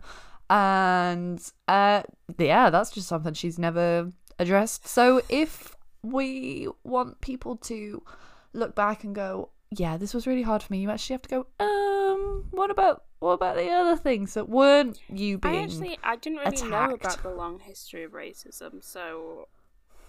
And 0.50 1.40
uh 1.68 2.04
yeah 2.38 2.70
that's 2.70 2.92
just 2.92 3.08
something 3.08 3.34
she's 3.34 3.60
never 3.60 4.10
addressed. 4.40 4.88
So 4.88 5.22
if 5.30 5.76
we 6.02 6.68
want 6.84 7.22
people 7.22 7.56
to 7.58 8.04
look 8.54 8.76
back 8.76 9.04
and 9.04 9.14
go 9.16 9.50
yeah 9.72 9.98
this 9.98 10.14
was 10.14 10.28
really 10.28 10.44
hard 10.44 10.62
for 10.62 10.72
me 10.72 10.80
you 10.80 10.90
actually 10.90 11.14
have 11.16 11.22
to 11.24 11.30
go 11.30 11.48
um 11.60 12.46
what 12.52 12.70
about 12.70 13.04
what 13.20 13.32
about 13.32 13.56
the 13.56 13.70
other 13.70 13.96
things 13.98 14.34
that 14.36 14.48
weren't 14.50 15.00
you 15.10 15.38
being 15.38 15.56
I 15.56 15.64
actually 15.64 15.98
I 16.04 16.16
didn't 16.16 16.40
really 16.40 16.70
know 16.70 16.92
about 16.94 17.24
the 17.24 17.30
long 17.32 17.60
history 17.60 18.04
of 18.04 18.12
racism, 18.12 18.84
so 18.84 19.48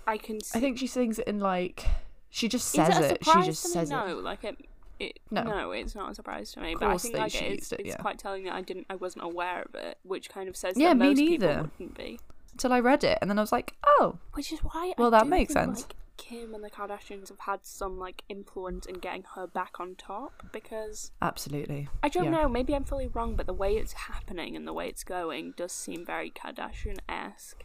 I 0.06 0.18
can. 0.18 0.40
See, 0.40 0.58
i 0.58 0.60
think 0.60 0.78
she 0.78 0.86
sings 0.88 1.18
it 1.18 1.26
in 1.28 1.38
like 1.40 1.86
she 2.28 2.48
just 2.48 2.68
says 2.68 2.98
it, 2.98 3.24
she 3.24 3.42
just 3.42 3.62
says 3.62 3.88
no, 3.90 4.04
it 4.04 4.08
No, 4.08 4.18
like 4.18 4.42
it. 4.44 4.56
It, 5.00 5.18
No. 5.30 5.42
no. 5.42 5.70
it's 5.72 5.94
not 5.94 6.10
a 6.10 6.14
surprise 6.14 6.52
to 6.52 6.60
me. 6.60 6.74
Of 6.74 6.80
But 6.80 6.90
I 6.90 6.98
think 6.98 7.16
like 7.16 7.34
it 7.34 7.60
is, 7.60 7.72
it, 7.72 7.80
it's 7.84 7.96
quite 7.96 8.18
telling 8.18 8.44
that 8.44 8.54
I 8.54 8.60
didn't, 8.60 8.86
I 8.90 8.94
wasn't 8.96 9.24
aware 9.24 9.62
of 9.62 9.74
it, 9.74 9.98
which 10.02 10.28
kind 10.28 10.48
of 10.48 10.56
says 10.56 10.74
Yeah, 10.76 10.88
that 10.90 10.96
me 10.96 11.08
most 11.08 11.18
people 11.18 11.48
neither. 11.48 11.62
wouldn't 11.78 11.96
be. 11.96 12.20
until 12.52 12.72
i 12.72 12.80
read 12.80 13.02
it 13.04 13.18
and 13.20 13.28
then 13.30 13.38
i 13.38 13.40
was 13.42 13.50
like 13.52 13.74
oh 13.86 14.18
Which 14.34 14.52
is 14.52 14.58
why. 14.60 14.92
Well, 14.98 15.14
I 15.14 15.18
that 15.20 15.26
makes 15.28 15.52
think, 15.54 15.64
sense. 15.66 15.82
Like, 15.82 15.94
Kim 16.16 16.54
and 16.54 16.62
the 16.62 16.70
Kardashians 16.70 17.28
have 17.28 17.40
had 17.40 17.60
some 17.64 17.98
like 17.98 18.22
influence 18.28 18.86
in 18.86 18.96
getting 18.96 19.24
her 19.34 19.46
back 19.46 19.80
on 19.80 19.94
top 19.96 20.32
because 20.52 21.10
absolutely 21.20 21.88
I 22.02 22.08
don't 22.08 22.24
Yeah. 22.24 22.30
know. 22.30 22.48
Maybe 22.48 22.74
I'm 22.74 22.84
fully 22.84 23.08
wrong, 23.08 23.34
but 23.36 23.46
the 23.46 23.52
way 23.52 23.76
it's 23.76 23.92
happening 23.92 24.54
and 24.56 24.66
the 24.66 24.72
way 24.72 24.88
it's 24.88 25.04
going 25.04 25.54
does 25.56 25.72
seem 25.72 26.04
very 26.06 26.30
Kardashian 26.30 26.98
esque. 27.08 27.64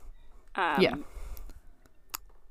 Um, 0.56 0.82
Yeah. 0.82 0.96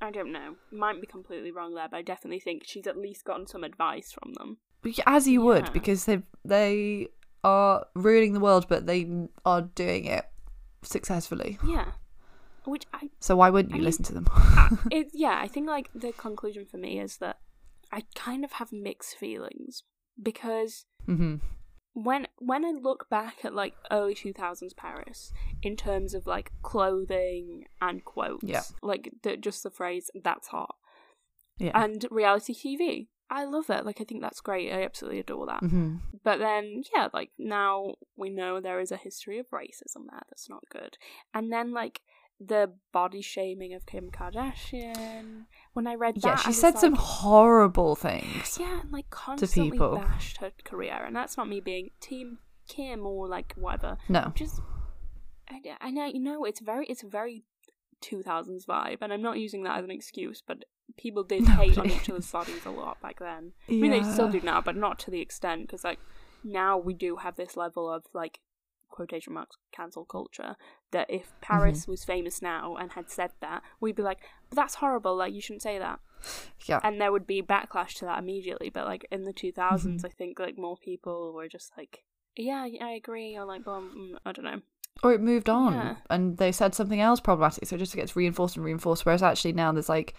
I 0.01 0.11
don't 0.13 0.31
know. 0.31 0.55
Might 0.71 1.01
be 1.01 1.07
completely 1.09 1.51
wrong 1.51 1.75
there, 1.75 1.89
but 1.91 1.97
I 1.97 2.03
definitely 2.03 2.39
think 2.39 2.63
she's 2.65 2.87
at 2.87 2.97
least 2.97 3.25
gotten 3.25 3.47
some 3.49 3.65
advice 3.65 4.13
from 4.13 4.35
them. 4.35 4.59
As 5.07 5.27
you 5.27 5.43
would 5.43 5.73
because 5.73 6.05
they 6.05 6.23
they 6.45 7.09
are 7.45 7.87
ruining 7.95 8.33
the 8.33 8.41
world 8.41 8.67
but 8.69 8.87
they 8.87 9.09
are 9.45 9.63
doing 9.63 10.05
it 10.07 10.25
successfully 10.83 11.59
Yeah. 11.67 11.93
Which 12.69 12.85
I, 12.93 13.11
so 13.21 13.37
why 13.37 13.51
wouldn't 13.51 13.71
you 13.73 13.77
I 13.77 13.79
mean- 13.79 13.85
listen 13.87 14.05
to 14.05 14.15
them 14.15 14.27
it, 14.91 15.09
yeah, 15.13 15.39
I 15.41 15.49
think 15.49 15.67
like 15.69 15.89
the 15.95 16.13
conclusion 16.13 16.67
for 16.67 16.77
me 16.77 17.01
is 17.01 17.17
that 17.19 17.39
I 17.91 18.05
kind 18.15 18.45
of 18.45 18.53
have 18.53 18.73
mixed 18.73 19.17
feelings 19.17 19.83
because 20.23 20.85
mm-hmm. 21.09 21.37
when 21.95 22.27
when 22.39 22.65
I 22.65 22.73
look 22.73 23.09
back 23.09 23.37
at 23.45 23.55
like 23.55 23.75
early 23.91 24.15
two 24.15 24.33
thousands 24.33 24.75
Paris 24.75 25.33
in 25.63 25.77
terms 25.77 26.13
of 26.15 26.27
like 26.27 26.53
clothing 26.63 27.65
and 27.81 28.05
quotes, 28.05 28.45
Yeah. 28.45 28.63
like 28.83 29.11
the, 29.23 29.37
just 29.37 29.63
the 29.63 29.71
phrase 29.71 30.11
"that's 30.23 30.49
hot" 30.49 30.75
yeah 31.59 31.73
and 31.75 32.05
reality 32.11 32.55
TV, 32.55 33.09
I 33.31 33.45
love 33.45 33.71
it. 33.71 33.85
Like 33.87 34.01
I 34.01 34.05
think 34.05 34.21
that's 34.21 34.41
great. 34.41 34.73
I 34.73 34.83
absolutely 34.85 35.21
adore 35.21 35.47
that. 35.47 35.63
Mm-hmm. 35.63 35.97
But 36.23 36.39
then 36.39 36.83
yeah, 36.95 37.09
like 37.13 37.31
now 37.39 37.95
we 38.17 38.29
know 38.31 38.61
there 38.61 38.81
is 38.81 38.93
a 38.93 38.97
history 38.97 39.39
of 39.39 39.49
racism 39.51 40.05
there 40.11 40.23
that's 40.29 40.49
not 40.51 40.65
good, 40.71 40.99
and 41.33 41.51
then 41.53 41.73
like 41.73 42.01
the 42.41 42.73
body 42.93 43.21
shaming 43.21 43.75
of 43.75 43.87
Kim 43.87 44.11
Kardashian. 44.11 45.47
When 45.73 45.87
I 45.87 45.95
read 45.95 46.17
that, 46.17 46.25
yeah, 46.25 46.37
she 46.37 46.53
said 46.53 46.79
some 46.79 46.93
like, 46.93 47.01
horrible 47.01 47.97
things. 47.97 48.59
yeah, 48.61 48.81
and 48.81 48.93
like 48.93 49.11
constantly 49.11 49.73
people. 49.73 49.97
bashed 49.97 50.39
her 50.39 50.53
career, 50.65 51.05
and 51.05 51.15
that's 51.15 51.37
not 51.37 51.49
me 51.49 51.61
being 51.61 51.91
Team 52.01 52.39
Kim 52.69 53.07
or 53.07 53.29
like 53.29 53.55
whatever. 53.57 53.99
No. 54.09 54.33
Just, 54.35 54.61
I, 55.49 55.61
I 55.81 55.91
know 55.91 56.07
you 56.07 56.21
know 56.21 56.45
it's 56.45 56.61
very 56.61 56.87
it's 56.87 57.03
very 57.03 57.45
2000s 58.03 58.67
vibe, 58.67 58.99
and 59.01 59.13
I'm 59.13 59.23
not 59.23 59.39
using 59.39 59.65
that 59.65 59.79
as 59.79 59.85
an 59.85 59.91
excuse, 59.91 60.43
but 60.47 60.65
people 60.97 61.25
did 61.25 61.43
No, 61.43 61.55
hate 61.55 61.79
on 61.79 61.91
each 61.91 62.09
other's 62.09 62.31
bodies 62.31 62.65
a 62.65 62.71
lot 62.71 63.01
back 63.01 63.19
then. 63.19 63.53
I 63.69 63.73
mean, 63.73 63.91
they 63.91 64.03
still 64.03 64.29
do 64.29 64.41
now, 64.41 64.61
but 64.61 64.77
not 64.77 64.99
to 65.01 65.11
the 65.11 65.21
extent 65.21 65.63
because 65.63 65.85
like 65.85 65.99
now 66.45 66.79
we 66.79 66.95
do 66.95 67.17
have 67.17 67.37
this 67.37 67.57
level 67.57 67.93
of 67.93 68.05
like 68.13 68.41
quotation 68.99 69.33
marks 69.33 69.57
cancel 69.73 70.05
culture 70.05 70.53
that 70.95 71.09
if 71.19 71.27
Paris 71.41 71.81
Mm-hmm. 71.83 71.91
was 71.93 72.05
famous 72.05 72.37
now 72.43 72.77
and 72.81 72.93
had 72.93 73.09
said 73.11 73.31
that, 73.41 73.63
we'd 73.81 73.97
be 73.97 74.03
like, 74.11 74.19
that's 74.59 74.77
horrible. 74.83 75.15
Like 75.17 75.33
you 75.33 75.41
shouldn't 75.41 75.63
say 75.63 75.79
that 75.79 75.99
Yeah. 76.69 76.81
and 76.85 77.01
there 77.01 77.13
would 77.13 77.27
be 77.27 77.41
backlash 77.43 77.95
to 77.99 78.05
that 78.07 78.19
immediately. 78.19 78.71
But 78.71 78.87
like 78.93 79.07
in 79.11 79.23
the 79.25 79.33
2000s, 79.33 79.55
Mm-hmm. 79.55 80.07
I 80.07 80.09
think 80.19 80.39
like 80.39 80.59
more 80.59 80.77
people 80.77 81.33
were 81.33 81.49
just 81.49 81.73
like, 81.79 82.05
yeah, 82.37 82.67
I 82.89 82.91
agree, 83.03 83.37
or 83.39 83.45
like, 83.45 83.67
well, 83.67 83.83
mm, 83.83 84.15
I 84.27 84.33
don't 84.33 84.45
know. 84.45 84.61
or 85.03 85.13
it 85.13 85.21
moved 85.21 85.49
on 85.49 85.73
Yeah. 85.75 85.97
and 86.11 86.37
they 86.39 86.53
said 86.53 86.75
something 86.75 87.01
else 87.01 87.21
problematic 87.21 87.67
so 87.69 87.77
it 87.77 87.79
just 87.85 87.95
gets 88.01 88.17
reinforced 88.17 88.57
and 88.57 88.65
reinforced 88.65 89.05
whereas 89.07 89.23
actually 89.23 89.53
now 89.53 89.71
there's 89.73 89.89
like 89.99 90.11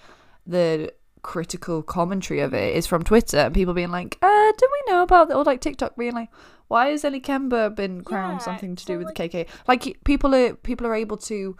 the 0.48 0.94
critical 1.22 1.84
commentary 1.84 2.40
of 2.40 2.54
it 2.54 2.74
is 2.80 2.88
from 2.88 3.04
twitter 3.04 3.38
and 3.46 3.54
people 3.54 3.74
being 3.74 3.92
like 3.92 4.18
uh 4.22 4.52
do 4.58 4.66
we 4.76 4.82
know 4.94 5.02
about 5.04 5.28
the 5.28 5.36
or 5.36 5.44
like 5.44 5.60
tiktok 5.60 5.98
being 5.98 6.14
like 6.14 6.30
why 6.70 6.88
has 6.88 7.04
Ellie 7.04 7.20
Kemper 7.20 7.70
been 7.70 8.04
crowned 8.04 8.40
Yeah, 8.40 8.46
something 8.46 8.76
to 8.78 8.84
so, 8.84 8.88
do 8.94 8.98
with 9.00 9.08
like- 9.20 9.32
the 9.32 9.44
kk 9.46 9.48
like 9.68 10.04
people 10.06 10.34
are 10.34 10.56
people 10.56 10.88
are 10.88 10.96
able 10.96 11.18
to 11.18 11.58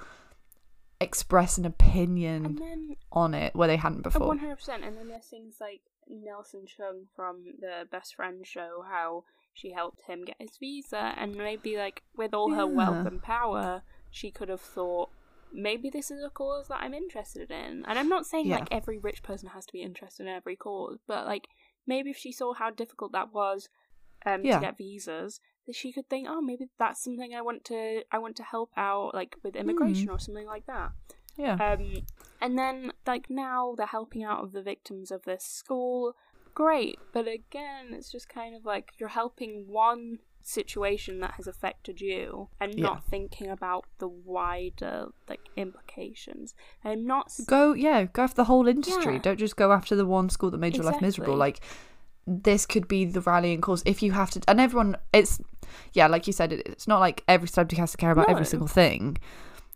express 1.02 1.58
an 1.58 1.66
opinion 1.66 2.58
then 2.60 2.96
on 3.12 3.34
it 3.34 3.56
where 3.56 3.68
they 3.68 3.78
hadn't 3.78 4.02
before 4.02 4.34
100%, 4.36 4.70
and 4.86 4.98
then 4.98 5.08
there's 5.08 5.26
things 5.26 5.56
like 5.62 5.82
Nelson 6.10 6.66
Chung 6.66 7.06
from 7.16 7.44
the 7.60 7.88
Best 7.92 8.16
Friend 8.16 8.46
show, 8.46 8.84
how 8.90 9.24
she 9.54 9.72
helped 9.72 10.02
him 10.08 10.26
get 10.26 10.36
his 10.40 10.58
visa, 10.60 11.14
and 11.18 11.36
maybe 11.36 11.78
like 11.78 12.04
with 12.18 12.34
all 12.34 12.52
her 12.54 12.68
wealth 12.68 13.06
and 13.08 13.22
power, 13.22 13.84
she 14.12 14.30
could 14.32 14.50
have 14.50 14.62
thought. 14.62 15.10
Maybe 15.52 15.90
this 15.90 16.12
is 16.12 16.24
a 16.24 16.30
cause 16.30 16.68
that 16.68 16.82
I'm 16.82 16.94
interested 16.94 17.50
in. 17.50 17.84
And 17.88 17.98
I'm 17.98 18.10
not 18.10 18.28
saying 18.28 18.46
Yeah. 18.48 18.60
like 18.60 18.68
every 18.72 19.00
rich 19.00 19.24
person 19.24 19.50
has 19.50 19.66
to 19.66 19.74
be 19.74 19.82
interested 19.82 20.24
in 20.28 20.30
every 20.34 20.56
cause, 20.56 21.00
but 21.08 21.26
like 21.26 21.48
maybe 21.88 22.12
if 22.12 22.18
she 22.18 22.32
saw 22.32 22.54
how 22.54 22.70
difficult 22.70 23.14
that 23.14 23.34
was 23.34 23.68
um 24.26 24.44
Yeah. 24.44 24.56
to 24.56 24.66
get 24.66 24.78
visas, 24.78 25.40
that 25.66 25.76
she 25.76 25.92
could 25.92 26.10
think, 26.10 26.28
oh, 26.30 26.42
maybe 26.42 26.68
that's 26.78 27.04
something 27.04 27.34
I 27.36 27.42
want 27.42 27.64
to 27.66 28.04
I 28.12 28.18
want 28.18 28.36
to 28.38 28.44
help 28.44 28.72
out 28.78 29.14
like 29.14 29.36
with 29.44 29.56
immigration 29.56 30.10
or 30.10 30.20
something 30.20 30.48
like 30.48 30.66
that. 30.68 30.92
yeah 31.38 31.58
Um, 31.74 32.04
and 32.42 32.58
then 32.58 32.92
like 33.06 33.30
now 33.30 33.76
they're 33.78 33.86
helping 34.00 34.24
out 34.24 34.44
of 34.44 34.52
the 34.52 34.62
victims 34.62 35.12
of 35.12 35.24
this 35.24 35.44
school. 35.44 36.16
Great, 36.56 36.98
but 37.14 37.28
again, 37.28 37.94
it's 37.94 38.12
just 38.12 38.28
kind 38.28 38.54
of 38.56 38.66
like 38.66 38.92
you're 38.98 39.10
helping 39.10 39.66
one 39.68 40.20
situation 40.42 41.20
that 41.20 41.36
has 41.36 41.48
affected 41.48 42.02
you 42.02 42.50
and 42.60 42.74
Yeah. 42.78 42.84
not 42.84 43.04
thinking 43.06 43.50
about 43.50 43.86
the 44.00 44.08
wider 44.08 45.10
like 45.28 45.42
implications. 45.56 46.56
I'm 46.84 47.06
not 47.06 47.32
go 47.46 47.74
yeah 47.74 48.06
go 48.06 48.24
after 48.24 48.36
the 48.38 48.46
whole 48.46 48.68
industry 48.68 49.16
Yeah. 49.16 49.20
don't 49.22 49.38
just 49.40 49.56
go 49.56 49.72
after 49.72 49.96
the 49.96 50.06
one 50.06 50.30
school 50.30 50.50
that 50.52 50.58
made 50.58 50.76
your 50.76 50.86
life 50.86 51.02
miserable 51.02 51.36
like 51.36 51.60
this 52.28 52.66
could 52.66 52.88
be 52.88 53.06
the 53.06 53.22
rallying 53.22 53.62
cause 53.62 53.82
if 53.86 54.04
you 54.04 54.12
have 54.12 54.30
to 54.30 54.40
and 54.48 54.60
everyone 54.62 54.96
it's 55.14 55.40
yeah 55.94 56.08
like 56.08 56.28
you 56.28 56.34
said 56.34 56.52
it, 56.54 56.62
it's 56.68 56.88
not 56.88 57.00
like 57.00 57.24
every 57.28 57.48
celebrity 57.48 57.78
has 57.78 57.92
to 57.92 57.98
care 57.98 58.12
about 58.12 58.28
No. 58.28 58.34
every 58.34 58.46
single 58.46 58.68
thing 58.68 59.18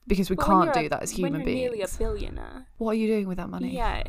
because 0.07 0.29
we 0.29 0.35
but 0.35 0.45
can't 0.45 0.73
do 0.73 0.81
a- 0.81 0.89
that 0.89 1.01
as 1.03 1.11
when 1.17 1.33
human 1.33 1.41
you're 1.41 1.55
nearly 1.55 1.81
a 1.81 1.87
beings 1.87 1.97
billionaire. 1.97 2.67
what 2.77 2.91
are 2.91 2.95
you 2.95 3.07
doing 3.07 3.27
with 3.27 3.37
that 3.37 3.49
money 3.49 3.73
Yeah, 3.75 4.03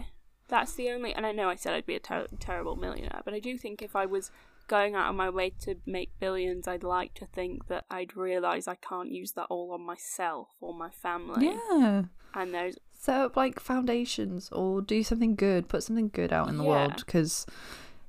that's 0.48 0.74
the 0.74 0.90
only. 0.90 1.14
And 1.14 1.24
I 1.24 1.32
know 1.32 1.48
I 1.48 1.54
said 1.56 1.72
I'd 1.74 1.86
be 1.86 1.94
a 1.94 2.00
ter- 2.00 2.26
terrible 2.38 2.76
millionaire, 2.76 3.22
but 3.24 3.32
I 3.32 3.38
do 3.38 3.56
think 3.56 3.80
if 3.80 3.96
I 3.96 4.04
was 4.04 4.30
going 4.68 4.94
out 4.94 5.08
of 5.08 5.14
my 5.16 5.30
way 5.30 5.50
to 5.60 5.76
make 5.86 6.10
billions, 6.20 6.68
I'd 6.68 6.82
like 6.84 7.14
to 7.14 7.26
think 7.26 7.66
that 7.68 7.84
I'd 7.90 8.14
realize 8.16 8.68
I 8.68 8.74
can't 8.74 9.10
use 9.10 9.32
that 9.32 9.46
all 9.48 9.72
on 9.72 9.80
myself 9.82 10.48
or 10.60 10.74
my 10.74 10.90
family. 10.90 11.46
yeah 11.46 12.02
And 12.34 12.52
there's 12.52 12.76
set 12.92 13.20
up 13.20 13.36
like 13.36 13.58
foundations 13.60 14.48
or 14.52 14.82
do 14.82 15.02
something 15.02 15.34
good 15.34 15.68
put 15.68 15.82
something 15.82 16.08
good 16.08 16.32
out 16.32 16.48
in 16.48 16.56
the 16.58 16.64
Yeah. 16.64 16.70
world 16.70 16.96
because 16.96 17.46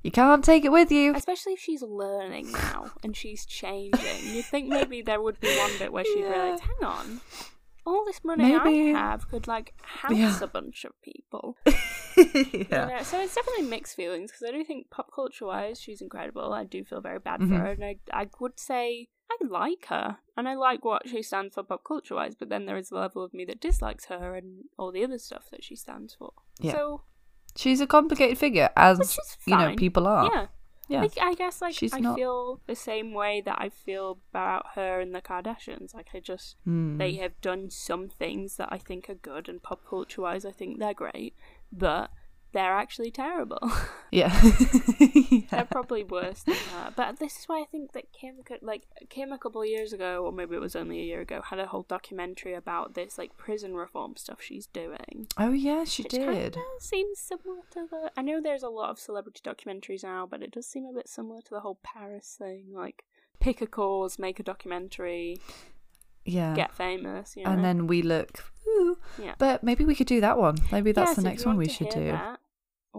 you 0.06 0.10
can't 0.12 0.44
take 0.44 0.64
it 0.64 0.72
with 0.78 0.90
you 0.98 1.14
especially 1.14 1.52
if 1.54 1.60
she's 1.60 1.82
learning 1.82 2.46
now 2.52 2.80
and 3.02 3.16
she's 3.16 3.44
changing. 3.44 4.18
You'd 4.34 4.44
think 4.52 4.68
maybe 4.68 5.02
there 5.02 5.20
would 5.20 5.38
be 5.40 5.52
one 5.58 5.72
bit 5.78 5.92
where 5.92 6.04
she'd 6.04 6.20
Yeah. 6.20 6.30
realize, 6.32 6.60
hang 6.60 6.82
on. 6.96 7.20
All 7.88 8.04
this 8.04 8.20
money 8.24 8.44
Maybe- 8.52 8.94
I 8.94 8.98
have 8.98 9.28
could 9.30 9.46
like 9.46 9.74
house 10.02 10.12
Yeah. 10.24 10.38
a 10.42 10.46
bunch 10.46 10.84
of 10.84 10.92
people. 11.02 11.56
yeah 11.66 12.88
You 12.88 12.94
know, 12.96 13.02
so 13.02 13.20
it's 13.20 13.34
definitely 13.34 13.66
mixed 13.68 13.94
feelings 13.96 14.30
because 14.32 14.48
I 14.48 14.52
do 14.56 14.64
think 14.64 14.90
pop 14.90 15.08
culture 15.14 15.46
wise 15.46 15.80
she's 15.80 16.00
incredible. 16.00 16.52
I 16.52 16.64
do 16.64 16.82
feel 16.84 17.00
very 17.00 17.18
bad 17.20 17.40
Mhm. 17.40 17.48
for 17.48 17.54
her, 17.64 17.70
and 17.72 17.84
I 17.84 17.98
I 18.12 18.28
would 18.40 18.58
say 18.58 19.08
I 19.30 19.36
like 19.48 19.86
her 19.86 20.18
and 20.36 20.48
I 20.48 20.54
like 20.54 20.84
what 20.84 21.08
she 21.08 21.22
stands 21.22 21.54
for 21.54 21.62
pop 21.64 21.82
culture 21.84 22.14
wise. 22.14 22.34
But 22.34 22.48
then 22.48 22.66
there 22.66 22.76
is 22.76 22.90
a 22.90 22.94
level 22.96 23.22
of 23.24 23.34
me 23.34 23.44
that 23.46 23.60
dislikes 23.60 24.06
her 24.06 24.34
and 24.34 24.64
all 24.78 24.90
the 24.92 25.04
other 25.04 25.18
stuff 25.18 25.44
that 25.50 25.62
she 25.64 25.76
stands 25.76 26.14
for. 26.14 26.32
Yeah. 26.60 26.72
So 26.72 27.02
she's 27.56 27.80
a 27.80 27.86
complicated 27.86 28.38
figure 28.38 28.70
as 28.76 29.18
you 29.46 29.56
know 29.56 29.74
people 29.76 30.06
are 30.06 30.24
yeah. 30.32 30.46
yeah 30.88 31.00
Like, 31.00 31.18
I 31.20 31.34
guess 31.34 31.60
like 31.62 31.74
She's 31.74 31.92
I 31.94 32.00
not- 32.00 32.16
feel 32.16 32.60
the 32.66 32.74
same 32.76 33.12
way 33.14 33.40
that 33.44 33.58
I 33.60 33.68
feel 33.70 34.18
about 34.30 34.66
her 34.74 35.00
and 35.00 35.14
the 35.14 35.20
Kardashians. 35.22 35.94
Like 35.94 36.08
I 36.14 36.20
just 36.20 36.56
Hmm. 36.64 36.98
they 36.98 37.14
have 37.14 37.40
done 37.40 37.70
some 37.70 38.08
things 38.08 38.56
that 38.56 38.68
I 38.70 38.78
think 38.78 39.08
are 39.10 39.14
good 39.14 39.48
and 39.48 39.62
pop 39.62 39.80
culture 39.88 40.22
wise 40.22 40.44
I 40.44 40.52
think 40.52 40.78
they're 40.78 40.94
great, 40.94 41.34
but 41.72 42.10
they're 42.56 42.72
actually 42.72 43.10
terrible. 43.10 43.60
yeah 44.10 44.28
They're 45.50 45.68
probably 45.70 46.04
worse 46.04 46.42
than 46.42 46.54
her. 46.54 46.90
But 46.96 47.18
this 47.18 47.38
is 47.38 47.44
why 47.44 47.60
I 47.60 47.64
think 47.64 47.92
that 47.92 48.12
Kim 48.18 48.36
could 48.46 48.62
like 48.62 48.84
Kim 49.10 49.30
a 49.30 49.36
couple 49.36 49.60
of 49.60 49.68
years 49.68 49.92
ago, 49.92 50.24
or 50.24 50.32
maybe 50.32 50.56
it 50.56 50.60
was 50.62 50.74
only 50.74 51.00
a 51.00 51.04
year 51.04 51.20
ago, 51.20 51.42
had 51.42 51.58
a 51.58 51.66
whole 51.66 51.82
documentary 51.86 52.54
about 52.54 52.94
this 52.94 53.18
like 53.18 53.36
prison 53.36 53.74
reform 53.74 54.16
stuff 54.16 54.40
she's 54.40 54.66
doing. 54.66 55.26
oh 55.36 55.52
yeah 55.52 55.84
she 55.84 56.02
Which 56.04 56.12
did 56.12 56.54
kinda 56.54 56.58
seems 56.80 57.18
similar 57.18 57.60
to 57.72 57.86
the. 57.90 58.10
I 58.16 58.22
know 58.22 58.40
there's 58.40 58.62
a 58.62 58.70
lot 58.70 58.88
of 58.88 58.98
celebrity 58.98 59.42
documentaries 59.44 60.02
now, 60.02 60.26
but 60.26 60.42
it 60.42 60.50
does 60.50 60.66
seem 60.66 60.86
a 60.86 60.94
bit 60.94 61.10
similar 61.10 61.42
to 61.42 61.50
the 61.50 61.60
whole 61.60 61.78
Paris 61.82 62.36
thing. 62.38 62.68
Like 62.72 63.04
pick 63.38 63.60
a 63.60 63.66
cause, 63.66 64.18
make 64.18 64.40
a 64.40 64.42
documentary, 64.42 65.36
yeah 66.24 66.54
get 66.54 66.74
famous. 66.74 67.36
You 67.36 67.44
know? 67.44 67.50
and 67.50 67.62
then 67.62 67.86
we 67.86 68.00
look 68.00 68.44
ooh. 68.66 68.96
Yeah. 69.22 69.34
but 69.38 69.62
maybe 69.62 69.84
we 69.84 69.94
could 69.94 70.06
do 70.08 70.20
that 70.22 70.38
one 70.38 70.56
maybe 70.72 70.90
that's 70.92 71.10
Yeah, 71.10 71.14
the 71.14 71.20
so 71.22 71.28
next 71.28 71.46
one 71.46 71.56
we 71.56 71.68
should 71.68 71.90
do 71.90 72.06
that, 72.12 72.40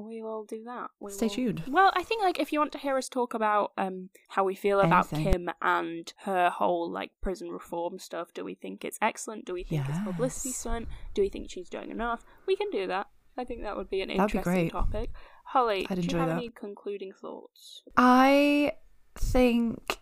we 0.05 0.21
will 0.21 0.43
do 0.45 0.63
that. 0.65 0.89
We 0.99 1.11
Stay 1.11 1.27
will- 1.27 1.33
tuned. 1.33 1.63
Well, 1.67 1.91
I 1.95 2.03
think 2.03 2.21
like 2.23 2.39
if 2.39 2.51
you 2.53 2.59
want 2.59 2.71
to 2.73 2.77
hear 2.77 2.97
us 2.97 3.09
talk 3.09 3.33
about 3.33 3.71
um 3.77 4.09
how 4.29 4.43
we 4.43 4.55
feel 4.55 4.79
about 4.79 5.11
Anything. 5.13 5.31
Kim 5.33 5.49
and 5.61 6.13
her 6.23 6.49
whole 6.49 6.89
like 6.89 7.11
prison 7.21 7.49
reform 7.49 7.99
stuff, 7.99 8.33
do 8.33 8.43
we 8.45 8.55
think 8.55 8.85
it's 8.85 8.97
excellent? 9.01 9.45
Do 9.45 9.53
we 9.53 9.63
think 9.63 9.87
it's 9.89 9.99
publicity 9.99 10.51
stunt? 10.51 10.87
Do 11.13 11.21
we 11.21 11.29
think 11.29 11.49
she's 11.49 11.69
doing 11.69 11.91
enough? 11.91 12.23
We 12.47 12.55
can 12.55 12.69
do 12.69 12.87
that. 12.87 13.07
I 13.37 13.43
think 13.43 13.61
that 13.61 13.77
would 13.77 13.89
be 13.89 14.01
an 14.01 14.07
That'd 14.09 14.31
be 14.31 14.37
interesting 14.39 14.53
great. 14.53 14.71
topic. 14.71 15.09
Holly, 15.45 15.85
I'd 15.89 16.01
do 16.01 16.07
you 16.07 16.17
have 16.17 16.29
that. 16.29 16.37
any 16.37 16.49
concluding 16.49 17.13
thoughts? 17.13 17.83
I 17.95 18.73
think 19.15 19.99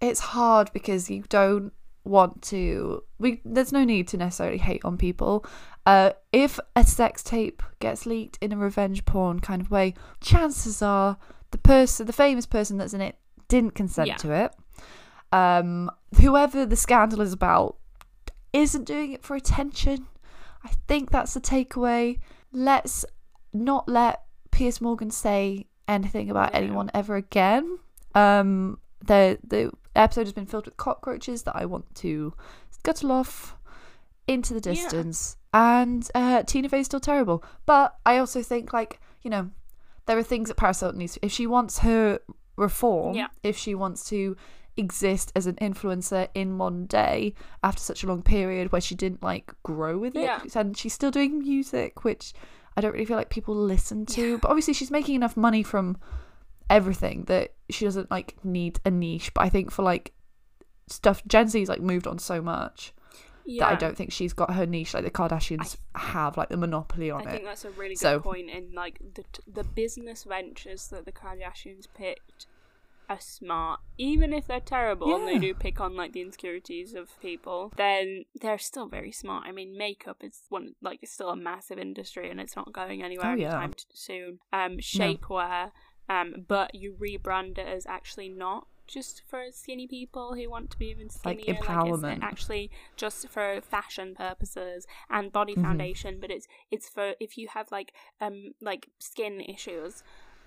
it's 0.00 0.20
hard 0.20 0.72
because 0.72 1.08
you 1.08 1.24
don't 1.28 1.72
want 2.06 2.40
to 2.42 3.02
we 3.18 3.40
there's 3.44 3.72
no 3.72 3.84
need 3.84 4.06
to 4.08 4.16
necessarily 4.16 4.58
hate 4.58 4.84
on 4.84 4.96
people 4.96 5.44
uh 5.86 6.10
if 6.32 6.58
a 6.74 6.84
sex 6.84 7.22
tape 7.22 7.62
gets 7.80 8.06
leaked 8.06 8.38
in 8.40 8.52
a 8.52 8.56
revenge 8.56 9.04
porn 9.04 9.40
kind 9.40 9.60
of 9.60 9.70
way 9.70 9.92
chances 10.20 10.80
are 10.82 11.16
the 11.50 11.58
person 11.58 12.06
the 12.06 12.12
famous 12.12 12.46
person 12.46 12.78
that's 12.78 12.94
in 12.94 13.00
it 13.00 13.16
didn't 13.48 13.74
consent 13.74 14.08
Yeah. 14.08 14.16
to 14.16 14.32
it 14.32 14.52
um 15.32 15.90
whoever 16.20 16.64
the 16.64 16.76
scandal 16.76 17.20
is 17.20 17.32
about 17.32 17.76
isn't 18.52 18.84
doing 18.84 19.12
it 19.12 19.22
for 19.22 19.34
attention 19.36 20.06
i 20.64 20.70
think 20.88 21.10
that's 21.10 21.34
the 21.34 21.40
takeaway 21.40 22.18
let's 22.52 23.04
not 23.52 23.88
let 23.88 24.22
Piers 24.50 24.80
Morgan 24.80 25.10
say 25.10 25.66
anything 25.88 26.30
about 26.30 26.52
Yeah. 26.52 26.60
anyone 26.60 26.90
ever 26.94 27.16
again. 27.16 27.78
Um, 28.14 28.78
the 29.04 29.38
the 29.46 29.70
episode 29.98 30.26
has 30.26 30.32
been 30.32 30.46
filled 30.46 30.66
with 30.66 30.76
cockroaches 30.76 31.42
that 31.44 31.56
I 31.56 31.64
want 31.66 31.94
to 31.96 32.34
scuttle 32.70 33.12
off 33.12 33.56
into 34.28 34.54
the 34.54 34.60
Yeah. 34.70 34.74
distance. 34.82 35.36
And 35.54 36.08
uh, 36.14 36.42
Tina 36.42 36.68
Fey's 36.68 36.86
still 36.86 37.00
terrible, 37.00 37.42
but 37.64 37.96
I 38.04 38.18
also 38.18 38.42
think 38.42 38.72
like 38.72 39.00
you 39.22 39.30
know 39.30 39.50
there 40.06 40.18
are 40.18 40.22
things 40.22 40.48
that 40.48 40.56
Paris 40.56 40.80
Hilton 40.80 40.98
needs. 40.98 41.18
If 41.22 41.32
she 41.32 41.46
wants 41.46 41.78
her 41.80 42.20
reform, 42.56 43.14
Yeah. 43.16 43.28
if 43.42 43.56
she 43.56 43.74
wants 43.74 44.08
to 44.10 44.36
exist 44.76 45.32
as 45.34 45.46
an 45.46 45.54
influencer 45.56 46.28
in 46.34 46.52
modern 46.52 46.84
day 46.86 47.32
after 47.62 47.80
such 47.80 48.04
a 48.04 48.06
long 48.06 48.22
period 48.22 48.70
where 48.72 48.80
she 48.80 48.94
didn't 48.94 49.22
like 49.22 49.52
grow 49.62 49.96
with 49.96 50.14
it 50.14 50.20
Yeah. 50.22 50.40
and 50.54 50.76
she's 50.76 50.92
still 50.92 51.10
doing 51.10 51.38
music 51.38 52.04
which 52.04 52.34
I 52.76 52.82
don't 52.82 52.92
really 52.92 53.06
feel 53.06 53.16
like 53.16 53.30
people 53.30 53.54
listen 53.54 54.04
to. 54.06 54.32
Yeah. 54.32 54.36
But 54.36 54.48
obviously, 54.50 54.74
she's 54.74 54.90
making 54.90 55.14
enough 55.14 55.34
money 55.34 55.62
from 55.62 55.96
everything 56.70 57.24
that 57.24 57.54
she 57.70 57.84
doesn't 57.84 58.10
like 58.10 58.36
need 58.44 58.80
a 58.84 58.90
niche. 58.90 59.32
But 59.34 59.42
I 59.42 59.48
think 59.48 59.70
for 59.70 59.82
like 59.82 60.12
stuff, 60.88 61.22
Gen 61.26 61.48
Z's 61.48 61.68
like 61.68 61.80
moved 61.80 62.06
on 62.06 62.18
so 62.18 62.40
much. 62.42 62.92
Yeah. 63.48 63.66
that 63.66 63.72
I 63.74 63.76
don't 63.76 63.96
think 63.96 64.10
she's 64.10 64.32
got 64.32 64.52
her 64.54 64.66
niche 64.66 64.92
like 64.92 65.04
the 65.04 65.10
Kardashians 65.10 65.76
have, 65.94 66.36
like 66.36 66.48
the 66.48 66.56
monopoly 66.56 67.12
on 67.12 67.20
I 67.20 67.22
it. 67.22 67.28
I 67.28 67.30
think 67.30 67.44
that's 67.44 67.64
a 67.64 67.70
really 67.70 67.90
good 67.94 67.98
So- 68.00 68.18
point 68.18 68.50
in 68.50 68.72
like 68.74 68.98
the 69.14 69.22
t- 69.22 69.42
the 69.46 69.62
business 69.62 70.24
ventures 70.24 70.88
that 70.88 71.04
the 71.04 71.12
Kardashians 71.12 71.86
picked 71.94 72.46
are 73.08 73.20
smart, 73.20 73.78
even 73.98 74.32
if 74.32 74.48
they're 74.48 74.58
terrible 74.58 75.14
and 75.14 75.28
they 75.28 75.38
do 75.38 75.54
pick 75.54 75.80
on 75.80 75.94
like 75.94 76.12
the 76.12 76.22
insecurities 76.22 76.92
of 76.92 77.08
people. 77.20 77.72
Then 77.76 78.24
they're 78.40 78.58
still 78.58 78.88
very 78.88 79.12
smart. 79.12 79.44
I 79.46 79.52
mean, 79.52 79.78
makeup 79.78 80.24
is 80.24 80.40
one 80.48 80.74
like 80.82 80.98
it's 81.02 81.12
still 81.12 81.30
a 81.30 81.36
massive 81.36 81.78
industry 81.78 82.28
and 82.28 82.40
it's 82.40 82.56
not 82.56 82.72
going 82.72 83.04
anywhere 83.04 83.28
Oh, 83.28 83.32
anytime 83.34 83.68
yeah. 83.70 83.74
t- 83.76 83.84
soon. 83.94 84.40
Um, 84.52 84.78
shapewear, 84.78 85.70
um, 86.08 86.44
but 86.48 86.74
you 86.74 86.94
rebrand 87.00 87.58
it 87.58 87.66
as 87.66 87.86
actually 87.86 88.28
not. 88.28 88.66
Just 88.86 89.22
for 89.28 89.46
skinny 89.50 89.88
people 89.88 90.34
who 90.36 90.48
want 90.48 90.70
to 90.70 90.78
be 90.78 90.86
even 90.86 91.10
skinnier. 91.10 91.54
Like 91.54 91.60
empowerment. 91.66 92.14
it's 92.18 92.22
actually 92.22 92.70
just 92.96 93.28
for 93.28 93.60
fashion 93.60 94.14
purposes 94.14 94.86
and 95.10 95.32
body 95.32 95.56
Mhm. 95.56 95.62
foundation 95.62 96.18
but 96.20 96.30
it's 96.30 96.46
it's 96.70 96.88
for 96.88 97.14
if 97.18 97.36
you 97.36 97.48
have 97.48 97.72
like 97.72 97.92
um 98.20 98.54
like 98.60 98.88
skin 99.00 99.40
issues 99.40 100.04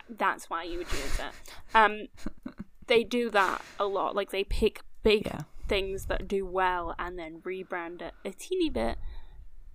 that's 0.10 0.50
why 0.50 0.64
you 0.64 0.78
would 0.78 0.92
use 0.92 1.20
it 1.20 1.34
um 1.76 2.08
they 2.88 3.04
do 3.04 3.30
that 3.30 3.62
a 3.78 3.86
lot 3.86 4.16
like 4.16 4.32
they 4.32 4.46
pick 4.46 4.82
big 5.04 5.26
Yeah. 5.26 5.42
things 5.68 6.06
that 6.06 6.26
do 6.28 6.46
well 6.46 6.96
and 6.98 7.20
then 7.20 7.42
rebrand 7.42 8.02
it 8.02 8.14
a 8.24 8.32
teeny 8.32 8.70
bit 8.70 8.98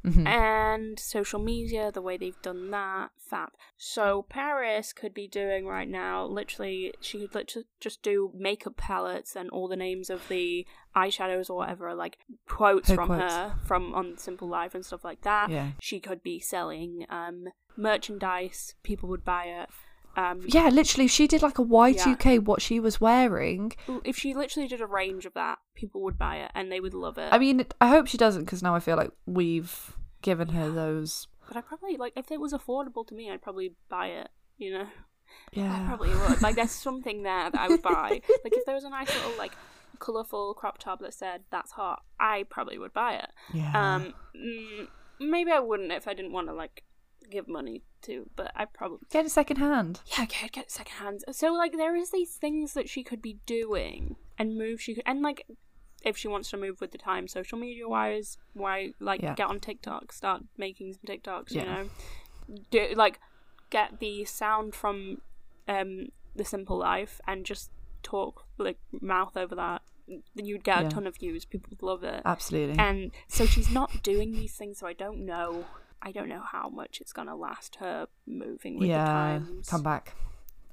Mhm. 0.04 0.26
and 0.26 0.98
social 1.00 1.40
media, 1.40 1.90
the 1.90 2.02
way 2.02 2.16
they've 2.18 2.40
done 2.42 2.70
that, 2.70 3.10
fab. 3.18 3.50
So 3.78 4.22
Paris 4.28 4.92
could 4.92 5.14
be 5.14 5.26
doing 5.26 5.66
right 5.66 5.88
now, 5.88 6.26
literally, 6.26 6.92
she 7.00 7.20
could 7.20 7.34
literally 7.34 7.66
just 7.80 8.02
do 8.02 8.30
makeup 8.34 8.76
palettes 8.76 9.34
and 9.34 9.48
all 9.50 9.66
the 9.66 9.76
names 9.76 10.10
of 10.10 10.28
the 10.28 10.66
eyeshadows 10.94 11.48
or 11.48 11.56
whatever, 11.56 11.94
like 11.94 12.18
quotes 12.46 12.90
Her 12.90 12.94
from 12.96 13.06
quotes. 13.06 13.32
her 13.32 13.54
from 13.64 13.94
on 13.94 14.18
Simple 14.18 14.46
Life 14.48 14.74
and 14.74 14.84
stuff 14.84 15.04
like 15.04 15.22
that. 15.22 15.48
Yeah. 15.50 15.70
She 15.80 16.00
could 16.00 16.22
be 16.22 16.38
selling 16.38 17.06
um 17.08 17.48
merchandise, 17.76 18.74
people 18.82 19.08
would 19.08 19.24
buy 19.24 19.44
it. 19.46 19.68
Um, 20.16 20.42
Yeah, 20.46 20.68
literally, 20.68 21.06
if 21.06 21.10
she 21.10 21.26
did 21.26 21.42
like 21.42 21.58
a 21.58 21.62
Y2K, 21.64 22.38
what 22.44 22.62
she 22.62 22.78
was 22.80 23.00
wearing. 23.00 23.72
if 24.04 24.16
she 24.16 24.34
literally 24.34 24.68
did 24.68 24.80
a 24.80 24.86
range 24.86 25.26
of 25.26 25.34
that, 25.34 25.58
people 25.74 26.02
would 26.02 26.16
buy 26.18 26.36
it 26.36 26.50
and 26.54 26.70
they 26.70 26.80
would 26.80 26.94
love 26.94 27.18
it. 27.18 27.32
I 27.32 27.38
mean, 27.38 27.64
I 27.80 27.88
hope 27.88 28.06
she 28.06 28.16
doesn't 28.18 28.44
because 28.44 28.62
now 28.62 28.74
I 28.74 28.80
feel 28.80 28.96
like 28.96 29.10
we've 29.26 29.96
given 30.22 30.48
her 30.48 30.70
those. 30.70 31.26
but 31.48 31.56
I 31.56 31.60
probably 31.60 31.96
like 31.96 32.12
if 32.16 32.30
it 32.30 32.40
was 32.40 32.52
affordable 32.52 33.06
to 33.08 33.14
me, 33.14 33.30
I'd 33.30 33.42
probably 33.42 33.74
buy 33.88 34.06
it. 34.08 34.28
You 34.56 34.72
know. 34.72 34.84
I 34.84 35.60
Yeah. 35.60 35.86
probably 35.86 36.10
would. 36.10 36.42
Like, 36.42 36.54
there's 36.54 36.70
something 36.88 37.22
there 37.24 37.50
that 37.50 37.58
I 37.60 37.68
would 37.68 37.82
buy. 37.82 38.20
like, 38.44 38.52
if 38.52 38.64
there 38.66 38.74
was 38.74 38.84
a 38.84 38.90
nice 38.90 39.12
little, 39.12 39.36
like, 39.36 39.52
colourful 39.98 40.54
crop 40.54 40.78
top 40.78 41.00
that 41.00 41.14
said, 41.14 41.42
that's 41.50 41.72
hot, 41.72 42.02
I 42.20 42.44
probably 42.50 42.78
would 42.78 42.92
buy 42.92 43.14
it. 43.14 43.30
Yeah. 43.52 43.72
Um, 43.96 44.14
mm, 44.36 44.86
maybe 45.18 45.50
I 45.50 45.58
wouldn't 45.60 45.90
if 45.92 46.06
I 46.06 46.14
didn't 46.14 46.32
want 46.32 46.48
to, 46.48 46.54
like, 46.54 46.84
give 47.30 47.48
money 47.48 47.82
to, 48.02 48.28
but 48.36 48.52
I 48.54 48.64
probably. 48.66 48.98
Get 49.10 49.26
it 49.26 49.30
second 49.30 49.56
hand. 49.56 50.00
Yeah, 50.06 50.26
get 50.26 50.52
get 50.52 50.70
second 50.70 50.96
hand. 50.96 51.24
So, 51.32 51.52
like, 51.52 51.72
there 51.76 51.96
is 51.96 52.10
these 52.10 52.34
things 52.34 52.74
that 52.74 52.88
she 52.88 53.02
could 53.02 53.22
be 53.22 53.38
doing 53.46 54.16
and 54.38 54.56
move 54.58 54.80
she 54.80 54.94
could. 54.94 55.04
And, 55.06 55.22
like, 55.22 55.46
if 56.04 56.16
she 56.16 56.28
wants 56.28 56.50
to 56.50 56.56
move 56.56 56.80
with 56.80 56.92
the 56.92 56.98
time 56.98 57.26
social 57.28 57.56
media 57.58 57.88
wise, 57.88 58.36
why, 58.52 58.90
like, 59.00 59.22
Yeah. 59.22 59.34
get 59.34 59.48
on 59.48 59.58
TikTok, 59.60 60.12
start 60.12 60.42
making 60.58 60.92
some 60.92 61.02
TikToks, 61.06 61.52
you 61.52 61.62
know? 61.64 61.88
do 62.70 62.92
like 62.94 63.18
get 63.70 64.00
the 64.00 64.22
sound 64.26 64.74
from 64.74 65.22
um 65.66 66.08
the 66.36 66.44
simple 66.44 66.76
life 66.76 67.18
and 67.26 67.46
just 67.46 67.70
talk 68.02 68.44
like 68.58 68.76
mouth 69.00 69.34
over 69.34 69.54
that 69.54 69.80
then 70.34 70.44
you'd 70.44 70.62
get 70.62 70.82
Yeah. 70.82 70.86
a 70.88 70.90
ton 70.90 71.06
of 71.06 71.16
views 71.16 71.46
people 71.46 71.70
would 71.70 71.82
love 71.82 72.04
it 72.04 72.20
Absolutely. 72.26 72.78
and 72.78 73.12
so 73.28 73.46
she's 73.46 73.70
not 73.70 74.02
doing 74.02 74.32
these 74.32 74.54
things 74.54 74.78
so 74.80 74.86
i 74.86 74.92
don't 74.92 75.24
know 75.24 75.64
i 76.04 76.12
don't 76.12 76.28
know 76.28 76.42
how 76.52 76.68
much 76.68 77.00
it's 77.00 77.12
gonna 77.12 77.34
last 77.34 77.76
her 77.76 78.06
moving 78.26 78.78
with 78.78 78.88
yeah. 78.88 79.04
the 79.04 79.10
times 79.44 79.68
Come 79.68 79.82
back. 79.82 80.14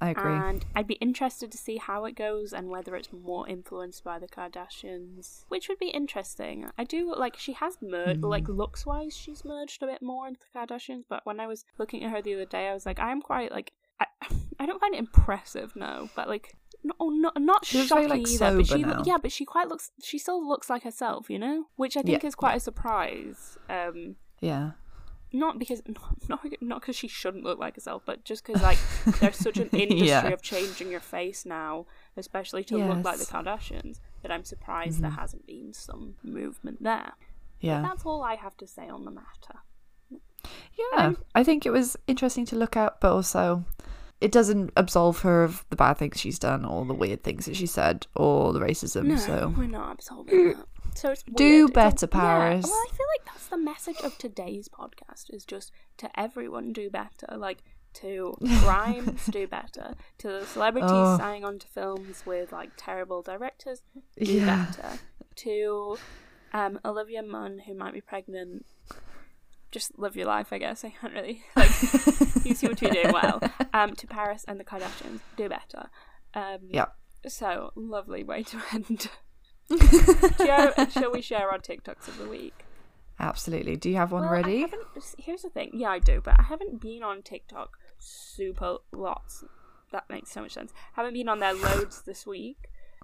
I 0.03 0.09
agree. 0.09 0.31
and 0.33 0.65
I'd 0.75 0.87
be 0.87 0.95
interested 0.95 1.51
to 1.51 1.59
see 1.59 1.77
how 1.77 2.05
it 2.05 2.15
goes 2.15 2.53
and 2.53 2.69
whether 2.69 2.95
it's 2.95 3.09
more 3.13 3.47
influenced 3.47 4.03
by 4.03 4.17
the 4.17 4.27
Kardashians, 4.27 5.45
which 5.49 5.69
would 5.69 5.77
be 5.77 5.89
interesting. 5.89 6.67
I 6.75 6.85
do 6.85 7.13
like 7.15 7.37
she 7.37 7.53
has 7.53 7.77
merged, 7.83 8.21
Hmm. 8.21 8.25
like 8.25 8.47
looks 8.47 8.83
wise, 8.83 9.15
she's 9.15 9.45
merged 9.45 9.83
a 9.83 9.85
bit 9.85 10.01
more 10.01 10.27
into 10.27 10.39
the 10.41 10.59
Kardashians. 10.59 11.03
But 11.07 11.23
when 11.25 11.39
I 11.39 11.45
was 11.45 11.65
looking 11.77 12.03
at 12.03 12.09
her 12.09 12.19
the 12.19 12.33
other 12.33 12.45
day, 12.45 12.67
I 12.67 12.73
was 12.73 12.83
like, 12.85 12.99
I'm 12.99 13.21
quite 13.21 13.51
like, 13.51 13.73
I, 13.99 14.07
I 14.59 14.65
don't 14.65 14.79
find 14.79 14.95
it 14.95 14.99
impressive, 14.99 15.75
no, 15.75 16.09
but 16.15 16.27
like. 16.27 16.55
No, 16.83 16.93
not 17.09 17.39
not 17.39 17.63
She 17.63 17.77
looks 17.77 17.91
very, 17.91 18.07
shocking 18.07 18.23
like, 18.23 18.27
either, 18.33 18.57
but 18.57 18.65
she 18.65 18.81
now. 18.81 19.03
yeah, 19.05 19.17
but 19.21 19.31
she 19.31 19.45
quite 19.45 19.67
looks. 19.67 19.91
She 20.01 20.17
still 20.17 20.43
looks 20.43 20.67
like 20.67 20.81
herself, 20.81 21.29
you 21.29 21.37
know, 21.37 21.65
which 21.75 21.95
I 21.95 22.01
think 22.01 22.23
Yeah. 22.23 22.27
is 22.27 22.33
quite 22.33 22.55
a 22.55 22.59
surprise. 22.59 23.59
Um, 23.69 24.15
yeah. 24.39 24.71
Not 25.33 25.59
because 25.59 25.81
not 26.29 26.45
not 26.61 26.81
because 26.81 26.95
she 26.95 27.07
shouldn't 27.07 27.43
look 27.43 27.59
like 27.59 27.75
herself, 27.75 28.03
but 28.05 28.23
just 28.25 28.45
because 28.45 28.61
like 28.61 28.77
there's 29.19 29.35
such 29.37 29.57
an 29.57 29.69
industry 29.71 30.07
Yeah. 30.07 30.27
of 30.29 30.41
changing 30.41 30.91
your 30.91 30.99
face 30.99 31.45
now, 31.45 31.85
especially 32.17 32.63
to 32.65 32.77
look 32.77 33.03
like 33.05 33.17
the 33.19 33.25
Kardashians, 33.25 33.99
that 34.21 34.31
I'm 34.31 34.43
surprised 34.43 35.01
there 35.01 35.11
hasn't 35.11 35.45
been 35.47 35.73
some 35.73 36.15
movement 36.23 36.83
there. 36.83 37.13
Yeah. 37.59 37.81
That's 37.81 38.05
all 38.05 38.23
I 38.23 38.35
have 38.35 38.57
to 38.57 38.67
say 38.67 38.89
on 38.89 39.05
the 39.05 39.11
matter. 39.11 39.59
Yeah, 40.11 41.05
Um, 41.05 41.17
I 41.35 41.43
think 41.43 41.65
it 41.65 41.69
was 41.71 41.95
interesting 42.07 42.45
to 42.47 42.55
look 42.55 42.75
at, 42.75 42.99
but 42.99 43.11
also 43.11 43.63
it 44.19 44.31
doesn't 44.31 44.71
absolve 44.75 45.19
her 45.21 45.43
of 45.43 45.65
the 45.69 45.75
bad 45.75 45.97
things 45.97 46.19
she's 46.19 46.37
done 46.39 46.63
or 46.65 46.85
the 46.85 46.93
weird 46.93 47.23
things 47.23 47.45
that 47.45 47.55
she 47.55 47.65
said 47.65 48.05
or 48.15 48.53
the 48.53 48.59
racism. 48.59 49.05
No, 49.05 49.15
So 49.15 49.53
we're 49.57 49.65
not 49.67 49.93
absolving 49.93 50.53
that. 50.53 50.65
So 50.95 51.11
it's 51.11 51.23
Do 51.23 51.43
weird. 51.43 51.69
It's 51.69 51.73
better, 51.73 52.07
yeah, 52.11 52.19
Paris. 52.19 52.65
Well, 52.65 52.73
I 52.73 52.87
feel 52.95 53.07
like 53.17 53.25
that's 53.25 53.47
the 53.47 53.57
message 53.57 53.97
of 54.03 54.17
today's 54.17 54.67
podcast: 54.69 55.33
is 55.33 55.45
just 55.45 55.71
to 55.97 56.19
everyone 56.19 56.73
do 56.73 56.89
better. 56.89 57.27
Like 57.37 57.63
to 57.95 58.35
Grimes 58.59 59.25
do 59.27 59.47
better. 59.47 59.95
To 60.19 60.27
the 60.27 60.45
celebrities 60.45 60.89
Oh. 60.91 61.17
signing 61.17 61.43
on 61.43 61.59
to 61.59 61.67
films 61.67 62.23
with 62.25 62.51
like 62.51 62.71
terrible 62.77 63.21
directors 63.21 63.81
do 64.19 64.31
yeah, 64.31 64.67
better. 64.67 64.99
To 65.37 65.97
um, 66.53 66.79
Olivia 66.85 67.23
Munn, 67.23 67.59
who 67.65 67.73
might 67.73 67.93
be 67.93 68.01
pregnant, 68.01 68.65
just 69.71 69.97
live 69.97 70.15
your 70.15 70.27
life. 70.27 70.49
I 70.51 70.57
guess 70.57 70.83
I 70.83 70.89
can't 70.91 71.13
really 71.13 71.43
like. 71.55 71.69
you 72.45 72.53
seem 72.53 72.75
to 72.75 72.85
be 72.85 72.91
doing 72.91 73.11
well. 73.13 73.41
Um, 73.73 73.95
to 73.95 74.05
Paris 74.05 74.43
and 74.49 74.59
the 74.59 74.65
Kardashians, 74.65 75.21
do 75.37 75.47
better. 75.47 75.89
Um, 76.33 76.57
yeah. 76.71 76.87
so 77.25 77.71
lovely 77.75 78.21
way 78.21 78.43
to 78.43 78.61
end. 78.73 79.09
Share, 80.37 80.73
shall 80.89 81.11
we 81.11 81.21
share 81.21 81.49
our 81.49 81.59
TikToks 81.59 82.07
of 82.07 82.17
the 82.17 82.27
week? 82.27 82.65
Absolutely. 83.19 83.75
Do 83.75 83.89
you 83.89 83.97
have 83.97 84.11
one 84.11 84.23
Well, 84.23 84.31
ready? 84.31 84.65
here's 85.17 85.43
the 85.43 85.49
thing. 85.49 85.71
Yeah, 85.73 85.89
I 85.89 85.99
do, 85.99 86.21
but 86.23 86.39
I 86.39 86.43
haven't 86.43 86.81
been 86.81 87.03
on 87.03 87.21
TikTok 87.21 87.77
super 87.99 88.77
lots. 88.91 89.43
That 89.91 90.09
makes 90.09 90.31
so 90.31 90.41
much 90.41 90.53
sense. 90.53 90.73
Haven't 90.93 91.13
been 91.13 91.29
on 91.29 91.39
there 91.39 91.53
loads 91.53 92.01
this 92.01 92.25
week. 92.25 92.57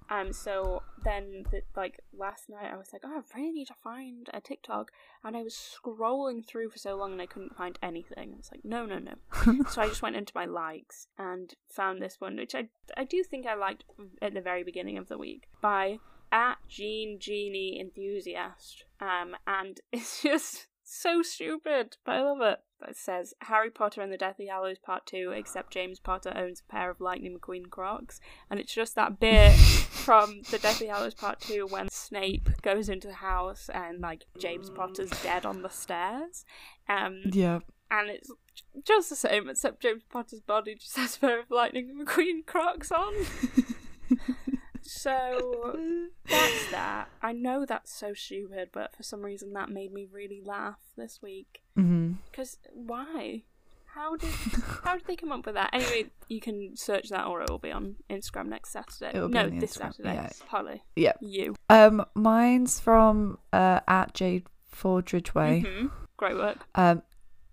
Um, 0.09 0.31
so 0.31 0.84
then, 1.03 1.43
the, 1.51 1.63
like 1.75 1.99
last 2.17 2.49
night, 2.49 2.71
I 2.71 2.77
was 2.77 2.88
like, 2.93 3.01
oh, 3.05 3.21
I 3.35 3.38
really 3.38 3.51
need 3.51 3.67
to 3.67 3.73
find 3.73 4.29
a 4.34 4.39
TikTok, 4.39 4.89
and 5.21 5.35
I 5.35 5.43
was 5.43 5.53
scrolling 5.53 6.47
through 6.47 6.69
for 6.69 6.77
so 6.77 6.95
long 6.95 7.11
and 7.11 7.21
I 7.21 7.25
couldn't 7.25 7.57
find 7.57 7.77
anything. 7.84 8.31
I 8.34 8.38
was 8.38 8.49
like, 8.49 8.63
no, 8.63 8.85
no, 8.85 8.99
no. 8.99 9.63
so 9.69 9.81
I 9.81 9.88
just 9.89 10.01
went 10.01 10.15
into 10.15 10.31
my 10.34 10.45
likes 10.45 11.07
and 11.17 11.53
found 11.69 12.01
this 12.01 12.15
one, 12.21 12.38
which 12.38 12.55
I 12.55 12.69
I 12.95 13.03
do 13.03 13.21
think 13.21 13.45
I 13.45 13.55
liked 13.55 13.84
at 14.21 14.34
the 14.34 14.39
very 14.39 14.63
beginning 14.63 14.97
of 14.97 15.09
the 15.09 15.17
week 15.17 15.47
by 15.61 15.99
at 16.31 16.57
Jean 16.67 17.19
Genie 17.19 17.79
Enthusiast. 17.79 18.85
Um, 18.99 19.35
and 19.45 19.79
it's 19.91 20.21
just 20.21 20.67
so 20.83 21.21
stupid, 21.21 21.97
but 22.05 22.15
I 22.15 22.21
love 22.21 22.41
it. 22.41 22.59
It 22.87 22.95
says 22.95 23.33
Harry 23.41 23.71
Potter 23.71 24.01
and 24.01 24.11
the 24.11 24.17
Deathly 24.17 24.47
Hallows 24.47 24.77
Part 24.77 25.05
2, 25.07 25.33
except 25.35 25.73
James 25.73 25.99
Potter 25.99 26.31
owns 26.35 26.61
a 26.61 26.71
pair 26.71 26.91
of 26.91 27.01
Lightning 27.01 27.37
McQueen 27.37 27.69
Crocs. 27.69 28.19
And 28.49 28.59
it's 28.59 28.73
just 28.73 28.95
that 28.95 29.19
bit 29.19 29.53
from 29.55 30.41
the 30.51 30.59
Deathly 30.59 30.87
Hallows 30.87 31.15
Part 31.15 31.39
2 31.41 31.67
when 31.67 31.89
Snape 31.89 32.49
goes 32.61 32.87
into 32.87 33.07
the 33.07 33.15
house 33.15 33.69
and, 33.73 33.99
like, 33.99 34.25
James 34.39 34.69
Potter's 34.69 35.09
dead 35.23 35.45
on 35.45 35.63
the 35.63 35.69
stairs. 35.69 36.45
Um, 36.87 37.21
yeah. 37.25 37.59
and 37.89 38.09
it's 38.09 38.31
just 38.83 39.09
the 39.09 39.15
same, 39.15 39.49
except 39.49 39.81
James 39.81 40.03
Potter's 40.09 40.41
body 40.41 40.75
just 40.75 40.95
has 40.97 41.17
a 41.17 41.19
pair 41.19 41.39
of 41.39 41.49
Lightning 41.49 41.99
McQueen 42.05 42.45
Crocs 42.45 42.91
on. 42.91 43.13
So 44.97 45.75
that's 46.29 46.71
that. 46.71 47.07
I 47.21 47.31
know 47.31 47.65
that's 47.65 47.93
so 47.93 48.13
stupid, 48.13 48.69
but 48.71 48.95
for 48.95 49.03
some 49.03 49.21
reason 49.21 49.53
that 49.53 49.69
made 49.69 49.93
me 49.93 50.07
really 50.11 50.41
laugh 50.43 50.79
this 50.97 51.21
week. 51.21 51.61
mm-hmm 51.77 52.13
Because 52.31 52.57
why? 52.73 53.43
How 53.93 54.15
did 54.15 54.29
how 54.83 54.95
did 54.95 55.07
they 55.07 55.15
come 55.15 55.31
up 55.31 55.45
with 55.45 55.55
that? 55.55 55.71
Anyway, 55.73 56.11
you 56.27 56.39
can 56.39 56.75
search 56.75 57.09
that, 57.09 57.25
or 57.25 57.41
it 57.41 57.49
will 57.49 57.57
be 57.57 57.71
on 57.71 57.95
Instagram 58.09 58.47
next 58.47 58.71
Saturday. 58.71 59.11
No, 59.17 59.49
this 59.49 59.75
Instagram, 59.77 59.95
Saturday. 59.95 60.13
yeah. 60.13 60.29
Polly, 60.47 60.83
Yeah. 60.95 61.13
you. 61.19 61.55
Um, 61.69 62.05
mine's 62.13 62.79
from 62.79 63.39
uh 63.53 63.79
at 63.87 64.13
Jade 64.13 64.45
Ford 64.69 65.11
Ridgway. 65.11 65.63
Mhm. 65.65 65.91
Great 66.15 66.35
work. 66.35 66.57
Um, 66.75 67.01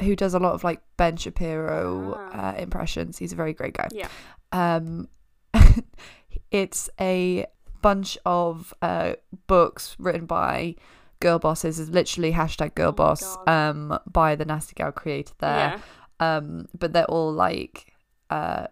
who 0.03 0.15
does 0.17 0.35
a 0.35 0.39
lot 0.39 0.53
of 0.55 0.65
like 0.65 0.83
Ben 0.99 1.17
Shapiro 1.17 2.15
Ah. 2.19 2.51
uh, 2.51 2.57
impressions. 2.59 3.17
He's 3.17 3.33
a 3.33 3.37
very 3.37 3.55
great 3.55 3.73
guy. 3.75 3.89
Yeah. 3.93 4.09
Um, 4.53 5.09
it's 6.55 6.89
a 7.01 7.47
bunch 7.83 8.17
of 8.25 8.73
uh, 8.81 9.15
books 9.47 9.97
written 9.99 10.25
by 10.27 10.77
Girl 11.21 11.39
Bosses 11.39 11.79
is 11.79 11.91
literally 11.91 12.33
hashtag 12.33 12.75
Girl 12.75 12.89
Oh 12.89 12.93
Boss 12.93 13.37
um 13.47 13.99
by 14.11 14.37
the 14.37 14.45
Nasty 14.45 14.75
Gal 14.75 14.93
creator 14.93 15.35
there. 15.39 15.81
Yeah. 16.21 16.37
Um, 16.37 16.69
but 16.79 16.93
they're 16.93 17.05
all 17.17 17.33
like 17.33 17.93
uh 18.31 18.69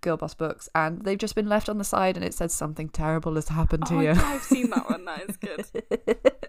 Girl 0.00 0.16
Boss 0.16 0.34
books, 0.34 0.68
and 0.74 1.02
they've 1.04 1.18
just 1.18 1.34
been 1.34 1.48
left 1.48 1.68
on 1.68 1.76
the 1.78 1.84
side, 1.84 2.16
and 2.16 2.24
it 2.24 2.32
says 2.34 2.52
something 2.54 2.88
terrible 2.88 3.34
has 3.34 3.48
happened 3.48 3.84
to 3.86 3.96
Oh, 3.96 4.00
you. 4.00 4.10
I've 4.10 4.42
seen 4.42 4.70
that 4.70 4.88
one. 4.90 5.04
That 5.04 5.28
is 5.28 5.36
good. 5.36 5.64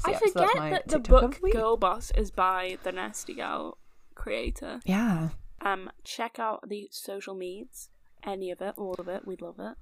So, 0.00 0.10
I 0.10 0.12
yeah, 0.12 0.18
forget 0.18 0.56
my 0.56 0.70
that 0.70 0.88
the 0.88 0.98
TikTok 1.00 1.40
book. 1.40 1.52
Girl 1.52 1.76
Boss 1.76 2.12
is 2.12 2.30
by 2.30 2.78
the 2.84 2.92
Nasty 2.92 3.34
Gal 3.34 3.76
creator. 4.14 4.80
Yeah, 4.84 5.30
Um, 5.60 5.90
check 6.04 6.38
out 6.38 6.68
the 6.68 6.88
social 6.92 7.34
medias, 7.34 7.88
any 8.24 8.50
of 8.50 8.60
it, 8.60 8.74
all 8.76 8.94
of 8.98 9.08
it. 9.08 9.26
We'd 9.26 9.40
love 9.42 9.58
it. 9.58 9.76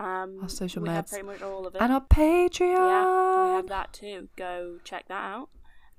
Um, 0.00 0.38
Our 0.42 0.48
social 0.48 0.82
we 0.82 0.88
have 0.90 1.08
pretty 1.08 1.24
much 1.26 1.42
all 1.42 1.66
of 1.66 1.74
it. 1.74 1.80
and 1.82 1.92
our 1.92 2.00
Patreon. 2.00 2.60
yeah, 2.60 3.44
we 3.50 3.56
have 3.56 3.66
that 3.68 3.92
too. 3.92 4.28
Go 4.36 4.78
check 4.84 5.08
that 5.08 5.14
out. 5.14 5.48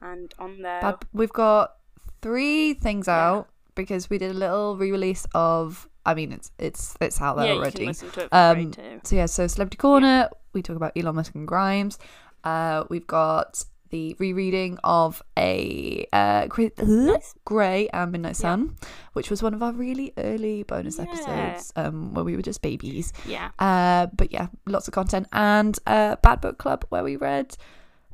And 0.01 0.34
on 0.39 0.61
there, 0.61 0.80
But 0.81 1.05
we've 1.13 1.31
got 1.34 1.76
three 2.22 2.73
things 2.73 3.07
Yeah. 3.07 3.27
out 3.30 3.49
because 3.76 4.09
we 4.09 4.18
did 4.18 4.31
a 4.31 4.34
little 4.34 4.77
re-release 4.77 5.27
of. 5.35 5.88
I 6.03 6.15
mean, 6.15 6.31
it's 6.31 6.51
it's 6.57 6.97
it's 6.99 7.22
out 7.22 7.38
there 7.38 7.45
yeah, 7.45 7.53
you 7.53 7.59
already. 7.59 7.77
can 7.77 7.85
listen 7.88 8.09
to 8.11 8.23
it 8.23 8.30
Um. 8.34 8.73
So 9.03 9.15
yeah, 9.15 9.27
so 9.27 9.45
Celebrity 9.45 9.77
Corner, 9.77 10.30
we 10.53 10.63
talk 10.63 10.76
about 10.76 10.93
Elon 10.97 11.13
Musk 11.15 11.35
and 11.35 11.47
Grimes. 11.47 11.99
Uh, 12.43 12.85
we've 12.89 13.05
got 13.05 13.63
the 13.91 14.15
rereading 14.19 14.77
of 14.84 15.22
a 15.38 16.05
uh, 16.11 16.47
Nice. 16.80 17.35
Grey 17.45 17.88
and 17.93 18.11
Midnight 18.11 18.30
Yeah. 18.39 18.49
Sun, 18.49 18.76
which 19.13 19.30
was 19.30 19.43
one 19.43 19.53
of 19.53 19.61
our 19.61 19.72
really 19.73 20.13
early 20.18 20.63
bonus 20.63 20.97
Yeah. 20.97 21.03
episodes 21.03 21.72
um, 21.76 22.13
where 22.13 22.23
we 22.26 22.35
were 22.35 22.41
just 22.41 22.61
babies. 22.61 23.13
Yeah, 23.26 23.51
Uh, 23.59 24.07
but 24.15 24.31
yeah, 24.31 24.47
lots 24.65 24.88
of 24.88 24.93
content 24.93 25.27
and 25.31 25.77
uh, 25.85 26.15
Bad 26.23 26.41
Book 26.41 26.57
Club 26.57 26.85
where 26.89 27.03
we 27.03 27.15
read 27.15 27.55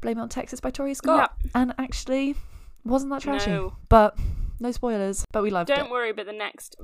Blame 0.02 0.20
on 0.20 0.30
Texas 0.30 0.60
by 0.60 0.70
Tori 0.70 0.94
Scott, 0.94 1.34
and 1.56 1.74
actually 1.80 2.36
wasn't 2.84 3.12
that 3.12 3.22
trashy, 3.22 3.50
No. 3.52 3.76
but 3.90 4.18
no 4.60 4.72
spoilers. 4.72 5.26
But 5.32 5.44
we 5.44 5.50
loved 5.50 5.70
it. 5.70 5.76
don't 5.76 5.90
worry. 5.92 6.12
But 6.14 6.26
the 6.28 6.34
next 6.34 6.76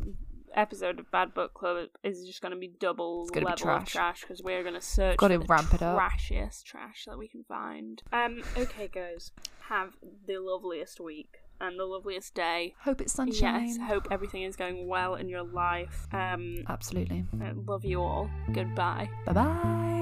episode 0.56 1.00
of 1.00 1.10
Bad 1.12 1.34
Book 1.34 1.54
Club 1.54 1.88
is 2.04 2.26
just 2.26 2.42
going 2.42 2.54
to 2.54 2.58
be 2.58 2.72
double 2.80 3.26
gonna 3.28 3.42
be 3.42 3.52
level 3.52 3.52
of 3.52 3.58
trash. 3.58 3.92
trash 3.92 4.22
because 4.22 4.42
we're 4.44 4.62
going 4.64 4.76
to 4.76 4.82
search 4.82 5.18
Gotta 5.18 5.38
the 5.40 5.46
ramp 5.46 5.74
it 5.74 5.82
up. 5.82 5.98
trashiest 6.00 6.64
trash 6.66 7.06
that 7.08 7.18
we 7.18 7.28
can 7.28 7.44
find. 7.44 8.02
Um, 8.12 8.42
okay, 8.58 8.88
guys, 8.88 9.32
have 9.70 9.94
the 10.28 10.40
loveliest 10.40 11.00
week 11.00 11.40
and 11.62 11.80
the 11.80 11.86
loveliest 11.86 12.34
day. 12.34 12.76
Hope 12.82 13.00
it's 13.02 13.14
sunshine. 13.14 13.68
Yes, 13.68 13.78
hope 13.78 14.08
everything 14.12 14.44
is 14.44 14.56
going 14.56 14.88
well 14.88 15.16
in 15.16 15.30
your 15.30 15.44
life. 15.44 16.08
Um, 16.12 16.64
Absolutely. 16.68 17.26
I 17.42 17.52
love 17.52 17.86
you 17.86 18.02
all. 18.02 18.30
Goodbye. 18.52 19.10
Bye 19.26 19.34
bye. 19.34 19.93